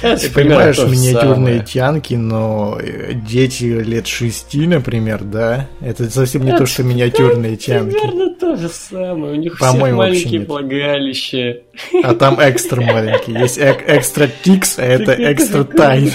Ты 0.00 0.30
понимаешь, 0.30 0.78
миниатюрные 0.78 1.60
тянки, 1.60 2.14
но 2.14 2.78
э, 2.80 3.12
дети 3.14 3.64
лет 3.64 4.06
шести, 4.06 4.66
например, 4.66 5.22
да, 5.24 5.68
это 5.80 6.10
совсем 6.10 6.44
не 6.44 6.56
то, 6.56 6.66
что 6.66 6.82
миниатюрные 6.82 7.56
тянки, 7.56 7.92
Примерно 7.98 8.34
то 8.34 8.56
же 8.56 8.68
самое. 8.68 9.32
У 9.32 9.36
них 9.36 9.56
всех 9.56 9.74
маленькие 9.74 10.40
влагалища. 10.46 11.58
а 12.02 12.14
там 12.14 12.38
экстра 12.40 12.80
маленький, 12.80 13.32
есть 13.32 13.58
эк- 13.58 13.84
экстра 13.86 14.28
тикс, 14.42 14.78
а 14.78 14.82
это 14.84 15.14
экстра 15.32 15.64
круто. 15.64 15.76
тайт. 15.78 16.12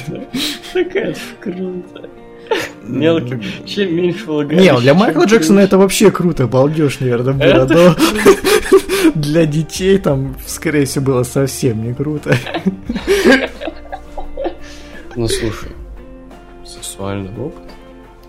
Так 0.73 0.95
это 0.95 1.19
круто. 1.39 2.09
Мелкий. 2.83 3.39
Чем 3.65 3.95
меньше 3.95 4.25
влагалища. 4.25 4.73
Не, 4.73 4.79
для 4.81 4.93
Майкла. 4.93 5.23
Джексона 5.25 5.59
это 5.61 5.77
вообще 5.77 6.11
круто, 6.11 6.47
балдеж, 6.47 6.99
наверное, 6.99 7.33
было. 7.33 7.65
Но 7.65 7.95
для 9.15 9.45
детей 9.45 9.97
там, 9.97 10.35
скорее 10.45 10.85
всего, 10.85 11.05
было 11.05 11.23
совсем 11.23 11.83
не 11.83 11.93
круто. 11.93 12.35
Ну, 15.15 15.27
слушай. 15.27 15.71
Сексуальный 16.65 17.31
опыт. 17.37 17.63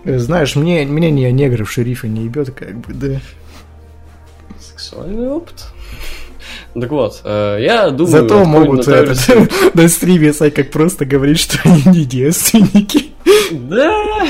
Знаешь, 0.05 0.55
мне, 0.55 0.85
меня 0.85 1.09
не 1.09 1.31
негров 1.31 1.71
шерифа 1.71 2.07
не 2.07 2.25
ебет, 2.25 2.51
как 2.51 2.77
бы, 2.79 2.93
да. 2.93 3.19
Сексуальный 4.59 5.29
опыт. 5.29 5.65
Так 6.73 6.89
вот, 6.89 7.21
э, 7.23 7.59
я 7.61 7.89
думаю... 7.91 8.11
Зато 8.11 8.43
могут 8.45 8.87
нотариус- 8.87 9.31
этот, 9.31 9.75
на 9.75 9.87
стриме 9.87 10.33
как 10.33 10.71
просто 10.71 11.05
говорить, 11.05 11.39
что 11.39 11.59
они 11.63 11.83
не 11.85 12.05
девственники. 12.05 13.11
Да! 13.51 14.27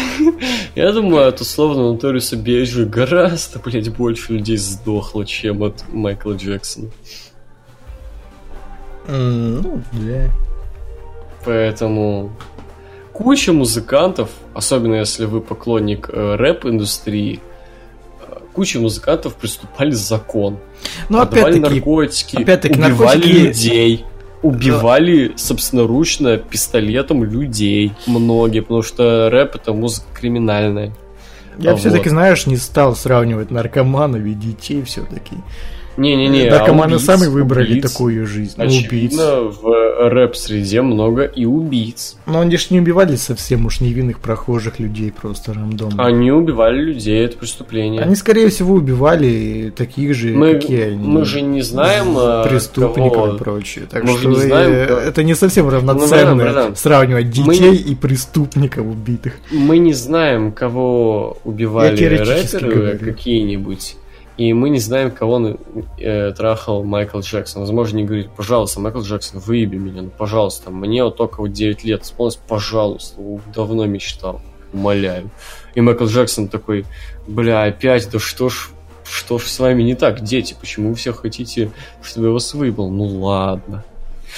Я 0.75 0.91
думаю, 0.91 1.29
от 1.29 1.39
условно 1.41 1.95
Notorious 1.95 2.35
B.I.G. 2.35 2.85
гораздо, 2.85 3.59
блядь, 3.59 3.89
больше 3.95 4.33
людей 4.33 4.57
сдохло, 4.57 5.25
чем 5.25 5.63
от 5.63 5.85
Майкла 5.91 6.33
Джексона. 6.33 6.89
Ну, 9.07 9.81
да. 9.93 10.29
Поэтому 11.45 12.31
куча 13.11 13.53
музыкантов, 13.53 14.29
особенно 14.53 14.95
если 14.95 15.25
вы 15.25 15.41
поклонник 15.41 16.09
э, 16.11 16.35
рэп-индустрии, 16.35 17.39
э, 18.21 18.35
куча 18.53 18.79
музыкантов 18.79 19.35
приступали 19.35 19.91
закон. 19.91 20.57
Ну, 21.09 21.19
опять-таки, 21.19 21.59
наркотики, 21.59 22.35
опять-таки, 22.41 22.79
убивали 22.79 23.21
наркотики- 23.21 23.47
людей. 23.47 24.05
Убивали 24.41 25.31
собственноручно 25.37 26.37
пистолетом 26.37 27.23
людей 27.23 27.93
многие, 28.07 28.59
потому 28.59 28.81
что 28.81 29.29
рэп 29.29 29.55
это 29.55 29.71
музыка 29.71 30.05
криминальная. 30.13 30.93
я 31.57 31.71
А 31.71 31.75
все-таки, 31.77 32.09
вот. 32.09 32.13
знаешь, 32.15 32.45
не 32.45 32.57
стал 32.57 32.93
сравнивать 32.95 33.51
наркоманов 33.51 34.21
и 34.25 34.33
детей 34.33 34.83
все-таки. 34.83 35.37
Не-не-не, 35.97 36.49
Наркоманы 36.49 36.93
а 36.93 36.95
убийц, 36.95 37.05
сами 37.05 37.27
выбрали 37.27 37.71
убийц. 37.71 37.91
такую 37.91 38.25
жизнь. 38.25 38.53
Ну, 38.57 38.63
Очевидно, 38.65 39.41
убийц. 39.41 39.57
в 39.61 40.09
рэп-среде 40.09 40.81
много 40.81 41.23
и 41.23 41.45
убийц. 41.45 42.17
Но 42.25 42.39
они 42.41 42.57
ж 42.57 42.71
не 42.71 42.79
убивали 42.79 43.15
совсем 43.15 43.65
уж 43.67 43.79
невинных 43.81 44.19
прохожих 44.19 44.79
людей 44.79 45.11
просто 45.11 45.53
рандомно. 45.53 46.03
Они 46.03 46.31
убивали 46.31 46.81
людей, 46.81 47.25
это 47.25 47.37
преступление. 47.37 48.01
Они, 48.01 48.15
скорее 48.15 48.49
всего, 48.49 48.73
убивали 48.75 49.71
таких 49.75 50.15
же, 50.15 50.29
мы, 50.29 50.53
какие 50.53 50.81
они. 50.93 51.07
мы 51.07 51.25
же 51.25 51.41
не 51.41 51.61
знаем, 51.61 52.15
а, 52.17 52.43
преступников 52.47 53.13
кого- 53.13 53.35
и 53.35 53.37
прочее. 53.37 53.85
Так 53.89 54.03
Мы 54.03 54.13
же 54.13 54.17
что 54.19 54.29
не 54.29 54.35
знаем, 54.35 54.85
кто- 54.85 54.97
это 54.97 55.23
не 55.23 55.35
совсем 55.35 55.67
братан, 55.67 55.89
равноценно 55.89 56.35
братан, 56.43 56.75
сравнивать 56.75 57.25
мы 57.25 57.31
детей 57.53 57.69
не- 57.71 57.77
и 57.77 57.95
преступников 57.95 58.85
убитых. 58.85 59.33
Мы 59.51 59.77
не 59.77 59.93
знаем, 59.93 60.51
кого 60.51 61.37
убивали 61.43 61.95
рэперы 62.03 62.73
говорю. 62.75 62.99
какие-нибудь. 62.99 63.95
И 64.37 64.51
мы 64.53 64.69
не 64.69 64.79
знаем, 64.79 65.11
кого 65.11 65.33
он 65.33 65.59
э, 65.99 66.31
трахал 66.31 66.83
Майкл 66.83 67.19
Джексон. 67.19 67.61
Возможно, 67.61 67.97
не 67.97 68.03
говорит, 68.03 68.31
пожалуйста, 68.35 68.79
Майкл 68.79 69.01
Джексон, 69.01 69.39
выеби 69.39 69.77
меня, 69.77 70.01
ну, 70.01 70.09
пожалуйста. 70.09 70.71
Мне 70.71 71.03
вот 71.03 71.17
только 71.17 71.41
вот 71.41 71.51
9 71.51 71.83
лет 71.83 72.03
исполнилось, 72.03 72.39
пожалуйста. 72.47 73.21
Давно 73.53 73.85
мечтал, 73.85 74.41
умоляю. 74.73 75.29
И 75.75 75.81
Майкл 75.81 76.05
Джексон 76.05 76.47
такой, 76.47 76.85
бля, 77.27 77.63
опять, 77.63 78.09
да 78.09 78.17
что 78.17 78.49
ж, 78.49 78.71
что 79.03 79.37
ж 79.37 79.43
с 79.43 79.59
вами 79.59 79.83
не 79.83 79.93
так, 79.93 80.21
дети? 80.21 80.55
Почему 80.59 80.89
вы 80.89 80.95
все 80.95 81.13
хотите, 81.13 81.71
чтобы 82.01 82.27
я 82.27 82.33
вас 82.33 82.53
выебал? 82.55 82.89
Ну 82.89 83.05
ладно. 83.05 83.83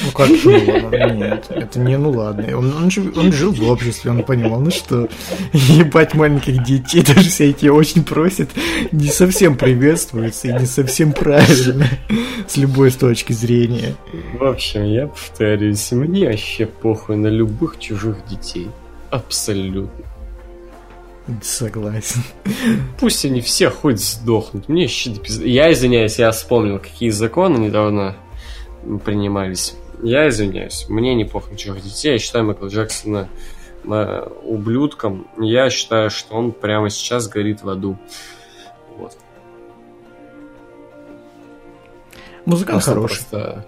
Ну 0.02 0.12
как 0.12 0.30
ну 0.30 0.52
ладно, 0.52 1.14
нет, 1.14 1.46
это 1.50 1.80
не 1.80 1.98
ну 1.98 2.12
ладно. 2.12 2.58
Он, 2.58 2.76
он, 2.76 2.92
жив- 2.92 3.18
он 3.18 3.32
жил 3.32 3.54
в 3.54 3.64
обществе, 3.70 4.12
он 4.12 4.24
понимал, 4.24 4.60
ну 4.60 4.70
что, 4.70 5.08
ебать 5.54 6.14
маленьких 6.14 6.64
детей, 6.64 7.02
даже 7.02 7.30
все 7.30 7.50
эти 7.50 7.68
очень 7.68 8.04
просят, 8.04 8.50
не 8.92 9.08
совсем 9.08 9.58
приветствуется 9.58 10.50
и 10.50 10.54
не 10.54 10.66
совсем 10.66 11.14
правильно 11.14 11.88
с 12.48 12.58
любой 12.58 12.92
точки 12.92 13.32
зрения. 13.32 13.96
В 14.38 14.44
общем, 14.44 14.84
я 14.84 15.08
повторюсь, 15.08 15.92
мне 15.94 16.28
вообще 16.28 16.66
похуй 16.66 17.16
на 17.16 17.28
любых 17.28 17.80
чужих 17.80 18.18
детей. 18.28 18.68
Абсолютно. 19.12 20.04
Согласен. 21.42 22.22
Пусть 23.00 23.26
они 23.26 23.42
все 23.42 23.70
хоть 23.70 24.00
сдохнут. 24.00 24.70
Мне 24.70 24.88
пизды. 24.88 25.48
Я 25.48 25.72
извиняюсь, 25.72 26.20
я 26.20 26.32
вспомнил, 26.32 26.80
какие 26.80 27.10
законы 27.10 27.58
недавно 27.58 28.16
принимались. 29.04 29.76
Я 30.06 30.30
извиняюсь, 30.30 30.86
мне 30.88 31.16
не 31.16 31.26
на 31.50 31.58
чужих 31.58 31.82
детей. 31.84 32.14
Я 32.14 32.20
считаю 32.20 32.46
Майкла 32.46 32.68
Джексона 32.68 33.28
э, 33.84 34.30
ублюдком. 34.44 35.28
Я 35.40 35.70
считаю, 35.72 36.12
что 36.12 36.36
он 36.36 36.52
прямо 36.52 36.90
сейчас 36.92 37.28
горит 37.28 37.64
в 37.64 37.70
аду. 37.70 37.98
Вот. 38.98 39.18
Музыкант 42.46 42.84
Просто- 42.84 42.92
хороший. 42.94 43.26
просто- 43.30 43.66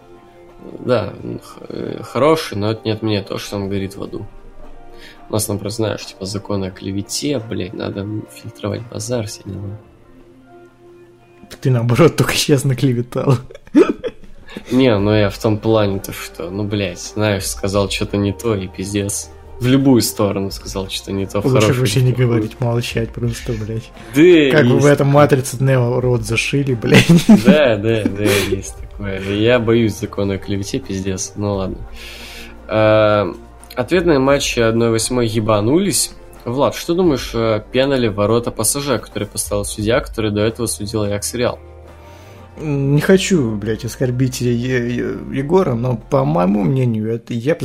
да, 0.85 1.13
х- 1.43 1.65
э, 1.69 2.03
хороший, 2.03 2.57
но 2.57 2.71
это 2.71 2.81
не 2.85 2.91
отменяет 2.91 3.27
то, 3.27 3.37
что 3.39 3.55
он 3.55 3.67
горит 3.69 3.95
в 3.95 4.03
аду. 4.03 4.27
У 5.29 5.33
нас, 5.33 5.47
например, 5.47 5.71
знаешь, 5.71 6.05
типа 6.05 6.25
законы 6.25 6.65
о 6.65 6.71
клевете, 6.71 7.39
блядь, 7.39 7.73
надо 7.73 8.05
фильтровать 8.31 8.81
базар 8.91 9.25
все 9.25 9.41
дела. 9.43 9.79
Ты 11.61 11.71
наоборот 11.71 12.15
только 12.15 12.33
сейчас 12.33 12.63
наклеветал. 12.63 13.33
Не, 14.71 14.97
ну 14.97 15.13
я 15.13 15.29
в 15.29 15.37
том 15.37 15.57
плане-то, 15.57 16.13
что, 16.13 16.49
ну, 16.49 16.63
блядь, 16.63 16.99
знаешь, 16.99 17.45
сказал 17.45 17.89
что-то 17.89 18.17
не 18.17 18.33
то 18.33 18.55
и 18.55 18.67
пиздец. 18.67 19.29
В 19.59 19.65
любую 19.65 20.01
сторону 20.01 20.51
сказал 20.51 20.87
что-то 20.87 21.11
не 21.13 21.25
то. 21.25 21.41
Лучше 21.43 21.73
вообще 21.73 22.01
не 22.01 22.11
говорить, 22.11 22.59
молчать 22.59 23.09
просто, 23.09 23.53
блядь. 23.53 23.89
Да, 24.13 24.57
Как 24.57 24.65
есть 24.65 24.83
в 24.83 24.85
этом 24.85 25.07
матрице 25.07 25.57
Нео 25.63 25.99
рот 25.99 26.21
зашили, 26.21 26.75
блядь. 26.75 27.07
Да, 27.27 27.75
да, 27.75 28.03
да, 28.03 28.23
есть 28.49 28.75
такое. 28.79 29.19
Я 29.19 29.57
боюсь 29.57 29.97
закона 29.97 30.35
о 30.35 30.37
клевете, 30.37 30.79
пиздец. 30.79 31.33
Ну 31.35 31.55
ладно. 31.55 31.77
А, 32.67 33.33
Ответные 33.77 34.17
матчи 34.17 34.57
1-8 34.57 35.23
ебанулись. 35.23 36.11
Влад, 36.45 36.73
что 36.73 36.95
думаешь 36.95 37.29
о 37.35 37.59
пенале 37.59 38.09
ворота 38.09 38.49
пассажа, 38.49 38.97
который 38.97 39.27
поставил 39.27 39.65
судья, 39.65 39.99
который 39.99 40.31
до 40.31 40.41
этого 40.41 40.65
судил 40.65 41.03
Аякс 41.03 41.35
Реал? 41.35 41.59
Не 42.59 43.01
хочу, 43.01 43.55
блядь, 43.55 43.85
оскорбить 43.85 44.41
Егора, 44.41 45.75
но 45.75 45.97
по 45.97 46.25
моему 46.25 46.63
мнению, 46.63 47.13
это 47.13 47.33
я 47.33 47.57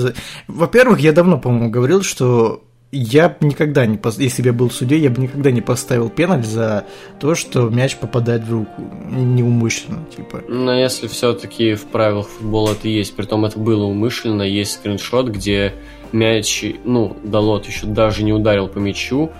Во-первых, 0.48 1.00
я 1.00 1.12
давно, 1.12 1.38
по-моему, 1.38 1.70
говорил, 1.70 2.02
что 2.02 2.62
я 2.94 3.30
б 3.30 3.36
никогда 3.40 3.86
не 3.86 3.96
пос- 3.96 4.22
если 4.22 4.42
бы 4.42 4.48
я 4.48 4.52
был 4.52 4.70
судьей, 4.70 5.00
я 5.00 5.08
бы 5.08 5.22
никогда 5.22 5.50
не 5.50 5.62
поставил 5.62 6.10
пеналь 6.10 6.44
за 6.44 6.84
то, 7.18 7.34
что 7.34 7.70
мяч 7.70 7.96
попадает 7.96 8.44
в 8.44 8.52
руку 8.52 8.82
неумышленно, 9.10 10.04
типа. 10.14 10.42
Но 10.46 10.74
если 10.74 11.06
все-таки 11.06 11.74
в 11.74 11.84
правилах 11.86 12.28
футбола 12.28 12.72
это 12.72 12.88
есть, 12.88 13.16
притом 13.16 13.46
это 13.46 13.58
было 13.58 13.84
умышленно, 13.84 14.42
есть 14.42 14.72
скриншот, 14.72 15.28
где 15.28 15.72
мяч, 16.12 16.64
ну, 16.84 17.16
Далот 17.24 17.66
еще 17.66 17.86
даже 17.86 18.24
не 18.24 18.34
ударил 18.34 18.68
по 18.68 18.78
мячу, 18.78 19.30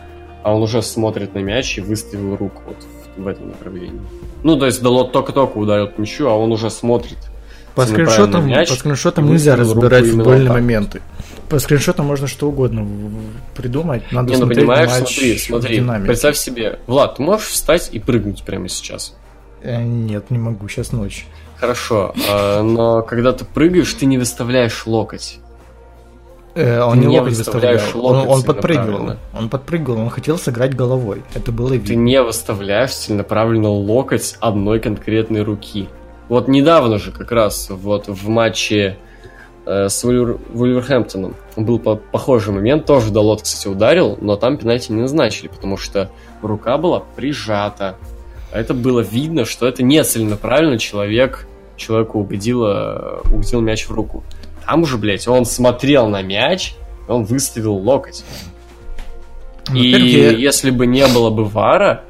а 0.43 0.55
он 0.55 0.63
уже 0.63 0.81
смотрит 0.81 1.35
на 1.35 1.41
мяч 1.41 1.77
и 1.77 1.83
выставил 1.83 2.37
руку 2.37 2.63
вот 2.67 2.79
в, 3.17 3.23
в 3.23 3.27
этом 3.27 3.49
направлении. 3.49 4.01
Ну, 4.43 4.57
то 4.57 4.67
есть 4.67 4.83
Далот 4.83 5.13
только-только 5.13 5.57
ударил 5.57 5.89
по 5.89 6.01
мячу, 6.01 6.27
а 6.29 6.35
он 6.35 6.53
уже 6.53 6.71
смотрит. 6.71 7.19
По 7.75 7.87
скриншотам, 7.87 8.47
мяч 8.47 8.69
по 8.69 8.75
скриншотам 8.75 9.27
нельзя 9.27 9.57
разбирать 9.57 10.07
футбольные 10.07 10.47
так. 10.47 10.55
моменты. 10.55 11.03
По 11.49 11.59
скриншотам 11.59 12.07
можно 12.07 12.27
что 12.27 12.49
угодно 12.49 12.87
придумать. 13.55 14.03
Надо 14.11 14.33
Не, 14.33 14.39
ну 14.39 14.49
понимаешь, 14.49 14.91
матч 14.91 15.15
смотри, 15.15 15.39
смотри, 15.39 15.77
динамике. 15.77 16.07
представь 16.07 16.37
себе. 16.37 16.81
Влад, 16.87 17.17
ты 17.17 17.23
можешь 17.23 17.49
встать 17.49 17.91
и 17.93 17.99
прыгнуть 17.99 18.43
прямо 18.43 18.69
сейчас? 18.69 19.15
Э, 19.63 19.83
Нет, 19.83 20.31
не 20.31 20.39
могу, 20.39 20.69
сейчас 20.69 20.93
ночь. 20.93 21.27
Хорошо, 21.57 22.15
а, 22.29 22.63
но 22.63 23.03
когда 23.03 23.33
ты 23.33 23.45
прыгаешь, 23.45 23.93
ты 23.95 24.07
не 24.07 24.19
выставляешь 24.19 24.87
локоть. 24.87 25.39
Э, 26.55 26.81
Он 26.83 26.93
Ты 26.95 26.99
не 27.01 27.07
не 27.07 27.19
локоть 27.21 27.37
выставляешь 27.37 27.83
выставлял, 27.83 28.07
он, 28.07 28.17
локоть 28.17 28.31
он 28.31 28.43
подпрыгивал. 28.43 29.17
Он 29.39 29.49
подпрыгивал, 29.49 29.99
он 30.01 30.11
хотел 30.11 30.37
сыграть 30.39 30.75
головой. 30.75 31.23
Это 31.35 31.51
было 31.53 31.71
Ты 31.71 31.77
видно. 31.79 32.03
не 32.03 32.23
выставляешь 32.23 32.93
целенаправленно 32.93 33.71
локоть 33.71 34.37
одной 34.41 34.79
конкретной 34.81 35.43
руки. 35.43 35.89
Вот 36.29 36.49
недавно 36.49 36.99
же 36.99 37.11
как 37.13 37.33
раз 37.33 37.69
вот 37.71 38.09
в 38.09 38.29
матче 38.29 38.97
э, 39.65 39.89
с 39.89 40.05
Вульвер- 40.05 40.39
Вульверхэмптоном 40.53 41.35
был 41.57 41.79
по- 41.79 41.97
похожий 41.97 42.53
момент, 42.53 42.85
тоже 42.85 43.11
Далот, 43.13 43.43
кстати, 43.43 43.69
ударил, 43.69 44.19
но 44.21 44.37
там 44.37 44.57
пенальти 44.59 44.93
не 44.93 45.01
назначили, 45.03 45.49
потому 45.49 45.77
что 45.77 46.11
рука 46.43 46.77
была 46.79 47.01
прижата. 47.17 47.97
Это 48.53 48.75
было 48.75 49.01
видно, 49.01 49.45
что 49.47 49.67
это 49.67 49.83
не 49.83 50.03
целенаправленно 50.05 50.79
человек, 50.79 51.47
человеку 51.77 52.21
угодило, 52.21 53.23
угодил 53.33 53.61
мяч 53.63 53.87
в 53.89 53.93
руку. 53.93 54.23
Там 54.67 54.83
уже, 54.83 54.97
блядь, 54.99 55.27
он 55.29 55.45
смотрел 55.45 56.09
на 56.09 56.23
мяч, 56.23 56.75
он 57.09 57.25
выставил 57.25 57.75
локоть. 57.75 58.25
И 59.75 59.93
Во-первых, 59.93 60.11
я- 60.13 60.31
если 60.31 60.71
бы 60.71 60.87
не 60.87 61.07
было 61.07 61.31
бы 61.31 61.45
вара, 61.45 62.05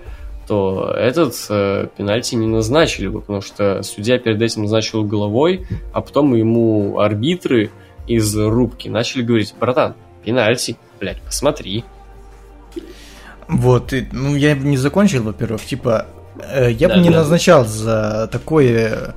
то 0.49 0.93
этот 0.97 1.35
э, 1.51 1.87
пенальти 1.97 2.35
не 2.35 2.47
назначили 2.47 3.09
бы, 3.09 3.21
потому 3.21 3.41
что 3.43 3.83
судья 3.83 4.19
перед 4.19 4.41
этим 4.43 4.63
назначил 4.63 5.05
головой, 5.05 5.67
а 5.93 6.01
потом 6.01 6.35
ему 6.35 6.99
арбитры 6.99 7.71
из 8.07 8.37
рубки 8.37 8.89
начали 8.89 9.23
говорить, 9.23 9.55
братан, 9.59 9.95
пенальти, 10.25 10.77
блядь, 11.01 11.21
посмотри. 11.23 11.85
Вот, 13.49 13.93
и, 13.93 14.07
ну 14.13 14.35
я 14.35 14.55
не 14.55 14.77
закончил, 14.77 15.23
во-первых, 15.25 15.63
типа, 15.65 16.07
э, 16.53 16.71
я 16.73 16.89
бы 16.89 16.95
Да, 16.95 17.01
не 17.01 17.11
да. 17.11 17.17
назначал 17.19 17.65
за 17.67 18.29
такое 18.33 19.15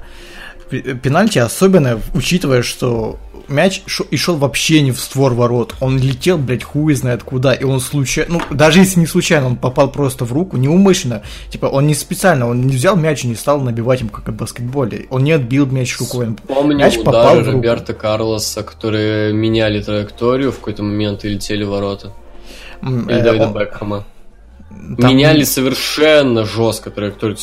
пенальти, 0.69 1.39
особенно 1.39 1.99
учитывая, 2.13 2.61
что 2.63 3.17
мяч 3.47 3.83
шо- 3.85 4.05
и 4.09 4.17
шел 4.17 4.37
вообще 4.37 4.81
не 4.81 4.91
в 4.91 4.99
створ 4.99 5.33
ворот. 5.35 5.75
Он 5.79 5.99
летел, 5.99 6.37
блядь, 6.39 6.63
хуй 6.63 6.93
знает 6.95 7.21
куда, 7.23 7.53
и 7.53 7.63
он 7.63 7.79
случайно, 7.79 8.39
ну, 8.49 8.55
даже 8.55 8.79
если 8.79 8.99
не 8.99 9.05
случайно, 9.05 9.47
он 9.47 9.55
попал 9.55 9.91
просто 9.91 10.25
в 10.25 10.33
руку, 10.33 10.57
неумышленно. 10.57 11.21
Типа, 11.49 11.67
он 11.67 11.85
не 11.85 11.93
специально, 11.93 12.47
он 12.49 12.61
не 12.65 12.73
взял 12.75 12.95
мяч 12.95 13.23
и 13.23 13.27
не 13.27 13.35
стал 13.35 13.61
набивать 13.61 14.01
им, 14.01 14.09
как 14.09 14.27
в 14.27 14.31
баскетболе. 14.33 15.05
Он 15.11 15.23
не 15.23 15.31
отбил 15.31 15.67
мяч 15.67 15.99
рукой. 15.99 16.35
Помню 16.47 16.77
Мяч 16.77 16.97
попал 17.03 17.35
в 17.35 17.39
руку. 17.39 17.51
Роберта 17.51 17.93
Карлоса, 17.93 18.63
которые 18.63 19.31
меняли 19.33 19.81
траекторию 19.81 20.51
в 20.51 20.55
какой-то 20.57 20.81
момент 20.81 21.23
и 21.25 21.29
летели 21.29 21.63
в 21.63 21.69
ворота. 21.69 22.13
Или 22.81 23.11
э, 23.19 23.23
Дэвида 23.23 23.47
он- 23.47 23.53
Бекхэма. 23.53 24.05
Меняли 24.71 25.43
совершенно 25.43 26.43
жестко 26.45 26.89
траекторию. 26.89 27.35
То 27.37 27.41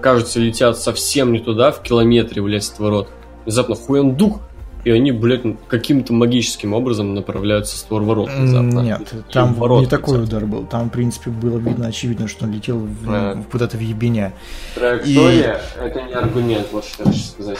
кажется, 0.00 0.40
летят 0.40 0.78
совсем 0.78 1.32
не 1.32 1.38
туда, 1.40 1.70
в 1.72 1.82
километре, 1.82 2.42
блядь, 2.42 2.68
от 2.68 2.78
ворот. 2.78 3.08
Внезапно 3.44 3.74
хуяндук, 3.74 4.40
и 4.84 4.90
они, 4.90 5.12
блядь, 5.12 5.42
каким-то 5.68 6.12
магическим 6.12 6.72
образом 6.74 7.14
направляются 7.14 7.76
в 7.76 7.78
створ 7.78 8.02
ворот. 8.02 8.30
Внезапно. 8.30 8.80
Нет, 8.80 9.12
И 9.12 9.32
там 9.32 9.54
в 9.54 9.58
ворота 9.58 9.80
не 9.82 9.86
такой 9.88 10.18
летят. 10.18 10.28
удар 10.28 10.46
был. 10.46 10.66
Там, 10.66 10.88
в 10.88 10.92
принципе, 10.92 11.30
было 11.30 11.58
видно, 11.58 11.86
очевидно, 11.86 12.28
что 12.28 12.44
он 12.44 12.52
летел 12.52 12.78
в- 12.78 13.08
А. 13.08 13.42
куда-то 13.50 13.76
в 13.76 13.80
ебеня. 13.80 14.32
Траектория— 14.74 15.60
это 15.80 16.02
не 16.02 16.12
аргумент, 16.12 16.66
вот 16.72 16.84
что 16.84 17.04
я 17.04 17.10
хочу 17.10 17.22
сказать. 17.24 17.58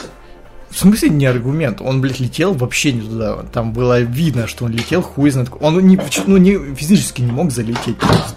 В 0.69 0.77
смысле 0.77 1.09
не 1.09 1.25
аргумент? 1.25 1.79
Он, 1.81 2.01
блядь, 2.01 2.19
летел 2.19 2.53
вообще 2.53 2.91
не 2.91 3.01
туда. 3.01 3.43
Там 3.53 3.71
было 3.71 4.01
видно, 4.01 4.45
что 4.47 4.65
он 4.65 4.71
летел 4.71 5.01
хуй 5.01 5.29
знает. 5.29 5.49
Он 5.61 5.79
не, 5.87 5.97
ну, 6.27 6.37
не, 6.37 6.75
физически 6.75 7.21
не 7.21 7.31
мог 7.31 7.51
залететь. 7.51 7.97
просто. 7.97 8.35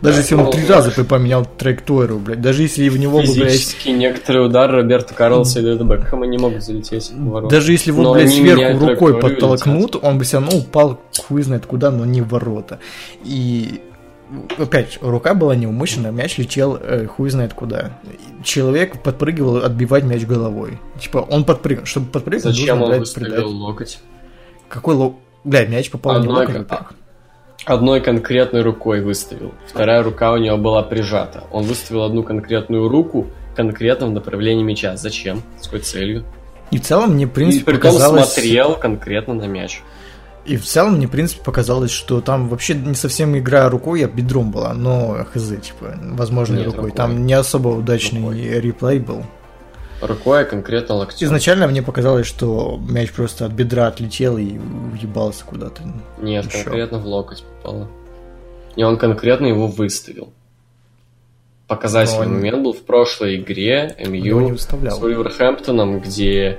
Даже 0.00 0.16
Да, 0.16 0.22
если 0.22 0.34
он 0.34 0.44
ну, 0.44 0.50
три 0.50 0.66
раза 0.66 0.92
бы 0.96 1.04
поменял 1.04 1.44
траекторию, 1.44 2.18
блядь, 2.18 2.40
даже 2.40 2.62
если 2.62 2.88
в 2.88 2.98
него 2.98 3.20
бы, 3.20 3.34
блядь, 3.34 3.76
некоторые 3.86 4.46
удары 4.46 4.78
Роберта 4.78 5.14
Карлоса 5.14 5.60
и 5.60 5.62
Дэда 5.62 5.84
Бекхэма 5.84 6.26
не 6.26 6.38
могут 6.38 6.62
залететь 6.62 7.10
в 7.10 7.28
ворота. 7.28 7.54
даже 7.54 7.72
если 7.72 7.90
его, 7.90 8.14
блядь, 8.14 8.30
сверху 8.30 8.86
рукой 8.86 9.20
подтолкнут, 9.20 9.96
он 10.00 10.18
бы 10.18 10.24
все 10.24 10.38
равно 10.38 10.56
упал 10.56 11.00
хуй 11.18 11.42
знает 11.42 11.66
куда, 11.66 11.90
но 11.90 12.04
не 12.04 12.22
в 12.22 12.28
ворота. 12.28 12.78
И 13.24 13.82
опять, 14.58 14.98
рука 15.00 15.34
была 15.34 15.54
неумышленная, 15.54 16.12
мяч 16.12 16.38
летел 16.38 16.78
э, 16.80 17.06
хуй 17.06 17.30
знает 17.30 17.54
куда. 17.54 17.98
Человек 18.42 19.02
подпрыгивал 19.02 19.58
отбивать 19.58 20.04
мяч 20.04 20.24
головой. 20.24 20.78
Типа, 21.00 21.18
он 21.18 21.44
подпрыгнул. 21.44 21.86
Чтобы 21.86 22.06
подпрыгнуть, 22.06 22.44
Зачем 22.44 22.78
нужно, 22.78 22.84
он 22.84 22.90
блядь, 22.90 23.00
выставил 23.00 23.26
придать. 23.26 23.44
локоть? 23.44 23.98
Какой 24.68 24.94
ло... 24.94 25.16
Блядь, 25.44 25.68
мяч 25.68 25.90
попал 25.90 26.20
не 26.20 26.28
в 26.28 26.30
локоть, 26.30 26.56
во-первых. 26.56 26.94
Одной 27.66 28.00
конкретной 28.00 28.62
рукой 28.62 29.00
выставил. 29.02 29.52
Вторая 29.66 30.02
рука 30.02 30.32
у 30.32 30.38
него 30.38 30.56
была 30.56 30.82
прижата. 30.82 31.44
Он 31.50 31.64
выставил 31.64 32.04
одну 32.04 32.22
конкретную 32.22 32.88
руку 32.88 33.26
конкретно 33.54 34.06
в 34.06 34.10
направлении 34.12 34.62
мяча. 34.62 34.96
Зачем? 34.96 35.42
С 35.60 35.64
какой 35.64 35.80
целью? 35.80 36.24
И 36.70 36.78
в 36.78 36.82
целом 36.82 37.14
мне, 37.14 37.26
в 37.26 37.30
И 37.30 37.32
принципе, 37.32 37.64
при 37.64 37.72
том 37.72 37.80
показалось... 37.92 38.32
смотрел 38.32 38.76
конкретно 38.76 39.34
на 39.34 39.44
мяч. 39.44 39.82
И 40.46 40.56
в 40.56 40.64
целом 40.64 40.94
мне, 40.96 41.06
в 41.06 41.10
принципе, 41.10 41.42
показалось, 41.44 41.90
что 41.90 42.20
там 42.22 42.48
вообще 42.48 42.74
не 42.74 42.94
совсем 42.94 43.36
игра 43.36 43.68
рукой, 43.68 44.04
а 44.04 44.08
бедром 44.08 44.50
была, 44.50 44.72
но 44.72 45.24
хз, 45.34 45.48
типа, 45.60 45.96
возможно, 46.12 46.56
Нет, 46.56 46.66
рукой. 46.66 46.78
рукой. 46.84 46.92
Там 46.96 47.26
не 47.26 47.34
особо 47.34 47.68
удачный 47.68 48.20
Рукой. 48.22 48.60
реплей 48.60 48.98
был. 49.00 49.24
Рукой, 50.00 50.42
а 50.42 50.44
конкретно 50.44 50.94
локтем. 50.94 51.26
Изначально 51.26 51.66
мне 51.68 51.82
показалось, 51.82 52.26
что 52.26 52.80
мяч 52.88 53.12
просто 53.12 53.44
от 53.46 53.52
бедра 53.52 53.86
отлетел 53.86 54.38
и 54.38 54.56
въебался 54.58 55.44
куда-то. 55.44 55.82
Нет, 56.20 56.46
Ещё. 56.46 56.64
конкретно 56.64 56.98
в 56.98 57.06
локоть 57.06 57.42
попало. 57.62 57.88
И 58.76 58.82
он 58.82 58.96
конкретно 58.96 59.46
его 59.46 59.66
выставил. 59.66 60.32
Показательный 61.66 62.26
он- 62.26 62.32
момент 62.34 62.62
был 62.62 62.72
в 62.72 62.82
прошлой 62.82 63.36
игре 63.36 63.94
МЮ 63.98 64.56
с 64.56 64.68
Уилверхэмптоном, 65.02 66.00
где 66.00 66.58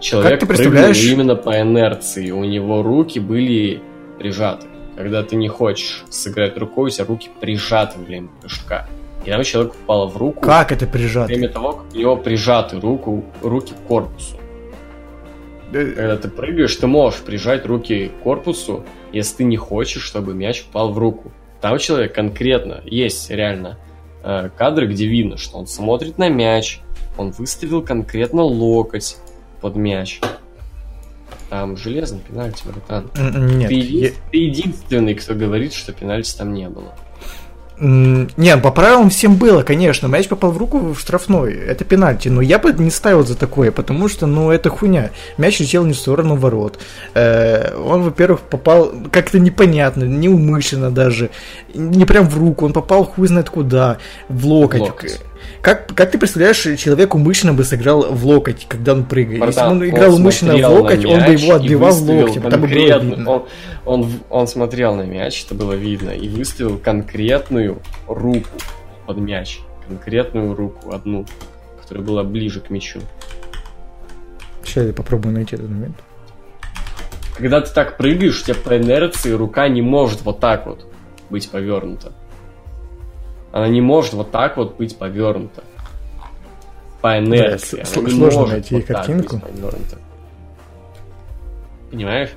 человек 0.00 0.40
ты 0.40 0.46
прыгнул 0.46 0.64
представляешь- 0.72 1.04
именно 1.04 1.36
по 1.36 1.60
инерции. 1.60 2.30
У 2.30 2.44
него 2.44 2.82
руки 2.82 3.20
были 3.20 3.80
прижаты. 4.18 4.66
Когда 4.96 5.22
ты 5.22 5.36
не 5.36 5.48
хочешь 5.48 6.04
сыграть 6.10 6.58
рукой, 6.58 6.88
у 6.88 6.90
тебя 6.90 7.04
руки 7.06 7.30
прижаты 7.40 7.98
время 8.00 8.28
прыжка. 8.40 8.88
И 9.30 9.32
там 9.32 9.44
человек 9.44 9.74
попало 9.76 10.08
в 10.08 10.16
руку. 10.16 10.40
Как 10.40 10.72
это 10.72 10.88
прижато? 10.88 11.28
время 11.28 11.48
того, 11.50 11.72
как 11.74 11.94
у 11.94 11.96
него 11.96 12.16
прижаты 12.16 12.80
руку, 12.80 13.24
руки 13.42 13.72
к 13.74 13.86
корпусу. 13.86 14.36
Когда 15.70 16.16
ты 16.16 16.28
прыгаешь, 16.28 16.74
ты 16.74 16.88
можешь 16.88 17.20
прижать 17.20 17.64
руки 17.64 18.08
к 18.08 18.22
корпусу, 18.24 18.84
если 19.12 19.36
ты 19.36 19.44
не 19.44 19.56
хочешь, 19.56 20.02
чтобы 20.02 20.34
мяч 20.34 20.64
упал 20.68 20.92
в 20.92 20.98
руку. 20.98 21.30
Там 21.60 21.78
человек 21.78 22.12
конкретно, 22.12 22.80
есть 22.84 23.30
реально 23.30 23.78
э, 24.24 24.50
кадры, 24.58 24.88
где 24.88 25.06
видно, 25.06 25.36
что 25.36 25.58
он 25.58 25.68
смотрит 25.68 26.18
на 26.18 26.28
мяч, 26.28 26.80
он 27.16 27.30
выставил 27.30 27.82
конкретно 27.82 28.42
локоть 28.42 29.16
под 29.60 29.76
мяч. 29.76 30.20
Там 31.50 31.76
железный 31.76 32.18
пенальти, 32.18 32.64
братан. 32.66 33.12
Нет, 33.56 33.68
ты, 33.68 33.74
я- 33.76 34.10
ты 34.32 34.38
единственный, 34.38 35.14
кто 35.14 35.34
говорит, 35.34 35.72
что 35.72 35.92
пенальти 35.92 36.36
там 36.36 36.52
не 36.52 36.68
было. 36.68 36.96
М, 37.80 38.28
Не, 38.36 38.56
по 38.58 38.70
правилам 38.70 39.08
всем 39.08 39.36
было, 39.36 39.62
конечно. 39.62 40.06
Мяч 40.06 40.28
попал 40.28 40.50
в 40.50 40.58
руку 40.58 40.92
в 40.92 40.98
штрафной. 40.98 41.54
Это 41.54 41.84
пенальти. 41.84 42.28
Но 42.28 42.42
я 42.42 42.58
бы 42.58 42.72
не 42.72 42.90
ставил 42.90 43.24
за 43.24 43.36
такое, 43.36 43.72
потому 43.72 44.08
что, 44.08 44.26
ну, 44.26 44.50
это 44.50 44.68
хуйня. 44.68 45.10
Мяч 45.38 45.60
летел 45.60 45.84
не 45.86 45.94
в 45.94 45.96
сторону 45.98 46.36
ворот. 46.36 46.78
Э, 47.14 47.74
он, 47.76 48.02
во-первых, 48.02 48.40
попал 48.40 48.92
как-то 49.10 49.38
непонятно, 49.38 50.04
неумышленно 50.04 50.90
даже. 50.90 51.30
Не 51.74 52.04
прям 52.04 52.28
в 52.28 52.38
руку. 52.38 52.66
Он 52.66 52.72
попал 52.72 53.04
хуй 53.04 53.28
знает 53.28 53.48
куда. 53.48 53.96
В 54.28 54.46
локоть. 54.46 54.80
Локоть. 54.80 55.20
Как, 55.62 55.94
как 55.94 56.10
ты 56.10 56.18
представляешь, 56.18 56.62
человек 56.80 57.14
умышленно 57.14 57.52
бы 57.52 57.64
сыграл 57.64 58.10
в 58.10 58.26
локоть, 58.26 58.66
когда 58.68 58.92
он 58.92 59.04
прыгает? 59.04 59.44
Если 59.44 59.60
бы 59.60 59.66
он 59.66 59.88
играл 59.88 60.14
умышленно 60.14 60.56
в 60.56 60.72
локоть, 60.72 61.04
он 61.04 61.24
бы 61.24 61.32
его 61.32 61.54
отбивал 61.54 61.92
в. 61.92 62.40
Там 62.50 62.60
бы 62.60 62.66
было 62.66 62.98
видно. 62.98 63.30
Он, 63.30 63.46
он, 63.84 64.12
он 64.30 64.46
смотрел 64.46 64.94
на 64.94 65.02
мяч, 65.02 65.44
это 65.44 65.54
было 65.54 65.74
видно, 65.74 66.10
и 66.10 66.28
выставил 66.28 66.78
конкретную 66.78 67.82
руку 68.06 68.48
под 69.06 69.18
мяч. 69.18 69.60
Конкретную 69.86 70.54
руку, 70.54 70.92
одну, 70.92 71.26
которая 71.80 72.06
была 72.06 72.24
ближе 72.24 72.60
к 72.60 72.70
мячу. 72.70 73.00
Сейчас 74.64 74.86
я 74.86 74.92
попробую 74.92 75.34
найти 75.34 75.56
этот 75.56 75.68
момент. 75.68 75.96
Когда 77.36 77.60
ты 77.60 77.72
так 77.72 77.96
прыгаешь, 77.96 78.40
у 78.42 78.44
тебя 78.44 78.54
по 78.54 78.76
инерции 78.76 79.32
рука 79.32 79.68
не 79.68 79.82
может 79.82 80.22
вот 80.22 80.40
так 80.40 80.66
вот 80.66 80.86
быть 81.30 81.50
повернута. 81.50 82.12
Она 83.52 83.68
не 83.68 83.80
может 83.80 84.12
вот 84.14 84.30
так 84.30 84.56
вот 84.56 84.76
быть 84.76 84.96
повернута. 84.96 85.62
По 87.00 87.18
инерции. 87.18 87.78
Да, 87.78 87.82
сл- 87.82 88.04
не 88.04 88.10
сложно 88.10 88.40
может 88.40 88.52
найти 88.52 88.74
вот 88.74 88.86
так 88.86 88.96
картинку. 88.98 89.40
Понимаешь? 91.90 92.30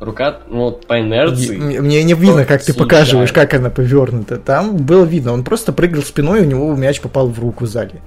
Рука, 0.00 0.40
ну, 0.48 0.72
по 0.72 1.00
инерции. 1.00 1.56
Мне 1.56 1.80
мне 1.80 2.02
не 2.02 2.14
видно, 2.14 2.44
как 2.44 2.62
ты 2.62 2.74
показываешь, 2.74 3.32
как 3.32 3.54
она 3.54 3.70
повернута. 3.70 4.38
Там 4.38 4.76
было 4.76 5.04
видно, 5.04 5.32
он 5.32 5.44
просто 5.44 5.72
прыгал 5.72 6.02
спиной, 6.02 6.40
у 6.40 6.44
него 6.44 6.74
мяч 6.74 7.00
попал 7.00 7.28
в 7.28 7.38
руку 7.38 7.66
сзади. 7.66 8.00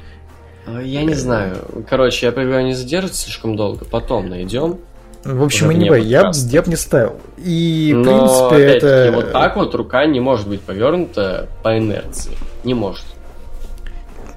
А, 0.65 0.81
Я 0.81 1.03
не 1.03 1.13
знаю. 1.13 1.57
Короче, 1.89 2.25
я 2.25 2.31
предлагаю 2.31 2.65
не 2.65 2.73
задерживаться 2.73 3.23
слишком 3.23 3.55
долго. 3.55 3.85
Потом 3.85 4.29
найдем. 4.29 4.79
В 5.27 5.43
общем, 5.43 5.67
вне 5.67 5.87
я, 5.87 5.91
б- 5.91 6.23
подкаста. 6.25 6.49
я 6.49 6.61
бы 6.61 6.69
не 6.69 6.75
ставил. 6.77 7.15
И, 7.37 7.91
в 7.93 7.97
Но, 7.97 8.03
принципе, 8.03 8.55
опять-таки, 8.71 8.85
это... 8.87 9.11
вот 9.15 9.31
так 9.33 9.55
вот 9.57 9.75
рука 9.75 10.05
не 10.05 10.19
может 10.21 10.47
быть 10.47 10.61
повернута 10.61 11.49
по 11.63 11.77
инерции. 11.77 12.31
Не 12.63 12.73
может. 12.73 13.03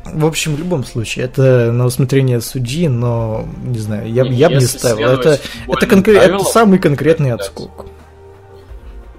В 0.05 0.27
общем, 0.27 0.57
в 0.57 0.59
любом 0.59 0.85
случае, 0.85 1.27
это 1.27 1.71
на 1.71 1.87
усмотрение 1.87 2.41
судьи, 2.41 2.89
но, 2.89 3.47
не 3.63 3.79
знаю, 3.79 4.13
я, 4.13 4.25
я 4.25 4.49
бы 4.49 4.57
не 4.57 4.61
ставил. 4.63 5.09
Это, 5.11 5.39
это, 5.69 5.87
конкре- 5.87 6.17
это 6.17 6.21
правилам, 6.27 6.41
самый 6.45 6.79
конкретный 6.81 7.33
отскок. 7.33 7.87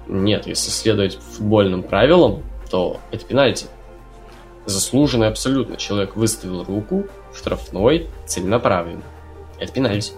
Нет, 0.08 0.46
если 0.46 0.70
следовать 0.70 1.18
футбольным 1.36 1.82
правилам, 1.82 2.42
то 2.70 3.00
это 3.10 3.24
пенальти. 3.24 3.66
Заслуженный 4.66 5.28
абсолютно. 5.28 5.76
Человек 5.76 6.16
выставил 6.16 6.64
руку 6.64 7.06
в 7.32 7.38
штрафной 7.38 8.08
целенаправленно. 8.26 9.02
Это 9.58 9.72
пенальти. 9.72 10.12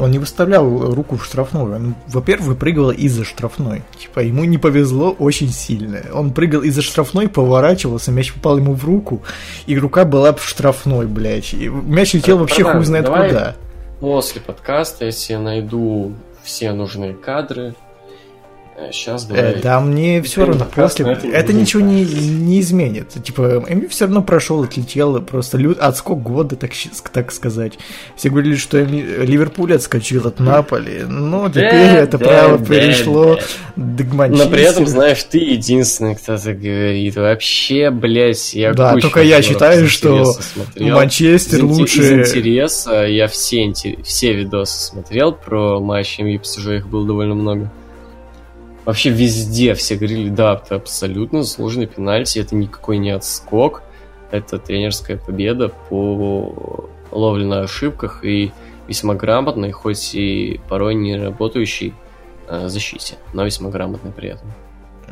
Он 0.00 0.10
не 0.10 0.18
выставлял 0.18 0.94
руку 0.94 1.16
в 1.16 1.24
штрафную. 1.24 1.76
Он, 1.76 1.94
во-первых, 2.06 2.48
выпрыгивал 2.48 2.90
из-за 2.90 3.24
штрафной. 3.24 3.82
Типа, 3.98 4.20
ему 4.20 4.44
не 4.44 4.58
повезло 4.58 5.10
очень 5.10 5.50
сильно. 5.50 6.02
Он 6.12 6.32
прыгал 6.32 6.62
из-за 6.62 6.82
штрафной, 6.82 7.28
поворачивался, 7.28 8.10
мяч 8.10 8.32
попал 8.32 8.58
ему 8.58 8.74
в 8.74 8.84
руку, 8.84 9.22
и 9.66 9.78
рука 9.78 10.04
была 10.04 10.32
в 10.32 10.42
штрафной, 10.42 11.06
блядь. 11.06 11.52
И 11.52 11.68
мяч 11.68 12.14
летел 12.14 12.38
Так, 12.38 12.48
вообще 12.48 12.64
хуй 12.64 12.84
знает 12.84 13.04
давай 13.04 13.28
куда. 13.28 13.56
После 14.00 14.40
подкаста, 14.40 15.04
если 15.04 15.34
я 15.34 15.38
найду 15.38 16.14
все 16.42 16.72
нужные 16.72 17.12
кадры, 17.12 17.74
сейчас 18.92 19.24
Э, 19.24 19.28
давай. 19.28 19.62
да, 19.62 19.80
мне 19.80 20.22
все 20.22 20.44
равно 20.44 20.64
после. 20.64 21.06
это 21.10 21.26
Это 21.26 21.52
ничего 21.52 21.82
не, 21.82 22.04
не 22.04 22.60
изменит. 22.60 23.10
Типа, 23.22 23.64
МЮ 23.68 23.88
все 23.88 24.06
равно 24.06 24.22
прошел, 24.22 24.62
отлетел, 24.62 25.20
просто 25.20 25.58
лю... 25.58 25.76
отскок 25.78 26.22
года, 26.22 26.56
так, 26.56 26.72
так 27.12 27.32
сказать. 27.32 27.78
Все 28.16 28.30
говорили, 28.30 28.56
что 28.56 28.82
МЮ 28.82 29.24
Ливерпуль 29.24 29.74
отскочил 29.74 30.26
от 30.26 30.40
Наполи, 30.40 31.04
но 31.06 31.48
теперь 31.48 31.96
это 31.96 32.18
да, 32.18 32.24
право 32.24 32.58
да, 32.58 32.64
перешло 32.64 33.38
да. 33.76 34.04
к 34.04 34.28
Но 34.30 34.48
при 34.48 34.62
этом, 34.62 34.86
знаешь, 34.86 35.22
ты 35.24 35.38
единственный, 35.38 36.14
кто 36.14 36.36
так 36.36 36.60
говорит. 36.60 37.16
Вообще, 37.16 37.90
блядь, 37.90 38.54
я 38.54 38.72
Да, 38.72 38.96
только 38.96 39.22
я 39.22 39.42
считаю, 39.42 39.88
что 39.88 40.32
смотрел. 40.32 40.96
Манчестер 40.96 41.58
Из 41.58 41.62
лучше... 41.62 42.00
Из 42.00 42.12
интереса 42.12 43.06
я 43.06 43.26
все, 43.28 43.72
все 44.04 44.32
видосы 44.34 44.80
смотрел 44.80 45.32
про 45.32 45.80
матчи 45.80 46.22
МЮ 46.22 46.40
ПСЖ, 46.40 46.66
их 46.68 46.88
было 46.88 47.06
довольно 47.06 47.34
много. 47.34 47.70
Вообще 48.84 49.10
везде 49.10 49.74
все 49.74 49.96
говорили, 49.96 50.30
да, 50.30 50.54
это 50.54 50.76
абсолютно 50.76 51.44
сложный 51.44 51.86
пенальти, 51.86 52.38
это 52.38 52.54
никакой 52.54 52.98
не 52.98 53.10
отскок, 53.10 53.82
это 54.30 54.58
тренерская 54.58 55.16
победа 55.16 55.68
по 55.68 56.88
ловле 57.10 57.44
на 57.44 57.60
ошибках 57.60 58.24
и 58.24 58.52
весьма 58.88 59.14
грамотной, 59.14 59.70
хоть 59.70 60.14
и 60.14 60.60
порой 60.68 60.94
не 60.94 61.16
работающей 61.16 61.94
э, 62.48 62.68
защите, 62.68 63.16
но 63.34 63.44
весьма 63.44 63.70
грамотной 63.70 64.12
при 64.12 64.30
этом. 64.30 64.50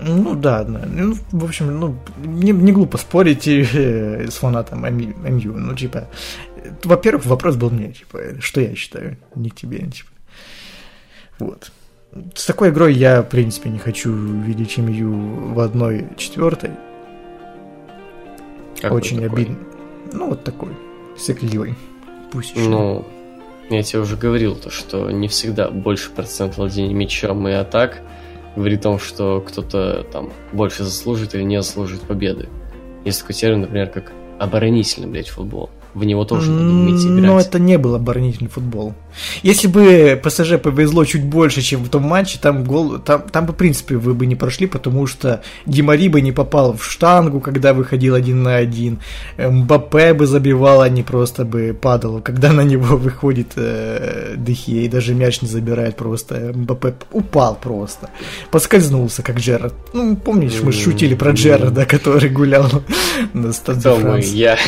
Ну 0.01 0.35
да, 0.37 0.63
да. 0.63 0.85
Ну, 0.87 1.17
в 1.33 1.45
общем, 1.45 1.79
ну, 1.79 1.99
не, 2.19 2.53
не 2.53 2.73
глупо 2.73 2.99
спорить 2.99 3.49
э, 3.49 4.29
с 4.31 4.35
фанатом 4.35 4.83
МЮ. 4.83 5.55
Ну, 5.55 5.75
типа, 5.75 6.09
во-первых, 6.85 7.27
вопрос 7.27 7.57
был 7.57 7.71
мне, 7.71 7.93
типа, 7.93 8.41
что 8.41 8.61
я 8.61 8.75
считаю, 8.77 9.17
не 9.35 9.51
тебе, 9.51 9.79
типа. 9.79 10.11
Вот. 11.41 11.73
С 12.35 12.47
такой 12.47 12.71
игрой 12.71 12.95
я, 12.95 13.23
в 13.23 13.29
принципе, 13.29 13.69
не 13.69 13.79
хочу 13.79 14.13
видеть 14.13 14.79
МЮ 14.79 15.53
в 15.53 15.61
одной 15.61 16.09
четвертой. 16.17 16.71
Какой 18.81 18.99
Очень 18.99 19.25
обидно. 19.25 19.59
Ну, 20.13 20.31
вот 20.31 20.45
такой, 20.45 20.71
сыкливый. 21.17 21.75
Пусть 22.33 22.55
еще. 22.55 22.69
Ну, 22.69 23.07
я 23.69 23.83
тебе 23.83 24.01
уже 24.01 24.17
говорил, 24.17 24.57
то, 24.57 24.71
что 24.71 25.11
не 25.11 25.29
всегда 25.29 25.71
больше 25.71 26.11
процент 26.11 26.57
владения 26.57 26.95
мячом 26.95 27.47
и 27.47 27.53
атак 27.53 28.01
говорит 28.57 28.81
о 28.81 28.83
том, 28.85 28.99
что 28.99 29.45
кто-то 29.47 30.05
там 30.11 30.33
больше 30.53 30.85
заслужит 30.85 31.35
или 31.35 31.43
не 31.43 31.61
заслужит 31.61 32.01
победы. 32.03 32.49
Есть 33.05 33.21
такой 33.21 33.35
термин, 33.35 33.63
например, 33.63 33.89
как 33.91 34.13
оборонительный, 34.39 35.09
блядь, 35.09 35.29
футбол 35.29 35.71
в 35.95 36.05
него 36.05 36.25
тоже 36.25 36.51
надо 36.51 36.69
уметь 36.69 37.05
играть. 37.05 37.25
Но 37.25 37.41
это 37.41 37.59
не 37.59 37.79
был 37.79 37.95
оборонительный 37.95 38.51
футбол. 38.51 38.95
Если 39.43 39.67
бы 39.67 40.21
ПСЖ 40.23 40.59
повезло 40.63 41.05
чуть 41.05 41.25
больше, 41.25 41.63
чем 41.63 41.83
в 41.83 41.89
том 41.89 42.03
матче, 42.05 42.39
там 42.41 42.65
гол, 42.65 42.99
там, 42.99 43.23
там 43.23 43.47
бы, 43.47 43.53
в 43.53 43.57
принципе, 43.57 43.97
вы 43.97 44.15
бы 44.15 44.27
не 44.27 44.37
прошли, 44.37 44.67
потому 44.67 45.07
что 45.07 45.43
Димари 45.67 46.09
бы 46.09 46.21
не 46.21 46.33
попал 46.33 46.77
в 46.77 46.85
штангу, 46.85 47.41
когда 47.41 47.73
выходил 47.73 48.15
один 48.15 48.43
на 48.43 48.57
один. 48.57 49.01
Мбаппе 49.39 50.15
бы 50.15 50.27
забивал, 50.27 50.83
а 50.83 50.89
не 50.89 51.03
просто 51.03 51.45
бы 51.45 51.77
падал, 51.81 52.21
когда 52.21 52.53
на 52.53 52.63
него 52.63 52.97
выходит 52.97 53.53
э, 53.57 54.35
Дехе 54.37 54.85
и 54.85 54.89
даже 54.89 55.15
мяч 55.15 55.43
не 55.43 55.49
забирает 55.49 55.97
просто. 55.97 56.53
Мбаппе 56.55 56.95
упал 57.13 57.59
просто. 57.61 58.11
Поскользнулся, 58.51 59.23
как 59.23 59.39
Джерард. 59.39 59.75
Ну, 59.93 60.17
помнишь, 60.17 60.61
мы 60.63 60.73
шутили 60.73 61.15
про 61.15 61.33
Джерарда, 61.33 61.87
который 61.87 62.31
гулял 62.31 62.69
на 63.33 63.53
стадионе 63.53 64.23
Я. 64.23 64.59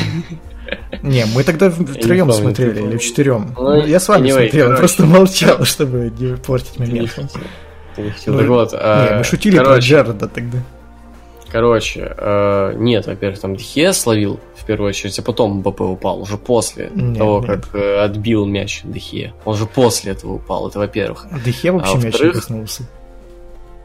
Не, 1.02 1.24
мы 1.34 1.44
тогда 1.44 1.70
втроем 1.70 2.30
смотрели, 2.32 2.80
или 2.82 2.96
вчетвером. 2.96 3.54
Ну, 3.56 3.84
я 3.86 4.00
с 4.00 4.08
вами 4.08 4.30
смотрел, 4.30 4.76
просто 4.76 5.06
молчал, 5.06 5.64
чтобы 5.64 6.12
не 6.18 6.36
портить 6.36 6.78
момент. 6.78 7.16
Ну, 7.96 8.38
так 8.38 8.48
вот, 8.48 8.70
а, 8.72 9.10
не, 9.10 9.18
мы 9.18 9.24
шутили 9.24 9.56
короче, 9.56 9.72
про 9.72 9.78
Джерарда 9.80 10.28
тогда. 10.28 10.58
Короче, 11.50 12.14
э, 12.16 12.74
нет, 12.76 13.06
во-первых, 13.06 13.40
там 13.40 13.56
Дихе 13.56 13.92
словил 13.92 14.38
в 14.54 14.64
первую 14.64 14.90
очередь, 14.90 15.18
а 15.18 15.22
потом 15.22 15.62
БП 15.62 15.80
упал, 15.80 16.20
уже 16.20 16.38
после 16.38 16.90
нет, 16.94 17.18
того, 17.18 17.40
нет. 17.40 17.48
как 17.48 17.74
э, 17.74 18.00
отбил 18.00 18.46
мяч 18.46 18.82
Дихе. 18.84 19.34
Он 19.44 19.56
же 19.56 19.66
после 19.66 20.12
этого 20.12 20.34
упал, 20.34 20.68
это 20.68 20.78
во-первых. 20.78 21.26
Дихе 21.44 21.72
вообще 21.72 21.94
а 21.94 22.00
мяч 22.00 22.20
не 22.20 22.30
коснулся. 22.30 22.84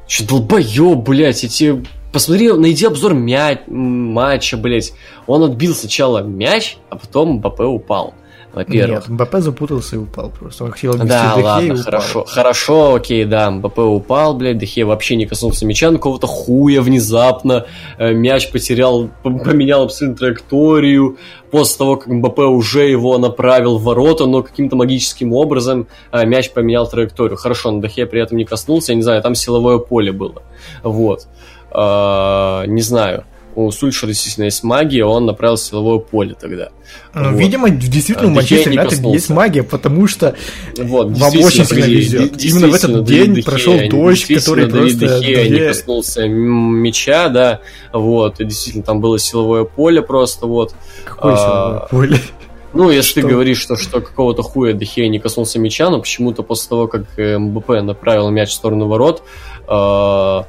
Че 0.08 0.26
долбоёб, 0.26 1.00
блядь, 1.08 1.44
эти 1.44 1.84
Посмотри, 2.16 2.50
найди 2.54 2.86
обзор 2.86 3.14
мя... 3.14 3.60
матча, 3.68 4.56
блять. 4.56 4.94
Он 5.28 5.44
отбил 5.44 5.76
сначала 5.76 6.20
мяч, 6.20 6.78
а 6.90 6.96
потом 6.96 7.40
МБП 7.40 7.60
упал. 7.60 8.14
Во-первых. 8.54 9.10
Нет, 9.10 9.20
МБП 9.20 9.36
запутался 9.40 9.98
и 9.98 10.00
упал 10.00 10.30
просто. 10.30 10.64
Он 10.64 10.72
хотел 10.72 10.92
обвести 10.92 11.10
Да, 11.10 11.34
Дехе 11.36 11.46
ладно, 11.46 11.68
и 11.68 11.72
упал. 11.72 11.84
хорошо. 11.84 12.26
Хорошо, 12.26 12.96
окей, 12.96 13.26
да, 13.26 13.52
МБП 13.52 13.80
упал, 13.80 14.34
блядь, 14.34 14.58
Дехе 14.58 14.86
вообще 14.86 15.18
не 15.18 15.26
коснулся 15.26 15.66
мяча, 15.66 15.92
на 15.92 15.98
какого-то 15.98 16.26
хуя 16.26 16.82
внезапно. 16.82 17.66
Э, 17.98 18.14
мяч 18.14 18.50
потерял, 18.52 19.10
поменял 19.24 19.84
абсолютно 19.84 20.18
траекторию. 20.18 21.18
После 21.52 21.78
того, 21.80 21.98
как 21.98 22.08
МБП 22.08 22.40
уже 22.40 22.88
его 22.88 23.18
направил 23.18 23.78
в 23.78 23.84
ворота, 23.84 24.26
но 24.26 24.42
каким-то 24.42 24.78
магическим 24.78 25.34
образом 25.34 25.88
э, 26.14 26.26
мяч 26.26 26.50
поменял 26.52 26.88
траекторию. 26.88 27.36
Хорошо, 27.36 27.72
но 27.72 27.82
Дехе 27.82 28.06
при 28.06 28.22
этом 28.22 28.38
не 28.38 28.46
коснулся, 28.46 28.94
я 28.94 28.96
не 28.96 29.04
знаю, 29.04 29.22
там 29.22 29.36
силовое 29.36 29.80
поле 29.80 30.14
было. 30.14 30.44
Вот. 30.82 31.28
А, 31.78 32.66
не 32.68 32.82
знаю, 32.82 33.26
у 33.56 33.70
Сульшера 33.72 34.10
действительно 34.10 34.46
есть 34.46 34.64
магия, 34.64 35.04
он 35.04 35.26
направил 35.26 35.58
силовое 35.58 36.00
поле 36.00 36.36
тогда. 36.40 36.70
Ну, 37.14 37.32
вот. 37.32 37.40
Видимо, 37.40 37.70
действительно, 37.70 38.28
у 38.28 38.32
Манчестер 38.32 38.72
Юнайтед 38.72 39.00
есть 39.02 39.30
магия, 39.30 39.64
потому 39.64 40.08
что 40.08 40.36
вот, 40.78 41.10
вам 41.18 41.34
очень 41.40 41.66
сильно 41.66 41.86
везет. 41.86 42.42
Именно 42.44 42.68
в 42.68 42.74
этот 42.76 43.04
день 43.04 43.36
Дехе, 43.36 43.50
прошел 43.50 43.78
дождь, 43.90 44.28
который 44.28 44.68
просто... 44.68 45.20
Дехе 45.20 45.46
две... 45.46 45.50
не 45.50 45.68
коснулся 45.68 46.28
мяча, 46.28 47.28
да, 47.28 47.60
вот, 47.92 48.40
и 48.40 48.46
действительно, 48.46 48.84
там 48.84 49.02
было 49.02 49.20
силовое 49.20 49.66
поле 49.66 50.02
просто, 50.02 50.46
вот. 50.48 50.74
Какое 51.04 51.34
а, 51.34 51.38
силовое 51.38 51.80
поле? 51.90 52.22
Ну, 52.74 52.90
если 52.90 53.12
что? 53.12 53.22
ты 53.22 53.28
говоришь, 53.28 53.60
что, 53.60 53.78
что 53.78 54.02
какого-то 54.02 54.44
хуя 54.44 54.74
Дехея 54.74 55.08
не 55.08 55.20
коснулся 55.20 55.60
мяча, 55.60 55.90
но 55.90 56.00
почему-то 56.00 56.44
после 56.44 56.70
того, 56.70 56.88
как 56.88 57.04
э, 57.18 57.38
МБП 57.38 57.70
направил 57.82 58.30
мяч 58.32 58.50
в 58.50 58.54
сторону 58.54 58.88
ворот, 58.88 59.24
э, 59.68 60.44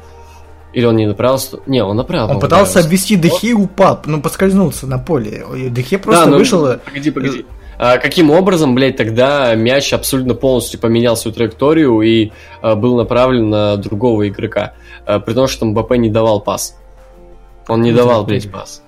или 0.77 0.85
он 0.85 0.97
не 0.97 1.07
направил? 1.07 1.39
Не, 1.65 1.83
он 1.83 1.97
направил. 1.97 2.33
Он 2.33 2.39
пытался 2.39 2.81
обвести 2.81 3.17
Дехи 3.17 3.55
упал, 3.55 4.03
ну, 4.05 4.21
подскользнулся 4.21 4.87
на 4.87 4.99
поле. 4.99 5.43
Дехи 5.71 5.97
просто 5.97 6.27
да, 6.27 6.31
ну, 6.31 6.37
вышел... 6.37 6.77
Погоди, 6.85 7.11
погоди. 7.11 7.47
А 7.79 7.97
каким 7.97 8.31
образом, 8.31 8.75
блядь, 8.75 8.99
тогда 8.99 9.55
мяч 9.55 9.95
абсолютно 9.95 10.35
полностью 10.35 10.79
поменял 10.79 11.17
свою 11.17 11.35
траекторию 11.35 12.03
и 12.03 12.31
а, 12.61 12.75
был 12.75 12.95
направлен 12.99 13.49
на 13.49 13.79
другого 13.79 14.29
игрока? 14.29 14.75
А, 15.07 15.19
при 15.19 15.33
том, 15.33 15.49
что 15.49 15.65
МБП 15.65 15.93
не 15.93 16.11
давал 16.11 16.43
пас. 16.43 16.77
Он 17.69 17.81
не 17.81 17.93
давал, 17.93 18.25
блядь, 18.25 18.51
пас. 18.51 18.83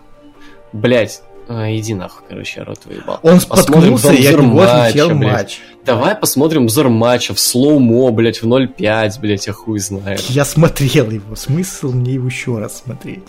Блядь, 0.75 1.23
а, 1.49 1.75
иди 1.75 1.95
нахуй, 1.95 2.23
короче, 2.29 2.65
рот 2.65 2.81
выебал. 2.85 3.19
Он 3.23 3.41
споткнулся, 3.41 4.13
и 4.13 4.27
от 4.27 4.39
него 4.39 5.15
матч. 5.15 5.61
Давай 5.89 6.15
посмотрим 6.15 6.65
обзор 6.65 6.91
матча 6.91 7.33
в 7.33 7.41
слоумо, 7.41 8.11
блядь, 8.11 8.43
в 8.43 8.47
0.5, 8.47 9.21
блядь, 9.23 9.47
я 9.47 9.55
хуй 9.55 9.79
знаю. 9.79 10.19
Я 10.29 10.45
смотрел 10.45 11.11
его, 11.11 11.35
смысл 11.35 11.93
мне 11.93 12.13
его 12.13 12.27
еще 12.27 12.59
раз 12.59 12.83
смотреть. 12.85 13.25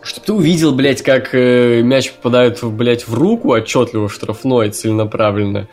Чтоб 0.00 0.24
ты 0.24 0.32
увидел, 0.32 0.74
блядь, 0.74 1.02
как 1.02 1.34
э, 1.34 1.82
мяч 1.82 2.10
попадает, 2.10 2.64
блядь, 2.64 3.06
в 3.06 3.12
руку 3.12 3.50
отчетливо 3.50 4.08
штрафной, 4.08 4.70
целенаправленно. 4.70 5.68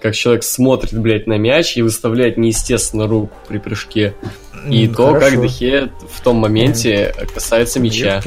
Как 0.00 0.14
человек 0.14 0.44
смотрит, 0.44 0.96
блядь, 0.96 1.26
на 1.26 1.36
мяч 1.36 1.76
и 1.76 1.82
выставляет 1.82 2.36
неестественно 2.36 3.08
руку 3.08 3.34
при 3.48 3.58
прыжке. 3.58 4.14
И 4.70 4.86
mm, 4.86 4.94
то, 4.94 5.14
хорошо. 5.14 5.30
как 5.32 5.42
Дехе 5.42 5.90
в 6.08 6.20
том 6.20 6.36
моменте 6.36 7.12
касается 7.34 7.80
мяча. 7.80 8.22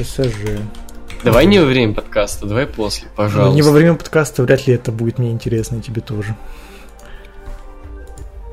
Давай 1.22 1.46
не 1.46 1.58
во 1.58 1.66
время 1.66 1.94
подкаста, 1.94 2.46
давай 2.46 2.66
после, 2.66 3.08
пожалуйста. 3.14 3.50
Ну, 3.50 3.54
не 3.54 3.62
во 3.62 3.72
время 3.72 3.94
подкаста, 3.94 4.42
вряд 4.42 4.66
ли 4.66 4.74
это 4.74 4.90
будет 4.90 5.18
мне 5.18 5.30
интересно, 5.30 5.76
и 5.76 5.80
тебе 5.80 6.00
тоже. 6.00 6.34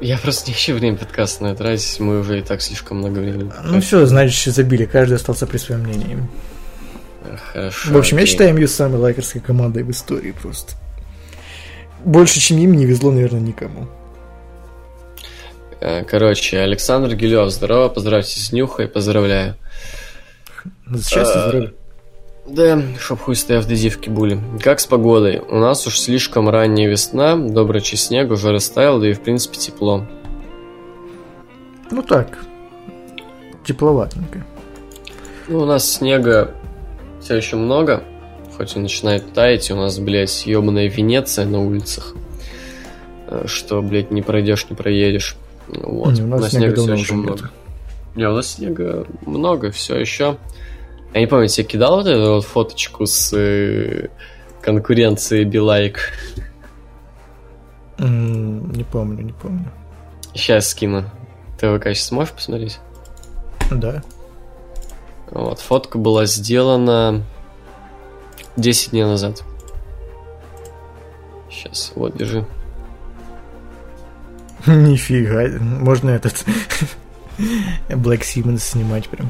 Я 0.02 0.18
просто 0.18 0.49
не 0.49 0.53
хочу 0.53 0.76
время 0.76 0.98
подкаста 0.98 1.44
на 1.44 1.56
тратить, 1.56 1.99
мы 1.99 2.19
уже 2.19 2.39
и 2.39 2.41
так 2.41 2.61
слишком 2.61 2.98
много 2.98 3.19
времени. 3.19 3.52
Ну 3.64 3.81
все, 3.81 4.06
значит, 4.06 4.53
забили, 4.53 4.85
каждый 4.85 5.15
остался 5.15 5.48
при 5.48 5.57
своем 5.57 5.81
мнении. 5.81 6.18
Хорошо. 7.52 7.94
В 7.94 7.98
общем, 7.98 8.18
окей. 8.18 8.26
я 8.26 8.31
считаю 8.31 8.56
ее 8.56 8.68
самой 8.68 8.99
лайкерской 8.99 9.41
командой 9.41 9.84
в 9.84 9.91
истории 9.91 10.31
просто. 10.31 10.73
Больше, 12.03 12.39
чем 12.39 12.57
им, 12.57 12.73
не 12.73 12.85
везло, 12.85 13.11
наверное, 13.11 13.39
никому. 13.39 13.88
Э, 15.80 16.03
короче, 16.03 16.60
Александр 16.60 17.15
Гилев, 17.15 17.52
здорово, 17.52 17.89
поздравьте 17.89 18.39
с 18.39 18.52
Нюхой, 18.52 18.88
поздравляю. 18.88 19.56
Счастья, 20.94 21.41
здоровья. 21.41 21.73
Да, 22.48 22.82
чтоб 22.98 23.19
хуй 23.19 23.36
стояв 23.36 23.65
дезивки 23.65 24.10
были. 24.10 24.40
Как 24.61 24.80
с 24.80 24.88
погодой? 24.88 25.40
У 25.40 25.57
нас 25.57 25.86
уж 25.86 25.99
слишком 25.99 26.49
ранняя 26.49 26.90
весна, 26.90 27.36
доброчий 27.36 27.98
снег 27.98 28.32
уже 28.32 28.52
растаял, 28.52 28.99
да 28.99 29.10
и 29.10 29.14
в 29.14 29.19
принципе 29.19 29.57
тепло. 29.57 30.06
Ну 31.91 32.02
так, 32.02 32.40
тепловатненько. 33.65 34.45
Ну, 35.49 35.60
у 35.60 35.65
нас 35.65 35.90
снега 35.90 36.53
все 37.22 37.36
еще 37.36 37.57
много, 37.57 38.03
хоть 38.56 38.76
и 38.76 38.80
начинает 38.80 39.34
таять, 39.34 39.69
и 39.69 39.74
у 39.74 39.78
нас, 39.78 39.99
блядь, 39.99 40.45
ебаная 40.45 40.88
Венеция 40.88 41.45
на 41.45 41.61
улицах, 41.61 42.15
э, 43.28 43.44
что, 43.45 43.82
блядь, 43.82 44.11
не 44.11 44.22
пройдешь, 44.22 44.69
не 44.69 44.76
проедешь. 44.76 45.36
Вот. 45.68 46.14
Не, 46.14 46.24
у 46.24 46.28
нас, 46.28 46.40
у 46.40 46.44
нас 46.44 46.52
снега, 46.52 46.76
снега 46.76 46.82
все 46.82 46.94
еще 46.94 47.14
много. 47.14 47.49
Не, 48.15 48.30
у 48.30 48.34
нас 48.34 48.48
снега 48.48 49.06
много 49.26 49.72
все 49.72 49.98
еще. 49.98 50.38
Я 51.14 51.22
не 51.22 51.28
помню, 51.28 51.48
я 51.50 51.64
кидал 51.64 51.98
вот 51.98 52.08
эту 52.08 52.34
вот 52.36 52.46
фоточку 52.46 53.06
с 53.06 53.34
э, 53.36 54.10
конкуренцией 54.62 55.46
Билайк. 55.46 56.12
Mm, 57.98 58.76
не 58.76 58.84
помню, 58.84 59.24
не 59.24 59.34
помню. 59.34 59.72
Сейчас 60.34 60.70
скину. 60.70 61.06
Ты 61.60 61.76
ВК 61.76 61.86
сейчас 61.86 62.08
сможешь 62.08 62.34
посмотреть? 62.34 62.80
Да. 63.72 64.04
Вот, 65.32 65.60
фотка 65.60 65.98
была 65.98 66.26
сделана 66.26 67.24
10 68.56 68.92
дней 68.92 69.04
назад. 69.04 69.44
Сейчас, 71.50 71.92
вот, 71.96 72.16
держи. 72.16 72.46
Нифига, 74.68 75.48
можно 75.60 76.12
этот 76.12 76.34
Black 77.90 78.22
Simmons 78.22 78.60
снимать 78.60 79.08
прям. 79.10 79.30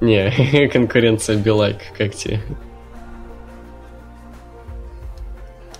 Не, 0.00 0.68
конкуренция 0.72 1.36
Билайк, 1.36 1.78
как 1.96 2.14
тебе? 2.14 2.40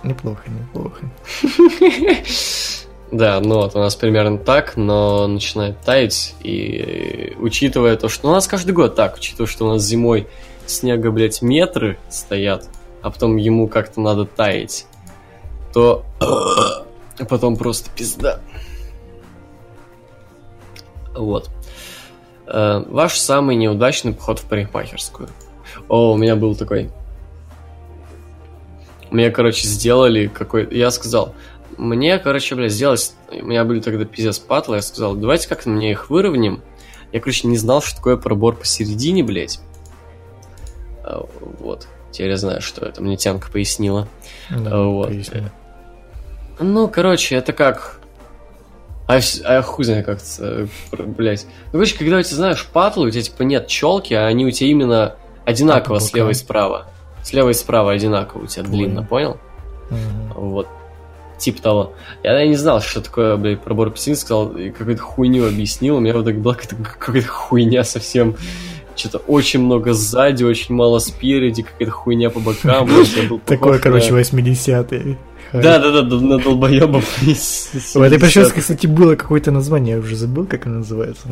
Неплохо, 0.03 0.43
неплохо. 0.49 1.09
Да, 3.11 3.41
ну 3.41 3.55
вот 3.55 3.75
у 3.75 3.79
нас 3.79 3.97
примерно 3.97 4.37
так, 4.37 4.77
но 4.77 5.27
начинает 5.27 5.81
таять, 5.81 6.33
и 6.43 7.35
учитывая 7.39 7.97
то, 7.97 8.07
что 8.07 8.27
ну, 8.27 8.31
у 8.31 8.35
нас 8.35 8.47
каждый 8.47 8.71
год 8.71 8.95
так, 8.95 9.17
учитывая, 9.17 9.47
что 9.47 9.65
у 9.65 9.73
нас 9.73 9.83
зимой 9.83 10.29
снега, 10.65 11.11
блядь, 11.11 11.41
метры 11.41 11.97
стоят, 12.09 12.69
а 13.01 13.11
потом 13.11 13.35
ему 13.35 13.67
как-то 13.67 13.99
надо 13.99 14.25
таять, 14.25 14.85
то 15.73 16.05
потом 17.29 17.57
просто 17.57 17.89
пизда. 17.93 18.39
Вот. 21.13 21.49
Э, 22.53 22.83
ваш 22.87 23.17
самый 23.17 23.55
неудачный 23.55 24.13
поход 24.13 24.39
в 24.39 24.45
парикмахерскую. 24.45 25.29
О, 25.87 26.13
у 26.13 26.17
меня 26.17 26.35
был 26.35 26.53
такой. 26.55 26.91
Мне, 29.09 29.31
короче, 29.31 29.67
сделали 29.67 30.27
какой... 30.27 30.67
Я 30.69 30.91
сказал, 30.91 31.33
мне, 31.77 32.19
короче, 32.19 32.55
блядь, 32.55 32.73
сделать... 32.73 33.13
У 33.29 33.45
меня 33.45 33.63
были 33.63 33.79
тогда 33.79 34.03
пиздец 34.03 34.39
патлы, 34.39 34.77
я 34.77 34.81
сказал, 34.81 35.15
давайте 35.15 35.47
как-то 35.47 35.69
мне 35.69 35.91
их 35.91 36.09
выровняем. 36.09 36.61
Я, 37.13 37.21
короче, 37.21 37.47
не 37.47 37.57
знал, 37.57 37.81
что 37.81 37.95
такое 37.95 38.17
пробор 38.17 38.57
посередине, 38.57 39.23
блядь. 39.23 39.59
А, 41.03 41.25
Вот. 41.59 41.87
Теперь 42.11 42.31
я 42.31 42.37
знаю, 42.37 42.61
что 42.61 42.85
это. 42.85 43.01
Мне 43.01 43.15
Тянка 43.15 43.49
пояснила. 43.49 44.09
Да, 44.49 44.83
вот. 44.83 45.07
поясни. 45.07 45.43
Ну, 46.59 46.89
короче, 46.89 47.35
это 47.35 47.53
как... 47.53 48.00
А, 49.11 49.19
а 49.45 49.61
хуй 49.61 49.83
знает 49.83 50.05
как 50.05 50.19
э, 50.39 50.67
блядь. 50.91 51.45
Ну, 51.67 51.71
короче, 51.73 51.97
когда 51.97 52.17
у 52.17 52.21
тебя, 52.21 52.35
знаешь, 52.35 52.65
патлы, 52.71 53.07
у 53.07 53.09
тебя, 53.09 53.21
типа, 53.21 53.43
нет 53.43 53.67
челки, 53.67 54.13
а 54.13 54.25
они 54.27 54.45
у 54.45 54.51
тебя 54.51 54.69
именно 54.69 55.15
одинаково 55.45 55.97
А 55.97 55.99
слева 55.99 56.29
и 56.29 56.33
справа. 56.33 56.87
Слева 57.23 57.49
и 57.49 57.53
справа 57.53 57.91
одинаково 57.91 58.43
у 58.43 58.47
тебя 58.47 58.63
Понял. 58.63 58.77
длинно, 58.77 59.03
понял? 59.03 59.37
Мгм. 59.89 60.33
Вот. 60.35 60.67
Типа 61.37 61.61
того. 61.61 61.93
Я, 62.23 62.39
я 62.39 62.47
не 62.47 62.55
знал, 62.55 62.81
что 62.81 63.01
такое, 63.01 63.35
блядь, 63.35 63.61
пробор 63.61 63.89
посередине, 63.91 64.15
сказал, 64.15 64.55
и 64.55 64.69
какую-то 64.69 65.01
хуйню 65.01 65.47
объяснил, 65.47 65.97
у 65.97 65.99
меня 65.99 66.13
вот 66.13 66.25
так 66.25 66.37
была 66.39 66.55
какая-то, 66.55 67.27
хуйня 67.27 67.83
совсем. 67.83 68.35
Что-то 68.95 69.19
очень 69.19 69.61
много 69.61 69.93
сзади, 69.93 70.43
очень 70.43 70.75
мало 70.75 70.99
спереди, 70.99 71.63
какая-то 71.63 71.91
хуйня 71.91 72.29
по 72.29 72.39
бокам. 72.39 72.87
Такое, 73.45 73.79
короче, 73.79 74.13
на- 74.13 74.19
80-е. 74.19 75.17
Да, 75.53 75.79
да, 75.79 76.01
да, 76.01 76.15
на 76.15 76.37
долбоеба. 76.37 77.01
В 77.01 78.01
этой 78.01 78.19
прическе, 78.19 78.61
кстати, 78.61 78.87
было 78.87 79.15
какое-то 79.15 79.51
название, 79.51 79.95
я 79.95 79.99
уже 79.99 80.15
забыл, 80.15 80.45
как 80.45 80.65
она 80.65 80.77
называется. 80.77 81.27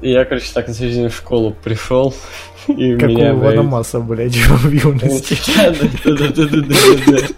Я, 0.00 0.24
короче, 0.24 0.46
так 0.54 0.68
на 0.68 0.74
следующий 0.74 1.00
день 1.00 1.08
в 1.10 1.14
школу 1.14 1.54
пришел, 1.62 2.14
и 2.68 2.72
меня, 2.72 2.98
Какого 2.98 3.40
блядь, 3.40 3.56
Ванамаса, 3.56 4.00
блядь, 4.06 4.36
в 4.36 4.70
юности. 4.70 5.36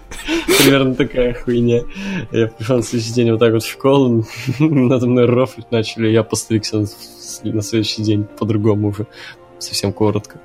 Примерно 0.58 0.94
такая 0.94 1.34
хуйня. 1.34 1.82
Я 2.30 2.46
пришел 2.48 2.76
на 2.76 2.82
следующий 2.82 3.12
день 3.14 3.30
вот 3.32 3.40
так 3.40 3.52
вот 3.52 3.62
в 3.62 3.70
школу, 3.70 4.24
надо 4.58 5.06
мной 5.06 5.26
рофлить 5.26 5.70
начали, 5.72 6.08
я 6.08 6.22
постригся 6.22 6.84
на 7.42 7.62
следующий 7.62 8.02
день 8.02 8.24
по-другому 8.38 8.88
уже, 8.88 9.06
совсем 9.58 9.92
коротко. 9.92 10.40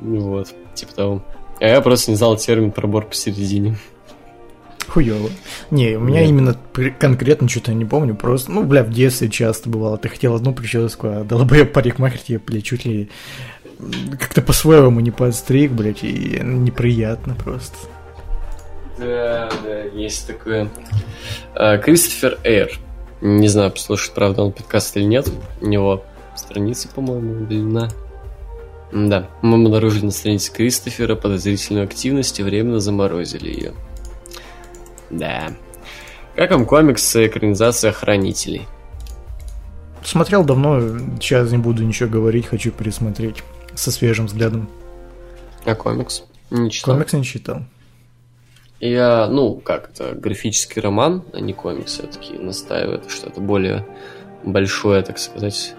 Вот, 0.00 0.48
типа 0.74 0.94
того. 0.94 1.22
А 1.60 1.66
я 1.66 1.80
просто 1.80 2.10
не 2.10 2.16
знал 2.16 2.36
термин 2.36 2.70
пробор 2.70 3.06
посередине. 3.06 3.76
Хуёво. 4.88 5.30
Не, 5.70 5.96
у 5.96 6.00
меня 6.00 6.20
Нет. 6.20 6.28
именно 6.30 6.56
конкретно 6.98 7.48
что-то 7.48 7.74
не 7.74 7.84
помню, 7.84 8.14
просто, 8.14 8.52
ну, 8.52 8.62
бля, 8.62 8.84
в 8.84 8.90
детстве 8.90 9.28
часто 9.28 9.68
бывало, 9.68 9.98
ты 9.98 10.08
хотел 10.08 10.34
одну 10.34 10.52
прическу, 10.52 11.08
а 11.08 11.24
долбоеб 11.24 11.72
парикмахер 11.72 12.20
тебе, 12.20 12.38
бля, 12.38 12.60
чуть 12.60 12.84
ли 12.84 13.10
как-то 14.18 14.42
по-своему 14.42 15.00
не 15.00 15.10
подстриг, 15.10 15.72
блядь, 15.72 16.02
и 16.02 16.40
неприятно 16.42 17.34
просто. 17.34 17.76
Да, 18.98 19.50
да, 19.62 19.82
есть 19.82 20.26
такое. 20.26 20.70
А, 21.54 21.76
Кристофер 21.78 22.38
Эйр. 22.44 22.70
Не 23.20 23.48
знаю, 23.48 23.70
послушать, 23.70 24.14
правда, 24.14 24.42
он 24.42 24.52
подкаст 24.52 24.96
или 24.96 25.04
нет. 25.04 25.30
У 25.60 25.66
него 25.66 26.04
страница, 26.34 26.88
по-моему, 26.88 27.46
длина. 27.46 27.90
Да, 28.92 29.28
мы 29.42 29.54
обнаружили 29.54 30.06
на 30.06 30.10
странице 30.10 30.52
Кристофера 30.52 31.16
подозрительную 31.16 31.84
активность 31.84 32.38
и 32.40 32.42
временно 32.42 32.80
заморозили 32.80 33.48
ее. 33.48 33.72
Да. 35.10 35.52
Как 36.34 36.50
вам 36.50 36.66
комиксы 36.66 37.26
экранизация 37.26 37.92
Хранителей? 37.92 38.66
Смотрел 40.04 40.44
давно, 40.44 40.80
сейчас 41.20 41.50
не 41.50 41.58
буду 41.58 41.82
ничего 41.82 42.08
говорить, 42.08 42.46
хочу 42.46 42.70
пересмотреть 42.70 43.42
со 43.74 43.90
свежим 43.90 44.26
взглядом. 44.26 44.68
А 45.64 45.74
комикс? 45.74 46.24
Не 46.50 46.70
читал. 46.70 46.94
Комикс 46.94 47.12
не 47.12 47.24
читал. 47.24 47.62
Я, 48.78 49.26
ну, 49.28 49.54
как 49.56 49.90
это, 49.90 50.12
графический 50.14 50.82
роман, 50.82 51.24
а 51.32 51.40
не 51.40 51.54
комикс, 51.54 51.94
все-таки 51.94 52.34
настаивает, 52.34 53.10
что 53.10 53.28
это 53.28 53.40
более 53.40 53.86
большое, 54.44 55.02
так 55.02 55.18
сказать, 55.18 55.74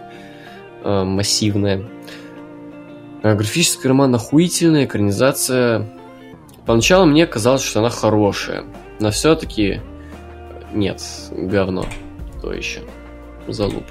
э, 0.84 1.04
массивное. 1.04 1.88
А 3.22 3.36
графический 3.36 3.88
роман 3.88 4.16
охуительная, 4.16 4.86
экранизация... 4.86 5.88
Поначалу 6.66 7.06
мне 7.06 7.26
казалось, 7.26 7.62
что 7.62 7.80
она 7.80 7.90
хорошая, 7.90 8.66
но 9.00 9.12
все-таки 9.12 9.82
нет, 10.74 11.02
говно, 11.32 11.86
то 12.42 12.54
еще, 12.54 12.82
залуп. 13.48 13.84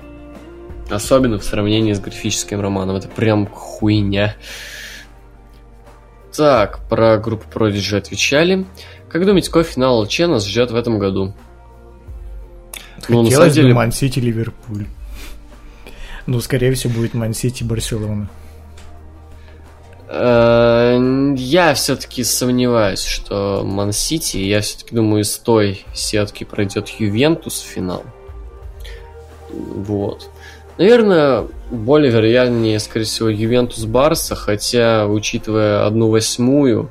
Особенно 0.90 1.38
в 1.38 1.44
сравнении 1.44 1.92
с 1.92 2.00
графическим 2.00 2.60
романом, 2.60 2.96
это 2.96 3.08
прям 3.08 3.46
хуйня. 3.46 4.36
Так, 6.36 6.86
про 6.88 7.16
группу 7.18 7.46
Prodigy 7.48 7.96
отвечали. 7.96 8.66
Как 9.08 9.24
думаете, 9.24 9.48
какой 9.48 9.64
финал 9.64 10.00
ЛЧ 10.00 10.20
нас 10.20 10.46
ждет 10.46 10.70
в 10.70 10.76
этом 10.76 10.98
году? 10.98 11.34
Ну, 13.08 13.22
на 13.22 13.24
самом 13.24 13.24
Хотелось 13.26 13.54
деле- 13.54 13.68
бы 13.68 13.74
Ман-Сити, 13.74 14.18
Ливерпуль. 14.18 14.86
Ну, 16.26 16.40
скорее 16.40 16.72
всего, 16.74 16.92
будет 16.92 17.14
Ман-Сити, 17.14 17.64
Барселона. 17.64 18.28
Э, 20.08 21.34
Я 21.36 21.74
все-таки 21.74 22.24
сомневаюсь, 22.24 23.04
что 23.04 23.62
Ман 23.64 23.92
Сити, 23.92 24.38
я 24.38 24.60
все-таки 24.60 24.94
думаю, 24.94 25.22
из 25.22 25.36
той 25.38 25.84
сетки 25.94 26.44
пройдет 26.44 26.88
Ювентус 26.88 27.60
в 27.60 27.66
финал. 27.66 28.04
Вот. 29.50 30.30
Наверное, 30.78 31.46
более 31.70 32.10
вероятнее, 32.12 32.78
скорее 32.78 33.06
всего, 33.06 33.28
Ювентус 33.28 33.84
Барса, 33.84 34.34
хотя, 34.34 35.06
учитывая 35.06 35.86
одну 35.86 36.10
восьмую, 36.10 36.90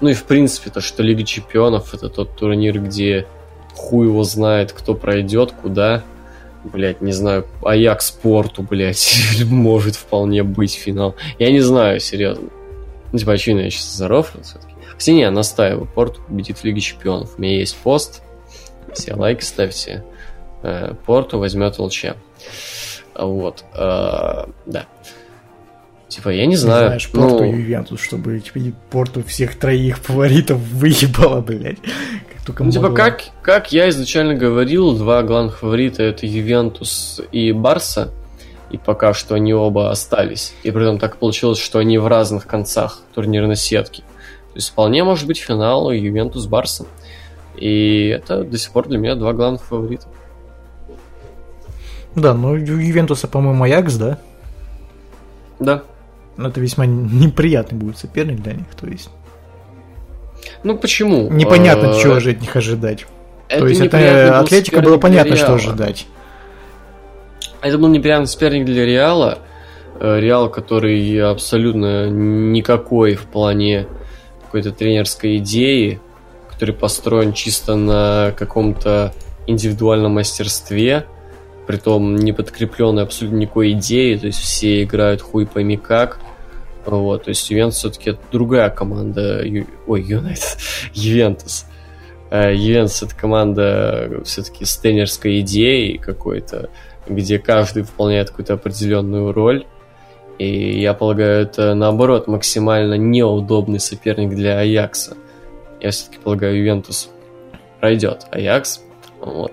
ну 0.00 0.08
и 0.08 0.14
в 0.14 0.24
принципе 0.24 0.70
то, 0.70 0.80
что 0.80 1.02
Лига 1.02 1.22
Чемпионов 1.22 1.94
это 1.94 2.08
тот 2.08 2.34
турнир, 2.36 2.80
где 2.80 3.26
хуй 3.74 4.06
его 4.06 4.24
знает, 4.24 4.72
кто 4.72 4.94
пройдет, 4.94 5.52
куда. 5.52 6.02
Блять, 6.64 7.00
не 7.00 7.12
знаю, 7.12 7.46
Аякс 7.62 8.10
Порту, 8.12 8.62
блять, 8.62 9.22
может 9.46 9.96
вполне 9.96 10.42
быть 10.42 10.74
финал. 10.74 11.16
Я 11.38 11.50
не 11.50 11.60
знаю, 11.60 11.98
серьезно. 11.98 12.48
Ну, 13.12 13.18
типа, 13.18 13.32
очевидно, 13.32 13.62
я 13.62 13.70
сейчас 13.70 13.94
зарофлил 13.94 14.42
все-таки. 14.42 14.72
Хотя 14.92 15.12
не, 15.12 15.20
я 15.20 15.30
настаиваю, 15.30 15.86
Порту 15.86 16.22
победит 16.22 16.58
в 16.58 16.64
Лиге 16.64 16.80
Чемпионов. 16.80 17.34
У 17.36 17.42
меня 17.42 17.58
есть 17.58 17.76
пост, 17.76 18.22
все 18.92 19.14
лайки 19.14 19.42
ставьте. 19.42 20.04
Э, 20.62 20.94
Порту 21.04 21.38
возьмет 21.38 21.78
ЛЧ. 21.78 22.06
А 23.14 23.26
Вот, 23.26 23.64
э, 23.74 24.46
да. 24.66 24.86
Типа, 26.08 26.28
я 26.28 26.46
не 26.46 26.56
знаю. 26.56 26.88
Знаешь, 26.88 27.10
Порту 27.10 27.38
ну, 27.38 27.44
и 27.44 27.56
Ювентус, 27.56 28.00
чтобы 28.00 28.38
тебе 28.40 28.72
Порту 28.90 29.24
всех 29.24 29.58
троих 29.58 29.98
фаворитов 29.98 30.58
выебало, 30.58 31.40
блядь. 31.40 31.78
Только 32.44 32.64
Ну, 32.64 32.70
типа, 32.70 32.90
как, 32.90 33.22
как 33.42 33.72
я 33.72 33.88
изначально 33.88 34.34
говорил, 34.34 34.96
два 34.96 35.22
главных 35.22 35.58
фаворита 35.58 36.02
это 36.02 36.26
Ювентус 36.26 37.20
и 37.30 37.52
Барса. 37.52 38.10
И 38.70 38.78
пока 38.78 39.12
что 39.12 39.34
они 39.34 39.52
оба 39.52 39.90
остались. 39.90 40.54
И 40.62 40.70
при 40.70 40.82
этом 40.82 40.98
так 40.98 41.18
получилось, 41.18 41.58
что 41.58 41.78
они 41.78 41.98
в 41.98 42.06
разных 42.06 42.46
концах 42.46 43.00
турнирной 43.14 43.56
сетки. 43.56 44.00
То 44.00 44.56
есть 44.56 44.70
вполне 44.70 45.04
может 45.04 45.26
быть 45.26 45.38
финал 45.38 45.90
Ювентус-Барса. 45.90 46.86
И 47.56 48.08
это 48.08 48.44
до 48.44 48.56
сих 48.56 48.72
пор 48.72 48.88
для 48.88 48.98
меня 48.98 49.14
два 49.14 49.34
главных 49.34 49.62
фаворита. 49.62 50.06
Да, 52.14 52.34
ну 52.34 52.52
у 52.52 52.56
Ювентуса, 52.56 53.28
по-моему, 53.28 53.64
Аякс, 53.64 53.96
да? 53.96 54.18
Да. 55.58 55.82
Но 56.36 56.48
это 56.48 56.60
весьма 56.60 56.86
неприятный 56.86 57.78
будет 57.78 57.98
соперник 57.98 58.40
для 58.42 58.54
них, 58.54 58.66
то 58.78 58.86
есть 58.86 59.10
Ну 60.62 60.76
почему? 60.76 61.30
непонятно, 61.30 61.88
Э, 61.96 62.00
чего 62.00 62.20
же 62.20 62.30
от 62.30 62.40
них 62.40 62.54
ожидать. 62.56 63.06
то 63.48 63.66
есть 63.66 63.80
это 63.80 64.38
Атлетика 64.40 64.80
было 64.80 64.98
понятно, 64.98 65.36
что 65.36 65.54
ожидать. 65.54 66.06
Это 67.60 67.78
был 67.78 67.88
неприятный 67.88 68.26
соперник 68.26 68.64
для 68.64 68.84
Реала. 68.84 69.38
Э, 70.00 70.18
Реал, 70.20 70.50
который 70.50 71.18
абсолютно 71.20 72.08
никакой 72.08 73.14
в 73.14 73.22
плане 73.26 73.86
какой-то 74.44 74.72
тренерской 74.72 75.36
идеи, 75.38 76.00
который 76.50 76.74
построен 76.74 77.32
чисто 77.32 77.76
на 77.76 78.32
каком-то 78.36 79.12
индивидуальном 79.46 80.12
мастерстве, 80.12 81.06
притом 81.66 82.16
не 82.16 82.32
подкрепленный 82.32 83.02
абсолютно 83.02 83.38
никакой 83.38 83.72
идеей, 83.72 84.18
то 84.18 84.26
есть 84.26 84.40
все 84.40 84.82
играют 84.82 85.22
хуй 85.22 85.46
пойми 85.46 85.76
как. 85.76 86.18
Вот, 86.86 87.24
то 87.24 87.28
есть 87.28 87.48
Ювентус 87.50 87.78
все-таки 87.78 88.16
другая 88.30 88.70
команда. 88.70 89.42
Ю- 89.44 89.66
Ой, 89.86 90.02
Юнайтед. 90.02 90.58
Ювентус. 90.94 91.66
Э, 92.30 92.54
Ювентус 92.54 93.02
это 93.02 93.14
команда 93.14 94.20
все-таки 94.24 94.64
с 94.64 94.76
тренерской 94.76 95.40
идеей 95.40 95.98
какой-то, 95.98 96.70
где 97.06 97.38
каждый 97.38 97.82
выполняет 97.82 98.30
какую-то 98.30 98.54
определенную 98.54 99.32
роль. 99.32 99.66
И 100.38 100.80
я 100.80 100.94
полагаю, 100.94 101.42
это 101.42 101.74
наоборот 101.74 102.26
максимально 102.26 102.94
неудобный 102.94 103.78
соперник 103.78 104.30
для 104.34 104.58
Аякса. 104.58 105.16
Я 105.80 105.90
все-таки 105.90 106.18
полагаю, 106.18 106.56
Ювентус 106.58 107.10
пройдет 107.80 108.26
Аякс. 108.30 108.80
Вот. 109.20 109.52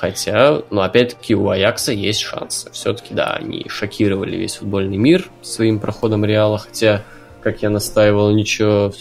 Хотя, 0.00 0.62
ну, 0.70 0.82
опять-таки, 0.82 1.34
у 1.34 1.48
Аякса 1.48 1.92
есть 1.92 2.20
шансы. 2.20 2.70
Все-таки, 2.70 3.14
да, 3.14 3.32
они 3.32 3.66
шокировали 3.68 4.36
весь 4.36 4.56
футбольный 4.56 4.96
мир 4.96 5.28
своим 5.42 5.80
проходом 5.80 6.24
Реала, 6.24 6.58
хотя, 6.58 7.02
как 7.42 7.62
я 7.62 7.70
настаивал, 7.70 8.30
ничего 8.30 8.92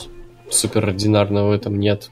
суперординарного 0.49 1.49
в 1.49 1.51
этом 1.51 1.79
нет. 1.79 2.09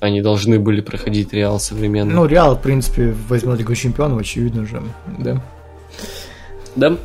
Они 0.00 0.22
должны 0.22 0.58
были 0.58 0.80
проходить 0.80 1.32
Реал 1.32 1.60
современный. 1.60 2.14
Ну, 2.14 2.26
Реал, 2.26 2.56
в 2.56 2.62
принципе, 2.62 3.14
возьмет 3.28 3.58
Лигу 3.58 3.76
Чемпионов, 3.76 4.20
очевидно 4.20 4.66
же, 4.66 4.82
да. 5.18 5.40
Да? 6.76 6.96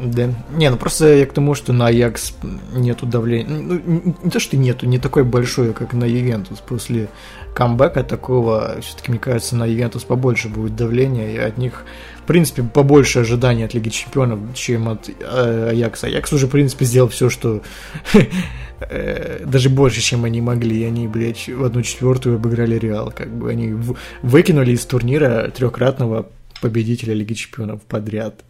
Да. 0.00 0.32
Не, 0.52 0.70
ну 0.70 0.76
просто 0.76 1.14
я 1.14 1.26
к 1.26 1.32
тому, 1.32 1.54
что 1.54 1.72
на 1.72 1.86
Аякс 1.86 2.34
нету 2.72 3.06
давления. 3.06 3.48
Ну, 3.48 3.80
не, 3.84 4.30
то, 4.30 4.40
что 4.40 4.56
нету, 4.56 4.86
не 4.86 4.98
такое 4.98 5.24
большое, 5.24 5.72
как 5.72 5.92
на 5.92 6.04
Ювентус. 6.04 6.60
После 6.60 7.08
камбэка 7.54 8.04
такого, 8.04 8.76
все-таки, 8.80 9.10
мне 9.10 9.20
кажется, 9.20 9.56
на 9.56 9.66
Ювентус 9.66 10.04
побольше 10.04 10.48
будет 10.48 10.76
давления, 10.76 11.32
и 11.32 11.36
от 11.38 11.58
них, 11.58 11.84
в 12.22 12.26
принципе, 12.26 12.62
побольше 12.62 13.20
ожиданий 13.20 13.64
от 13.64 13.74
Лиги 13.74 13.88
Чемпионов, 13.88 14.38
чем 14.54 14.88
от 14.88 15.08
э, 15.08 15.68
Аякса. 15.70 16.06
Аякс 16.06 16.32
уже, 16.32 16.46
в 16.46 16.50
принципе, 16.50 16.84
сделал 16.84 17.08
все, 17.08 17.28
что 17.28 17.62
э, 18.80 19.44
даже 19.44 19.68
больше, 19.68 20.00
чем 20.00 20.24
они 20.24 20.40
могли. 20.40 20.84
Они, 20.84 21.08
блядь, 21.08 21.48
в 21.48 21.64
одну 21.64 21.82
четвертую 21.82 22.36
обыграли 22.36 22.78
Реал. 22.78 23.12
Как 23.14 23.28
бы 23.28 23.50
они 23.50 23.74
выкинули 24.22 24.72
из 24.72 24.86
турнира 24.86 25.50
трехкратного 25.50 26.28
победителя 26.60 27.14
Лиги 27.14 27.34
Чемпионов 27.34 27.82
подряд. 27.82 28.44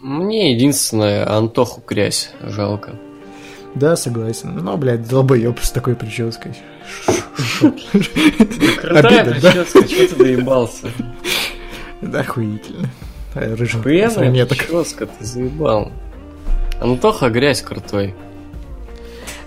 Мне 0.00 0.54
единственное, 0.54 1.28
Антоху 1.30 1.80
Крязь 1.80 2.30
жалко. 2.42 2.98
Да, 3.74 3.96
согласен. 3.96 4.56
Но, 4.56 4.76
блядь, 4.76 5.08
долбоеб 5.08 5.58
с 5.60 5.70
такой 5.70 5.94
прической. 5.94 6.52
Крутая 8.80 9.24
прическа, 9.30 9.88
что 9.88 10.08
ты 10.08 10.16
доебался? 10.16 10.88
Да, 12.02 12.20
охуительно. 12.20 12.88
А, 13.34 13.56
так 14.46 14.58
прическа, 14.58 15.06
ты 15.06 15.24
заебал. 15.24 15.90
Антоха 16.80 17.30
грязь 17.30 17.62
крутой. 17.62 18.14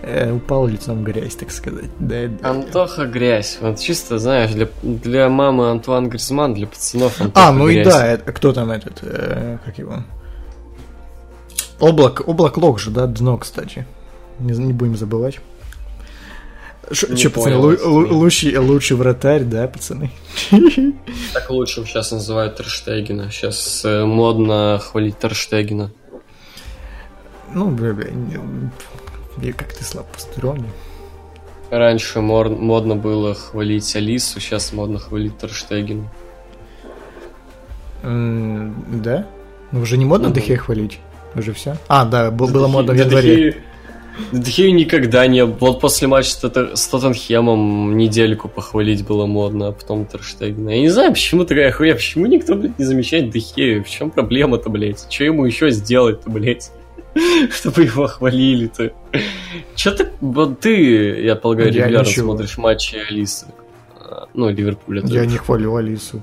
Э, 0.06 0.32
упал 0.32 0.68
лицом 0.68 1.00
в 1.00 1.04
грязь, 1.04 1.36
так 1.36 1.52
сказать. 1.52 1.90
Да, 2.00 2.28
да. 2.28 2.50
Антоха 2.50 3.06
грязь. 3.06 3.58
Вот 3.62 3.80
чисто, 3.80 4.20
знаешь, 4.20 4.52
для, 4.52 4.68
для 4.84 5.30
мамы 5.30 5.70
Антуан 5.72 6.10
Гризман, 6.10 6.54
для 6.54 6.68
пацанов 6.68 7.20
Антоха 7.20 7.48
А, 7.48 7.52
ну 7.52 7.68
и 7.68 7.74
грязь. 7.76 7.88
да, 7.88 8.08
это, 8.08 8.32
кто 8.32 8.54
там 8.54 8.72
этот, 8.72 9.00
э, 9.02 9.58
как 9.66 9.78
его? 9.78 10.04
Облак, 11.80 12.22
облак 12.28 12.58
лог 12.58 12.80
же, 12.80 12.92
да, 12.92 13.06
дно, 13.08 13.38
кстати. 13.38 13.86
Не, 14.40 14.54
не 14.58 14.74
будем 14.74 14.96
забывать. 14.96 15.40
Не 17.10 17.18
Че, 17.18 17.30
пацаны, 17.30 17.56
лу- 17.56 18.08
лучший, 18.12 18.56
лучший 18.58 18.96
вратарь, 18.96 19.44
да, 19.44 19.68
пацаны? 19.68 20.12
Так 21.34 21.50
лучше 21.50 21.84
сейчас 21.86 22.12
называют 22.12 22.58
Терштегена. 22.58 23.32
Сейчас 23.32 23.84
э, 23.84 24.06
модно 24.06 24.80
хвалить 24.84 25.18
Терштегена. 25.18 25.92
Ну, 27.54 27.76
я 29.42 29.54
как 29.54 29.74
ты 29.74 29.84
слаб 29.84 30.08
построен. 30.12 30.66
Раньше 31.72 32.22
мор- 32.22 32.50
модно 32.50 32.96
было 32.96 33.34
хвалить 33.34 33.96
Алису, 33.96 34.40
сейчас 34.40 34.72
модно 34.74 35.00
хвалить 35.00 35.38
Терштегена. 35.38 36.04
М, 38.04 39.02
Да? 39.04 39.26
Ну, 39.72 39.82
уже 39.82 39.98
не 39.98 40.06
модно 40.06 40.28
Мгм. 40.30 40.36
Дехе 40.36 40.58
хвалить? 40.58 41.00
Уже 41.36 41.52
все? 41.54 41.76
А, 41.88 42.06
да, 42.06 42.32
б- 42.32 42.48
было 42.48 42.68
модно 42.68 42.94
в 42.94 42.98
январе. 42.98 43.62
Дехею 44.32 44.74
никогда 44.74 45.28
не... 45.28 45.44
Вот 45.44 45.82
после 45.82 46.08
матча 46.08 46.30
с 46.30 46.42
Тоттен- 46.42 46.76
с 46.78 46.88
Тоттенхемом 46.88 47.98
недельку 47.98 48.48
похвалить 48.48 49.06
было 49.06 49.26
модно, 49.26 49.68
а 49.70 49.72
потом 49.74 50.06
Терштегена. 50.06 50.70
Я 50.72 50.80
не 50.82 50.90
знаю, 50.90 51.12
почему 51.12 51.44
такая 51.44 51.70
хуя, 51.74 51.96
почему 51.96 52.26
никто, 52.28 52.56
блядь, 52.56 52.80
не 52.80 52.86
замечает 52.86 53.32
Дехею? 53.32 53.84
В 53.84 53.90
чем 53.90 54.12
проблема-то, 54.12 54.70
блядь? 54.70 55.06
Что 55.12 55.26
ему 55.26 55.46
еще 55.46 55.70
сделать-то, 55.72 56.30
блядь? 56.30 56.72
Чтобы 57.52 57.84
его 57.84 58.08
хвалили-то. 58.08 58.92
Че 59.76 59.92
ты... 59.92 60.08
Вот 60.22 60.60
ты, 60.60 61.22
я 61.22 61.36
полагаю, 61.36 61.72
Я 61.72 61.84
регулярно 61.86 62.08
ничего. 62.08 62.26
смотришь 62.34 62.58
матчи 62.58 62.96
Алисы. 63.10 63.48
А, 64.00 64.28
Ну, 64.34 64.50
Ливерпуля. 64.50 65.02
Я 65.06 65.26
не 65.26 65.38
хвалю 65.38 65.76
Алису. 65.76 66.22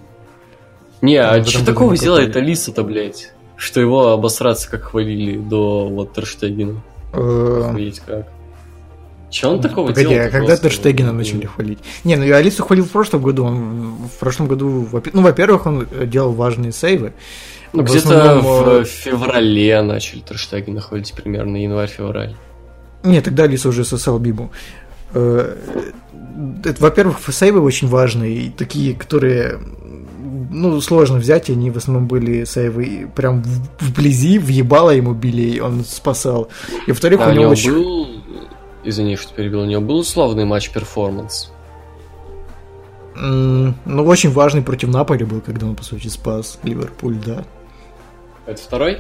Не, 1.01 1.17
а 1.17 1.43
в 1.43 1.49
что 1.49 1.65
такого 1.65 1.97
сделает. 1.97 2.37
Алиса-то, 2.37 2.85
блядь? 2.85 3.33
Что 3.57 3.81
его 3.81 4.09
обосраться 4.09 4.71
как 4.71 4.83
хвалили 4.85 5.39
до 5.39 5.89
вот 5.89 6.13
Терштегена. 6.13 6.81
Э, 7.13 7.67
Охуеть 7.69 8.01
как. 8.01 8.29
Че 9.31 9.47
он 9.49 9.61
такого 9.63 9.89
Погоди, 9.89 10.09
делал? 10.11 10.27
а 10.27 10.31
когда 10.31 10.57
Терштегена 10.57 11.13
начали 11.13 11.47
хвалить? 11.47 11.79
Не, 12.05 12.17
ну 12.17 12.25
я 12.25 12.37
Алису 12.37 12.63
хвалил 12.65 12.85
в 12.85 12.91
прошлом 12.91 13.23
году. 13.23 13.45
Он 13.45 13.95
в 14.15 14.19
прошлом 14.21 14.47
году, 14.47 14.87
ну, 15.13 15.23
во-первых, 15.23 15.65
он 15.67 15.87
делал 16.05 16.33
важные 16.33 16.73
сейвы. 16.73 17.13
Ну, 17.73 17.83
В 17.83 17.87
где-то 17.87 18.39
основном, 18.39 18.83
в 18.83 18.87
феврале 18.87 19.81
начали 19.83 20.21
Терштегена 20.21 20.81
хвалить, 20.81 21.13
примерно 21.15 21.57
январь-февраль. 21.57 22.35
Не, 23.03 23.21
тогда 23.21 23.45
Алиссон 23.45 23.69
уже 23.71 23.85
сосал 23.85 24.19
бибу. 24.19 24.51
Э, 25.15 25.57
это, 26.65 26.83
во-первых, 26.83 27.19
сейвы 27.33 27.61
очень 27.61 27.89
важные, 27.89 28.33
и 28.35 28.51
такие, 28.51 28.95
которые 28.95 29.59
ну, 30.51 30.81
сложно 30.83 31.19
взять, 31.19 31.49
они 31.51 31.71
в 31.71 31.79
основном 31.79 32.07
были 32.09 32.45
сейвы 32.45 33.09
прям 33.15 33.43
в- 33.43 33.69
вблизи, 33.81 34.39
в 34.39 34.48
ебало 34.48 34.91
ему 34.91 35.15
били, 35.15 35.43
и 35.57 35.61
он 35.61 35.85
спасал. 35.85 36.49
И 36.87 36.91
во-вторых, 36.91 37.21
А 37.23 37.29
у 37.29 37.31
у 37.31 37.33
него 37.33 37.43
него 37.43 37.51
очень... 37.53 37.73
был... 37.73 38.07
Извини, 38.85 39.17
что 39.17 39.33
перебил. 39.35 39.63
У 39.63 39.65
него 39.65 39.81
был 39.81 39.99
условный 39.99 40.45
match 40.45 40.76
performance. 40.76 41.51
М, 43.17 43.75
Ну, 43.85 44.05
очень 44.05 44.31
важный 44.31 44.63
против 44.63 44.89
Наполи 44.89 45.25
был, 45.25 45.41
когда 45.41 45.67
он, 45.67 45.77
по 45.77 45.85
сути, 45.85 46.09
спас 46.09 46.59
Ливерпуль, 46.63 47.17
да. 47.25 47.45
Это 48.47 48.61
второй? 48.61 48.99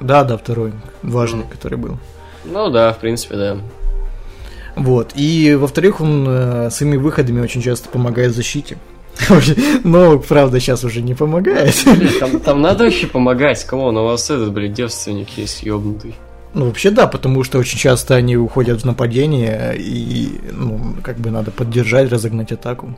Да, 0.00 0.24
да, 0.24 0.36
второй 0.36 0.72
важный, 1.02 1.40
Мгм. 1.40 1.48
который 1.50 1.78
был. 1.78 1.98
Ну 2.44 2.70
да, 2.70 2.92
в 2.92 2.98
принципе, 2.98 3.36
да. 3.36 3.56
Вот. 4.76 5.12
И, 5.14 5.54
во-вторых, 5.54 6.00
он 6.00 6.26
э, 6.28 6.70
своими 6.70 6.96
выходами 6.96 7.40
очень 7.40 7.60
часто 7.60 7.88
помогает 7.88 8.34
защите. 8.34 8.78
Но, 9.84 10.18
правда, 10.18 10.60
сейчас 10.60 10.84
уже 10.84 11.02
не 11.02 11.14
помогает. 11.14 11.74
Там, 12.20 12.40
там 12.40 12.62
надо 12.62 12.84
вообще 12.84 13.06
помогать. 13.06 13.62
Кому? 13.64 13.88
У 13.88 13.92
вас 14.04 14.30
этот, 14.30 14.52
блин, 14.52 14.72
девственник 14.72 15.28
есть, 15.36 15.62
ёбнутый. 15.62 16.14
Ну, 16.54 16.66
вообще 16.66 16.90
да, 16.90 17.06
потому 17.06 17.44
что 17.44 17.58
очень 17.58 17.78
часто 17.78 18.14
они 18.14 18.36
уходят 18.36 18.82
в 18.82 18.84
нападение, 18.84 19.76
и, 19.78 20.40
ну, 20.50 20.96
как 21.02 21.16
бы 21.18 21.30
надо 21.30 21.50
поддержать, 21.50 22.10
разогнать 22.10 22.50
атаку. 22.50 22.96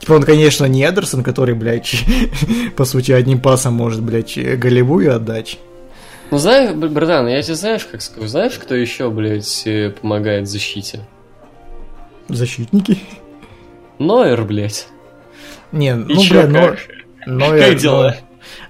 Типа 0.00 0.12
он, 0.14 0.22
конечно, 0.22 0.64
не 0.64 0.82
Эдерсон, 0.82 1.22
который, 1.22 1.54
блядь, 1.54 2.04
по 2.76 2.84
сути, 2.84 3.12
одним 3.12 3.38
пасом 3.40 3.74
может, 3.74 4.02
блядь, 4.02 4.36
голевую 4.58 5.14
отдать. 5.14 5.58
Ну, 6.30 6.38
знаешь, 6.38 6.72
братан, 6.74 7.26
я 7.28 7.42
тебе 7.42 7.54
знаешь, 7.56 7.84
как 7.84 8.00
скажу, 8.02 8.26
знаешь, 8.28 8.54
кто 8.54 8.74
еще, 8.74 9.10
блядь, 9.10 9.62
э, 9.66 9.90
помогает 9.90 10.48
защите? 10.48 11.00
Защитники. 12.28 12.98
Нойер, 13.98 14.44
блядь. 14.44 14.86
Не, 15.72 15.94
ну, 15.96 16.08
Ещё 16.08 16.46
бля, 16.46 16.46
но... 16.46 16.76
Нойер, 17.26 17.70
Как 17.70 17.78
дела? 17.78 18.16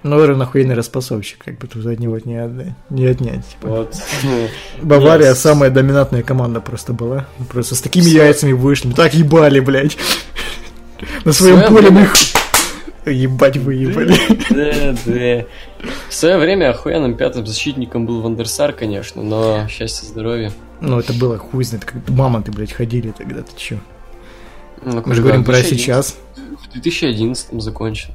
но- 0.03 0.17
Нойер 0.17 0.35
нахуйный 0.35 0.75
распасовщик, 0.75 1.43
как 1.43 1.57
бы 1.59 1.67
тут 1.67 1.85
от 1.85 1.99
него 1.99 2.17
не 2.25 2.75
не 2.89 3.05
отнять. 3.05 3.47
типа. 3.47 3.67
Вот. 3.67 3.95
Бавария 4.81 5.31
Yes. 5.31 5.35
самая 5.35 5.69
доминантная 5.69 6.23
команда 6.23 6.59
просто 6.59 6.93
была. 6.93 7.25
Просто 7.49 7.75
с 7.75 7.81
такими 7.81 8.03
Всё. 8.03 8.23
яйцами 8.23 8.51
вышли. 8.51 8.91
Так 8.91 9.13
ебали, 9.13 9.59
блядь. 9.59 9.97
На 11.25 11.33
своем 11.33 11.67
поле 11.67 11.89
мы 11.89 12.01
их 12.01 12.13
ебать 13.05 13.57
выебали. 13.57 14.15
Да, 14.49 14.95
да. 15.05 15.45
В 16.09 16.13
свое 16.13 16.37
время 16.37 16.69
охуенным 16.69 17.15
пятым 17.15 17.45
защитником 17.45 18.05
был 18.05 18.21
Вандерсар, 18.21 18.73
конечно, 18.73 19.23
но 19.23 19.67
счастье, 19.67 20.07
здоровье. 20.07 20.51
Ну, 20.81 20.99
это 20.99 21.13
было 21.13 21.37
хуй 21.37 21.63
знает, 21.63 21.85
как 21.85 22.07
мамонты, 22.09 22.51
блядь, 22.51 22.71
ходили 22.71 23.11
тогда, 23.11 23.41
ты 23.41 23.55
чё? 23.55 23.77
Ну, 24.83 25.01
Мы 25.05 25.13
же 25.15 25.21
говорим 25.21 25.43
про 25.43 25.61
сейчас. 25.63 26.17
В 26.35 26.71
2011 26.73 27.61
закончен. 27.61 28.13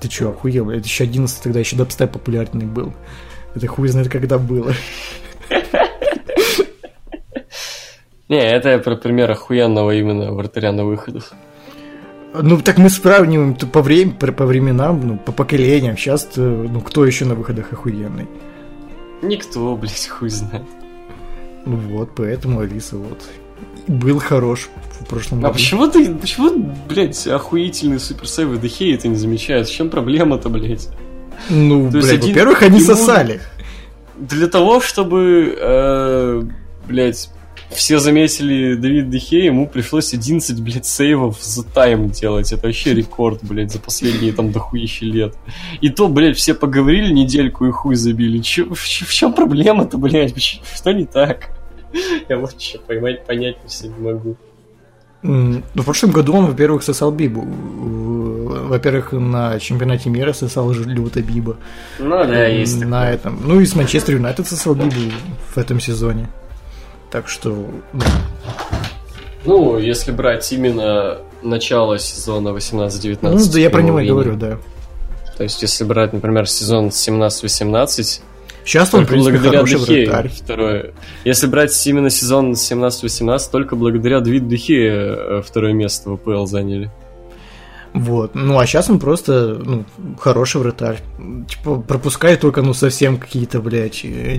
Ты 0.00 0.08
чё, 0.08 0.30
охуел, 0.30 0.64
блядь? 0.66 0.82
2011 0.82 1.42
тогда 1.42 1.60
еще 1.60 1.76
дабстеп 1.76 2.12
популярный 2.12 2.66
был. 2.66 2.92
Это 3.54 3.66
хуй 3.66 3.88
знает, 3.88 4.08
когда 4.08 4.38
было. 4.38 4.72
Не, 8.28 8.38
это 8.38 8.70
я 8.70 8.78
про 8.78 8.96
пример 8.96 9.30
охуенного 9.30 9.92
именно 9.92 10.32
вратаря 10.32 10.72
на 10.72 10.84
выходах. 10.84 11.32
Ну, 12.42 12.60
так 12.60 12.78
мы 12.78 12.90
сравниваем 12.90 13.54
то 13.54 13.66
по, 13.66 13.82
времени, 13.82 14.12
по, 14.18 14.32
по 14.32 14.46
временам, 14.46 15.00
ну, 15.06 15.16
по 15.18 15.32
поколениям. 15.32 15.96
Сейчас, 15.96 16.28
ну, 16.36 16.80
кто 16.80 17.04
еще 17.06 17.24
на 17.24 17.34
выходах 17.34 17.72
охуенный? 17.72 18.26
Никто, 19.22 19.76
блядь, 19.76 20.08
хуй 20.08 20.28
знает. 20.28 20.64
Ну 21.64 21.76
вот, 21.76 22.10
поэтому 22.14 22.60
Алиса 22.60 22.96
вот 22.96 23.22
был 23.88 24.18
хорош 24.18 24.68
в 25.00 25.06
прошлом 25.06 25.38
А 25.38 25.42
году. 25.42 25.54
почему 25.54 25.88
ты, 25.88 26.14
почему, 26.14 26.72
блядь, 26.88 27.26
охуительный 27.26 27.98
суперсейвы 27.98 28.58
Дехей 28.58 28.94
это 28.94 29.08
не 29.08 29.16
замечают? 29.16 29.68
В 29.68 29.72
чем 29.74 29.90
проблема-то, 29.90 30.48
блядь? 30.48 30.88
Ну, 31.50 31.86
То 31.90 31.98
блядь, 31.98 32.12
один- 32.12 32.28
во-первых, 32.28 32.62
они 32.62 32.78
ему- 32.78 32.86
сосали. 32.86 33.40
Для 34.16 34.46
того, 34.46 34.80
чтобы, 34.80 35.56
э, 35.60 36.42
блядь, 36.88 37.30
все 37.70 37.98
заметили 37.98 38.74
Давид 38.74 39.10
Дехе, 39.10 39.44
ему 39.46 39.66
пришлось 39.66 40.14
11, 40.14 40.60
блядь, 40.60 40.86
сейвов 40.86 41.42
за 41.42 41.62
тайм 41.64 42.08
делать. 42.10 42.52
Это 42.52 42.66
вообще 42.66 42.94
рекорд, 42.94 43.40
блядь, 43.42 43.72
за 43.72 43.78
последние 43.78 44.32
там 44.32 44.52
дохуища 44.52 45.04
лет. 45.04 45.34
И 45.80 45.88
то, 45.90 46.08
блядь, 46.08 46.36
все 46.36 46.54
поговорили 46.54 47.12
недельку 47.12 47.66
и 47.66 47.70
хуй 47.70 47.94
забили. 47.96 48.38
Чё- 48.38 48.72
в, 48.72 48.78
в 48.78 49.12
чем 49.12 49.32
проблема-то, 49.32 49.98
блядь? 49.98 50.34
Что 50.38 50.92
не 50.92 51.04
так? 51.06 51.50
Я 52.28 52.38
вот 52.38 52.60
что 52.60 52.78
поймать, 52.78 53.26
понять 53.26 53.56
все 53.66 53.88
не 53.88 53.98
могу. 53.98 54.36
М, 55.22 55.64
Ну, 55.74 55.82
в 55.82 55.84
прошлом 55.84 56.12
году 56.12 56.34
он, 56.34 56.46
во-первых, 56.46 56.82
сосал 56.82 57.10
Бибу. 57.10 57.42
Во-первых, 58.68 59.12
на 59.12 59.58
чемпионате 59.58 60.08
мира 60.10 60.32
сосал 60.32 60.72
люто 60.72 61.20
Биба. 61.22 61.56
Ну 61.98 62.10
да, 62.10 62.46
есть 62.46 62.80
на 62.80 63.00
такое. 63.02 63.14
этом. 63.14 63.40
Ну 63.44 63.60
и 63.60 63.66
с 63.66 63.74
Манчестер 63.74 64.14
Юнайтед 64.14 64.46
сосал 64.46 64.74
Бибу 64.74 64.90
в 65.54 65.58
этом 65.58 65.80
сезоне. 65.80 66.28
Так 67.16 67.30
что, 67.30 67.48
ну, 67.94 68.02
Ну, 69.46 69.78
если 69.78 70.12
брать 70.12 70.52
именно 70.52 71.16
начало 71.42 71.98
сезона 71.98 72.50
18-19. 72.50 73.18
ну, 73.22 73.38
да, 73.50 73.58
я 73.58 73.70
про 73.70 73.80
него 73.80 74.00
и 74.00 74.06
говорю, 74.06 74.36
да. 74.36 74.58
То 75.38 75.44
есть, 75.44 75.62
если 75.62 75.84
брать, 75.84 76.12
например, 76.12 76.46
сезон 76.46 76.88
17-18, 76.88 78.20
Сейчас 78.66 78.92
он, 78.92 79.06
в 79.06 79.08
принципе, 79.08 79.38
благодаря 79.38 79.64
хороший 79.64 80.04
вратарь. 80.04 80.28
Второе. 80.28 80.92
Если 81.24 81.46
брать 81.46 81.86
именно 81.86 82.10
сезон 82.10 82.52
17-18, 82.52 83.40
только 83.50 83.76
благодаря 83.76 84.20
Давиду 84.20 84.48
Дехе 84.48 84.86
э, 84.86 85.42
второе 85.42 85.72
место 85.72 86.10
в 86.10 86.14
АПЛ 86.14 86.44
заняли. 86.44 86.90
Вот. 87.96 88.34
Ну, 88.34 88.58
а 88.58 88.66
сейчас 88.66 88.90
он 88.90 88.98
просто, 88.98 89.58
ну, 89.64 89.84
хороший 90.18 90.60
вратарь. 90.60 91.00
Типа, 91.48 91.76
пропускает 91.80 92.40
только, 92.40 92.60
ну, 92.60 92.74
совсем 92.74 93.16
какие-то, 93.16 93.60
блядь, 93.60 94.04
э, 94.04 94.38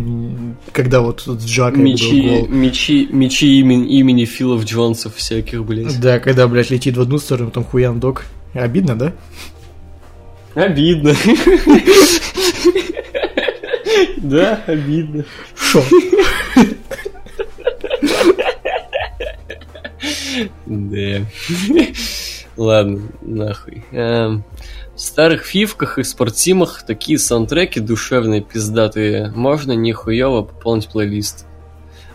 когда 0.72 1.02
вот 1.02 1.22
с 1.26 1.46
Джакой 1.46 1.80
был 1.80 1.84
Мечи, 1.92 2.22
гол. 2.22 2.48
мечи, 2.48 3.08
мечи 3.12 3.60
имени, 3.60 3.98
имени 3.98 4.26
Филов 4.26 4.64
Джонсов 4.64 5.16
всяких, 5.16 5.66
блядь. 5.66 6.00
Да, 6.00 6.20
когда, 6.20 6.48
блядь, 6.48 6.70
летит 6.70 6.98
в 6.98 7.02
одну 7.02 7.18
сторону, 7.18 7.50
там 7.50 7.64
хуян 7.64 8.00
док. 8.00 8.26
Обидно, 8.54 8.96
да? 8.96 9.14
Обидно. 10.54 11.16
Да, 14.18 14.62
обидно. 14.68 15.26
Шо? 15.56 15.82
Да. 20.66 21.22
Ладно, 22.58 23.02
нахуй. 23.22 23.86
Эм, 23.92 24.44
В 24.96 25.00
старых 25.00 25.46
фивках 25.46 26.00
и 26.00 26.04
спортсимах 26.04 26.84
такие 26.86 27.20
саундтреки 27.20 27.80
душевные, 27.80 28.42
пиздатые. 28.42 29.32
Можно 29.36 29.74
нихуево 29.74 30.42
пополнить 30.42 30.88
плейлист. 30.88 31.46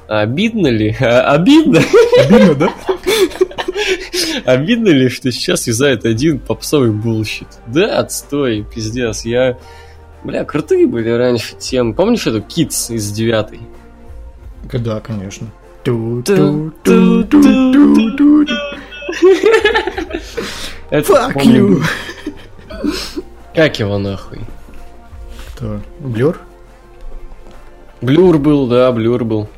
А 0.08 0.20
Обидно 0.20 0.66
ли? 0.66 0.96
А, 1.00 1.34
Обидно? 1.34 1.80
Обидно, 2.26 2.54
да? 2.56 2.74
Обидно 4.52 4.88
ли, 4.88 5.08
что 5.08 5.30
сейчас 5.30 5.68
юзает 5.68 6.04
один 6.04 6.40
попсовый 6.40 6.90
bullshit? 6.90 7.47
Да, 7.68 7.98
отстой, 7.98 8.64
пиздец. 8.64 9.24
Я... 9.24 9.58
Бля, 10.24 10.44
крутые 10.44 10.86
были 10.86 11.08
раньше 11.10 11.56
темы. 11.56 11.94
Помнишь 11.94 12.26
эту 12.26 12.38
Kids 12.38 12.94
из 12.94 13.10
девятой? 13.12 13.60
Да, 14.72 15.00
конечно. 15.00 15.48
Fuck 20.91 21.36
you! 21.44 21.82
Как 23.55 23.78
его 23.78 23.99
нахуй? 23.99 24.41
Кто? 25.55 25.81
Blur? 26.00 26.40
Blur 28.00 28.39
был, 28.39 28.66
да, 28.66 28.91
Blur 28.92 29.24
был. 29.24 29.49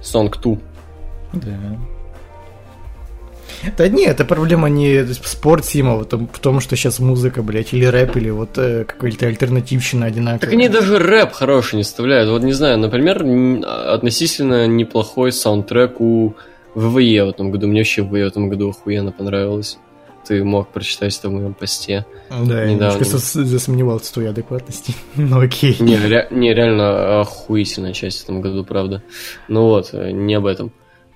Song 0.00 0.40
2. 0.40 0.56
Да. 1.34 1.50
Да 3.76 3.88
не, 3.88 4.06
это 4.06 4.24
проблема 4.24 4.68
не 4.68 5.02
в 5.02 5.28
спортсима, 5.28 5.96
в 5.96 6.04
том, 6.04 6.28
в 6.32 6.38
том, 6.40 6.58
что 6.58 6.74
сейчас 6.74 6.98
музыка, 6.98 7.42
блядь, 7.44 7.72
или 7.72 7.84
рэп, 7.84 8.16
или 8.16 8.30
вот 8.30 8.58
э, 8.58 8.84
какая-то 8.84 9.26
альтернативщина 9.28 10.06
одинаковая. 10.06 10.40
Так 10.40 10.52
они 10.52 10.68
даже 10.68 10.98
рэп 10.98 11.32
хороший 11.32 11.76
не 11.76 11.84
вставляют. 11.84 12.28
Вот 12.28 12.42
не 12.42 12.52
знаю, 12.54 12.78
например, 12.78 13.22
н- 13.22 13.64
относительно 13.64 14.66
неплохой 14.66 15.30
саундтрек 15.30 16.00
у 16.00 16.34
ВВЕ 16.74 17.24
в 17.24 17.28
этом 17.30 17.50
году. 17.50 17.66
Мне 17.68 17.80
вообще 17.80 18.02
ВВЕ 18.02 18.24
в 18.24 18.28
этом 18.28 18.48
году 18.48 18.70
охуенно 18.70 19.12
понравилось. 19.12 19.78
Ты 20.26 20.44
мог 20.44 20.68
прочитать 20.68 21.18
это 21.18 21.28
в 21.28 21.32
моем 21.32 21.52
посте. 21.52 22.06
Да, 22.30 22.62
я 22.64 22.72
недавно. 22.72 22.94
немножко 22.98 23.04
сос- 23.04 23.42
засомневался 23.44 24.10
в 24.10 24.14
твоей 24.14 24.28
адекватности. 24.30 24.94
Ну 25.16 25.40
окей. 25.40 25.76
Не, 25.80 25.96
ре- 25.96 26.28
не, 26.30 26.54
реально 26.54 27.20
охуительная 27.20 27.92
часть 27.92 28.20
в 28.20 28.24
этом 28.24 28.40
году, 28.40 28.64
правда. 28.64 29.02
Ну 29.48 29.62
вот, 29.64 29.90
э, 29.92 30.12
не 30.12 30.34
об 30.34 30.46
этом. 30.46 30.70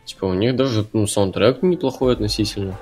Типа, 0.05 0.25
у 0.27 0.35
них 0.35 0.57
даже 0.57 0.87
ну, 0.93 1.07
саундтрек 1.07 1.63
неплохой 1.63 2.15
относительно. 2.15 2.79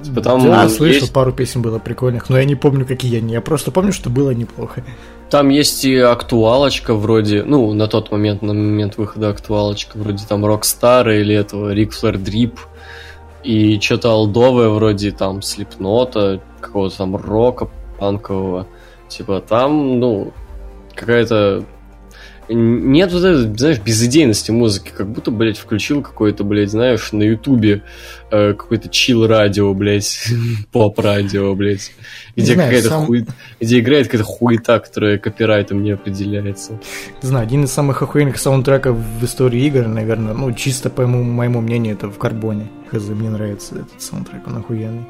Типа, 0.00 0.20
там 0.20 0.42
да, 0.44 0.64
есть- 0.64 0.76
слышал, 0.76 1.08
пару 1.08 1.32
песен 1.32 1.62
было 1.62 1.78
прикольных, 1.78 2.30
но 2.30 2.38
я 2.38 2.44
не 2.44 2.54
помню, 2.54 2.86
какие 2.86 3.18
они. 3.18 3.32
Я 3.34 3.40
просто 3.40 3.70
помню, 3.70 3.92
что 3.92 4.10
было 4.10 4.30
неплохо. 4.30 4.84
Там 5.30 5.48
есть 5.48 5.84
и 5.84 5.96
актуалочка 5.96 6.94
вроде, 6.94 7.42
ну, 7.42 7.72
на 7.72 7.88
тот 7.88 8.10
момент, 8.10 8.42
на 8.42 8.52
момент 8.52 8.96
выхода 8.98 9.30
актуалочка, 9.30 9.96
вроде 9.98 10.24
там 10.26 10.44
Rockstar 10.44 11.10
а 11.10 11.18
или 11.18 11.34
этого 11.34 11.72
Ric 11.72 11.92
Flair 11.92 12.18
Drip, 12.18 12.60
и 13.42 13.80
что-то 13.80 14.10
олдовое 14.10 14.68
вроде 14.68 15.10
там 15.10 15.42
Slipknot 15.42 16.20
а, 16.20 16.40
какого-то 16.60 16.98
там 16.98 17.16
рока 17.16 17.68
панкового. 17.98 18.66
Типа 19.08 19.40
там, 19.46 20.00
ну, 20.00 20.32
какая-то... 20.94 21.64
Нет 22.52 23.12
вот 23.12 23.24
этой, 23.24 23.56
знаешь, 23.56 23.78
безыдейности 23.80 24.50
музыки, 24.50 24.90
как 24.96 25.08
будто, 25.10 25.30
блядь, 25.30 25.58
включил 25.58 26.02
какой-то, 26.02 26.44
блядь, 26.44 26.70
знаешь, 26.70 27.12
на 27.12 27.22
ютубе 27.22 27.82
э, 28.30 28.52
какой-то 28.54 28.88
chill-радио, 28.88 29.72
блядь, 29.74 30.26
поп-радио, 30.72 31.54
блядь, 31.54 31.92
где 32.36 32.54
знаю, 32.54 32.68
какая-то 32.70 32.88
сам- 32.88 33.06
хуй- 33.06 33.26
где 33.60 33.78
играет 33.80 34.06
какая-то 34.06 34.24
хуета, 34.24 34.78
которая 34.80 35.18
копирайтом 35.18 35.82
не 35.82 35.92
определяется. 35.92 36.78
Не 37.22 37.28
знаю, 37.28 37.44
один 37.46 37.64
из 37.64 37.72
самых 37.72 38.02
охуенных 38.02 38.38
саундтреков 38.38 38.96
в 38.96 39.24
истории 39.24 39.64
игр, 39.66 39.86
наверное, 39.86 40.34
ну, 40.34 40.52
чисто 40.52 40.90
по 40.90 41.06
моему, 41.06 41.24
моему 41.24 41.60
мнению, 41.60 41.94
это 41.94 42.08
в 42.08 42.18
Карбоне. 42.18 42.68
Хз, 42.90 43.08
мне 43.08 43.30
нравится 43.30 43.76
этот 43.76 44.02
саундтрек, 44.02 44.46
он 44.46 44.58
охуенный. 44.58 45.04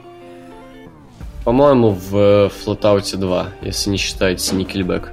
По-моему, 1.44 1.90
в 1.90 2.52
Flatout 2.64 3.16
2, 3.16 3.48
если 3.62 3.90
не 3.90 3.96
считаете 3.96 4.54
Nickelback. 4.54 5.08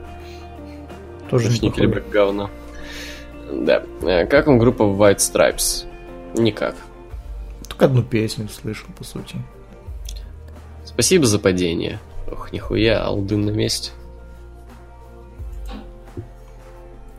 Тоже 1.30 1.50
неплохой. 1.50 1.86
Nickelback 1.88 2.10
говно. 2.10 2.50
Да. 3.52 3.84
Э, 4.02 4.26
Как 4.28 4.48
вам 4.48 4.60
группа 4.60 4.84
White 4.84 5.18
Stripes? 5.18 5.86
Никак. 6.36 6.76
Только 7.68 7.86
одну 7.86 8.04
песню 8.04 8.48
слышал, 8.50 8.88
по 8.98 9.04
сути. 9.04 9.36
Спасибо 10.86 11.26
за 11.26 11.40
падение. 11.40 12.00
Ох, 12.32 12.52
нихуя, 12.52 13.04
алдын 13.04 13.46
на 13.46 13.52
месте. 13.52 13.92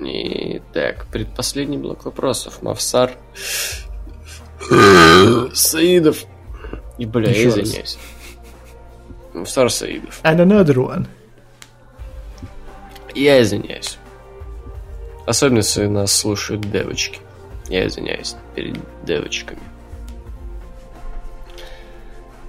И 0.01 0.63
так, 0.73 1.07
предпоследний 1.07 1.77
блок 1.79 2.05
вопросов. 2.05 2.63
Мавсар. 2.63 3.13
Саидов. 5.53 6.25
И, 6.99 7.07
бля, 7.07 7.31
я 7.31 7.49
извиняюсь. 7.49 7.99
Мавсар 9.35 9.71
Саидов. 9.71 10.21
And 10.23 10.39
another 10.41 10.75
one. 10.77 11.07
Я 13.15 13.41
извиняюсь. 13.43 13.99
Особенно, 15.31 15.59
если 15.59 15.87
нас 15.87 16.13
слушают 16.13 16.73
девочки. 16.73 17.21
Я 17.69 17.87
извиняюсь 17.87 18.35
перед 18.57 18.77
девочками. 19.05 19.61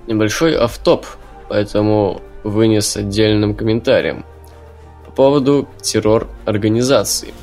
Небольшой 0.08 0.58
автоп, 0.58 1.06
поэтому 1.48 2.24
вынес 2.44 2.98
отдельным 2.98 3.54
комментарием 3.54 4.26
по 5.06 5.12
поводу 5.12 5.70
террор-организации. 5.84 7.36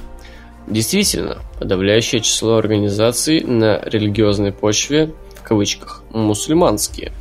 Действительно, 0.67 1.39
подавляющее 1.61 2.21
число 2.21 2.57
организаций 2.57 3.45
на 3.45 3.79
религиозной 3.85 4.51
почве, 4.51 5.15
в 5.37 5.45
кавычках, 5.45 6.03
мусульманские. 6.11 7.13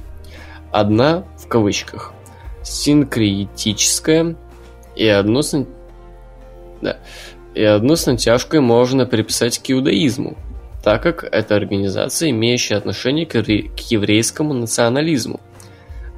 Одна, 0.71 1.23
в 1.37 1.47
кавычках, 1.47 2.13
синкретическая, 2.63 4.35
и 4.95 5.07
одну 5.07 5.43
с 5.43 5.53
да. 6.81 6.97
И 7.57 7.63
одну 7.63 7.95
с 7.95 8.05
натяжкой 8.05 8.59
можно 8.59 9.07
приписать 9.07 9.57
к 9.57 9.71
иудаизму, 9.71 10.37
так 10.83 11.01
как 11.01 11.23
это 11.23 11.55
организация, 11.55 12.29
имеющая 12.29 12.75
отношение 12.75 13.25
к, 13.25 13.33
ре- 13.33 13.63
к 13.69 13.79
еврейскому 13.89 14.53
национализму. 14.53 15.39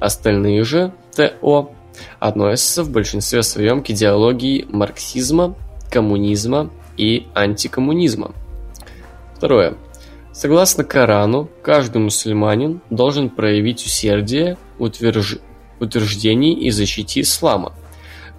Остальные 0.00 0.64
же 0.64 0.92
ТО 1.16 1.72
относятся 2.18 2.84
в 2.84 2.90
большинстве 2.90 3.42
своем 3.42 3.82
к 3.82 3.88
идеологии 3.88 4.66
марксизма, 4.68 5.54
коммунизма 5.90 6.70
и 6.98 7.26
антикоммунизма. 7.34 8.34
Второе. 9.34 9.78
Согласно 10.32 10.84
Корану, 10.84 11.48
каждый 11.62 12.02
мусульманин 12.02 12.82
должен 12.90 13.30
проявить 13.30 13.86
усердие 13.86 14.58
в 14.78 14.84
утверж- 14.84 15.40
утверждении 15.80 16.52
и 16.52 16.70
защите 16.70 17.22
ислама. 17.22 17.72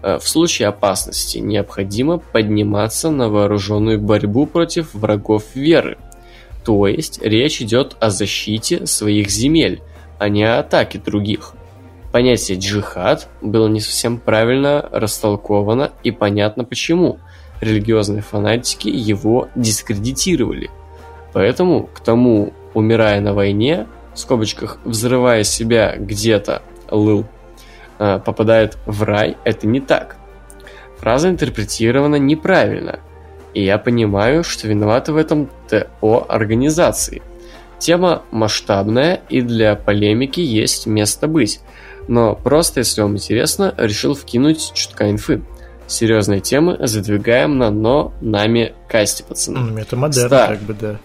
Э, 0.01 0.17
В 0.19 0.27
случае 0.27 0.67
опасности 0.67 1.37
необходимо 1.37 2.17
подниматься 2.17 3.09
на 3.09 3.29
вооруженную 3.29 3.99
борьбу 3.99 4.45
против 4.45 4.93
врагов 4.93 5.43
веры. 5.53 5.97
То 6.63 6.87
есть 6.87 7.21
речь 7.21 7.61
идет 7.61 7.95
о 7.99 8.09
защите 8.09 8.85
своих 8.85 9.29
земель, 9.29 9.81
а 10.19 10.29
не 10.29 10.43
о 10.43 10.59
атаке 10.59 10.99
других. 10.99 11.53
Понятие 12.11 12.59
джихад 12.59 13.29
было 13.41 13.67
не 13.67 13.79
совсем 13.79 14.19
правильно 14.19 14.87
растолковано 14.91 15.91
и 16.03 16.11
понятно 16.11 16.63
почему. 16.63 17.19
Религиозные 17.61 18.21
фанатики 18.21 18.89
его 18.89 19.47
дискредитировали. 19.55 20.69
Поэтому 21.31 21.87
к 21.87 22.01
тому 22.01 22.53
умирая 22.73 23.21
на 23.21 23.33
войне, 23.33 23.87
в 24.13 24.19
скобочках, 24.19 24.79
взрывая 24.83 25.43
себя 25.43 25.95
где-то, 25.97 26.63
лыл, 26.89 27.25
э, 28.01 28.19
попадает 28.19 28.77
в 28.85 29.03
рай, 29.03 29.37
это 29.43 29.67
не 29.67 29.79
так. 29.79 30.17
Фраза 30.99 31.29
интерпретирована 31.29 32.15
неправильно, 32.15 32.99
и 33.53 33.63
я 33.63 33.77
понимаю, 33.77 34.43
что 34.43 34.67
виноваты 34.67 35.13
в 35.13 35.17
этом 35.17 35.49
ТО 35.69 36.25
организации. 36.27 37.21
Тема 37.79 38.23
масштабная, 38.31 39.21
и 39.29 39.41
для 39.41 39.75
полемики 39.75 40.39
есть 40.39 40.85
место 40.87 41.27
быть. 41.27 41.61
Но 42.07 42.35
просто, 42.35 42.79
если 42.79 43.01
вам 43.01 43.15
интересно, 43.15 43.73
решил 43.77 44.15
вкинуть 44.15 44.73
чутка 44.73 45.09
инфы. 45.09 45.41
Серьезные 45.87 46.39
темы 46.39 46.77
задвигаем 46.79 47.57
на 47.57 47.69
но 47.69 48.13
нами 48.21 48.73
касте, 48.87 49.23
пацаны. 49.23 49.79
Это 49.79 49.95
модерн, 49.95 50.27
Ста. 50.27 50.47
как 50.47 50.59
бы, 50.59 50.73
да. 50.73 50.99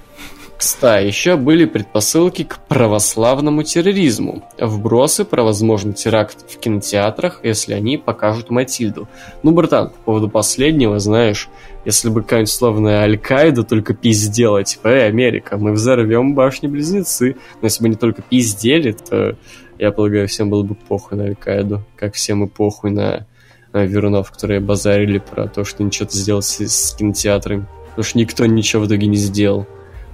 Кстати, 0.57 1.07
еще 1.07 1.37
были 1.37 1.67
предпосылки 1.67 2.45
к 2.45 2.59
православному 2.67 3.63
терроризму. 3.63 4.43
Вбросы 4.59 5.27
про 5.27 5.43
возможный 5.43 5.93
теракт 5.93 6.51
в 6.51 6.59
кинотеатрах, 6.59 7.41
если 7.43 7.75
они 7.75 7.99
покажут 7.99 8.49
Матильду. 8.49 9.07
Ну, 9.43 9.53
братан, 9.53 9.91
по 9.91 9.97
поводу 10.07 10.31
последнего, 10.31 10.99
знаешь, 10.99 11.49
если 11.85 12.09
бы 12.09 12.23
какая-нибудь 12.23 12.51
словная 12.51 13.03
Аль-Каида 13.03 13.65
только 13.65 13.93
пиздела, 13.93 14.65
типа, 14.65 14.89
эй, 14.89 15.09
Америка, 15.09 15.59
мы 15.59 15.73
взорвем 15.73 16.35
башни-близнецы. 16.35 17.37
Но 17.61 17.67
если 17.67 17.83
бы 17.83 17.89
они 17.89 17.97
только 17.97 18.23
пиздели, 18.23 18.93
то, 18.93 19.37
я 19.79 19.93
полагаю, 19.93 20.27
всем 20.27 20.49
было 20.49 20.63
бы 20.63 20.75
похуй 20.75 21.19
на 21.19 21.25
Аль-Каиду, 21.25 21.85
как 21.97 22.15
всем 22.15 22.45
и 22.45 22.49
похуй 22.49 22.91
на 22.91 23.27
Верунов, 23.75 24.31
которые 24.31 24.61
базарили 24.61 25.19
про 25.19 25.49
то, 25.49 25.65
что 25.65 25.85
ничего 25.85 26.09
то 26.09 26.17
сделать 26.17 26.47
с 26.47 26.95
кинотеатрами. 26.97 27.67
Потому 27.91 28.05
что 28.05 28.19
никто 28.19 28.47
ничего 28.47 28.83
в 28.83 28.89
итоге 28.89 29.07
не 29.07 29.17
сделал. 29.17 29.67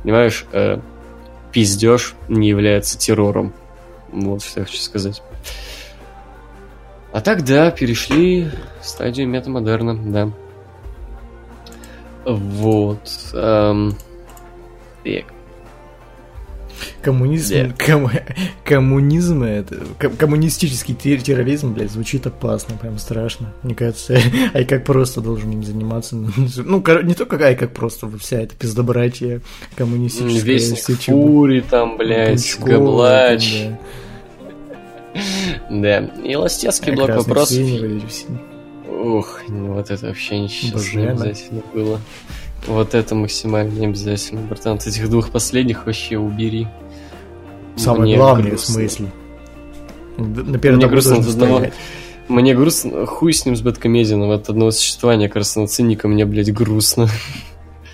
Понимаешь, 0.03 0.47
э, 0.53 0.79
пиздеж 1.53 2.15
не 2.29 2.49
является 2.49 2.99
террором. 2.99 3.53
Вот 4.11 4.43
что 4.43 4.61
я 4.61 4.67
хочу 4.67 4.79
сказать. 4.79 5.23
А 7.13 7.21
так, 7.21 7.45
да, 7.45 7.71
перешли 7.71 8.51
в 8.81 8.87
стадию 8.87 9.29
метамодерна, 9.29 9.95
да. 9.95 10.31
Вот. 12.25 13.11
эм, 13.35 13.97
так. 15.05 15.32
Коммунизм, 17.03 17.55
Да. 17.55 17.75
ком- 17.85 18.11
коммунизм, 18.65 19.43
это, 19.43 19.77
ком- 19.99 20.17
коммунистический 20.17 20.95
тер- 20.95 21.21
терроризм, 21.21 21.73
блядь, 21.75 21.91
звучит 21.91 22.27
опасно, 22.27 22.77
прям 22.77 22.99
страшно. 22.99 23.53
Мне 23.63 23.75
кажется, 23.75 24.19
ай 24.55 24.65
как 24.65 24.85
просто 24.85 25.21
должен 25.21 25.51
им 25.51 25.65
заниматься. 25.65 26.15
Ну, 26.65 26.83
не 27.03 27.15
только 27.15 27.37
ай 27.45 27.57
как 27.57 27.73
просто, 27.73 28.09
вся 28.19 28.41
эта 28.41 28.55
пиздобратья 28.55 29.41
коммунистическая. 29.77 30.41
Весь 30.45 30.85
Фури 31.07 31.61
там, 31.69 31.97
блядь, 31.97 32.59
Габлач. 32.61 33.65
да. 35.71 35.99
И 36.25 36.35
ластецкий 36.37 36.93
блок 36.95 37.11
вопросов. 37.17 37.59
Ух, 38.89 39.41
ну 39.49 39.73
вот 39.75 39.91
это 39.91 40.07
вообще 40.07 40.39
ничего 40.39 40.69
не 40.69 40.73
Божена. 40.75 41.11
обязательно 41.13 41.63
было. 41.75 42.01
Вот 42.69 42.95
это 42.95 43.15
максимально 43.17 43.71
не 43.73 43.87
обязательно, 43.87 44.41
братан. 44.43 44.75
Вот 44.75 44.87
этих 44.87 45.11
двух 45.11 45.31
последних 45.31 45.87
вообще 45.87 46.17
убери. 46.19 46.69
Самое 47.76 48.02
Мне 48.02 48.17
главное 48.17 48.44
в 48.44 48.49
грустно. 48.51 48.75
смысле. 48.75 49.07
Д- 50.18 50.42
На 50.42 50.59
первом 50.59 50.78
Мне 50.78 50.89
грустно 50.89 51.17
от 51.17 51.26
одного-. 51.26 51.70
Мне 52.28 52.55
грустно, 52.55 53.07
хуй 53.07 53.33
с 53.33 53.44
ним, 53.44 53.57
с 53.57 53.62
Бэткомедианом, 53.62 54.31
от 54.31 54.49
одного 54.49 54.70
существования 54.70 55.28
красного 55.28 55.67
циника 55.68 56.07
мне, 56.09 56.25
блядь, 56.25 56.52
грустно. 56.52 57.09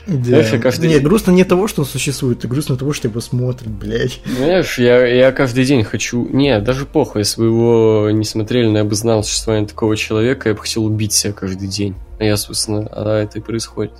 Да. 0.06 0.24
Знаешь, 0.42 0.62
каждый 0.62 0.88
Нет, 0.88 0.98
день- 0.98 1.06
грустно 1.06 1.32
не 1.32 1.44
того, 1.44 1.68
что 1.68 1.82
он 1.82 1.86
существует, 1.86 2.42
а 2.44 2.48
грустно 2.48 2.76
того, 2.76 2.92
что 2.94 3.08
его 3.08 3.20
смотрят, 3.20 3.68
блядь. 3.68 4.20
Знаешь, 4.24 4.78
я, 4.78 5.06
я 5.06 5.32
каждый 5.32 5.64
день 5.66 5.84
хочу... 5.84 6.26
Не, 6.30 6.60
даже 6.60 6.86
похуй, 6.86 7.20
если 7.22 7.42
бы 7.42 7.46
его 7.48 8.10
не 8.10 8.24
смотрели, 8.24 8.68
но 8.68 8.78
я 8.78 8.84
бы 8.84 8.94
знал 8.94 9.22
существование 9.22 9.68
такого 9.68 9.96
человека, 9.98 10.48
я 10.48 10.54
бы 10.54 10.60
хотел 10.62 10.86
убить 10.86 11.12
себя 11.12 11.32
каждый 11.34 11.68
день. 11.68 11.94
А 12.18 12.24
я, 12.24 12.36
собственно, 12.38 12.88
а 12.90 13.22
это 13.22 13.38
и 13.38 13.42
происходит. 13.42 13.92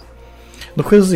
Ну, 0.79 0.85
хз, 0.85 1.11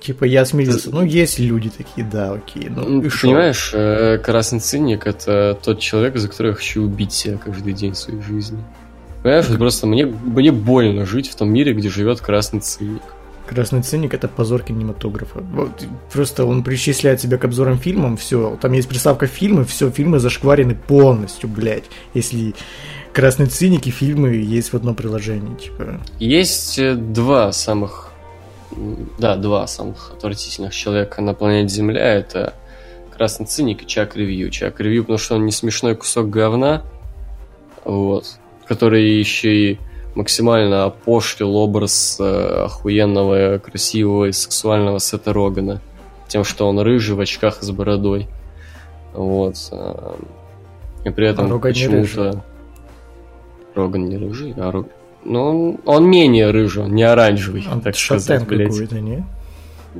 типа, 0.00 0.24
я 0.24 0.46
смирился. 0.46 0.90
Ну, 0.90 1.04
есть 1.04 1.38
люди 1.38 1.68
такие, 1.68 2.06
да, 2.10 2.32
окей. 2.32 2.70
Ну, 2.70 2.88
Ну, 2.88 3.02
и 3.02 3.08
шо? 3.10 3.26
понимаешь, 3.26 3.72
э, 3.74 4.16
красный 4.24 4.60
циник 4.60 5.06
это 5.06 5.58
тот 5.62 5.80
человек, 5.80 6.16
за 6.16 6.28
которого 6.28 6.52
я 6.52 6.56
хочу 6.56 6.82
убить 6.82 7.12
себя 7.12 7.36
каждый 7.36 7.74
день 7.74 7.94
своей 7.94 8.22
жизни. 8.22 8.64
Понимаешь, 9.22 9.48
вот 9.50 9.58
просто 9.58 9.86
мне, 9.86 10.06
мне 10.06 10.50
больно 10.50 11.04
жить 11.04 11.28
в 11.28 11.34
том 11.34 11.50
мире, 11.50 11.74
где 11.74 11.90
живет 11.90 12.22
красный 12.22 12.60
циник. 12.60 13.02
Красный 13.46 13.82
ценник 13.82 14.14
это 14.14 14.28
позор 14.28 14.62
кинематографа. 14.62 15.40
Вот, 15.40 15.84
просто 16.10 16.46
он 16.46 16.62
причисляет 16.64 17.20
себя 17.20 17.36
к 17.36 17.44
обзорам 17.44 17.78
фильмам, 17.78 18.16
все, 18.16 18.58
там 18.62 18.72
есть 18.72 18.88
приставка 18.88 19.26
фильмы, 19.26 19.66
все, 19.66 19.90
фильмы 19.90 20.20
зашкварены 20.20 20.74
полностью, 20.74 21.50
блядь. 21.50 21.84
Если 22.14 22.54
красный 23.12 23.46
циник 23.46 23.86
и 23.86 23.90
фильмы 23.90 24.36
есть 24.36 24.72
в 24.72 24.76
одном 24.76 24.94
приложении, 24.94 25.54
типа. 25.56 26.00
Есть 26.18 26.78
э, 26.78 26.94
два 26.94 27.52
самых, 27.52 28.07
да, 29.18 29.36
два 29.36 29.66
самых 29.66 30.12
отвратительных 30.12 30.74
человека 30.74 31.20
на 31.22 31.34
планете 31.34 31.74
Земля. 31.74 32.14
Это 32.14 32.54
Красный 33.16 33.46
Циник 33.46 33.82
и 33.82 33.86
Чак 33.86 34.16
Ревью. 34.16 34.50
Чак 34.50 34.80
Ревью, 34.80 35.02
потому 35.02 35.18
что 35.18 35.34
он 35.36 35.44
не 35.44 35.52
смешной 35.52 35.96
кусок 35.96 36.30
говна, 36.30 36.82
вот, 37.84 38.38
который 38.66 39.18
еще 39.18 39.72
и 39.72 39.78
максимально 40.14 40.84
опошлил 40.84 41.56
образ 41.56 42.16
э, 42.20 42.64
охуенного, 42.64 43.58
красивого 43.58 44.26
и 44.26 44.32
сексуального 44.32 44.98
Сета 44.98 45.32
Рогана. 45.32 45.80
Тем, 46.26 46.44
что 46.44 46.68
он 46.68 46.78
рыжий 46.80 47.14
в 47.14 47.20
очках 47.20 47.62
и 47.62 47.64
с 47.64 47.70
бородой. 47.70 48.28
Вот. 49.12 49.56
э, 49.70 50.14
И 51.04 51.10
при 51.10 51.28
этом 51.28 51.46
А 51.46 51.48
Роган 51.48 51.60
почему-то... 51.60 52.44
Роган 53.74 54.08
не 54.08 54.16
рыжий, 54.16 54.54
а 54.56 54.70
Рог... 54.70 54.88
Ну, 55.28 55.48
он, 55.50 55.78
он 55.84 56.10
менее 56.10 56.50
рыжий, 56.50 56.84
он 56.84 56.94
не 56.94 57.02
оранжевый, 57.02 57.66
Он 57.70 57.82
так 57.82 57.94
шатен 57.96 58.20
сказать, 58.22 58.46
блядь. 58.48 58.70
какой-то, 58.70 58.98
не? 59.00 59.26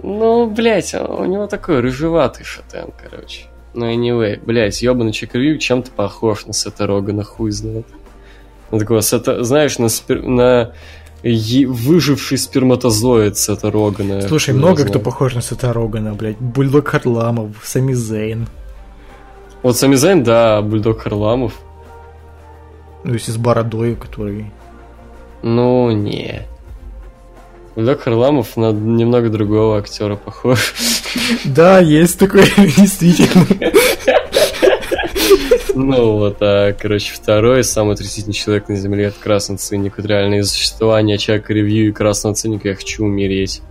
Ну, 0.02 0.48
блядь, 0.48 0.94
у 0.94 1.24
него 1.26 1.46
такой 1.46 1.80
рыжеватый 1.80 2.46
шатен, 2.46 2.92
короче. 2.98 3.42
Ну, 3.74 3.86
anyway, 3.92 4.40
блядь, 4.42 4.80
ебаный 4.80 5.12
Чекрю 5.12 5.58
чем-то 5.58 5.90
похож 5.90 6.46
на 6.46 6.54
Сета 6.54 6.86
Рогана, 6.86 7.24
хуй 7.24 7.50
знает. 7.50 7.86
Ну, 8.70 8.78
такого 8.78 9.02
Сета, 9.02 9.44
знаешь, 9.44 9.78
на, 9.78 9.90
спир... 9.90 10.22
на 10.22 10.72
е- 11.22 11.66
выживший 11.66 12.38
сперматозоид 12.38 13.36
Сета 13.36 13.70
Рогана. 13.70 14.22
Слушай, 14.22 14.54
много 14.54 14.80
его 14.80 14.84
кто 14.84 14.92
знает. 14.94 15.04
похож 15.04 15.34
на 15.34 15.42
Сета 15.42 15.74
Рогана, 15.74 16.14
блядь. 16.14 16.38
Бульдог 16.38 16.88
Харламов, 16.88 17.50
Сами 17.62 17.92
Зейн. 17.92 18.48
Вот 19.62 19.76
Сами 19.76 19.94
Зайн, 19.96 20.24
да, 20.24 20.62
Бульдог 20.62 21.00
Харламов. 21.02 21.52
Ну, 23.04 23.12
если 23.12 23.30
с 23.30 23.36
бородой, 23.36 23.94
который... 23.94 24.50
Ну, 25.42 25.90
не. 25.90 26.46
Бульдог 27.78 28.00
Харламов 28.00 28.56
на 28.56 28.72
немного 28.72 29.30
другого 29.30 29.78
актера 29.78 30.16
похож. 30.16 30.74
Да, 31.44 31.78
есть 31.78 32.18
такой, 32.18 32.42
действительно. 32.56 33.46
Ну 35.74 36.18
вот, 36.18 36.38
а, 36.40 36.72
короче, 36.72 37.14
второй 37.14 37.62
самый 37.62 37.94
отвратительный 37.94 38.34
человек 38.34 38.68
на 38.68 38.74
Земле 38.74 39.04
это 39.04 39.20
Красный 39.20 39.58
Циник. 39.58 39.96
Вот 39.96 40.06
реально 40.06 40.40
из 40.40 40.50
существования 40.50 41.18
Чака 41.18 41.52
Ревью 41.52 41.88
и 41.88 41.92
Красного 41.92 42.34
Циника 42.34 42.68
я 42.68 42.74
хочу 42.74 43.04
умереть. 43.04 43.62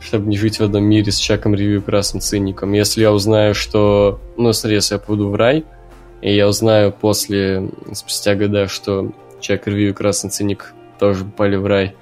Чтобы 0.00 0.28
не 0.28 0.38
жить 0.38 0.58
в 0.58 0.62
одном 0.62 0.84
мире 0.84 1.12
с 1.12 1.18
Чаком 1.18 1.54
Ревью 1.54 1.80
и 1.80 1.82
Красным 1.82 2.22
Циником. 2.22 2.72
Если 2.72 3.02
я 3.02 3.12
узнаю, 3.12 3.54
что... 3.54 4.18
Ну, 4.38 4.52
смотри, 4.54 4.76
если 4.76 4.94
я 4.94 4.98
попаду 4.98 5.28
в 5.28 5.34
рай, 5.34 5.66
и 6.22 6.34
я 6.34 6.48
узнаю 6.48 6.90
после, 6.90 7.68
спустя 7.92 8.34
года, 8.34 8.66
что 8.66 9.12
Чак 9.40 9.66
Ревью 9.66 9.90
и 9.90 9.92
Красный 9.92 10.30
Циник 10.30 10.72
тоже 10.98 11.24
попали 11.24 11.56
в 11.56 11.66
рай, 11.66 11.94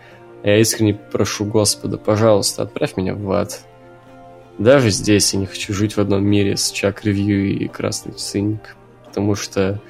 я 0.43 0.59
искренне 0.61 0.95
прошу 0.95 1.45
Господа, 1.45 1.99
пожалуйста, 1.99 2.63
отправь 2.63 2.97
меня 2.97 3.15
в 3.15 3.31
ад. 3.33 3.61
Даже 4.59 4.91
здесь 4.91 5.35
я 5.35 5.41
не 5.41 5.47
хочу 5.47 5.75
жить 5.75 5.97
в 5.97 6.01
одном 6.01 6.25
мире 6.25 6.57
с 6.57 6.71
Чак 6.71 7.05
Ревью 7.05 7.59
и 7.59 7.67
Красный 7.69 8.13
Циник, 8.13 8.77
потому 9.05 9.35
что 9.35 9.83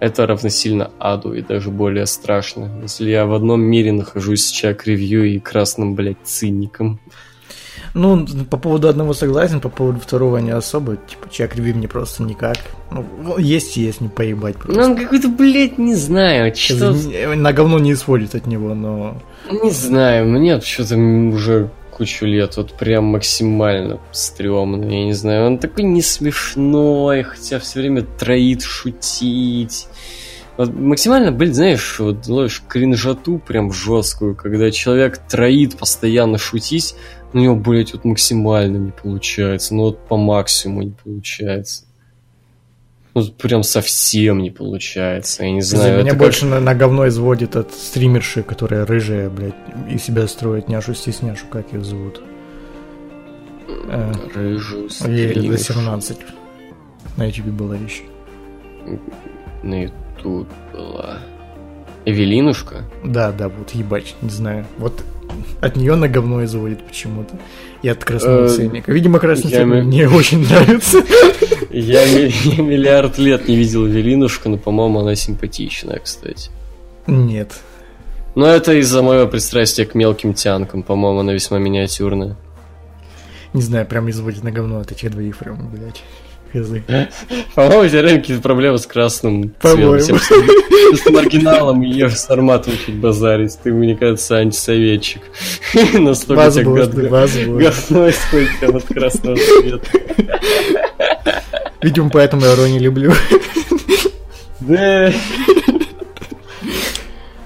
это 0.00 0.26
равносильно 0.26 0.90
аду 0.98 1.34
и 1.34 1.42
даже 1.42 1.70
более 1.70 2.06
страшно, 2.06 2.80
если 2.82 3.10
я 3.10 3.26
в 3.26 3.34
одном 3.34 3.60
мире 3.60 3.92
нахожусь 3.92 4.46
с 4.46 4.50
Чак 4.50 4.86
Ревью 4.86 5.24
и 5.24 5.38
Красным, 5.38 5.94
блядь, 5.94 6.24
Циником. 6.24 7.00
Ну, 7.98 8.26
по 8.48 8.56
поводу 8.56 8.88
одного 8.88 9.12
согласен, 9.12 9.60
по 9.60 9.68
поводу 9.68 9.98
второго 9.98 10.38
не 10.38 10.52
особо. 10.52 10.96
Типа, 10.96 11.28
Чак 11.30 11.56
Ревью 11.56 11.76
мне 11.76 11.88
просто 11.88 12.22
никак. 12.22 12.58
Ну, 12.92 13.38
есть 13.38 13.76
и 13.76 13.82
есть, 13.82 14.00
не 14.00 14.08
поебать 14.08 14.54
Ну, 14.58 14.74
просто. 14.74 14.90
он 14.90 14.96
какой-то, 14.96 15.28
блядь, 15.28 15.78
не 15.78 15.96
знаю, 15.96 16.54
что... 16.54 16.94
На 17.34 17.52
говно 17.52 17.80
не 17.80 17.92
исходит 17.92 18.36
от 18.36 18.46
него, 18.46 18.74
но... 18.74 19.20
Не 19.50 19.72
знаю, 19.72 20.28
мне 20.28 20.60
что-то 20.60 20.96
уже 20.96 21.70
кучу 21.90 22.26
лет, 22.26 22.56
вот 22.56 22.74
прям 22.74 23.06
максимально 23.06 23.98
стрёмно, 24.12 24.84
я 24.84 25.04
не 25.06 25.14
знаю, 25.14 25.46
он 25.46 25.58
такой 25.58 25.82
не 25.82 26.00
смешной, 26.00 27.24
хотя 27.24 27.58
все 27.58 27.80
время 27.80 28.02
троит 28.02 28.62
шутить, 28.62 29.88
Вот 30.58 30.72
максимально, 30.72 31.32
блин, 31.32 31.54
знаешь, 31.54 31.98
вот 31.98 32.28
ловишь 32.28 32.62
кринжату 32.68 33.38
прям 33.38 33.72
жесткую, 33.72 34.36
когда 34.36 34.70
человек 34.70 35.18
троит 35.18 35.76
постоянно 35.76 36.38
шутить, 36.38 36.94
у 37.32 37.38
него, 37.38 37.56
блядь, 37.56 37.92
вот 37.92 38.04
максимально 38.04 38.76
не 38.76 38.90
получается, 38.90 39.74
ну 39.74 39.84
вот 39.84 40.06
по 40.06 40.16
максимуму 40.16 40.82
не 40.82 40.92
получается. 40.92 41.84
Ну, 43.14 43.24
прям 43.24 43.62
совсем 43.62 44.38
не 44.38 44.50
получается, 44.50 45.44
я 45.44 45.50
не 45.50 45.60
знаю. 45.60 45.98
Меня 45.98 46.10
это 46.10 46.16
больше 46.16 46.46
на, 46.46 46.60
на 46.60 46.74
говно 46.74 47.08
изводит 47.08 47.56
от 47.56 47.72
стримерши, 47.72 48.42
которая 48.42 48.86
рыжая, 48.86 49.28
блядь, 49.28 49.54
и 49.90 49.98
себя 49.98 50.28
строит 50.28 50.68
няшу-стесняшу, 50.68 51.46
как 51.50 51.72
ее 51.72 51.82
зовут. 51.82 52.20
Э, 53.88 54.12
как... 54.12 54.36
Рыжую 54.36 54.88
Ей 55.06 55.30
стримершу. 55.30 55.72
17. 55.74 56.18
На 57.16 57.24
YouTube 57.24 57.46
была 57.46 57.76
вещь. 57.76 58.02
На 59.62 59.82
YouTube 59.82 60.48
была. 60.72 61.18
Эвелинушка? 62.04 62.84
Да, 63.04 63.32
да, 63.32 63.48
вот 63.48 63.70
ебать, 63.72 64.14
не 64.22 64.30
знаю. 64.30 64.64
Вот 64.78 65.02
от 65.60 65.76
нее 65.76 65.94
на 65.94 66.08
говно 66.08 66.44
изводит 66.44 66.86
почему-то. 66.86 67.38
И 67.82 67.88
от 67.88 68.04
красного 68.04 68.44
Э, 68.46 68.48
ценника. 68.48 68.90
Видимо, 68.92 69.18
красный 69.18 69.50
ценник 69.50 69.84
мне 69.84 70.08
очень 70.08 70.40
нравится. 70.48 70.98
Я, 71.70 72.04
ми- 72.06 72.32
я 72.44 72.62
миллиард 72.62 73.18
лет 73.18 73.46
не 73.48 73.56
видел 73.56 73.86
Эвелинушку, 73.86 74.48
но, 74.48 74.56
по-моему, 74.58 75.00
она 75.00 75.14
симпатичная, 75.14 75.98
кстати. 75.98 76.50
Нет. 77.06 77.52
Но 78.34 78.46
это 78.46 78.72
из-за 78.74 79.02
моего 79.02 79.26
пристрастия 79.28 79.84
к 79.84 79.94
мелким 79.94 80.34
тянкам, 80.34 80.82
по-моему, 80.82 81.20
она 81.20 81.32
весьма 81.32 81.58
миниатюрная. 81.58 82.36
Не 83.52 83.62
знаю, 83.62 83.86
прям 83.86 84.10
изводит 84.10 84.44
на 84.44 84.50
говно 84.50 84.78
от 84.80 84.92
этих 84.92 85.10
двоих 85.10 85.38
прям, 85.38 85.68
блядь. 85.70 86.02
Хз. 86.52 86.68
По-моему, 87.54 87.80
у 87.84 87.88
тебя 87.88 88.02
реально 88.02 88.20
какие-то 88.20 88.42
проблемы 88.42 88.78
с 88.78 88.86
красным 88.86 89.50
По-моему. 89.60 89.98
цветом. 89.98 90.46
С 90.96 91.10
маргиналом 91.10 91.82
и 91.82 92.02
с 92.08 92.24
форматом 92.26 92.72
чуть 92.84 92.94
базарить. 92.96 93.58
Ты, 93.62 93.72
мне 93.72 93.94
кажется, 93.96 94.36
антисоветчик. 94.36 95.20
Настолько 95.92 96.50
тебя 96.50 96.64
Возможно, 96.70 97.08
возможно. 97.10 97.58
говно 97.70 98.08
исходит 98.10 98.48
прям 98.60 98.76
от 98.76 98.84
красного 98.84 99.36
цвета. 99.36 99.86
Видимо, 101.82 102.10
поэтому 102.10 102.42
я 102.44 102.56
Ро 102.56 102.66
не 102.66 102.78
люблю. 102.78 103.12
Да. 104.60 105.12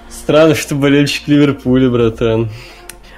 Странно, 0.08 0.54
что 0.54 0.74
болельщик 0.76 1.26
Ливерпуля, 1.28 1.90
братан. 1.90 2.48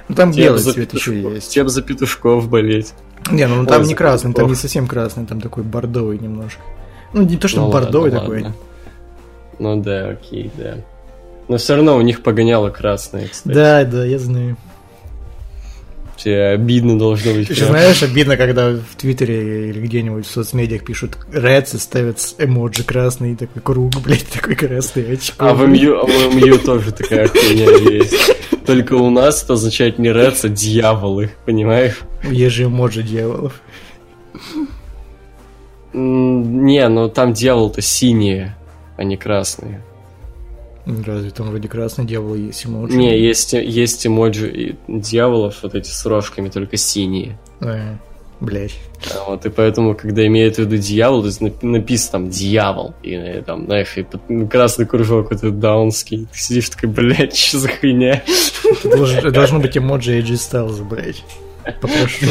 Ну 0.07 0.15
там 0.15 0.31
белый 0.31 0.59
цвет 0.61 0.93
еще 0.93 1.19
есть. 1.33 1.51
тебе 1.51 1.69
за 1.69 1.81
петушков 1.81 2.49
болеть. 2.49 2.93
Не, 3.31 3.47
ну 3.47 3.65
там 3.65 3.81
Ой, 3.81 3.87
не 3.87 3.95
красный, 3.95 4.33
там 4.33 4.47
не 4.47 4.55
совсем 4.55 4.87
красный, 4.87 5.25
там 5.25 5.41
такой 5.41 5.63
бордовый 5.63 6.19
немножко. 6.19 6.61
Ну, 7.13 7.21
не 7.23 7.37
то, 7.37 7.47
что 7.47 7.61
Ну 7.61 7.71
бордовый 7.71 8.11
ладно, 8.11 8.19
такой. 8.19 8.43
ладно. 8.43 8.55
Ну 9.59 9.81
да, 9.81 10.09
окей, 10.09 10.51
да. 10.57 10.75
Но 11.47 11.57
все 11.57 11.75
равно 11.75 11.95
у 11.97 12.01
них 12.01 12.23
погоняло 12.23 12.69
красное, 12.69 13.27
кстати. 13.27 13.53
Да, 13.53 13.83
да, 13.85 14.05
я 14.05 14.19
знаю. 14.19 14.57
Тебе 16.17 16.47
обидно 16.49 16.97
должно 16.97 17.33
быть. 17.33 17.47
Прям. 17.47 17.67
знаешь, 17.67 18.01
обидно, 18.03 18.37
когда 18.37 18.71
в 18.71 18.95
Твиттере 18.95 19.69
или 19.69 19.79
где-нибудь 19.79 20.25
в 20.25 20.31
соцмедиах 20.31 20.83
пишут 20.85 21.17
Reds 21.31 21.75
и 21.75 21.79
ставят 21.79 22.17
эмоджи 22.37 22.83
красный, 22.83 23.33
и 23.33 23.35
такой 23.35 23.61
круг, 23.61 23.93
блядь, 24.03 24.27
такой 24.27 24.55
красный 24.55 25.13
очко. 25.13 25.45
А 25.45 25.53
в 25.53 25.67
МЮ, 25.67 25.99
а 25.99 26.05
в 26.05 26.35
МЮ 26.35 26.57
тоже 26.59 26.91
такая 26.91 27.27
хуйня 27.27 27.69
есть. 27.91 28.15
Только 28.65 28.93
у 28.93 29.09
нас 29.09 29.43
это 29.43 29.53
означает 29.53 29.99
не 29.99 30.09
Рeds, 30.09 30.39
а 30.43 30.49
дьяволы, 30.49 31.31
понимаешь? 31.45 31.99
Есть 32.23 32.55
же 32.55 32.63
эмоджи 32.63 33.03
дьяволов. 33.03 33.61
Не, 35.93 36.87
ну 36.89 37.07
там 37.09 37.33
дьявол-то 37.33 37.81
синие, 37.81 38.57
а 38.97 39.03
не 39.03 39.17
красные. 39.17 39.81
Разве 40.85 41.31
там 41.31 41.49
вроде 41.49 41.67
красный 41.67 42.05
дьявол 42.05 42.35
есть 42.35 42.65
эмоджи? 42.65 42.95
Не, 42.95 43.19
есть, 43.19 43.53
есть 43.53 44.05
эмоджи 44.05 44.77
дьяволов, 44.87 45.63
вот 45.63 45.73
эти 45.73 45.89
с 45.89 46.05
рожками, 46.05 46.49
только 46.49 46.77
синие. 46.77 47.39
Э, 47.59 47.95
блядь. 48.39 48.77
А 49.11 49.29
Вот, 49.29 49.45
и 49.45 49.49
поэтому, 49.49 49.95
когда 49.95 50.25
имеют 50.27 50.55
в 50.55 50.59
виду 50.59 50.77
дьявол, 50.77 51.21
то 51.21 51.27
есть 51.27 51.41
нап- 51.41 51.65
написано 51.65 52.11
там 52.11 52.29
дьявол, 52.29 52.93
и 53.01 53.13
э, 53.13 53.41
там, 53.41 53.65
знаешь, 53.65 53.97
и 53.97 54.05
ну, 54.29 54.47
красный 54.47 54.85
кружок 54.85 55.31
вот 55.31 55.39
этот 55.39 55.59
даунский, 55.59 56.27
ты 56.31 56.37
сидишь 56.39 56.69
такой, 56.69 56.89
блядь, 56.89 57.35
что 57.37 57.59
за 57.59 57.69
хуйня? 57.69 58.21
Это 58.83 59.31
должно 59.31 59.59
быть 59.59 59.75
эмоджи 59.77 60.19
AJ 60.19 60.33
Styles, 60.33 60.83
блядь. 60.83 61.23
Попрошу. 61.81 62.25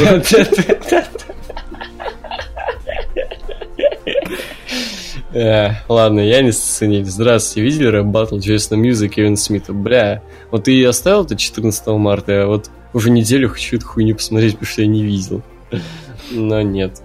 Э, 5.35 5.71
Ладно, 5.89 6.21
я 6.21 6.41
не 6.41 6.53
сценитель. 6.53 7.09
Здравствуйте, 7.09 7.61
видели 7.61 7.87
рэп 7.87 8.05
батл 8.05 8.37
Джейсона 8.37 8.79
Мьюза 8.79 9.07
и 9.07 9.09
Кевина 9.09 9.35
Смита? 9.35 9.73
Бля, 9.73 10.23
вот 10.49 10.63
ты 10.63 10.73
и 10.73 10.83
оставил 10.85 11.25
это 11.25 11.35
14 11.35 11.87
марта, 11.87 12.43
а 12.43 12.47
вот 12.47 12.69
уже 12.93 13.09
неделю 13.09 13.49
хочу 13.49 13.75
эту 13.75 13.85
хуйню 13.85 14.15
посмотреть, 14.15 14.53
потому 14.53 14.71
что 14.71 14.81
я 14.81 14.87
не 14.87 15.03
видел. 15.03 15.41
Но 16.31 16.61
нет, 16.61 17.01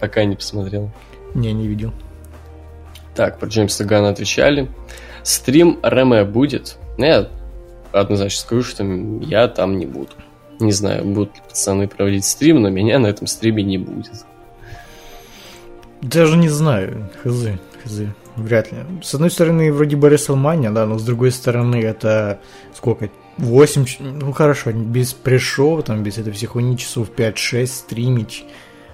пока 0.00 0.24
не 0.24 0.34
посмотрел. 0.34 0.90
Не, 1.34 1.52
не 1.52 1.68
видел. 1.68 1.92
Так, 3.14 3.38
про 3.38 3.46
Джеймса 3.46 3.84
Гана 3.84 4.08
отвечали. 4.08 4.68
Стрим 5.22 5.78
Реме 5.84 6.24
будет. 6.24 6.76
Ну, 6.98 7.04
я 7.04 7.28
однозначно 7.92 8.40
скажу, 8.40 8.62
что 8.64 8.82
я 9.22 9.46
там 9.46 9.78
не 9.78 9.86
буду. 9.86 10.10
Не 10.58 10.72
знаю, 10.72 11.04
будут 11.04 11.36
ли 11.36 11.42
пацаны 11.48 11.86
проводить 11.86 12.24
стрим, 12.24 12.62
но 12.62 12.68
меня 12.68 12.98
на 12.98 13.06
этом 13.06 13.28
стриме 13.28 13.62
не 13.62 13.78
будет. 13.78 14.24
Даже 16.02 16.36
не 16.36 16.48
знаю, 16.48 17.10
хз, 17.22 17.46
хз, 17.84 18.00
вряд 18.36 18.72
ли. 18.72 18.78
С 19.02 19.14
одной 19.14 19.30
стороны, 19.30 19.72
вроде 19.72 19.96
бы 19.96 20.08
WrestleMania, 20.08 20.72
да, 20.72 20.86
но 20.86 20.98
с 20.98 21.02
другой 21.02 21.30
стороны, 21.30 21.76
это 21.76 22.40
сколько? 22.74 23.10
8, 23.38 23.84
ч- 23.84 24.02
ну 24.02 24.32
хорошо, 24.32 24.72
без 24.72 25.12
пришел, 25.12 25.82
там, 25.82 26.02
без 26.02 26.18
этой 26.18 26.32
всей 26.32 26.46
хуйни, 26.46 26.76
часов 26.76 27.08
5-6 27.10 27.66
стримить 27.66 28.44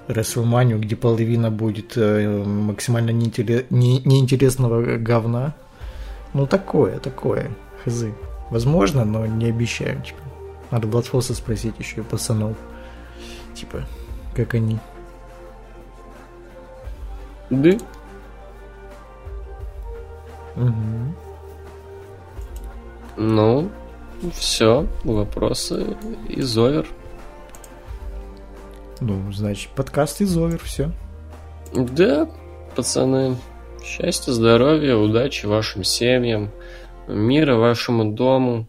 WrestleMania, 0.08 0.78
где 0.78 0.94
половина 0.96 1.50
будет 1.50 1.92
э, 1.96 2.44
максимально 2.44 3.10
неинтере- 3.10 3.66
не- 3.70 4.00
неинтересного 4.04 4.96
говна. 4.98 5.54
Ну, 6.32 6.46
такое, 6.46 6.98
такое, 6.98 7.50
хз. 7.84 8.04
Возможно, 8.50 9.04
но 9.04 9.26
не 9.26 9.46
обещаю, 9.46 10.00
типа. 10.02 10.18
Надо 10.70 10.86
Бладфолса 10.86 11.34
спросить 11.34 11.74
еще 11.78 12.02
пацанов. 12.02 12.56
Типа, 13.54 13.84
как 14.34 14.54
они. 14.54 14.78
Да? 17.50 17.70
Мгм. 20.56 21.14
Ну, 23.16 23.70
все, 24.32 24.86
вопросы 25.04 25.96
из 26.28 26.56
овер. 26.58 26.86
Ну, 29.00 29.30
значит, 29.32 29.70
подкаст 29.72 30.20
из 30.20 30.36
овер, 30.36 30.60
все. 30.62 30.90
Да, 31.74 32.28
пацаны, 32.74 33.36
счастья, 33.84 34.32
здоровья, 34.32 34.96
удачи 34.96 35.46
вашим 35.46 35.84
семьям, 35.84 36.50
мира 37.06 37.56
вашему 37.56 38.12
дому, 38.12 38.66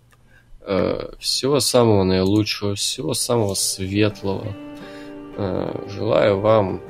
э, 0.62 1.12
всего 1.20 1.60
самого 1.60 2.04
наилучшего, 2.04 2.76
всего 2.76 3.14
самого 3.14 3.54
светлого. 3.54 4.54
Э, 5.38 5.86
Желаю 5.90 6.40
вам, 6.40 6.82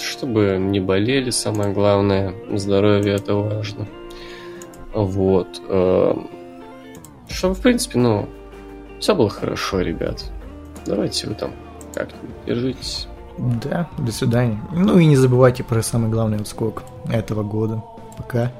чтобы 0.00 0.56
не 0.58 0.80
болели, 0.80 1.30
самое 1.30 1.72
главное, 1.72 2.34
здоровье 2.52 3.14
это 3.14 3.34
важно. 3.34 3.86
Вот. 4.92 5.60
э, 5.68 6.14
Чтобы, 7.28 7.54
в 7.54 7.60
принципе, 7.60 7.98
ну, 7.98 8.28
все 9.00 9.14
было 9.14 9.28
хорошо, 9.28 9.80
ребят. 9.80 10.24
Давайте 10.86 11.26
вы 11.26 11.34
там 11.34 11.50
как-нибудь 11.94 12.36
держитесь. 12.46 13.08
Да, 13.38 13.88
до 13.98 14.12
свидания. 14.12 14.60
Ну 14.72 14.98
и 14.98 15.06
не 15.06 15.16
забывайте 15.16 15.64
про 15.64 15.82
самый 15.82 16.10
главный 16.10 16.38
отскок 16.38 16.84
этого 17.10 17.42
года. 17.42 17.82
Пока. 18.16 18.52